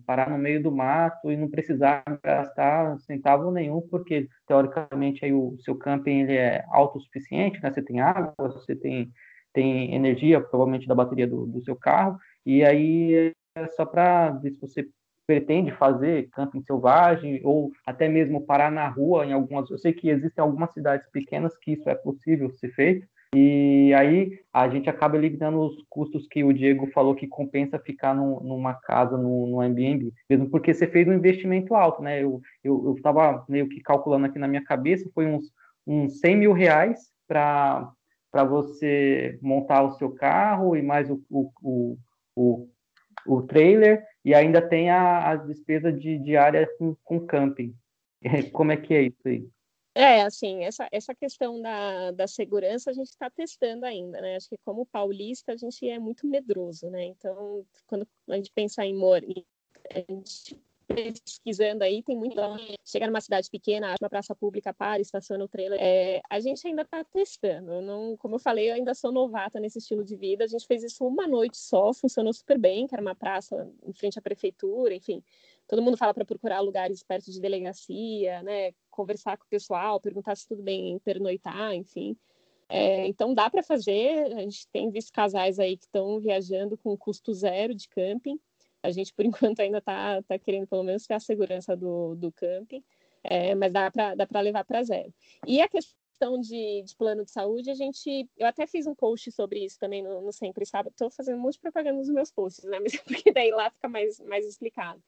parar 0.05 0.29
no 0.29 0.37
meio 0.37 0.61
do 0.61 0.71
mato 0.71 1.31
e 1.31 1.37
não 1.37 1.49
precisar 1.49 2.03
gastar 2.23 2.99
centavo 2.99 3.51
nenhum, 3.51 3.81
porque 3.81 4.27
teoricamente 4.45 5.23
aí 5.23 5.33
o 5.33 5.55
seu 5.61 5.75
camping 5.75 6.21
ele 6.21 6.35
é 6.35 6.63
autossuficiente, 6.69 7.61
né? 7.61 7.71
Você 7.71 7.81
tem 7.81 7.99
água, 8.01 8.33
você 8.37 8.75
tem, 8.75 9.11
tem 9.53 9.95
energia, 9.95 10.41
provavelmente 10.41 10.87
da 10.87 10.95
bateria 10.95 11.27
do, 11.27 11.45
do 11.45 11.61
seu 11.63 11.75
carro, 11.75 12.17
e 12.45 12.63
aí 12.63 13.33
é 13.55 13.67
só 13.67 13.85
para 13.85 14.39
se 14.41 14.59
você 14.59 14.87
pretende 15.31 15.71
fazer 15.71 16.27
camping 16.31 16.61
selvagem 16.63 17.39
ou 17.45 17.71
até 17.85 18.09
mesmo 18.09 18.45
parar 18.45 18.69
na 18.69 18.89
rua 18.89 19.25
em 19.25 19.31
algumas. 19.31 19.69
Eu 19.71 19.77
sei 19.77 19.93
que 19.93 20.09
existem 20.09 20.41
algumas 20.41 20.73
cidades 20.73 21.09
pequenas 21.09 21.57
que 21.57 21.71
isso 21.71 21.89
é 21.89 21.95
possível 21.95 22.51
ser 22.51 22.69
feito. 22.73 23.07
E 23.33 23.93
aí 23.93 24.37
a 24.51 24.67
gente 24.67 24.89
acaba 24.89 25.15
eliminando 25.15 25.57
os 25.61 25.81
custos 25.89 26.27
que 26.27 26.43
o 26.43 26.51
Diego 26.51 26.85
falou 26.87 27.15
que 27.15 27.25
compensa 27.27 27.79
ficar 27.79 28.13
numa 28.13 28.73
casa 28.73 29.17
no, 29.17 29.61
Airbnb, 29.61 30.11
mesmo 30.29 30.49
porque 30.49 30.73
você 30.73 30.85
fez 30.85 31.07
um 31.07 31.13
investimento 31.13 31.73
alto, 31.73 32.01
né? 32.01 32.21
Eu 32.21 32.41
eu 32.61 32.93
estava 32.97 33.45
meio 33.47 33.69
que 33.69 33.79
calculando 33.79 34.25
aqui 34.25 34.37
na 34.37 34.49
minha 34.49 34.63
cabeça, 34.65 35.09
foi 35.15 35.27
uns, 35.27 35.45
uns 35.87 36.19
100 36.19 36.35
mil 36.35 36.51
reais 36.51 36.99
para 37.25 37.89
para 38.29 38.43
você 38.45 39.37
montar 39.41 39.83
o 39.83 39.91
seu 39.91 40.09
carro 40.11 40.75
e 40.75 40.81
mais 40.81 41.09
o, 41.09 41.21
o, 41.29 41.51
o, 41.61 41.97
o, 42.35 42.69
o 43.25 43.41
trailer 43.41 44.05
e 44.23 44.33
ainda 44.33 44.61
tem 44.61 44.89
a, 44.89 45.31
a 45.31 45.35
despesa 45.35 45.91
de 45.91 46.17
diária 46.19 46.69
com, 46.77 46.95
com 47.03 47.25
camping. 47.25 47.75
Como 48.53 48.71
é 48.71 48.77
que 48.77 48.93
é 48.93 49.03
isso 49.03 49.27
aí? 49.27 49.47
É, 49.93 50.21
assim, 50.21 50.63
essa, 50.63 50.87
essa 50.89 51.13
questão 51.13 51.61
da, 51.61 52.11
da 52.11 52.25
segurança 52.25 52.91
a 52.91 52.93
gente 52.93 53.09
está 53.09 53.29
testando 53.29 53.85
ainda, 53.85 54.21
né? 54.21 54.37
Acho 54.37 54.47
que 54.47 54.57
como 54.63 54.85
paulista 54.85 55.51
a 55.51 55.57
gente 55.57 55.87
é 55.89 55.99
muito 55.99 56.25
medroso, 56.25 56.89
né? 56.89 57.03
Então, 57.03 57.65
quando 57.87 58.07
a 58.29 58.35
gente 58.37 58.51
pensa 58.55 58.85
em 58.85 58.95
morar, 58.95 59.25
a 59.93 59.99
gente 59.99 60.57
pesquisando 60.93 61.83
aí, 61.83 62.03
tem 62.03 62.15
muito. 62.15 62.35
Chega 62.85 63.07
numa 63.07 63.21
cidade 63.21 63.49
pequena, 63.49 63.87
acha 63.87 63.97
uma 64.01 64.09
praça 64.09 64.35
pública, 64.35 64.73
para, 64.73 65.01
estaciona 65.01 65.43
o 65.43 65.47
trailer. 65.47 65.79
É, 65.81 66.21
a 66.29 66.39
gente 66.39 66.65
ainda 66.67 66.81
está 66.83 67.03
testando. 67.03 67.81
Não, 67.81 68.15
como 68.17 68.35
eu 68.35 68.39
falei, 68.39 68.69
eu 68.69 68.75
ainda 68.75 68.93
sou 68.93 69.11
novata 69.11 69.59
nesse 69.59 69.79
estilo 69.79 70.03
de 70.03 70.15
vida. 70.15 70.43
A 70.43 70.47
gente 70.47 70.65
fez 70.65 70.83
isso 70.83 71.05
uma 71.05 71.27
noite 71.27 71.57
só, 71.57 71.93
funcionou 71.93 72.33
super 72.33 72.57
bem, 72.57 72.87
que 72.87 72.95
era 72.95 73.01
uma 73.01 73.15
praça 73.15 73.69
em 73.83 73.93
frente 73.93 74.19
à 74.19 74.21
prefeitura, 74.21 74.93
enfim. 74.93 75.23
Todo 75.67 75.81
mundo 75.81 75.97
fala 75.97 76.13
para 76.13 76.25
procurar 76.25 76.59
lugares 76.59 77.03
perto 77.03 77.31
de 77.31 77.39
delegacia, 77.39 78.43
né? 78.43 78.73
Conversar 78.89 79.37
com 79.37 79.45
o 79.45 79.49
pessoal, 79.49 79.99
perguntar 79.99 80.35
se 80.35 80.47
tudo 80.47 80.61
bem 80.61 80.99
pernoitar, 80.99 81.73
enfim. 81.73 82.15
É, 82.67 83.05
então 83.07 83.33
dá 83.33 83.49
para 83.49 83.63
fazer. 83.63 84.33
A 84.33 84.41
gente 84.41 84.67
tem 84.69 84.89
visto 84.89 85.11
casais 85.11 85.59
aí 85.59 85.77
que 85.77 85.85
estão 85.85 86.19
viajando 86.19 86.77
com 86.77 86.97
custo 86.97 87.33
zero 87.33 87.75
de 87.75 87.87
camping 87.89 88.39
a 88.83 88.91
gente, 88.91 89.13
por 89.13 89.25
enquanto, 89.53 89.59
ainda 89.59 89.77
está 89.77 90.21
tá 90.23 90.37
querendo 90.39 90.67
pelo 90.67 90.83
menos 90.83 91.05
ter 91.05 91.13
a 91.13 91.19
segurança 91.19 91.75
do, 91.75 92.15
do 92.15 92.31
camping, 92.31 92.83
é, 93.23 93.53
mas 93.55 93.71
dá 93.71 93.91
para 93.91 94.15
dá 94.15 94.41
levar 94.41 94.63
para 94.63 94.83
zero. 94.83 95.13
E 95.45 95.61
a 95.61 95.67
questão 95.67 96.39
de, 96.39 96.83
de, 96.83 96.95
plano 96.95 97.23
de 97.23 97.31
saúde, 97.31 97.69
a 97.69 97.75
gente. 97.75 98.27
Eu 98.37 98.47
até 98.47 98.65
fiz 98.65 98.87
um 98.87 98.95
post 98.95 99.31
sobre 99.31 99.63
isso 99.63 99.79
também 99.79 100.01
no, 100.01 100.21
no 100.21 100.31
Sempre 100.31 100.65
Sábado. 100.65 100.91
Estou 100.91 101.09
fazendo 101.09 101.37
um 101.37 101.41
monte 101.41 101.53
de 101.53 101.59
propaganda 101.59 101.97
nos 101.97 102.09
meus 102.09 102.31
posts, 102.31 102.65
né? 102.65 102.79
Mas 102.81 102.95
porque 102.97 103.31
daí 103.31 103.51
lá 103.51 103.69
fica 103.69 103.87
mais, 103.87 104.19
mais 104.21 104.45
explicado. 104.45 105.01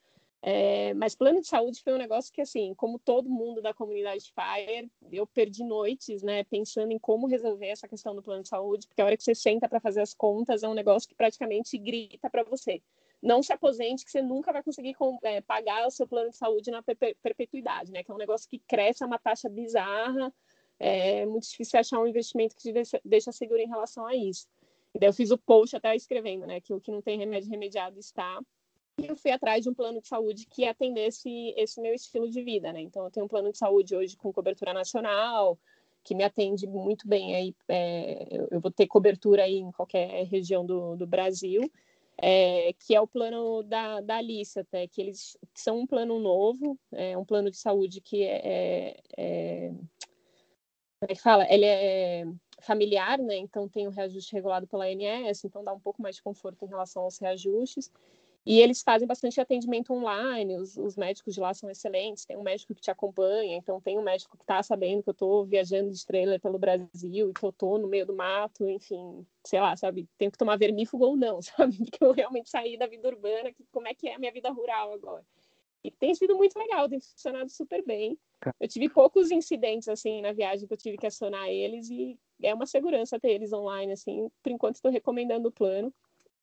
É, 0.46 0.94
mas 0.96 1.16
plano 1.16 1.40
de 1.40 1.48
saúde 1.48 1.82
foi 1.82 1.94
um 1.94 1.98
negócio 1.98 2.30
que, 2.30 2.42
assim, 2.42 2.74
como 2.74 3.00
todo 3.00 3.30
mundo 3.30 3.62
da 3.62 3.74
comunidade 3.74 4.30
Fire, 4.34 4.92
eu 5.10 5.26
perdi 5.26 5.64
noites, 5.64 6.22
né, 6.22 6.44
pensando 6.44 6.92
em 6.92 7.00
como 7.00 7.28
resolver 7.28 7.68
essa 7.68 7.88
questão 7.88 8.14
do 8.14 8.22
plano 8.22 8.44
de 8.44 8.50
saúde, 8.50 8.86
porque 8.86 9.02
a 9.02 9.06
hora 9.06 9.16
que 9.16 9.24
você 9.24 9.34
senta 9.34 9.70
para 9.70 9.80
fazer 9.80 10.02
as 10.02 10.14
contas 10.14 10.62
é 10.62 10.68
um 10.68 10.74
negócio 10.74 11.08
que 11.08 11.16
praticamente 11.16 11.78
grita 11.78 12.30
para 12.30 12.44
você 12.44 12.82
não 13.24 13.42
se 13.42 13.54
aposente, 13.54 14.04
que 14.04 14.12
você 14.12 14.22
nunca 14.22 14.52
vai 14.52 14.62
conseguir 14.62 14.96
é, 15.24 15.40
pagar 15.40 15.88
o 15.88 15.92
seu 15.92 16.06
plano 16.06 16.30
de 16.30 16.36
saúde 16.36 16.70
na 16.70 16.84
perpetuidade, 16.84 17.90
né? 17.90 18.04
Que 18.04 18.12
é 18.12 18.14
um 18.14 18.18
negócio 18.18 18.50
que 18.50 18.60
cresce 18.60 19.02
a 19.02 19.08
uma 19.08 19.18
taxa 19.18 19.48
bizarra, 19.48 20.32
é 20.78 21.26
muito 21.26 21.48
difícil 21.48 21.80
achar 21.80 22.00
um 22.02 22.08
investimento 22.08 22.54
que 22.54 22.64
te 22.64 22.74
deixa, 22.74 23.00
deixa 23.06 23.32
seguro 23.32 23.62
em 23.62 23.68
relação 23.68 24.06
a 24.06 24.14
isso. 24.14 24.46
E 24.94 25.00
daí 25.00 25.08
eu 25.08 25.14
fiz 25.14 25.32
o 25.32 25.38
post 25.38 25.74
até 25.74 25.96
escrevendo, 25.96 26.46
né? 26.46 26.60
Que 26.60 26.74
o 26.74 26.82
que 26.82 26.92
não 26.92 27.02
tem 27.02 27.18
remédio 27.18 27.50
remediado 27.50 27.98
está. 27.98 28.42
E 29.00 29.08
eu 29.08 29.16
fui 29.16 29.32
atrás 29.32 29.64
de 29.64 29.70
um 29.70 29.74
plano 29.74 30.02
de 30.02 30.08
saúde 30.08 30.46
que 30.46 30.66
atendesse 30.66 31.54
esse 31.56 31.80
meu 31.80 31.94
estilo 31.94 32.30
de 32.30 32.44
vida, 32.44 32.74
né? 32.74 32.82
Então 32.82 33.06
eu 33.06 33.10
tenho 33.10 33.26
um 33.26 33.30
plano 33.30 33.54
de 33.54 33.58
saúde 33.58 33.96
hoje 33.96 34.18
com 34.18 34.34
cobertura 34.34 34.74
nacional, 34.74 35.58
que 36.04 36.14
me 36.14 36.26
atende 36.26 36.68
muito 36.68 37.08
bem 37.08 37.36
aí. 37.36 37.56
É, 37.70 38.48
eu 38.52 38.60
vou 38.60 38.70
ter 38.70 38.86
cobertura 38.86 39.44
aí 39.44 39.56
em 39.56 39.72
qualquer 39.72 40.26
região 40.26 40.66
do, 40.66 40.98
do 40.98 41.08
Brasil 41.08 41.72
é, 42.18 42.74
que 42.74 42.96
é 42.96 43.02
o 43.02 43.08
plano 43.08 43.64
da, 43.64 44.02
da 44.02 44.18
Alice 44.18 44.60
até, 44.60 44.88
que 44.88 45.02
eles 45.02 45.38
são 45.54 45.80
um 45.80 45.88
plano 45.88 46.20
novo, 46.20 46.78
é 46.92 47.18
um 47.18 47.26
plano 47.26 47.50
de 47.50 47.58
saúde 47.58 48.02
que 48.02 48.24
é, 48.24 48.42
é, 48.46 49.02
é 49.18 49.70
como 51.00 51.12
é 51.12 51.16
que 51.16 51.22
fala? 51.22 51.46
Ele 51.50 51.66
é 51.66 52.26
familiar, 52.62 53.18
né? 53.20 53.36
Então 53.36 53.68
tem 53.68 53.88
o 53.88 53.92
reajuste 53.92 54.34
regulado 54.34 54.66
pela 54.68 54.86
ANS, 54.86 55.44
então 55.44 55.64
dá 55.64 55.74
um 55.74 55.80
pouco 55.80 56.02
mais 56.02 56.16
de 56.16 56.24
conforto 56.24 56.64
em 56.64 56.70
relação 56.70 57.04
aos 57.04 57.18
reajustes. 57.18 57.92
E 58.46 58.60
eles 58.60 58.82
fazem 58.82 59.08
bastante 59.08 59.40
atendimento 59.40 59.94
online, 59.94 60.58
os, 60.58 60.76
os, 60.76 60.98
médicos 60.98 61.34
de 61.34 61.40
lá 61.40 61.54
são 61.54 61.70
excelentes, 61.70 62.26
tem 62.26 62.36
um 62.36 62.44
médico 62.44 62.76
que 62.76 62.82
te 62.82 62.92
acompanha, 62.92 63.56
então 63.56 63.80
tem 63.80 63.98
um 63.98 64.04
médico 64.04 64.36
que 64.36 64.44
está 64.44 64.62
sabendo 64.62 65.02
que 65.02 65.10
eu 65.10 65.14
estou 65.14 65.46
viajando 65.46 65.92
de 65.92 66.06
trailer 66.06 66.42
pelo 66.42 66.60
Brasil 66.60 67.30
e 67.30 67.34
que 67.34 67.44
eu 67.44 67.50
estou 67.50 67.80
no 67.80 67.88
meio 67.88 68.06
do 68.06 68.14
mato, 68.14 68.68
enfim, 68.68 69.26
sei 69.46 69.62
lá, 69.62 69.78
sabe, 69.78 70.10
tenho 70.18 70.30
que 70.30 70.38
tomar 70.38 70.58
vermífugo 70.58 71.06
ou 71.06 71.16
não, 71.16 71.40
sabe, 71.42 71.78
porque 71.78 72.04
eu 72.04 72.12
realmente 72.12 72.50
saí 72.50 72.76
da 72.78 72.86
vida 72.86 73.08
urbana, 73.08 73.54
que, 73.54 73.64
como 73.72 73.88
é 73.88 73.94
que 73.94 74.10
é 74.10 74.16
a 74.16 74.20
minha 74.20 74.32
vida 74.32 74.50
rural 74.52 74.92
agora. 74.92 75.26
E 75.82 75.92
tem 75.92 76.16
sido 76.16 76.36
muito 76.36 76.58
legal, 76.58 76.88
tem 76.88 77.00
funcionado 77.00 77.50
super 77.50 77.84
bem. 77.84 78.18
Eu 78.60 78.68
tive 78.68 78.90
poucos 78.90 79.32
incidentes, 79.32 79.90
assim, 79.90 80.22
na 80.22 80.32
viagem 80.32 80.66
que 80.66 80.74
eu 80.74 80.78
tive 80.78 80.98
que 80.98 81.08
acionar 81.08 81.50
eles 81.50 81.90
e 81.90 82.18
é 82.42 82.54
uma 82.54 82.66
segurança 82.66 83.20
ter 83.20 83.32
eles 83.32 83.52
online, 83.52 83.92
assim, 83.92 84.30
por 84.42 84.52
enquanto 84.52 84.76
estou 84.76 84.92
recomendando 84.92 85.50
o 85.50 85.52
plano. 85.52 85.94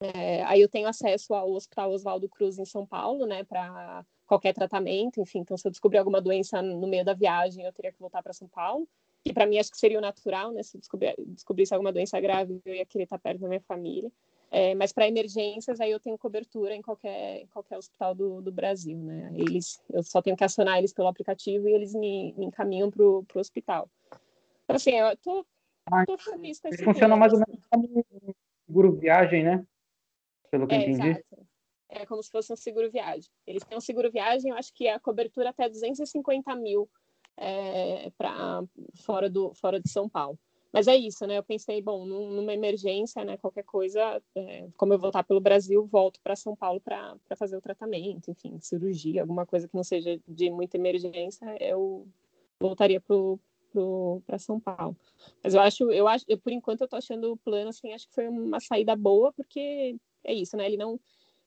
É, 0.01 0.43
aí 0.44 0.60
eu 0.60 0.68
tenho 0.68 0.89
acesso 0.89 1.35
ao 1.35 1.52
Hospital 1.52 1.93
Oswaldo 1.93 2.28
Cruz 2.28 2.59
em 2.59 2.64
São 2.64 2.86
Paulo, 2.86 3.27
né, 3.27 3.44
para 3.44 4.05
qualquer 4.27 4.55
tratamento, 4.55 5.20
enfim. 5.20 5.40
Então, 5.40 5.56
se 5.56 5.66
eu 5.66 5.70
descobrir 5.70 5.98
alguma 5.98 6.20
doença 6.20 6.62
no 6.62 6.86
meio 6.86 7.05
da 7.05 7.12
viagem, 7.12 7.64
eu 7.64 7.72
teria 7.72 7.93
que 7.93 8.01
voltar 8.01 8.22
para 8.22 8.32
São 8.32 8.48
Paulo. 8.48 8.89
E 9.24 9.32
para 9.32 9.44
mim, 9.44 9.59
acho 9.59 9.70
que 9.70 9.77
seria 9.77 9.98
o 9.98 10.01
natural, 10.01 10.52
né? 10.52 10.62
Se 10.62 10.77
eu 10.77 10.81
descobrir, 10.81 11.14
descobrisse 11.27 11.74
alguma 11.74 11.93
doença 11.93 12.18
grave, 12.18 12.59
eu 12.64 12.74
ia 12.74 12.86
querer 12.86 13.05
estar 13.05 13.18
perto 13.18 13.40
da 13.40 13.48
minha 13.48 13.60
família. 13.60 14.10
É, 14.51 14.74
mas 14.74 14.93
para 14.93 15.06
emergências, 15.06 15.81
aí 15.81 15.90
eu 15.90 16.01
tenho 16.01 16.18
cobertura 16.18 16.74
em 16.74 16.82
qualquer, 16.82 17.43
em 17.43 17.47
qualquer 17.48 17.77
hospital 17.77 18.14
do, 18.14 18.40
do 18.40 18.51
Brasil, 18.51 18.98
né? 18.98 19.31
Eles, 19.35 19.81
eu 19.93 20.02
só 20.02 20.22
tenho 20.22 20.36
que 20.36 20.43
acionar 20.43 20.78
eles 20.78 20.93
pelo 20.93 21.09
aplicativo 21.09 21.68
e 21.68 21.72
eles 21.72 21.94
me, 21.94 22.32
me 22.36 22.47
encaminham 22.47 22.90
para 22.90 23.05
o 23.05 23.24
hospital. 23.36 23.89
Então, 24.64 24.77
assim, 24.77 24.93
eu 24.93 25.16
tô, 25.18 25.47
tô 26.06 26.18
feliz 26.18 26.59
com 26.59 26.68
esse 26.68 26.82
Funciona 26.82 27.14
mais 27.14 27.32
ou 27.32 27.40
menos 27.40 27.64
como 27.70 28.05
seguro 28.66 28.93
viagem, 28.93 29.44
né? 29.44 29.64
Pelo 30.51 30.66
que 30.66 30.74
é, 30.74 30.82
entendi. 30.82 31.09
Exato. 31.09 31.47
É 31.89 32.06
como 32.06 32.22
se 32.22 32.31
fosse 32.31 32.52
um 32.52 32.56
seguro 32.56 32.90
viagem. 32.90 33.31
Eles 33.47 33.64
têm 33.64 33.77
um 33.77 33.81
seguro 33.81 34.10
viagem, 34.10 34.51
eu 34.51 34.56
acho 34.56 34.72
que 34.72 34.86
a 34.89 35.01
cobertura 35.01 35.51
até 35.51 35.68
250 35.68 36.55
mil 36.55 36.89
é, 37.36 38.10
para 38.16 38.62
fora 38.94 39.28
do 39.28 39.52
fora 39.55 39.81
de 39.81 39.89
São 39.90 40.09
Paulo. 40.09 40.39
Mas 40.72 40.86
é 40.86 40.97
isso, 40.97 41.27
né? 41.27 41.39
Eu 41.39 41.43
pensei, 41.43 41.82
bom, 41.82 42.06
numa 42.06 42.55
emergência, 42.55 43.24
né? 43.24 43.36
Qualquer 43.36 43.64
coisa, 43.64 44.22
é, 44.36 44.68
como 44.77 44.93
eu 44.93 44.98
voltar 44.98 45.24
pelo 45.24 45.40
Brasil, 45.40 45.85
volto 45.86 46.20
para 46.22 46.36
São 46.36 46.55
Paulo 46.55 46.81
para 46.81 47.16
fazer 47.36 47.56
o 47.56 47.60
tratamento, 47.60 48.31
enfim, 48.31 48.56
cirurgia, 48.60 49.22
alguma 49.22 49.44
coisa 49.44 49.66
que 49.66 49.74
não 49.74 49.82
seja 49.82 50.20
de 50.28 50.48
muita 50.48 50.77
emergência, 50.77 51.44
eu 51.60 52.06
voltaria 52.60 53.01
para 53.01 54.39
São 54.39 54.60
Paulo. 54.60 54.97
Mas 55.43 55.55
eu 55.55 55.60
acho, 55.60 55.90
eu 55.90 56.06
acho, 56.06 56.24
eu, 56.28 56.39
por 56.39 56.52
enquanto 56.52 56.82
eu 56.82 56.89
tô 56.89 56.94
achando 56.94 57.32
o 57.32 57.36
plano 57.36 57.70
assim, 57.70 57.93
acho 57.93 58.06
que 58.06 58.14
foi 58.14 58.28
uma 58.28 58.60
saída 58.60 58.94
boa, 58.94 59.32
porque 59.32 59.97
é 60.24 60.32
isso, 60.32 60.56
né? 60.56 60.66
Ele 60.66 60.76
não, 60.76 60.98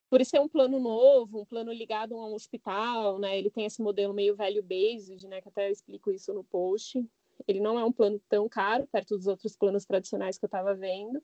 por 0.10 0.24
ser 0.26 0.40
um 0.40 0.48
plano 0.48 0.80
novo, 0.80 1.42
um 1.42 1.46
plano 1.46 1.72
ligado 1.72 2.16
a 2.16 2.28
um 2.28 2.34
hospital, 2.34 3.20
né? 3.20 3.38
Ele 3.38 3.50
tem 3.50 3.66
esse 3.66 3.82
modelo 3.82 4.14
meio 4.14 4.36
velho 4.36 4.64
based, 4.64 5.28
né? 5.28 5.42
Que 5.42 5.50
até 5.50 5.68
eu 5.68 5.72
explico 5.72 6.12
isso 6.12 6.34
no 6.34 6.44
post. 6.44 7.04
Ele 7.48 7.60
não 7.60 7.80
é 7.80 7.84
um 7.84 7.92
plano 7.92 8.22
tão 8.30 8.48
caro 8.48 8.88
perto 8.92 9.18
dos 9.18 9.28
outros 9.28 9.56
planos 9.56 9.86
tradicionais 9.86 10.38
que 10.38 10.46
eu 10.46 10.48
estava 10.48 10.74
vendo. 10.74 11.22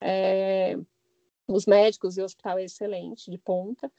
É, 0.00 0.76
os 1.46 1.66
médicos 1.66 2.16
e 2.16 2.22
o 2.22 2.24
hospital 2.24 2.58
é 2.58 2.64
excelente, 2.64 3.30
de 3.30 3.38
ponta. 3.38 3.90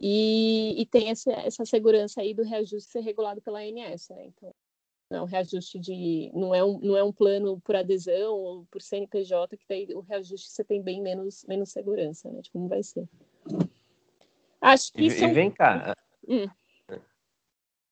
E, 0.00 0.80
e 0.80 0.86
tem 0.86 1.08
essa 1.08 1.64
segurança 1.64 2.20
aí 2.20 2.34
do 2.34 2.42
reajuste 2.42 2.90
ser 2.90 3.00
regulado 3.00 3.40
pela 3.40 3.60
ANS, 3.60 4.08
né? 4.10 4.26
Então, 4.26 4.54
não 5.14 5.20
é 5.20 5.22
um 5.22 5.26
reajuste 5.26 5.78
de. 5.78 6.30
Não 6.34 6.54
é 6.54 6.64
um, 6.64 6.78
não 6.80 6.96
é 6.96 7.04
um 7.04 7.12
plano 7.12 7.60
por 7.60 7.76
adesão 7.76 8.34
ou 8.34 8.66
por 8.70 8.82
CNPJ, 8.82 9.56
que 9.56 9.64
daí 9.68 9.86
o 9.94 10.00
reajuste 10.00 10.50
você 10.50 10.64
tem 10.64 10.82
bem 10.82 11.00
menos, 11.00 11.44
menos 11.48 11.70
segurança, 11.70 12.30
né? 12.30 12.40
De 12.40 12.50
como 12.50 12.68
vai 12.68 12.82
ser. 12.82 13.08
Acho 14.60 14.92
que. 14.92 15.04
E, 15.04 15.10
são... 15.12 15.32
vem 15.32 15.50
cá. 15.50 15.94
Hum. 16.28 16.46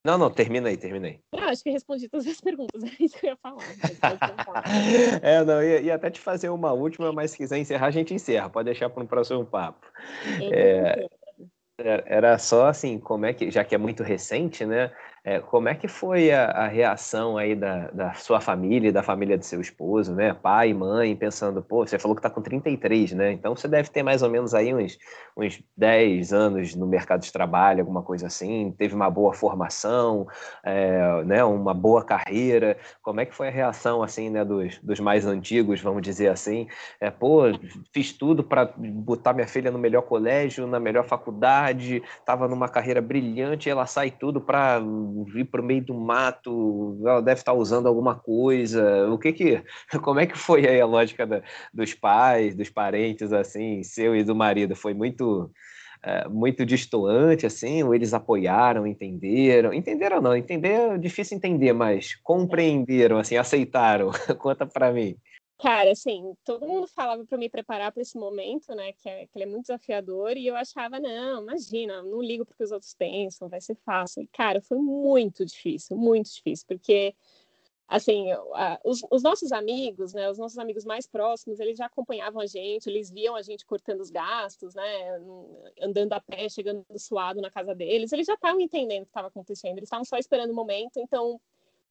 Não, 0.04 0.18
não, 0.18 0.28
termina 0.32 0.68
aí, 0.68 0.76
termina 0.76 1.06
aí. 1.06 1.20
Ah, 1.32 1.50
acho 1.50 1.62
que 1.62 1.70
respondi 1.70 2.08
todas 2.08 2.26
as 2.26 2.40
perguntas, 2.40 2.82
é 2.82 2.90
isso 2.98 3.16
que 3.16 3.26
eu 3.26 3.30
ia 3.30 3.36
falar. 3.36 3.62
é, 5.22 5.44
não, 5.44 5.62
ia, 5.62 5.80
ia, 5.80 5.94
até 5.94 6.10
te 6.10 6.18
fazer 6.18 6.48
uma 6.48 6.72
última, 6.72 7.12
mas 7.12 7.30
se 7.30 7.36
quiser 7.36 7.58
encerrar, 7.58 7.86
a 7.86 7.92
gente 7.92 8.12
encerra, 8.12 8.50
pode 8.50 8.64
deixar 8.64 8.90
para 8.90 9.00
um 9.00 9.06
próximo 9.06 9.46
papo. 9.46 9.86
É, 10.52 11.06
era 11.78 12.36
só 12.36 12.66
assim, 12.66 12.98
como 12.98 13.26
é 13.26 13.32
que, 13.32 13.48
já 13.48 13.62
que 13.62 13.76
é 13.76 13.78
muito 13.78 14.02
recente, 14.02 14.66
né? 14.66 14.92
É, 15.24 15.38
como 15.38 15.68
é 15.68 15.74
que 15.74 15.86
foi 15.86 16.32
a, 16.32 16.46
a 16.46 16.66
reação 16.66 17.38
aí 17.38 17.54
da, 17.54 17.88
da, 17.92 18.12
sua 18.14 18.40
família, 18.40 18.92
da 18.92 19.04
família 19.04 19.38
do 19.38 19.44
seu 19.44 19.60
esposo, 19.60 20.12
né? 20.12 20.34
Pai, 20.34 20.74
mãe, 20.74 21.14
pensando, 21.14 21.62
pô, 21.62 21.86
você 21.86 21.96
falou 21.96 22.16
que 22.16 22.22
tá 22.22 22.28
com 22.28 22.42
33, 22.42 23.12
né? 23.12 23.30
Então 23.30 23.54
você 23.54 23.68
deve 23.68 23.88
ter 23.88 24.02
mais 24.02 24.20
ou 24.22 24.28
menos 24.28 24.52
aí 24.52 24.74
uns, 24.74 24.98
uns 25.36 25.62
10 25.76 26.32
anos 26.32 26.74
no 26.74 26.88
mercado 26.88 27.20
de 27.22 27.32
trabalho, 27.32 27.82
alguma 27.82 28.02
coisa 28.02 28.26
assim, 28.26 28.74
teve 28.76 28.96
uma 28.96 29.08
boa 29.08 29.32
formação, 29.32 30.26
é, 30.64 31.22
né? 31.24 31.44
Uma 31.44 31.72
boa 31.72 32.04
carreira. 32.04 32.76
Como 33.00 33.20
é 33.20 33.24
que 33.24 33.34
foi 33.34 33.46
a 33.46 33.52
reação, 33.52 34.02
assim, 34.02 34.28
né, 34.28 34.44
dos, 34.44 34.78
dos 34.78 34.98
mais 34.98 35.24
antigos, 35.24 35.80
vamos 35.80 36.02
dizer 36.02 36.30
assim? 36.30 36.66
É, 37.00 37.12
pô, 37.12 37.42
fiz 37.94 38.12
tudo 38.12 38.42
para 38.42 38.72
botar 38.76 39.32
minha 39.32 39.46
filha 39.46 39.70
no 39.70 39.78
melhor 39.78 40.02
colégio, 40.02 40.66
na 40.66 40.80
melhor 40.80 41.04
faculdade, 41.04 42.02
tava 42.26 42.48
numa 42.48 42.68
carreira 42.68 43.00
brilhante, 43.00 43.68
e 43.68 43.70
ela 43.70 43.86
sai 43.86 44.10
tudo 44.10 44.40
para 44.40 44.80
vir 45.24 45.44
para 45.46 45.60
o 45.60 45.64
meio 45.64 45.84
do 45.84 45.94
mato, 45.94 46.98
ela 47.04 47.20
deve 47.20 47.40
estar 47.40 47.52
usando 47.52 47.86
alguma 47.86 48.14
coisa. 48.14 49.08
O 49.10 49.18
que 49.18 49.32
que, 49.32 49.62
como 50.02 50.20
é 50.20 50.26
que 50.26 50.36
foi 50.36 50.66
aí 50.66 50.80
a 50.80 50.86
lógica 50.86 51.26
da, 51.26 51.42
dos 51.72 51.94
pais, 51.94 52.54
dos 52.54 52.70
parentes, 52.70 53.32
assim, 53.32 53.82
seu 53.82 54.14
e 54.16 54.24
do 54.24 54.34
marido? 54.34 54.76
Foi 54.76 54.94
muito 54.94 55.50
é, 56.04 56.28
muito 56.28 56.66
distoante, 56.66 57.46
assim, 57.46 57.82
ou 57.84 57.94
eles 57.94 58.12
apoiaram, 58.12 58.86
entenderam? 58.86 59.72
Entenderam 59.72 60.20
não, 60.20 60.36
entender 60.36 60.72
é 60.72 60.98
difícil 60.98 61.36
entender, 61.36 61.72
mas 61.72 62.16
compreenderam, 62.16 63.18
assim, 63.18 63.36
aceitaram? 63.36 64.10
Conta 64.38 64.66
para 64.66 64.92
mim. 64.92 65.16
Cara, 65.62 65.92
assim, 65.92 66.36
todo 66.44 66.66
mundo 66.66 66.88
falava 66.88 67.24
para 67.24 67.38
me 67.38 67.48
preparar 67.48 67.92
para 67.92 68.02
esse 68.02 68.18
momento, 68.18 68.74
né? 68.74 68.92
Que, 68.94 69.08
é, 69.08 69.26
que 69.28 69.38
ele 69.38 69.44
é 69.44 69.46
muito 69.46 69.62
desafiador, 69.62 70.36
e 70.36 70.44
eu 70.44 70.56
achava, 70.56 70.98
não, 70.98 71.42
imagina, 71.42 72.02
não 72.02 72.20
ligo 72.20 72.44
porque 72.44 72.64
os 72.64 72.72
outros 72.72 72.92
pensam, 72.94 73.48
vai 73.48 73.60
ser 73.60 73.76
fácil. 73.76 74.24
E, 74.24 74.26
cara, 74.26 74.60
foi 74.60 74.78
muito 74.78 75.46
difícil, 75.46 75.96
muito 75.96 76.32
difícil, 76.32 76.66
porque 76.66 77.14
assim, 77.86 78.26
os, 78.84 79.02
os, 79.10 79.22
nossos 79.22 79.52
amigos, 79.52 80.14
né, 80.14 80.30
os 80.30 80.38
nossos 80.38 80.58
amigos 80.58 80.84
mais 80.84 81.06
próximos, 81.06 81.60
eles 81.60 81.76
já 81.76 81.86
acompanhavam 81.86 82.40
a 82.40 82.46
gente, 82.46 82.88
eles 82.88 83.10
viam 83.10 83.36
a 83.36 83.42
gente 83.42 83.66
cortando 83.66 84.00
os 84.00 84.10
gastos, 84.10 84.74
né, 84.74 85.20
andando 85.80 86.12
a 86.14 86.20
pé, 86.20 86.48
chegando 86.48 86.84
suado 86.96 87.40
na 87.42 87.50
casa 87.50 87.74
deles, 87.74 88.10
eles 88.10 88.26
já 88.26 88.34
estavam 88.34 88.60
entendendo 88.62 89.02
o 89.02 89.04
que 89.04 89.10
estava 89.10 89.28
acontecendo, 89.28 89.76
eles 89.76 89.88
estavam 89.88 90.06
só 90.06 90.16
esperando 90.16 90.50
o 90.52 90.54
momento, 90.54 90.96
então 90.96 91.38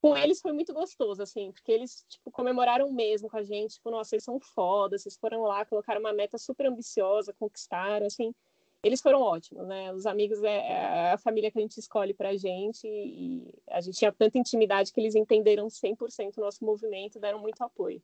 com 0.02 0.16
eles 0.16 0.40
foi 0.40 0.52
muito 0.52 0.74
gostoso, 0.74 1.22
assim, 1.22 1.52
porque 1.52 1.70
eles, 1.70 2.04
tipo, 2.08 2.28
comemoraram 2.32 2.90
mesmo 2.90 3.30
com 3.30 3.36
a 3.36 3.42
gente, 3.44 3.74
tipo, 3.74 3.88
nossa, 3.88 4.10
vocês 4.10 4.24
são 4.24 4.40
foda, 4.40 4.98
vocês 4.98 5.16
foram 5.16 5.42
lá, 5.42 5.64
colocaram 5.64 6.00
uma 6.00 6.12
meta 6.12 6.36
super 6.36 6.66
ambiciosa, 6.66 7.32
conquistaram, 7.32 8.06
assim, 8.06 8.34
eles 8.82 9.00
foram 9.00 9.20
ótimos, 9.20 9.64
né? 9.68 9.92
Os 9.92 10.04
amigos 10.04 10.42
é, 10.42 10.56
é 10.56 11.12
a 11.12 11.18
família 11.18 11.52
que 11.52 11.58
a 11.58 11.62
gente 11.62 11.78
escolhe 11.78 12.12
para 12.12 12.30
a 12.30 12.36
gente 12.36 12.84
e 12.84 13.54
a 13.70 13.80
gente 13.80 13.96
tinha 13.96 14.10
tanta 14.10 14.36
intimidade 14.36 14.92
que 14.92 15.00
eles 15.00 15.14
entenderam 15.14 15.68
100% 15.68 16.36
o 16.36 16.40
nosso 16.40 16.64
movimento, 16.64 17.20
deram 17.20 17.38
muito 17.38 17.62
apoio. 17.62 18.02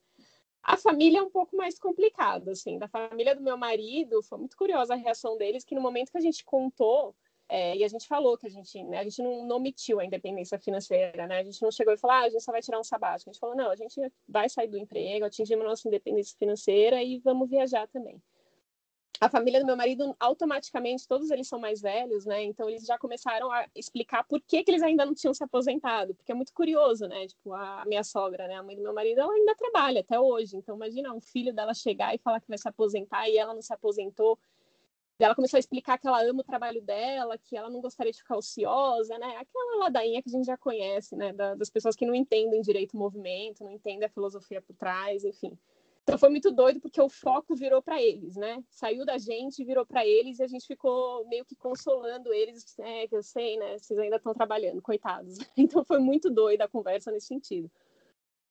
A 0.62 0.76
família 0.76 1.18
é 1.18 1.22
um 1.22 1.30
pouco 1.30 1.56
mais 1.56 1.80
complicada, 1.80 2.52
assim. 2.52 2.78
Da 2.78 2.86
família 2.86 3.34
do 3.34 3.42
meu 3.42 3.56
marido, 3.56 4.22
foi 4.22 4.38
muito 4.38 4.56
curiosa 4.56 4.94
a 4.94 4.96
reação 4.96 5.36
deles, 5.36 5.64
que 5.64 5.74
no 5.74 5.80
momento 5.80 6.12
que 6.12 6.18
a 6.18 6.20
gente 6.20 6.44
contou, 6.44 7.12
é, 7.48 7.76
e 7.76 7.82
a 7.82 7.88
gente 7.88 8.06
falou 8.06 8.36
que 8.36 8.46
a 8.46 8.50
gente, 8.50 8.84
né, 8.84 8.98
a 8.98 9.04
gente 9.04 9.22
não, 9.22 9.44
não 9.46 9.56
omitiu 9.56 9.98
a 10.00 10.04
independência 10.04 10.58
financeira, 10.58 11.26
né? 11.26 11.38
A 11.38 11.42
gente 11.42 11.62
não 11.62 11.70
chegou 11.70 11.94
e 11.94 11.96
falou, 11.96 12.16
ah, 12.16 12.20
a 12.20 12.28
gente 12.28 12.44
só 12.44 12.52
vai 12.52 12.60
tirar 12.60 12.78
um 12.78 12.84
sabático. 12.84 13.30
A 13.30 13.32
gente 13.32 13.40
falou, 13.40 13.56
não, 13.56 13.70
a 13.70 13.76
gente 13.76 13.98
vai 14.28 14.48
sair 14.50 14.68
do 14.68 14.76
emprego, 14.76 15.24
atingimos 15.24 15.64
nossa 15.64 15.88
independência 15.88 16.36
financeira 16.38 17.02
e 17.02 17.18
vamos 17.20 17.48
viajar 17.48 17.88
também. 17.88 18.20
A 19.20 19.28
família 19.28 19.58
do 19.58 19.66
meu 19.66 19.76
marido, 19.76 20.14
automaticamente, 20.20 21.08
todos 21.08 21.30
eles 21.30 21.48
são 21.48 21.58
mais 21.58 21.80
velhos, 21.80 22.24
né? 22.24 22.44
Então 22.44 22.68
eles 22.68 22.84
já 22.84 22.96
começaram 22.96 23.50
a 23.50 23.66
explicar 23.74 24.22
por 24.24 24.40
que, 24.40 24.62
que 24.62 24.70
eles 24.70 24.82
ainda 24.82 25.04
não 25.04 25.14
tinham 25.14 25.34
se 25.34 25.42
aposentado, 25.42 26.14
porque 26.14 26.30
é 26.30 26.34
muito 26.34 26.52
curioso, 26.52 27.08
né? 27.08 27.26
Tipo, 27.26 27.52
a 27.54 27.82
minha 27.86 28.04
sogra, 28.04 28.46
né? 28.46 28.54
A 28.56 28.62
mãe 28.62 28.76
do 28.76 28.82
meu 28.82 28.94
marido, 28.94 29.20
ela 29.20 29.32
ainda 29.32 29.56
trabalha 29.56 30.00
até 30.02 30.20
hoje. 30.20 30.56
Então 30.56 30.76
imagina 30.76 31.12
um 31.12 31.20
filho 31.20 31.52
dela 31.52 31.74
chegar 31.74 32.14
e 32.14 32.18
falar 32.18 32.40
que 32.40 32.46
vai 32.46 32.58
se 32.58 32.68
aposentar 32.68 33.28
e 33.28 33.36
ela 33.36 33.54
não 33.54 33.62
se 33.62 33.72
aposentou 33.72 34.38
ela 35.24 35.34
começou 35.34 35.56
a 35.56 35.60
explicar 35.60 35.98
que 35.98 36.06
ela 36.06 36.22
ama 36.22 36.40
o 36.40 36.44
trabalho 36.44 36.80
dela, 36.80 37.36
que 37.36 37.56
ela 37.56 37.68
não 37.68 37.80
gostaria 37.80 38.12
de 38.12 38.18
ficar 38.18 38.36
ociosa, 38.36 39.18
né? 39.18 39.36
Aquela 39.36 39.78
ladainha 39.84 40.22
que 40.22 40.28
a 40.28 40.32
gente 40.32 40.46
já 40.46 40.56
conhece, 40.56 41.16
né? 41.16 41.32
das 41.32 41.68
pessoas 41.68 41.96
que 41.96 42.06
não 42.06 42.14
entendem 42.14 42.62
direito 42.62 42.94
o 42.94 42.98
movimento, 42.98 43.64
não 43.64 43.72
entendem 43.72 44.06
a 44.06 44.10
filosofia 44.10 44.62
por 44.62 44.76
trás, 44.76 45.24
enfim. 45.24 45.58
Então 46.08 46.16
foi 46.16 46.30
muito 46.30 46.50
doido 46.50 46.80
porque 46.80 47.00
o 47.02 47.08
foco 47.08 47.54
virou 47.54 47.82
para 47.82 48.00
eles, 48.00 48.34
né? 48.34 48.64
Saiu 48.70 49.04
da 49.04 49.18
gente, 49.18 49.62
virou 49.62 49.84
para 49.84 50.06
eles 50.06 50.38
e 50.38 50.42
a 50.42 50.46
gente 50.46 50.66
ficou 50.66 51.26
meio 51.28 51.44
que 51.44 51.54
consolando 51.54 52.32
eles, 52.32 52.78
é, 52.78 53.06
que 53.06 53.14
eu 53.14 53.22
sei, 53.22 53.58
né? 53.58 53.76
Vocês 53.76 53.98
ainda 53.98 54.16
estão 54.16 54.32
trabalhando, 54.32 54.80
coitados. 54.80 55.36
Então 55.54 55.84
foi 55.84 55.98
muito 55.98 56.30
doida 56.30 56.64
a 56.64 56.68
conversa 56.68 57.10
nesse 57.10 57.26
sentido. 57.26 57.70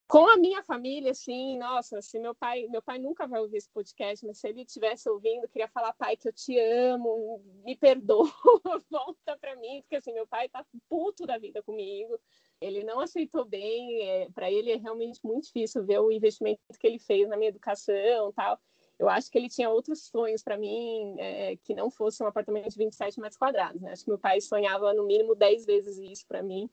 Com 0.08 0.26
a 0.26 0.38
minha 0.38 0.64
família, 0.64 1.12
assim, 1.12 1.58
nossa, 1.58 2.02
se 2.02 2.18
meu 2.18 2.34
pai, 2.34 2.66
meu 2.70 2.82
pai 2.82 2.98
nunca 2.98 3.28
vai 3.28 3.42
ouvir 3.42 3.58
esse 3.58 3.70
podcast, 3.70 4.26
mas 4.26 4.38
se 4.38 4.48
ele 4.48 4.62
estivesse 4.62 5.10
ouvindo, 5.10 5.50
queria 5.50 5.68
falar, 5.68 5.92
pai, 5.92 6.16
que 6.16 6.30
eu 6.30 6.32
te 6.32 6.58
amo, 6.58 7.44
me 7.66 7.76
perdoa, 7.76 8.32
volta 8.90 9.38
para 9.38 9.58
mim, 9.58 9.82
porque 9.82 9.98
assim, 9.98 10.14
meu 10.14 10.26
pai 10.26 10.48
tá 10.48 10.66
puto 10.88 11.26
da 11.26 11.38
vida 11.38 11.62
comigo. 11.62 12.18
Ele 12.62 12.86
não 12.86 13.02
aceitou 13.02 13.44
bem, 13.44 14.02
é, 14.02 14.30
para 14.34 14.50
ele 14.50 14.72
é 14.72 14.78
realmente 14.78 15.20
muito 15.26 15.48
difícil 15.48 15.84
ver 15.84 16.00
o 16.00 16.10
investimento 16.10 16.62
que 16.80 16.88
ele 16.88 17.00
fez 17.00 17.28
na 17.28 17.36
minha 17.36 17.50
educação, 17.50 18.32
tal. 18.32 18.58
Eu 18.98 19.10
acho 19.10 19.30
que 19.30 19.38
ele 19.38 19.50
tinha 19.50 19.70
outros 19.70 20.08
sonhos 20.08 20.42
para 20.42 20.58
mim, 20.58 21.18
é, 21.20 21.58
que 21.58 21.76
não 21.76 21.92
fosse 21.92 22.24
um 22.24 22.28
apartamento 22.28 22.70
de 22.70 22.78
27 22.78 23.20
metros 23.20 23.38
quadrados, 23.38 23.82
né? 23.82 23.92
Acho 23.92 24.06
que 24.06 24.10
meu 24.10 24.18
pai 24.18 24.40
sonhava 24.40 24.94
no 24.94 25.06
mínimo 25.06 25.36
10 25.36 25.66
vezes 25.66 25.98
isso 25.98 26.26
para 26.26 26.42
mim. 26.42 26.70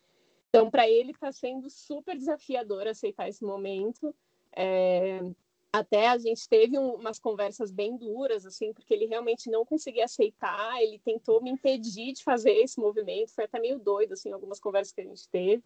Então, 0.54 0.70
para 0.70 0.88
ele 0.88 1.10
está 1.10 1.32
sendo 1.32 1.68
super 1.68 2.16
desafiador 2.16 2.86
aceitar 2.86 3.28
esse 3.28 3.42
momento. 3.44 4.14
É, 4.54 5.18
até 5.72 6.06
a 6.06 6.16
gente 6.16 6.48
teve 6.48 6.78
um, 6.78 6.94
umas 6.94 7.18
conversas 7.18 7.72
bem 7.72 7.96
duras, 7.96 8.46
assim, 8.46 8.72
porque 8.72 8.94
ele 8.94 9.06
realmente 9.06 9.50
não 9.50 9.66
conseguia 9.66 10.04
aceitar, 10.04 10.80
ele 10.80 11.00
tentou 11.00 11.42
me 11.42 11.50
impedir 11.50 12.12
de 12.12 12.22
fazer 12.22 12.52
esse 12.52 12.78
movimento, 12.78 13.34
foi 13.34 13.46
até 13.46 13.58
meio 13.58 13.80
doido, 13.80 14.12
assim, 14.12 14.30
algumas 14.30 14.60
conversas 14.60 14.92
que 14.92 15.00
a 15.00 15.04
gente 15.04 15.28
teve. 15.28 15.64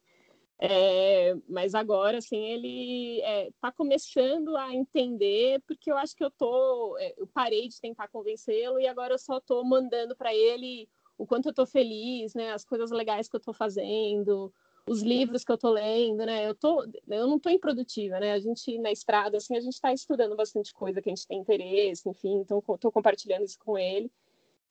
É, 0.59 1.37
mas 1.47 1.75
agora, 1.75 2.17
assim, 2.17 2.47
ele 2.47 3.19
está 3.53 3.69
é, 3.69 3.73
começando 3.73 4.57
a 4.57 4.75
entender, 4.75 5.61
porque 5.67 5.93
eu 5.93 5.99
acho 5.99 6.17
que 6.17 6.25
eu 6.25 6.31
tô, 6.31 6.97
é, 6.97 7.13
eu 7.19 7.27
parei 7.27 7.69
de 7.69 7.79
tentar 7.79 8.09
convencê-lo 8.09 8.81
e 8.81 8.87
agora 8.87 9.13
eu 9.13 9.19
só 9.19 9.37
estou 9.37 9.63
mandando 9.67 10.17
para 10.17 10.35
ele 10.35 10.89
o 11.19 11.27
quanto 11.27 11.47
eu 11.47 11.51
estou 11.51 11.67
feliz, 11.67 12.33
né, 12.35 12.53
as 12.53 12.65
coisas 12.65 12.91
legais 12.91 13.29
que 13.29 13.37
eu 13.37 13.39
estou 13.39 13.53
fazendo, 13.53 14.51
os 14.89 15.03
livros 15.03 15.45
que 15.45 15.53
eu 15.53 15.59
tô 15.59 15.71
lendo, 15.71 16.25
né? 16.25 16.49
Eu, 16.49 16.55
tô, 16.55 16.83
eu 17.09 17.27
não 17.27 17.39
tô 17.39 17.51
improdutiva, 17.51 18.19
né? 18.19 18.33
A 18.33 18.39
gente, 18.39 18.79
na 18.79 18.91
estrada, 18.91 19.37
assim, 19.37 19.57
a 19.57 19.61
gente 19.61 19.75
está 19.75 19.93
estudando 19.93 20.35
bastante 20.35 20.73
coisa 20.73 21.01
que 21.03 21.09
a 21.09 21.15
gente 21.15 21.27
tem 21.27 21.39
interesse, 21.39 22.09
enfim, 22.09 22.39
então 22.41 22.59
estou 22.59 22.91
compartilhando 22.91 23.45
isso 23.45 23.59
com 23.59 23.79
ele. 23.79 24.11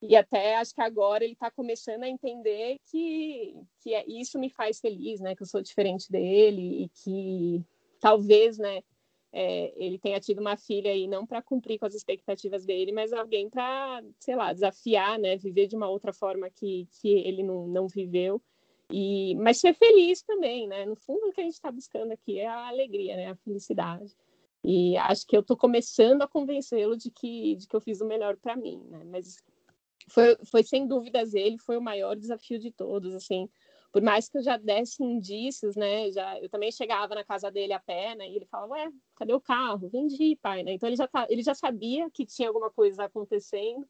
E 0.01 0.15
até 0.15 0.57
acho 0.57 0.75
que 0.75 0.81
agora 0.81 1.23
ele 1.23 1.33
está 1.33 1.49
começando 1.49 2.03
a 2.03 2.09
entender 2.09 2.77
que, 2.91 3.55
que 3.81 3.93
é, 3.93 4.05
isso 4.07 4.37
me 4.37 4.49
faz 4.49 4.79
feliz, 4.79 5.19
né? 5.19 5.35
Que 5.35 5.43
eu 5.43 5.47
sou 5.47 5.61
diferente 5.61 6.11
dele 6.11 6.83
e 6.83 6.89
que 6.89 7.63
talvez, 7.99 8.57
né? 8.57 8.83
É, 9.31 9.73
ele 9.75 9.99
tenha 9.99 10.19
tido 10.19 10.39
uma 10.39 10.55
filha 10.55 10.91
aí 10.91 11.07
não 11.07 11.25
para 11.25 11.41
cumprir 11.41 11.77
com 11.77 11.85
as 11.85 11.93
expectativas 11.93 12.65
dele, 12.65 12.91
mas 12.91 13.11
alguém 13.11 13.49
para, 13.49 14.01
sei 14.19 14.35
lá, 14.35 14.53
desafiar, 14.53 15.19
né? 15.19 15.35
Viver 15.37 15.67
de 15.67 15.75
uma 15.75 15.89
outra 15.89 16.13
forma 16.13 16.49
que, 16.49 16.87
que 17.01 17.09
ele 17.09 17.43
não, 17.43 17.67
não 17.67 17.87
viveu 17.87 18.41
e, 18.89 19.35
mas 19.35 19.59
ser 19.59 19.73
feliz 19.73 20.21
também, 20.21 20.67
né? 20.67 20.85
No 20.85 20.95
fundo, 20.95 21.27
o 21.27 21.33
que 21.33 21.41
a 21.41 21.43
gente 21.43 21.53
está 21.53 21.71
buscando 21.71 22.11
aqui 22.11 22.39
é 22.39 22.47
a 22.47 22.67
alegria, 22.67 23.15
né? 23.15 23.31
A 23.31 23.35
felicidade. 23.35 24.15
E 24.63 24.97
acho 24.97 25.25
que 25.27 25.35
eu 25.35 25.41
estou 25.41 25.57
começando 25.57 26.21
a 26.21 26.27
convencê-lo 26.27 26.97
de 26.97 27.11
que, 27.11 27.55
de 27.55 27.67
que 27.67 27.75
eu 27.75 27.81
fiz 27.81 28.01
o 28.01 28.05
melhor 28.05 28.37
para 28.37 28.55
mim, 28.55 28.81
né? 28.89 29.03
Mas 29.05 29.37
foi, 30.09 30.37
foi 30.45 30.63
sem 30.63 30.87
dúvidas 30.87 31.33
ele, 31.33 31.57
foi 31.57 31.77
o 31.77 31.81
maior 31.81 32.15
desafio 32.15 32.59
de 32.59 32.71
todos, 32.71 33.13
assim. 33.13 33.49
Por 33.91 34.01
mais 34.01 34.29
que 34.29 34.37
eu 34.37 34.43
já 34.43 34.57
desse 34.57 35.03
indícios, 35.03 35.75
né? 35.75 36.11
Já, 36.11 36.39
eu 36.39 36.49
também 36.49 36.71
chegava 36.71 37.13
na 37.15 37.23
casa 37.23 37.51
dele 37.51 37.73
a 37.73 37.79
pé, 37.79 38.15
né? 38.15 38.29
E 38.29 38.35
ele 38.35 38.45
falava, 38.45 38.73
ué, 38.73 38.91
cadê 39.15 39.33
o 39.33 39.41
carro? 39.41 39.89
Vendi, 39.89 40.37
pai, 40.41 40.63
né? 40.63 40.73
Então 40.73 40.87
ele 40.87 40.95
já, 40.95 41.07
tá, 41.07 41.27
ele 41.29 41.43
já 41.43 41.53
sabia 41.53 42.09
que 42.09 42.25
tinha 42.25 42.47
alguma 42.47 42.69
coisa 42.69 43.05
acontecendo, 43.05 43.87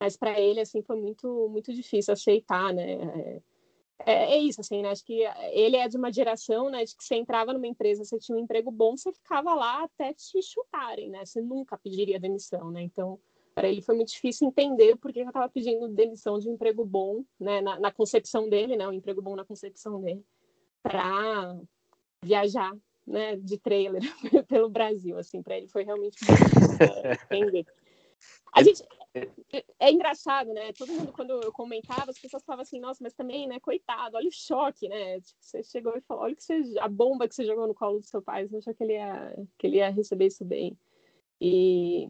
mas 0.00 0.16
para 0.16 0.38
ele, 0.38 0.60
assim, 0.60 0.82
foi 0.82 0.96
muito, 0.96 1.48
muito 1.48 1.72
difícil 1.72 2.12
aceitar, 2.12 2.72
né? 2.72 2.92
É, 2.92 3.42
é, 4.00 4.34
é, 4.34 4.38
isso, 4.38 4.60
assim, 4.60 4.82
né? 4.82 4.90
Acho 4.90 5.04
que 5.04 5.22
ele 5.52 5.76
é 5.76 5.88
de 5.88 5.96
uma 5.96 6.12
geração, 6.12 6.68
né, 6.68 6.84
de 6.84 6.96
que 6.96 7.04
você 7.04 7.14
entrava 7.14 7.52
numa 7.52 7.66
empresa, 7.66 8.04
você 8.04 8.18
tinha 8.18 8.36
um 8.36 8.40
emprego 8.40 8.70
bom, 8.70 8.96
você 8.96 9.12
ficava 9.12 9.54
lá 9.54 9.84
até 9.84 10.12
te 10.12 10.42
chutarem, 10.42 11.10
né? 11.10 11.24
Você 11.24 11.40
nunca 11.40 11.78
pediria 11.78 12.18
demissão, 12.18 12.70
né? 12.70 12.82
Então, 12.82 13.18
para 13.54 13.68
ele 13.68 13.80
foi 13.80 13.94
muito 13.94 14.08
difícil 14.08 14.48
entender 14.48 14.96
por 14.96 15.12
que 15.12 15.20
eu 15.20 15.28
estava 15.28 15.48
pedindo 15.48 15.88
demissão 15.88 16.38
de 16.38 16.48
um 16.48 16.54
emprego 16.54 16.84
bom, 16.84 17.24
né, 17.38 17.60
na, 17.60 17.78
na 17.78 17.92
concepção 17.92 18.48
dele, 18.48 18.76
né, 18.76 18.86
um 18.86 18.92
emprego 18.92 19.22
bom 19.22 19.36
na 19.36 19.44
concepção 19.44 20.00
dele, 20.00 20.24
para 20.82 21.56
viajar, 22.20 22.76
né, 23.06 23.36
de 23.36 23.56
trailer 23.58 24.02
pelo 24.48 24.68
Brasil, 24.68 25.16
assim, 25.16 25.40
para 25.40 25.56
ele 25.56 25.68
foi 25.68 25.84
realmente 25.84 26.16
difícil 26.18 26.78
entender. 27.30 27.64
A 28.52 28.62
gente, 28.62 28.82
é 29.78 29.90
engraçado, 29.90 30.52
né? 30.52 30.72
Todo 30.72 30.92
mundo, 30.92 31.12
quando 31.12 31.42
eu 31.42 31.52
comentava, 31.52 32.10
as 32.10 32.18
pessoas 32.18 32.44
falavam 32.44 32.62
assim, 32.62 32.80
nossa, 32.80 33.02
mas 33.02 33.14
também, 33.14 33.46
né, 33.46 33.60
coitado, 33.60 34.16
olha 34.16 34.28
o 34.28 34.32
choque, 34.32 34.88
né? 34.88 35.20
Tipo, 35.20 35.38
você 35.40 35.62
chegou 35.62 35.96
e 35.96 36.00
falou, 36.00 36.24
olha 36.24 36.34
que 36.34 36.42
você, 36.42 36.62
a 36.80 36.88
bomba 36.88 37.28
que 37.28 37.34
você 37.34 37.44
jogou 37.44 37.66
no 37.66 37.74
colo 37.74 38.00
do 38.00 38.06
seu 38.06 38.20
pai, 38.20 38.46
você 38.46 38.56
achou 38.56 38.74
que 38.74 38.82
ele 38.82 38.94
ia, 38.94 39.36
que 39.58 39.66
ele 39.66 39.76
ia 39.76 39.90
receber 39.90 40.26
isso 40.26 40.44
bem. 40.44 40.76
E 41.40 42.08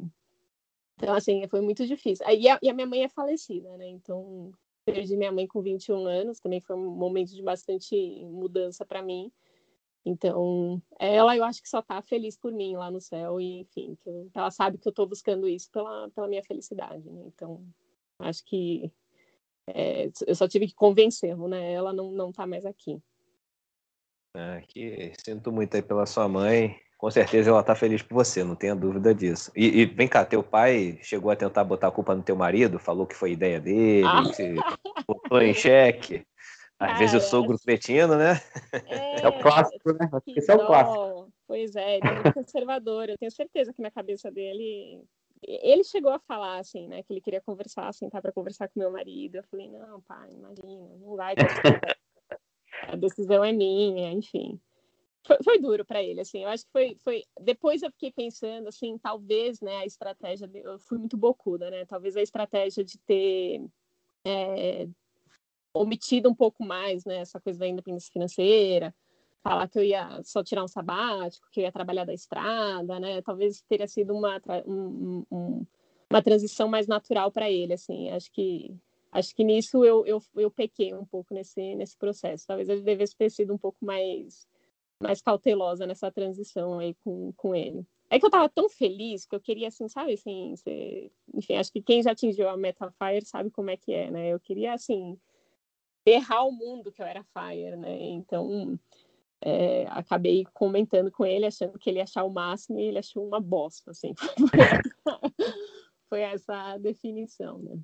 então, 0.97 1.15
assim, 1.15 1.47
foi 1.49 1.61
muito 1.61 1.87
difícil. 1.87 2.25
E 2.29 2.49
a, 2.49 2.59
e 2.63 2.69
a 2.69 2.75
minha 2.75 2.87
mãe 2.87 3.05
é 3.05 3.09
falecida, 3.09 3.77
né? 3.77 3.89
Então, 3.89 4.53
perdi 4.85 5.17
minha 5.17 5.33
mãe 5.33 5.47
com 5.47 5.61
21 5.61 6.07
anos, 6.07 6.41
também 6.41 6.61
foi 6.61 6.77
um 6.77 6.91
momento 6.91 7.35
de 7.35 7.43
bastante 7.43 8.25
mudança 8.27 8.85
para 8.85 9.03
mim. 9.03 9.33
Então, 10.05 10.83
ela 10.99 11.35
eu 11.37 11.45
acho 11.45 11.63
que 11.63 11.69
só 11.69 11.81
tá 11.81 12.03
feliz 12.03 12.37
por 12.37 12.53
mim 12.53 12.77
lá 12.77 12.91
no 12.91 13.01
céu 13.01 13.41
e, 13.41 13.61
enfim, 13.61 13.97
que 14.03 14.09
eu, 14.09 14.29
ela 14.35 14.51
sabe 14.51 14.77
que 14.77 14.87
eu 14.87 14.93
tô 14.93 15.07
buscando 15.07 15.49
isso 15.49 15.71
pela, 15.71 16.11
pela 16.11 16.29
minha 16.29 16.45
felicidade, 16.45 17.09
né? 17.11 17.23
Então, 17.27 17.65
acho 18.19 18.45
que 18.45 18.93
é, 19.67 20.11
eu 20.27 20.35
só 20.35 20.47
tive 20.47 20.67
que 20.67 20.75
convencê-lo, 20.75 21.49
né? 21.49 21.73
Ela 21.73 21.93
não, 21.93 22.11
não 22.11 22.31
tá 22.31 22.47
mais 22.47 22.67
aqui. 22.67 23.01
Ah, 24.37 24.61
que 24.69 25.13
sinto 25.25 25.51
muito 25.51 25.75
aí 25.75 25.83
pela 25.83 26.05
sua 26.05 26.29
mãe. 26.29 26.77
com 26.99 27.11
certeza 27.11 27.51
ela 27.51 27.63
tá 27.63 27.75
feliz 27.75 28.03
por 28.03 28.15
você, 28.15 28.45
não 28.45 28.55
tenha 28.55 28.75
dúvida 28.75 29.15
disso. 29.15 29.51
E, 29.57 29.81
e, 29.81 29.87
vem 29.87 30.09
cá, 30.09 30.25
teu 30.25 30.43
pai 30.43 30.99
chegou 31.03 31.31
a 31.31 31.37
tentar 31.37 31.65
botar 31.65 31.89
a 31.89 31.93
culpa 31.93 32.15
no 32.15 32.23
teu 32.23 32.37
marido, 32.37 32.79
falou 32.79 33.07
que 33.07 33.15
foi 33.15 33.33
ideia 33.33 33.59
dele, 33.59 34.07
ah. 34.07 34.23
que 34.35 34.55
botou 35.07 35.41
em 35.41 35.55
xeque. 35.55 36.27
Às 36.79 36.89
Cara, 36.89 36.99
vezes 36.99 37.25
o 37.25 37.29
sogro 37.29 37.59
cretino, 37.59 38.17
né? 38.17 38.41
É, 38.87 39.23
é 39.23 39.29
o 39.29 39.41
clássico, 39.41 39.93
né? 39.93 40.11
Esse 40.27 40.51
é 40.51 40.55
o 40.55 40.67
clássico. 40.67 41.33
Pois 41.47 41.77
é, 41.77 41.99
ele 41.99 42.09
é 42.09 42.15
muito 42.15 42.35
conservador. 42.35 43.09
Eu 43.09 43.19
tenho 43.19 43.31
certeza 43.31 43.73
que 43.73 43.83
na 43.83 43.91
cabeça 43.91 44.31
dele. 44.31 45.03
Ele 45.47 45.85
chegou 45.85 46.11
a 46.11 46.19
falar, 46.19 46.59
assim, 46.59 46.89
né? 46.89 47.03
Que 47.03 47.13
ele 47.13 47.21
queria 47.21 47.41
conversar, 47.41 47.93
sentar 47.93 48.23
para 48.23 48.33
conversar 48.33 48.69
com 48.69 48.81
meu 48.81 48.91
marido. 48.91 49.37
Eu 49.37 49.45
falei, 49.45 49.69
não, 49.69 50.01
pai, 50.03 50.31
imagina, 50.33 50.97
não 50.99 51.17
vai 51.17 51.35
a 52.89 52.97
decisão 52.97 53.45
é 53.45 53.53
minha, 53.53 54.11
enfim. 54.13 54.61
Foi, 55.27 55.37
foi 55.43 55.59
duro 55.59 55.85
para 55.85 56.03
ele, 56.03 56.21
assim. 56.21 56.43
Eu 56.43 56.49
acho 56.49 56.65
que 56.65 56.73
foi, 56.73 56.97
foi. 57.03 57.23
Depois 57.41 57.83
eu 57.83 57.91
fiquei 57.91 58.13
pensando, 58.13 58.69
assim, 58.69 58.99
talvez, 58.99 59.61
né, 59.61 59.77
a 59.79 59.87
estratégia. 59.87 60.47
De... 60.47 60.59
Eu 60.59 60.79
fui 60.79 60.99
muito 60.99 61.17
bocuda, 61.17 61.71
né? 61.71 61.85
Talvez 61.87 62.17
a 62.17 62.23
estratégia 62.23 62.85
de 62.85 62.99
ter 62.99 63.65
é, 64.27 64.89
omitido 65.75 66.31
um 66.31 66.35
pouco 66.35 66.65
mais, 66.65 67.05
né, 67.05 67.19
essa 67.19 67.41
coisa 67.41 67.59
da 67.59 67.67
independência 67.67 68.13
financeira, 68.13 68.95
falar 69.43 69.69
que 69.69 69.79
eu 69.79 69.85
ia 69.85 70.23
só 70.25 70.43
tirar 70.43 70.65
um 70.65 70.69
sabático, 70.69 71.47
que 71.53 71.61
eu 71.61 71.65
ia 71.65 71.73
trabalhar 71.73 72.05
da 72.07 72.15
estrada, 72.15 72.99
né? 72.99 73.21
Talvez 73.21 73.61
teria 73.69 73.87
sido 73.87 74.15
uma, 74.15 74.41
um, 74.67 75.27
um, 75.31 75.67
uma 76.09 76.23
transição 76.23 76.67
mais 76.67 76.87
natural 76.87 77.31
para 77.31 77.51
ele, 77.51 77.75
assim. 77.75 78.09
Acho 78.11 78.33
que 78.33 78.75
acho 79.13 79.35
que 79.35 79.45
nisso 79.45 79.85
eu, 79.85 80.05
eu, 80.07 80.21
eu 80.35 80.51
pequei 80.51 80.95
um 80.95 81.05
pouco 81.05 81.35
nesse, 81.35 81.75
nesse 81.77 81.97
processo. 81.97 82.47
Talvez 82.47 82.69
ele 82.71 82.81
devesse 82.81 83.15
ter 83.15 83.31
sido 83.31 83.53
um 83.53 83.59
pouco 83.59 83.85
mais, 83.85 84.49
mais 84.99 85.21
cautelosa 85.21 85.87
nessa 85.87 86.11
transição 86.11 86.79
aí 86.79 86.95
com, 86.95 87.31
com 87.37 87.55
ele. 87.55 87.87
É 88.09 88.19
que 88.19 88.25
eu 88.25 88.31
tava 88.31 88.49
tão 88.49 88.69
feliz 88.69 89.27
que 89.27 89.35
eu 89.35 89.41
queria, 89.41 89.69
assim, 89.69 89.89
sabe, 89.89 90.15
assim, 90.15 90.55
ser... 90.57 91.13
enfim, 91.35 91.57
acho 91.57 91.71
que 91.71 91.83
quem 91.83 92.03
já 92.03 92.13
atingiu 92.13 92.49
a 92.49 92.57
Metafire 92.57 93.25
sabe 93.25 93.51
como 93.51 93.71
é 93.71 93.77
que 93.77 93.93
é, 93.93 94.11
né? 94.11 94.29
Eu 94.29 94.41
queria, 94.41 94.73
assim, 94.73 95.19
errar 96.07 96.45
o 96.45 96.53
mundo 96.53 96.93
que 96.93 97.01
eu 97.01 97.07
era 97.07 97.25
Fire, 97.25 97.77
né? 97.77 97.97
Então, 98.01 98.79
é, 99.41 99.87
acabei 99.91 100.47
comentando 100.53 101.11
com 101.11 101.25
ele, 101.25 101.47
achando 101.47 101.79
que 101.79 101.91
ele 101.91 101.99
ia 101.99 102.05
achar 102.05 102.25
o 102.25 102.31
máximo, 102.31 102.79
e 102.79 102.85
ele 102.85 102.99
achou 102.99 103.27
uma 103.27 103.41
bosta, 103.41 103.91
assim. 103.91 104.15
Foi 106.09 106.21
essa 106.21 106.73
a 106.73 106.79
definição, 106.79 107.59
né? 107.59 107.79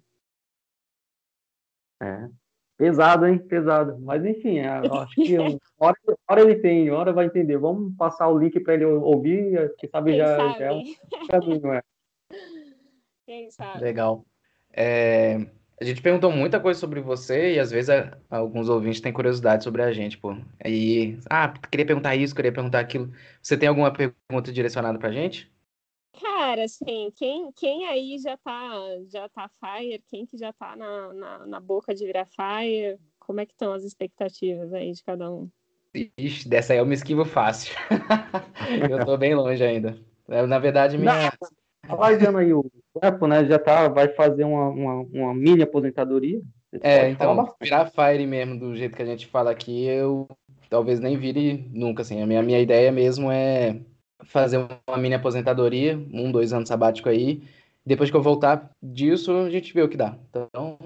É. 2.03 2.29
Pesado, 2.77 3.27
hein? 3.27 3.39
Pesado. 3.39 3.99
Mas 4.01 4.25
enfim, 4.25 4.61
é, 4.61 4.69
acho 4.69 5.15
que 5.15 5.39
uma 5.39 5.59
hora, 5.79 5.97
uma 6.07 6.17
hora 6.31 6.41
ele 6.41 6.57
tem, 6.57 6.91
uma 6.91 6.99
hora 6.99 7.13
vai 7.13 7.27
entender. 7.27 7.59
Vamos 7.59 7.95
passar 7.95 8.27
o 8.29 8.39
link 8.39 8.59
para 8.61 8.73
ele 8.73 8.87
ouvir, 8.87 9.75
que 9.77 9.87
sabe 9.87 10.13
Quem 10.13 10.19
já, 10.19 10.37
sabe? 10.37 10.59
já 10.59 10.65
é 10.65 10.73
um 10.73 11.27
caminho, 11.29 11.73
é. 11.75 11.83
Quem 13.27 13.51
sabe? 13.51 13.85
Legal. 13.85 14.25
É, 14.73 15.47
a 15.81 15.85
gente 15.85 16.02
perguntou 16.02 16.31
muita 16.31 16.61
coisa 16.61 16.78
sobre 16.78 17.01
você 17.01 17.55
e 17.55 17.59
às 17.59 17.70
vezes 17.70 17.89
a, 17.89 18.19
alguns 18.28 18.69
ouvintes 18.69 19.01
têm 19.01 19.12
curiosidade 19.12 19.65
sobre 19.65 19.82
a 19.82 19.90
gente, 19.90 20.19
pô. 20.19 20.36
Aí, 20.62 21.19
ah, 21.28 21.55
queria 21.70 21.86
perguntar 21.86 22.15
isso, 22.15 22.35
queria 22.35 22.52
perguntar 22.52 22.81
aquilo. 22.81 23.11
Você 23.43 23.57
tem 23.57 23.66
alguma 23.66 23.90
pergunta 23.90 24.52
direcionada 24.52 24.98
pra 24.98 25.11
gente? 25.11 25.51
Cara, 26.20 26.65
assim, 26.65 27.11
quem, 27.16 27.51
quem 27.52 27.86
aí 27.86 28.19
já 28.19 28.36
tá, 28.36 28.70
já 29.09 29.27
tá 29.31 29.48
fire, 29.59 30.05
quem 30.07 30.27
que 30.27 30.36
já 30.36 30.52
tá 30.52 30.77
na, 30.77 31.15
na, 31.15 31.47
na 31.47 31.61
boca 31.61 31.94
de 31.94 32.05
virar 32.05 32.27
fire, 32.27 32.98
como 33.19 33.40
é 33.40 33.47
que 33.47 33.52
estão 33.52 33.73
as 33.73 33.82
expectativas 33.82 34.74
aí 34.74 34.93
de 34.93 35.02
cada 35.02 35.32
um? 35.32 35.48
Ixi, 36.19 36.47
dessa 36.47 36.74
aí 36.74 36.78
eu 36.78 36.85
me 36.85 36.94
esquivo 36.94 37.24
fácil. 37.24 37.74
eu 38.90 39.05
tô 39.05 39.16
bem 39.16 39.35
longe 39.35 39.65
ainda. 39.65 39.98
Na 40.28 40.59
verdade, 40.59 40.98
minha. 40.98 41.32
Fazendo 41.86 42.39
aí 42.39 42.52
o 42.52 42.70
tempo, 42.99 43.27
né? 43.27 43.45
Já 43.45 43.59
tá, 43.59 43.89
vai 43.89 44.09
fazer 44.09 44.45
uma, 44.45 44.69
uma, 44.69 44.95
uma 45.12 45.35
mini 45.35 45.62
aposentadoria. 45.62 46.41
É, 46.81 47.09
então, 47.11 47.53
virar 47.61 47.87
Fire 47.87 48.27
mesmo, 48.27 48.59
do 48.59 48.77
jeito 48.77 48.97
que 48.97 49.03
a 49.03 49.07
gente 49.07 49.27
fala 49.27 49.51
aqui, 49.51 49.87
eu 49.87 50.29
talvez 50.69 51.01
nem 51.01 51.19
vire 51.19 51.69
nunca, 51.73 52.03
assim. 52.03 52.23
A 52.23 52.27
minha, 52.27 52.43
minha 52.43 52.61
ideia 52.61 52.93
mesmo 52.93 53.31
é 53.31 53.81
fazer 54.25 54.59
uma 54.87 54.97
mini 54.97 55.15
aposentadoria, 55.15 55.97
um, 56.12 56.31
dois 56.31 56.53
anos 56.53 56.69
sabático 56.69 57.09
aí. 57.09 57.43
Depois 57.85 58.11
que 58.11 58.17
eu 58.17 58.23
voltar 58.23 58.71
disso, 58.81 59.33
a 59.33 59.51
gente 59.51 59.73
vê 59.75 59.83
o 59.83 59.89
que 59.89 59.97
dá. 59.97 60.17
Então, 60.29 60.79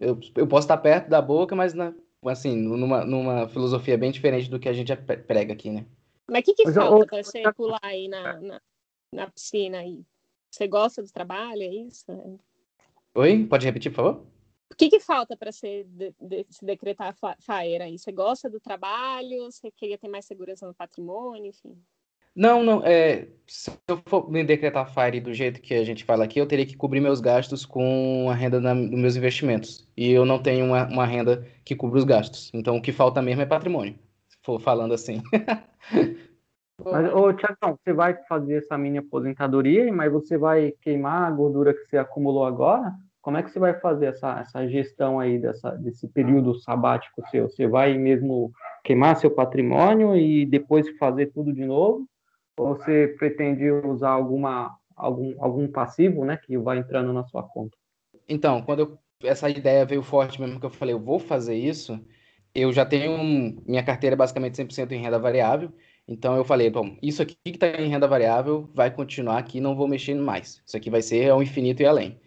eu, 0.00 0.18
eu 0.36 0.46
posso 0.46 0.64
estar 0.64 0.76
perto 0.76 1.08
da 1.08 1.20
boca, 1.20 1.56
mas 1.56 1.74
na, 1.74 1.92
assim, 2.30 2.56
numa, 2.56 3.04
numa 3.04 3.48
filosofia 3.48 3.98
bem 3.98 4.12
diferente 4.12 4.48
do 4.48 4.60
que 4.60 4.68
a 4.68 4.72
gente 4.72 4.94
prega 4.94 5.52
aqui, 5.52 5.70
né? 5.70 5.86
Mas 6.30 6.42
o 6.42 6.44
que, 6.44 6.54
que 6.54 6.72
falta 6.72 7.06
para 7.06 7.22
você 7.22 7.42
pular 7.52 7.80
aí 7.82 8.08
na, 8.08 8.40
na, 8.40 8.60
na, 9.12 9.30
piscina 9.30 9.78
aí? 9.78 10.04
Você 10.52 10.68
gosta 10.68 11.02
do 11.02 11.10
trabalho, 11.10 11.62
é 11.62 11.66
isso? 11.66 12.04
Oi? 13.14 13.46
Pode 13.46 13.64
repetir, 13.64 13.90
por 13.90 13.96
favor? 13.96 14.26
O 14.70 14.76
que, 14.76 14.90
que 14.90 15.00
falta 15.00 15.34
para 15.34 15.50
se, 15.50 15.84
de, 15.84 16.14
de, 16.20 16.46
se 16.50 16.64
decretar 16.64 17.16
FAER 17.40 17.80
aí? 17.80 17.98
Você 17.98 18.12
gosta 18.12 18.50
do 18.50 18.60
trabalho? 18.60 19.44
Você 19.50 19.70
queria 19.70 19.96
ter 19.96 20.08
mais 20.08 20.26
segurança 20.26 20.66
no 20.66 20.74
patrimônio? 20.74 21.46
Enfim. 21.46 21.74
Não, 22.36 22.62
não. 22.62 22.82
É, 22.84 23.28
se 23.46 23.70
eu 23.88 24.02
for 24.06 24.30
me 24.30 24.44
decretar 24.44 24.92
FIRE 24.92 25.20
do 25.20 25.32
jeito 25.32 25.60
que 25.60 25.72
a 25.72 25.84
gente 25.84 26.04
fala 26.04 26.24
aqui, 26.24 26.38
eu 26.38 26.46
teria 26.46 26.66
que 26.66 26.76
cobrir 26.76 27.00
meus 27.00 27.20
gastos 27.20 27.64
com 27.64 28.28
a 28.30 28.34
renda 28.34 28.60
na, 28.60 28.74
dos 28.74 28.90
meus 28.90 29.16
investimentos. 29.16 29.88
E 29.96 30.10
eu 30.10 30.26
não 30.26 30.42
tenho 30.42 30.66
uma, 30.66 30.86
uma 30.86 31.06
renda 31.06 31.46
que 31.64 31.74
cubra 31.74 31.98
os 31.98 32.04
gastos. 32.04 32.50
Então 32.52 32.76
o 32.76 32.82
que 32.82 32.92
falta 32.92 33.22
mesmo 33.22 33.40
é 33.40 33.46
patrimônio. 33.46 33.98
Se 34.28 34.36
for 34.42 34.60
falando 34.60 34.92
assim. 34.92 35.22
Mas, 36.90 37.14
ô, 37.14 37.32
Tiagão, 37.32 37.78
você 37.82 37.92
vai 37.92 38.14
fazer 38.28 38.58
essa 38.58 38.76
mini 38.76 38.98
aposentadoria, 38.98 39.92
mas 39.92 40.12
você 40.12 40.36
vai 40.36 40.72
queimar 40.80 41.28
a 41.28 41.30
gordura 41.30 41.74
que 41.74 41.84
você 41.86 41.96
acumulou 41.96 42.44
agora? 42.44 42.92
Como 43.20 43.36
é 43.36 43.42
que 43.42 43.50
você 43.50 43.58
vai 43.58 43.78
fazer 43.78 44.06
essa, 44.06 44.40
essa 44.40 44.66
gestão 44.68 45.20
aí 45.20 45.38
dessa, 45.38 45.70
desse 45.72 46.08
período 46.08 46.54
sabático 46.56 47.22
seu? 47.30 47.48
Você 47.48 47.68
vai 47.68 47.96
mesmo 47.96 48.50
queimar 48.82 49.16
seu 49.16 49.30
patrimônio 49.30 50.16
e 50.16 50.44
depois 50.44 50.88
fazer 50.98 51.26
tudo 51.26 51.52
de 51.52 51.64
novo? 51.64 52.06
Ou 52.58 52.74
você 52.74 53.14
pretende 53.18 53.70
usar 53.70 54.10
alguma, 54.10 54.76
algum, 54.96 55.34
algum 55.38 55.68
passivo, 55.68 56.24
né, 56.24 56.36
que 56.36 56.58
vai 56.58 56.78
entrando 56.78 57.12
na 57.12 57.24
sua 57.24 57.42
conta? 57.42 57.76
Então, 58.28 58.60
quando 58.62 58.80
eu, 58.80 58.98
essa 59.28 59.48
ideia 59.48 59.84
veio 59.84 60.02
forte 60.02 60.40
mesmo 60.40 60.58
que 60.58 60.66
eu 60.66 60.70
falei, 60.70 60.94
eu 60.94 61.00
vou 61.00 61.18
fazer 61.18 61.54
isso, 61.54 62.04
eu 62.54 62.72
já 62.72 62.84
tenho 62.84 63.56
minha 63.66 63.82
carteira 63.82 64.16
basicamente 64.16 64.56
100% 64.56 64.92
em 64.92 65.00
renda 65.00 65.18
variável, 65.18 65.72
então 66.06 66.36
eu 66.36 66.44
falei, 66.44 66.70
bom, 66.70 66.96
isso 67.02 67.22
aqui 67.22 67.36
que 67.44 67.50
está 67.50 67.68
em 67.80 67.88
renda 67.88 68.08
variável 68.08 68.68
vai 68.74 68.90
continuar 68.90 69.38
aqui, 69.38 69.60
não 69.60 69.76
vou 69.76 69.88
mexer 69.88 70.14
mais. 70.14 70.62
Isso 70.66 70.76
aqui 70.76 70.90
vai 70.90 71.02
ser 71.02 71.30
ao 71.30 71.42
infinito 71.42 71.82
e 71.82 71.86
além. 71.86 72.18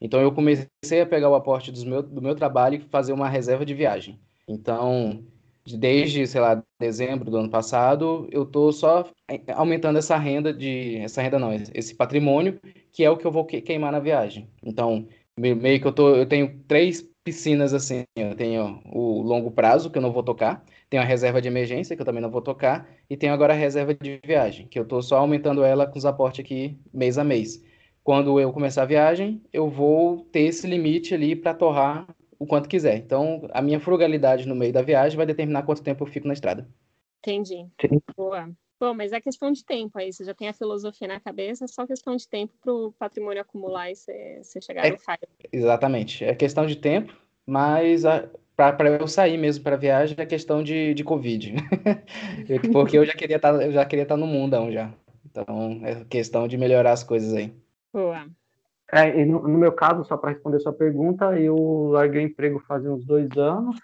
Então 0.00 0.20
eu 0.20 0.32
comecei 0.32 1.00
a 1.00 1.06
pegar 1.06 1.28
o 1.28 1.34
aporte 1.34 1.72
meu, 1.86 2.02
do 2.02 2.22
meu 2.22 2.34
trabalho 2.34 2.76
e 2.76 2.80
fazer 2.80 3.12
uma 3.12 3.28
reserva 3.28 3.64
de 3.64 3.74
viagem. 3.74 4.18
Então, 4.48 5.22
desde, 5.66 6.26
sei 6.26 6.40
lá, 6.40 6.62
dezembro 6.78 7.30
do 7.30 7.36
ano 7.36 7.50
passado, 7.50 8.28
eu 8.32 8.42
estou 8.42 8.72
só 8.72 9.08
aumentando 9.54 9.98
essa 9.98 10.16
renda 10.16 10.52
de. 10.52 10.96
Essa 10.96 11.22
renda 11.22 11.38
não, 11.38 11.52
esse 11.52 11.94
patrimônio, 11.94 12.58
que 12.92 13.04
é 13.04 13.10
o 13.10 13.16
que 13.16 13.26
eu 13.26 13.30
vou 13.30 13.44
queimar 13.44 13.92
na 13.92 14.00
viagem. 14.00 14.48
Então, 14.62 15.06
meio 15.38 15.80
que 15.80 15.86
eu 15.86 15.92
tô. 15.92 16.16
Eu 16.16 16.26
tenho 16.26 16.58
três 16.66 17.06
piscinas 17.24 17.74
assim. 17.74 18.04
Eu 18.16 18.34
tenho 18.34 18.80
o 18.86 19.22
longo 19.22 19.50
prazo, 19.50 19.90
que 19.90 19.98
eu 19.98 20.02
não 20.02 20.12
vou 20.12 20.22
tocar, 20.22 20.64
tenho 20.90 21.02
a 21.04 21.06
reserva 21.06 21.40
de 21.40 21.46
emergência, 21.46 21.94
que 21.94 22.02
eu 22.02 22.06
também 22.06 22.20
não 22.20 22.30
vou 22.30 22.42
tocar, 22.42 22.90
e 23.08 23.16
tenho 23.16 23.32
agora 23.32 23.54
a 23.54 23.56
reserva 23.56 23.94
de 23.94 24.20
viagem, 24.24 24.66
que 24.66 24.76
eu 24.76 24.82
estou 24.82 25.00
só 25.00 25.18
aumentando 25.18 25.62
ela 25.62 25.86
com 25.86 25.96
os 25.96 26.04
aportes 26.04 26.44
aqui 26.44 26.76
mês 26.92 27.16
a 27.16 27.22
mês. 27.22 27.64
Quando 28.02 28.40
eu 28.40 28.52
começar 28.52 28.82
a 28.82 28.86
viagem, 28.86 29.40
eu 29.52 29.70
vou 29.70 30.24
ter 30.32 30.40
esse 30.40 30.66
limite 30.66 31.14
ali 31.14 31.36
para 31.36 31.54
torrar 31.54 32.08
o 32.38 32.46
quanto 32.46 32.68
quiser. 32.68 32.96
Então, 32.96 33.46
a 33.52 33.62
minha 33.62 33.78
frugalidade 33.78 34.48
no 34.48 34.54
meio 34.56 34.72
da 34.72 34.82
viagem 34.82 35.16
vai 35.16 35.26
determinar 35.26 35.62
quanto 35.62 35.82
tempo 35.82 36.02
eu 36.02 36.08
fico 36.08 36.26
na 36.26 36.32
estrada. 36.32 36.68
Entendi. 37.20 37.68
Boa. 38.16 38.50
Bom, 38.80 38.94
mas 38.94 39.12
é 39.12 39.20
questão 39.20 39.52
de 39.52 39.62
tempo 39.64 39.98
aí. 39.98 40.10
Você 40.10 40.24
já 40.24 40.34
tem 40.34 40.48
a 40.48 40.54
filosofia 40.54 41.06
na 41.06 41.20
cabeça, 41.20 41.66
é 41.66 41.68
só 41.68 41.86
questão 41.86 42.16
de 42.16 42.26
tempo 42.26 42.54
para 42.60 42.72
o 42.72 42.92
patrimônio 42.92 43.42
acumular 43.42 43.90
e 43.90 43.94
você, 43.94 44.40
chegar 44.60 44.86
é, 44.86 44.90
no 44.90 44.98
fire. 44.98 45.28
Exatamente. 45.52 46.24
É 46.24 46.34
questão 46.34 46.66
de 46.66 46.76
tempo, 46.76 47.14
mas 47.46 48.04
para 48.76 48.90
eu 48.90 49.08
sair 49.08 49.38
mesmo 49.38 49.64
para 49.64 49.76
a 49.76 49.78
viagem 49.78 50.16
é 50.18 50.26
questão 50.26 50.62
de, 50.62 50.94
de 50.94 51.02
Covid. 51.02 51.54
Porque 52.72 52.98
eu 52.98 53.04
já 53.04 53.14
queria 53.14 53.36
estar, 53.36 53.56
tá, 53.56 53.64
eu 53.64 53.72
já 53.72 53.84
queria 53.84 54.02
estar 54.02 54.14
tá 54.14 54.20
no 54.20 54.26
mundão 54.26 54.70
já. 54.70 54.92
Então, 55.30 55.80
é 55.84 56.04
questão 56.04 56.46
de 56.46 56.56
melhorar 56.56 56.92
as 56.92 57.02
coisas 57.02 57.34
aí. 57.34 57.54
Boa. 57.92 58.26
É, 58.92 59.24
no, 59.24 59.42
no, 59.46 59.58
meu 59.58 59.72
caso, 59.72 60.04
só 60.04 60.16
para 60.16 60.30
responder 60.30 60.58
sua 60.58 60.72
pergunta, 60.72 61.38
eu 61.38 61.90
larguei 61.92 62.24
o 62.24 62.26
emprego 62.26 62.62
faz 62.66 62.84
uns 62.84 63.04
dois 63.04 63.30
anos. 63.36 63.76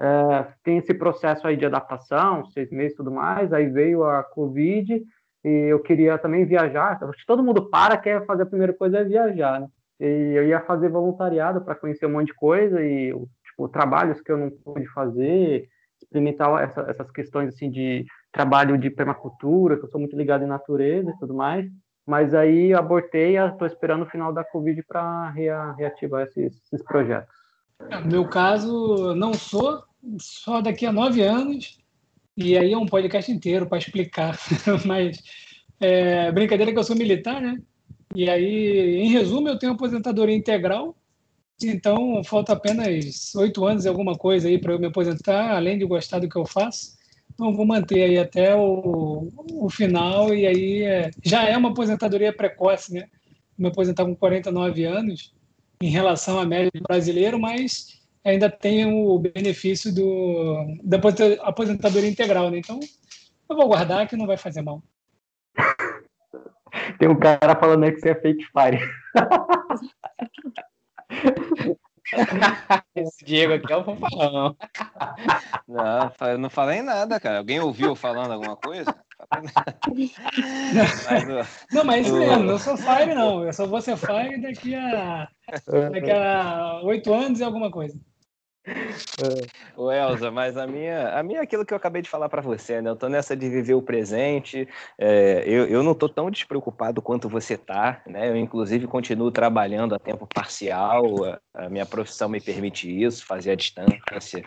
É, 0.00 0.46
tem 0.62 0.78
esse 0.78 0.94
processo 0.94 1.46
aí 1.46 1.56
de 1.56 1.66
adaptação, 1.66 2.46
seis 2.46 2.70
meses 2.70 2.94
e 2.94 2.96
tudo 2.96 3.10
mais. 3.10 3.52
Aí 3.52 3.68
veio 3.68 4.04
a 4.04 4.22
Covid 4.22 5.02
e 5.44 5.48
eu 5.48 5.80
queria 5.80 6.16
também 6.18 6.46
viajar. 6.46 6.98
Acho 7.02 7.18
que 7.18 7.26
todo 7.26 7.42
mundo 7.42 7.68
para, 7.68 7.96
quer 7.96 8.24
fazer 8.24 8.44
a 8.44 8.46
primeira 8.46 8.72
coisa 8.72 8.98
é 8.98 9.04
viajar, 9.04 9.60
né? 9.60 9.68
E 10.00 10.34
eu 10.36 10.46
ia 10.46 10.60
fazer 10.60 10.88
voluntariado 10.88 11.60
para 11.60 11.74
conhecer 11.74 12.06
um 12.06 12.12
monte 12.12 12.28
de 12.28 12.34
coisa 12.34 12.80
e 12.80 13.12
tipo, 13.58 13.68
trabalhos 13.68 14.20
que 14.20 14.30
eu 14.30 14.38
não 14.38 14.50
pude 14.50 14.86
fazer, 14.88 15.68
experimentar 16.00 16.62
essa, 16.62 16.82
essas 16.82 17.10
questões 17.10 17.52
assim 17.52 17.68
de 17.68 18.06
trabalho 18.32 18.78
de 18.78 18.88
permacultura, 18.88 19.76
que 19.76 19.84
eu 19.84 19.90
sou 19.90 20.00
muito 20.00 20.16
ligado 20.16 20.44
em 20.44 20.48
natureza 20.48 21.10
e 21.10 21.18
tudo 21.18 21.34
mais. 21.34 21.66
Mas 22.06 22.32
aí 22.32 22.72
abortei 22.72 23.36
e 23.36 23.46
estou 23.46 23.66
esperando 23.66 24.02
o 24.02 24.10
final 24.10 24.32
da 24.32 24.44
Covid 24.44 24.82
para 24.84 25.30
reativar 25.76 26.22
esses, 26.22 26.62
esses 26.72 26.82
projetos. 26.86 27.34
No 28.04 28.10
meu 28.10 28.28
caso, 28.28 29.14
não 29.14 29.34
sou, 29.34 29.82
só 30.18 30.60
daqui 30.60 30.86
a 30.86 30.92
nove 30.92 31.20
anos, 31.22 31.78
e 32.36 32.56
aí 32.56 32.72
é 32.72 32.78
um 32.78 32.86
podcast 32.86 33.30
inteiro 33.30 33.66
para 33.66 33.78
explicar. 33.78 34.38
Mas 34.86 35.22
é, 35.80 36.32
brincadeira 36.32 36.72
que 36.72 36.78
eu 36.78 36.84
sou 36.84 36.96
militar, 36.96 37.42
né? 37.42 37.58
E 38.14 38.30
aí, 38.30 38.96
em 38.96 39.10
resumo, 39.10 39.48
eu 39.48 39.58
tenho 39.58 39.72
aposentadoria 39.72 40.34
integral, 40.34 40.96
então 41.62 42.22
falta 42.22 42.52
apenas 42.52 43.34
oito 43.34 43.64
anos 43.66 43.84
e 43.84 43.88
alguma 43.88 44.16
coisa 44.16 44.48
aí 44.48 44.58
para 44.58 44.72
eu 44.72 44.78
me 44.78 44.86
aposentar, 44.86 45.56
além 45.56 45.78
de 45.78 45.84
gostar 45.84 46.20
do 46.20 46.28
que 46.28 46.36
eu 46.36 46.46
faço. 46.46 46.96
Então 47.34 47.54
vou 47.54 47.66
manter 47.66 48.02
aí 48.02 48.18
até 48.18 48.54
o, 48.54 49.28
o 49.52 49.68
final 49.70 50.34
e 50.34 50.46
aí 50.46 50.82
é, 50.82 51.10
já 51.24 51.44
é 51.44 51.56
uma 51.56 51.70
aposentadoria 51.70 52.32
precoce, 52.32 52.94
né? 52.94 53.08
Me 53.56 53.68
aposentar 53.68 54.04
com 54.04 54.14
49 54.14 54.84
anos 54.84 55.34
em 55.80 55.88
relação 55.88 56.38
à 56.38 56.44
média 56.44 56.70
brasileiro, 56.86 57.38
mas 57.38 57.98
ainda 58.24 58.50
tenho 58.50 59.08
o 59.08 59.18
benefício 59.18 59.94
do, 59.94 60.76
da 60.82 60.98
aposentadoria 61.42 62.10
integral, 62.10 62.50
né? 62.50 62.58
Então 62.58 62.78
eu 63.48 63.56
vou 63.56 63.68
guardar 63.68 64.06
que 64.06 64.16
não 64.16 64.26
vai 64.26 64.36
fazer 64.36 64.62
mal. 64.62 64.82
Tem 66.98 67.08
um 67.08 67.18
cara 67.18 67.58
falando 67.58 67.84
aí 67.84 67.92
que 67.92 68.00
você 68.00 68.10
é 68.10 68.14
fake 68.14 68.44
fire. 68.52 68.80
Esse 72.94 73.24
Diego 73.24 73.54
aqui 73.54 73.72
é 73.72 73.76
o 73.76 73.84
fanfarrão. 73.84 74.56
Não, 75.66 76.12
eu 76.28 76.38
não 76.38 76.48
falei 76.48 76.80
nada, 76.80 77.20
cara. 77.20 77.38
Alguém 77.38 77.60
ouviu 77.60 77.94
falando 77.94 78.32
alguma 78.32 78.56
coisa? 78.56 78.94
mas, 81.10 81.66
não, 81.72 81.84
mas 81.84 82.06
isso 82.06 82.16
mesmo, 82.16 82.44
não 82.44 82.58
sou 82.58 82.76
Fire, 82.76 83.14
não. 83.14 83.44
Eu 83.44 83.52
só 83.52 83.66
vou 83.66 83.80
ser 83.80 83.96
Fire 83.96 84.40
daqui 84.40 84.74
a 84.74 85.28
daqui 85.92 86.10
a 86.10 86.80
oito 86.84 87.12
anos 87.12 87.40
e 87.40 87.44
alguma 87.44 87.70
coisa. 87.70 87.98
O 89.76 89.92
Elza, 89.92 90.30
mas 90.30 90.56
a 90.56 90.66
minha, 90.66 91.10
a 91.18 91.22
minha 91.22 91.40
é 91.40 91.42
aquilo 91.42 91.64
que 91.64 91.72
eu 91.72 91.76
acabei 91.76 92.02
de 92.02 92.08
falar 92.08 92.28
para 92.28 92.42
você, 92.42 92.80
né? 92.80 92.90
Eu 92.90 92.96
tô 92.96 93.08
nessa 93.08 93.36
de 93.36 93.48
viver 93.48 93.74
o 93.74 93.82
presente. 93.82 94.68
É, 94.98 95.44
eu, 95.46 95.66
eu 95.66 95.82
não 95.82 95.94
tô 95.94 96.08
tão 96.08 96.30
despreocupado 96.30 97.00
quanto 97.00 97.28
você 97.28 97.56
tá, 97.56 98.02
né? 98.06 98.28
Eu 98.28 98.36
inclusive 98.36 98.86
continuo 98.86 99.30
trabalhando 99.30 99.94
a 99.94 99.98
tempo 99.98 100.26
parcial. 100.26 101.24
A, 101.24 101.40
a 101.54 101.68
minha 101.68 101.86
profissão 101.86 102.28
me 102.28 102.40
permite 102.40 102.88
isso, 102.88 103.24
fazer 103.24 103.52
a 103.52 103.54
distância 103.54 104.42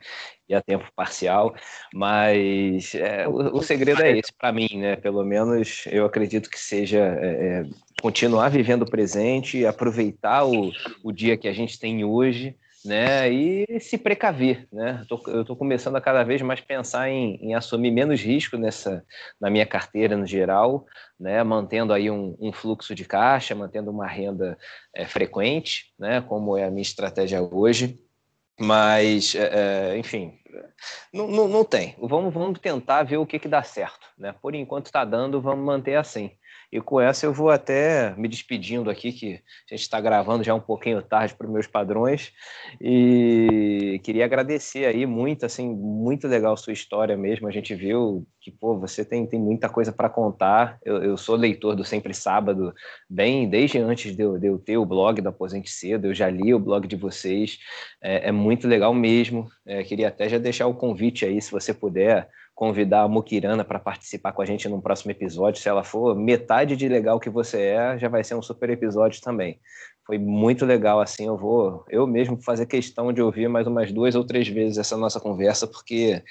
e 0.48 0.54
a 0.54 0.62
tempo 0.62 0.86
parcial. 0.96 1.56
Mas 1.94 2.94
é, 2.96 3.28
o, 3.28 3.58
o, 3.58 3.64
segredo 3.64 4.02
é 4.04 4.18
esse 4.18 4.34
para 4.34 4.52
mim, 4.52 4.70
né? 4.74 4.96
Pelo 4.96 5.24
menos 5.24 5.86
eu 5.88 6.06
acredito 6.06 6.50
que 6.50 6.60
seja 6.60 7.00
é, 7.00 7.62
é 7.62 7.64
continuar 8.02 8.50
vivendo 8.50 8.82
o 8.82 8.90
presente, 8.90 9.66
aproveitar 9.66 10.46
o, 10.46 10.72
o 11.04 11.12
dia 11.12 11.38
que 11.38 11.48
a 11.48 11.54
gente 11.54 11.80
tem 11.80 12.04
hoje 12.04 12.58
né? 12.86 13.32
E 13.32 13.80
se 13.80 13.98
precaver, 13.98 14.68
né? 14.72 15.06
Eu 15.28 15.42
estou 15.42 15.56
começando 15.56 15.96
a 15.96 16.02
cada 16.02 16.24
vez 16.24 16.42
mais 16.42 16.60
pensar 16.62 17.10
em, 17.10 17.36
em, 17.42 17.54
assumir 17.54 17.92
menos 17.92 18.22
risco 18.22 18.58
nessa 18.58 19.06
na 19.40 19.50
minha 19.50 19.66
carteira 19.66 20.18
no 20.18 20.26
geral, 20.26 20.86
né? 21.20 21.44
Mantendo 21.44 21.94
aí 21.94 22.10
um, 22.10 22.36
um 22.40 22.52
fluxo 22.52 22.96
de 22.96 23.06
caixa, 23.06 23.56
mantendo 23.56 23.92
uma 23.92 24.08
renda 24.08 24.58
é, 24.96 25.06
frequente, 25.06 25.94
né? 25.98 26.22
Como 26.22 26.58
é 26.58 26.66
a 26.66 26.72
minha 26.72 26.82
estratégia 26.82 27.42
hoje. 27.42 28.00
Mas, 28.60 29.34
é, 29.34 29.98
enfim, 29.98 30.38
não, 31.14 31.28
não, 31.28 31.48
não, 31.48 31.66
tem. 31.66 31.96
Vamos, 32.00 32.34
vamos 32.34 32.60
tentar 32.60 33.04
ver 33.04 33.18
o 33.18 33.26
que, 33.26 33.40
que 33.40 33.48
dá 33.48 33.64
certo. 33.64 34.08
Né? 34.18 34.34
Por 34.42 34.54
enquanto 34.56 34.88
está 34.88 35.04
dando, 35.04 35.42
vamos 35.42 35.66
manter 35.66 35.96
assim. 35.96 36.32
E 36.72 36.80
com 36.80 37.02
essa 37.02 37.26
eu 37.26 37.34
vou 37.34 37.50
até 37.50 38.16
me 38.16 38.28
despedindo 38.28 38.90
aqui, 38.90 39.12
que 39.12 39.34
a 39.70 39.76
gente 39.76 39.82
está 39.82 40.00
gravando 40.00 40.44
já 40.44 40.56
um 40.56 40.60
pouquinho 40.60 41.02
tarde 41.02 41.36
para 41.36 41.46
os 41.46 41.52
meus 41.52 41.68
padrões. 41.68 42.32
E 42.80 44.00
queria 44.04 44.24
agradecer 44.24 44.86
aí 44.86 45.06
muito, 45.06 45.46
assim, 45.46 45.70
muito 45.70 46.28
legal 46.28 46.56
sua 46.56 46.72
história 46.72 47.18
mesmo. 47.18 47.48
A 47.48 47.52
gente 47.52 47.76
viu 47.76 48.26
que, 48.42 48.50
pô, 48.50 48.78
você 48.78 49.06
tem, 49.06 49.26
tem 49.28 49.40
muita 49.40 49.70
coisa 49.70 49.92
para 49.92 50.10
contar. 50.10 50.80
Eu, 50.84 51.04
eu, 51.04 51.18
sou 51.18 51.36
leitor 51.36 51.76
do 51.76 51.86
Sempre 51.86 52.14
Sábado, 52.14 52.74
bem 53.08 53.48
desde 53.48 53.78
antes 53.78 54.16
de 54.16 54.24
eu, 54.24 54.40
de 54.40 54.48
eu, 54.48 54.58
ter 54.58 54.78
o 54.78 54.86
blog 54.86 55.22
da 55.22 55.30
Aposente 55.30 55.70
Cedo, 55.70 56.08
eu 56.08 56.14
já 56.14 56.30
li 56.30 56.54
o 56.54 56.60
blog 56.60 56.88
de 56.88 56.96
vocês. 56.96 57.60
É, 58.02 58.30
é 58.30 58.32
muito 58.32 58.68
legal 58.68 58.94
mesmo. 58.94 59.48
É, 59.66 59.84
queria 59.84 60.08
até 60.08 60.28
já 60.28 60.40
deixar 60.40 60.66
o 60.66 60.74
convite 60.74 61.24
aí, 61.24 61.40
se 61.40 61.52
você 61.52 61.72
puder 61.72 62.28
convidar 62.56 63.04
a 63.04 63.08
Mukirana 63.08 63.64
para 63.64 63.80
participar 63.80 64.34
com 64.34 64.42
a 64.42 64.46
gente 64.46 64.68
num 64.68 64.82
próximo 64.82 65.12
episódio. 65.12 65.62
Se 65.62 65.70
ela 65.70 65.84
for 65.84 66.16
metade 66.16 66.76
de 66.76 66.88
legal 66.88 67.20
que 67.20 67.30
você 67.30 67.62
é, 67.62 68.00
já 68.00 68.10
vai 68.10 68.24
ser 68.24 68.36
um 68.36 68.42
super 68.42 68.70
episódio 68.70 69.22
também 69.22 69.60
foi 70.06 70.18
muito 70.18 70.66
legal, 70.66 71.00
assim, 71.00 71.28
eu 71.28 71.38
vou, 71.38 71.86
eu 71.90 72.08
mesmo 72.08 72.42
fazer 72.42 72.66
questão 72.66 73.14
de 73.14 73.22
ouvir 73.22 73.48
mais 73.48 73.68
umas 73.68 73.92
duas 73.92 74.16
ou 74.16 74.26
três 74.26 74.48
vezes 74.48 74.78
essa 74.78 74.98
nossa 74.98 75.20
conversa, 75.20 75.68
porque 75.68 76.22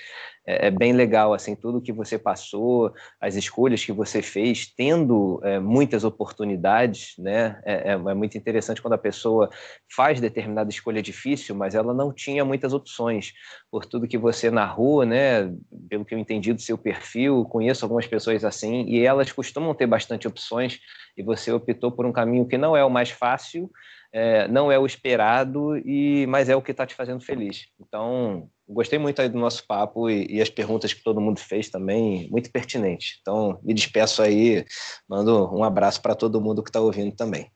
é, 0.50 0.66
é 0.66 0.70
bem 0.70 0.92
legal, 0.92 1.32
assim, 1.32 1.54
tudo 1.54 1.80
que 1.80 1.92
você 1.92 2.18
passou, 2.18 2.92
as 3.20 3.36
escolhas 3.36 3.84
que 3.84 3.92
você 3.92 4.20
fez, 4.20 4.66
tendo 4.66 5.40
é, 5.44 5.60
muitas 5.60 6.02
oportunidades, 6.02 7.14
né, 7.18 7.60
é, 7.64 7.74
é, 7.74 7.92
é, 7.92 8.14
muito 8.14 8.36
interessante 8.36 8.82
quando 8.82 8.94
a 8.94 8.98
pessoa 8.98 9.48
faz 9.94 10.20
determinada 10.20 10.68
escolha 10.68 11.00
difícil, 11.00 11.54
mas 11.54 11.76
ela 11.76 11.94
não 11.94 12.12
tinha 12.12 12.44
muitas 12.44 12.72
opções, 12.72 13.32
por 13.70 13.86
tudo 13.86 14.08
que 14.08 14.18
você 14.18 14.50
narrou, 14.50 15.04
né, 15.04 15.52
pelo 15.88 16.04
que 16.04 16.14
eu 16.14 16.18
entendi 16.18 16.52
do 16.52 16.60
seu 16.60 16.76
perfil, 16.76 17.44
conheço 17.44 17.84
algumas 17.84 18.06
pessoas 18.06 18.44
assim, 18.44 18.84
e 18.88 19.04
elas 19.04 19.30
costumam 19.30 19.72
ter 19.72 19.86
bastante 19.86 20.26
opções, 20.26 20.80
e 21.16 21.22
você 21.22 21.52
optou 21.52 21.92
por 21.92 22.04
um 22.04 22.12
caminho 22.12 22.46
que 22.46 22.58
não 22.58 22.76
é 22.76 22.84
o 22.84 22.90
mais 22.90 23.10
fácil, 23.10 23.70
é, 24.12 24.48
não 24.48 24.72
é 24.72 24.78
o 24.78 24.86
esperado, 24.86 25.76
e 25.78 26.26
mas 26.26 26.48
é 26.48 26.56
o 26.56 26.62
que 26.62 26.72
está 26.72 26.84
te 26.84 26.94
fazendo 26.94 27.20
feliz. 27.20 27.66
Então, 27.80 28.48
gostei 28.72 28.98
muito 28.98 29.20
aí 29.20 29.28
do 29.28 29.38
nosso 29.38 29.66
papo 29.66 30.08
e, 30.08 30.26
e, 30.30 30.40
as 30.40 30.48
perguntas 30.48 30.92
que 30.92 31.02
todo 31.02 31.20
mundo 31.20 31.40
fez 31.40 31.68
também, 31.68 32.28
muito 32.30 32.50
pertinente. 32.50 33.18
Então, 33.20 33.58
me 33.62 33.74
despeço 33.74 34.22
aí, 34.22 34.64
mando 35.08 35.52
um 35.54 35.64
abraço 35.64 36.00
para 36.00 36.14
todo 36.14 36.40
mundo 36.40 36.62
que 36.62 36.70
está 36.70 36.80
ouvindo 36.80 37.14
também. 37.14 37.50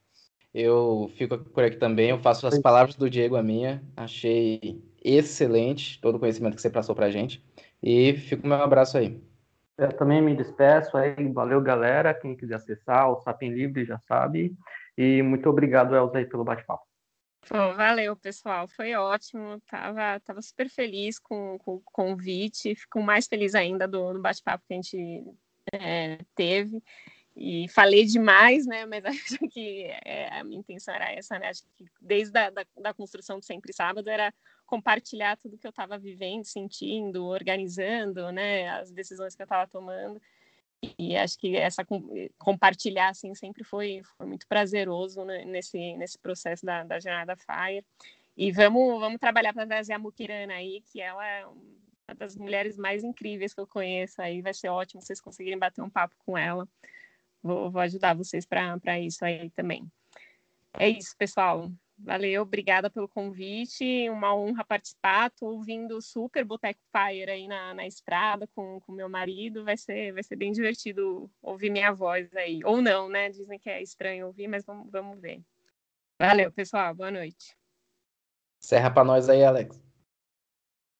Eu 0.53 1.11
fico 1.17 1.39
por 1.39 1.65
aqui 1.65 1.77
também, 1.77 2.11
eu 2.11 2.19
faço 2.19 2.47
as 2.47 2.59
palavras 2.59 2.95
do 2.95 3.11
Diego 3.11 3.37
a 3.37 3.43
minha, 3.43 3.83
achei 3.97 4.81
excelente 5.05 6.01
todo 6.01 6.15
o 6.15 6.21
conhecimento 6.21 6.55
que 6.55 6.63
você 6.63 6.71
passou 6.71 6.95
para 6.95 7.07
a 7.07 7.11
gente, 7.11 7.45
e 7.83 8.15
fico 8.15 8.47
meu 8.47 8.57
abraço 8.57 8.97
aí. 8.97 9.21
Eu 9.77 9.93
também 9.93 10.23
me 10.23 10.37
despeço 10.37 10.97
aí. 10.97 11.33
Valeu, 11.33 11.61
galera. 11.61 12.15
Quem 12.15 12.37
quiser 12.37 12.55
acessar, 12.55 13.11
o 13.11 13.21
Sapem 13.23 13.53
Livre 13.53 13.85
já 13.85 13.99
sabe. 14.07 14.55
E 14.97 15.21
muito 15.23 15.49
obrigado, 15.51 15.97
Elza, 15.97 16.19
aí, 16.19 16.25
pelo 16.25 16.45
bate-papo. 16.45 16.85
Valeu, 17.49 18.17
pessoal. 18.17 18.67
Foi 18.69 18.95
ótimo. 18.95 19.61
Tava, 19.67 20.21
tava 20.21 20.43
super 20.43 20.69
feliz 20.69 21.19
com, 21.19 21.59
com 21.59 21.75
o 21.75 21.81
convite. 21.81 22.75
Fico 22.75 23.03
mais 23.03 23.27
feliz 23.27 23.55
ainda 23.55 23.87
do, 23.87 24.13
do 24.13 24.21
bate-papo 24.21 24.65
que 24.67 24.75
a 24.75 24.77
gente 24.77 25.25
é, 25.73 26.19
teve. 26.35 26.83
E 27.37 27.69
falei 27.69 28.05
demais, 28.05 28.67
né? 28.67 28.87
Mas 28.87 29.05
acho 29.07 29.39
que 29.49 29.85
é, 30.05 30.29
a 30.39 30.45
minha 30.45 30.61
intenção 30.61 30.95
era 30.95 31.13
essa, 31.13 31.39
né? 31.39 31.49
Acho 31.49 31.63
que 31.77 31.85
desde 32.01 32.39
a 32.39 32.51
da, 32.51 32.65
da 32.81 32.95
construção 32.95 33.39
do 33.39 33.45
Sempre 33.45 33.73
Sábado 33.73 34.09
era 34.09 34.33
compartilhar 34.67 35.37
tudo 35.37 35.59
que 35.59 35.67
eu 35.67 35.71
estava 35.71 35.99
vivendo, 35.99 36.45
sentindo, 36.45 37.27
organizando, 37.27 38.33
né, 38.33 38.69
as 38.71 38.91
decisões 38.91 39.35
que 39.35 39.43
eu 39.43 39.45
estava 39.45 39.69
tomando. 39.69 40.21
E 40.99 41.17
acho 41.17 41.39
que 41.39 41.57
essa 41.57 41.85
compartilhar 42.39 43.09
assim 43.09 43.35
sempre 43.35 43.65
foi, 43.65 44.03
foi 44.17 44.27
muito 44.27 44.47
prazeroso 44.47 45.25
né, 45.25 45.45
nesse 45.45 45.97
nesse 45.97 46.19
processo 46.19 46.65
da, 46.65 46.85
da 46.85 47.01
jornada 47.01 47.37
Fire. 47.37 47.85
E 48.37 48.53
vamos 48.53 49.01
vamos 49.01 49.19
trabalhar 49.19 49.53
para 49.53 49.67
trazer 49.67 49.93
a 49.93 49.99
Mukirana 49.99 50.55
aí, 50.55 50.83
que 50.93 51.01
ela 51.01 51.27
é 51.27 51.47
uma 51.47 52.15
das 52.17 52.37
mulheres 52.37 52.77
mais 52.77 53.03
incríveis 53.03 53.55
que 53.55 53.61
eu 53.61 53.67
conheço. 53.67 54.21
Aí 54.21 54.43
vai 54.43 54.53
ser 54.53 54.69
ótimo 54.69 55.03
vocês 55.03 55.21
conseguirem 55.21 55.59
bater 55.59 55.83
um 55.83 55.91
papo 55.91 56.15
com 56.19 56.37
ela. 56.37 56.69
Vou, 57.43 57.71
vou 57.71 57.81
ajudar 57.83 58.15
vocês 58.15 58.47
para 58.47 59.01
isso 59.01 59.25
aí 59.25 59.51
também. 59.51 59.91
É 60.79 60.89
isso, 60.89 61.17
pessoal. 61.17 61.71
Valeu, 61.97 62.43
obrigada 62.43 62.91
pelo 62.91 63.09
convite. 63.09 64.09
Uma 64.11 64.35
honra 64.35 64.65
participar. 64.65 65.29
Estou 65.29 65.53
ouvindo 65.53 66.01
super 66.03 66.45
Boteco 66.45 66.81
Fire 66.91 67.31
aí 67.31 67.47
na, 67.47 67.73
na 67.73 67.87
estrada 67.87 68.47
com 68.49 68.83
o 68.87 68.93
meu 68.93 69.09
marido. 69.09 69.65
Vai 69.65 69.77
ser, 69.77 70.13
vai 70.13 70.23
ser 70.23 70.37
bem 70.37 70.53
divertido 70.53 71.31
ouvir 71.41 71.71
minha 71.71 71.93
voz 71.93 72.35
aí. 72.35 72.61
Ou 72.65 72.83
não, 72.83 73.09
né? 73.09 73.31
Dizem 73.31 73.59
que 73.59 73.71
é 73.71 73.81
estranho 73.81 74.27
ouvir, 74.27 74.49
mas 74.49 74.65
vamos, 74.65 74.91
vamos 74.91 75.21
ver. 75.21 75.41
Valeu, 76.21 76.51
pessoal. 76.51 76.95
Boa 76.95 77.11
noite. 77.11 77.57
Encerra 78.63 78.91
para 78.91 79.05
nós 79.05 79.29
aí, 79.29 79.45
Alex. 79.45 79.81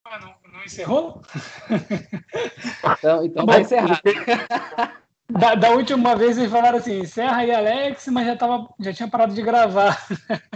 Ah, 0.07 0.21
não, 0.21 0.53
não 0.53 0.65
encerrou? 0.65 1.23
então, 2.99 3.25
então 3.25 3.47
vai 3.47 3.63
encerrar. 3.63 4.01
Da, 5.39 5.55
da, 5.55 5.71
última 5.71 6.15
vez 6.15 6.39
eles 6.39 6.51
falaram 6.51 6.79
assim, 6.79 7.01
encerra 7.01 7.39
aí, 7.39 7.51
Alex, 7.51 8.07
mas 8.09 8.27
já, 8.27 8.37
tava, 8.37 8.69
já 8.79 8.93
tinha 8.93 9.09
parado 9.09 9.35
de 9.35 9.43
gravar. 9.43 10.01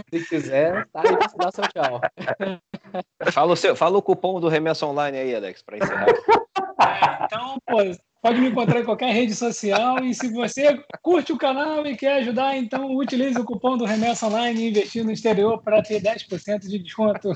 Se 0.09 0.25
quiser, 0.27 0.87
tá 0.93 1.01
aí 1.01 1.17
pra 1.17 1.27
dar 1.37 1.51
seu 1.51 1.63
tchau. 1.67 2.01
Fala 3.31 3.53
o, 3.53 3.55
seu, 3.55 3.75
fala 3.75 3.97
o 3.97 4.01
cupom 4.01 4.39
do 4.39 4.47
Remessa 4.47 4.85
Online 4.85 5.17
aí, 5.17 5.35
Alex, 5.35 5.61
para 5.61 5.77
encerrar. 5.77 6.07
É, 6.07 7.25
então, 7.25 7.57
pô, 7.67 7.77
Pode 8.21 8.41
me 8.41 8.49
encontrar 8.49 8.81
em 8.81 8.85
qualquer 8.85 9.13
rede 9.13 9.33
social. 9.33 10.03
E 10.03 10.13
se 10.13 10.27
você 10.29 10.83
curte 11.01 11.31
o 11.31 11.37
canal 11.37 11.85
e 11.85 11.95
quer 11.95 12.15
ajudar, 12.15 12.57
então 12.57 12.93
utilize 12.97 13.39
o 13.39 13.45
cupom 13.45 13.77
do 13.77 13.85
Remessa 13.85 14.27
Online 14.27 14.61
e 14.61 14.69
investir 14.69 15.05
no 15.05 15.11
exterior 15.11 15.61
para 15.61 15.81
ter 15.81 16.01
10% 16.01 16.67
de 16.67 16.79
desconto. 16.79 17.31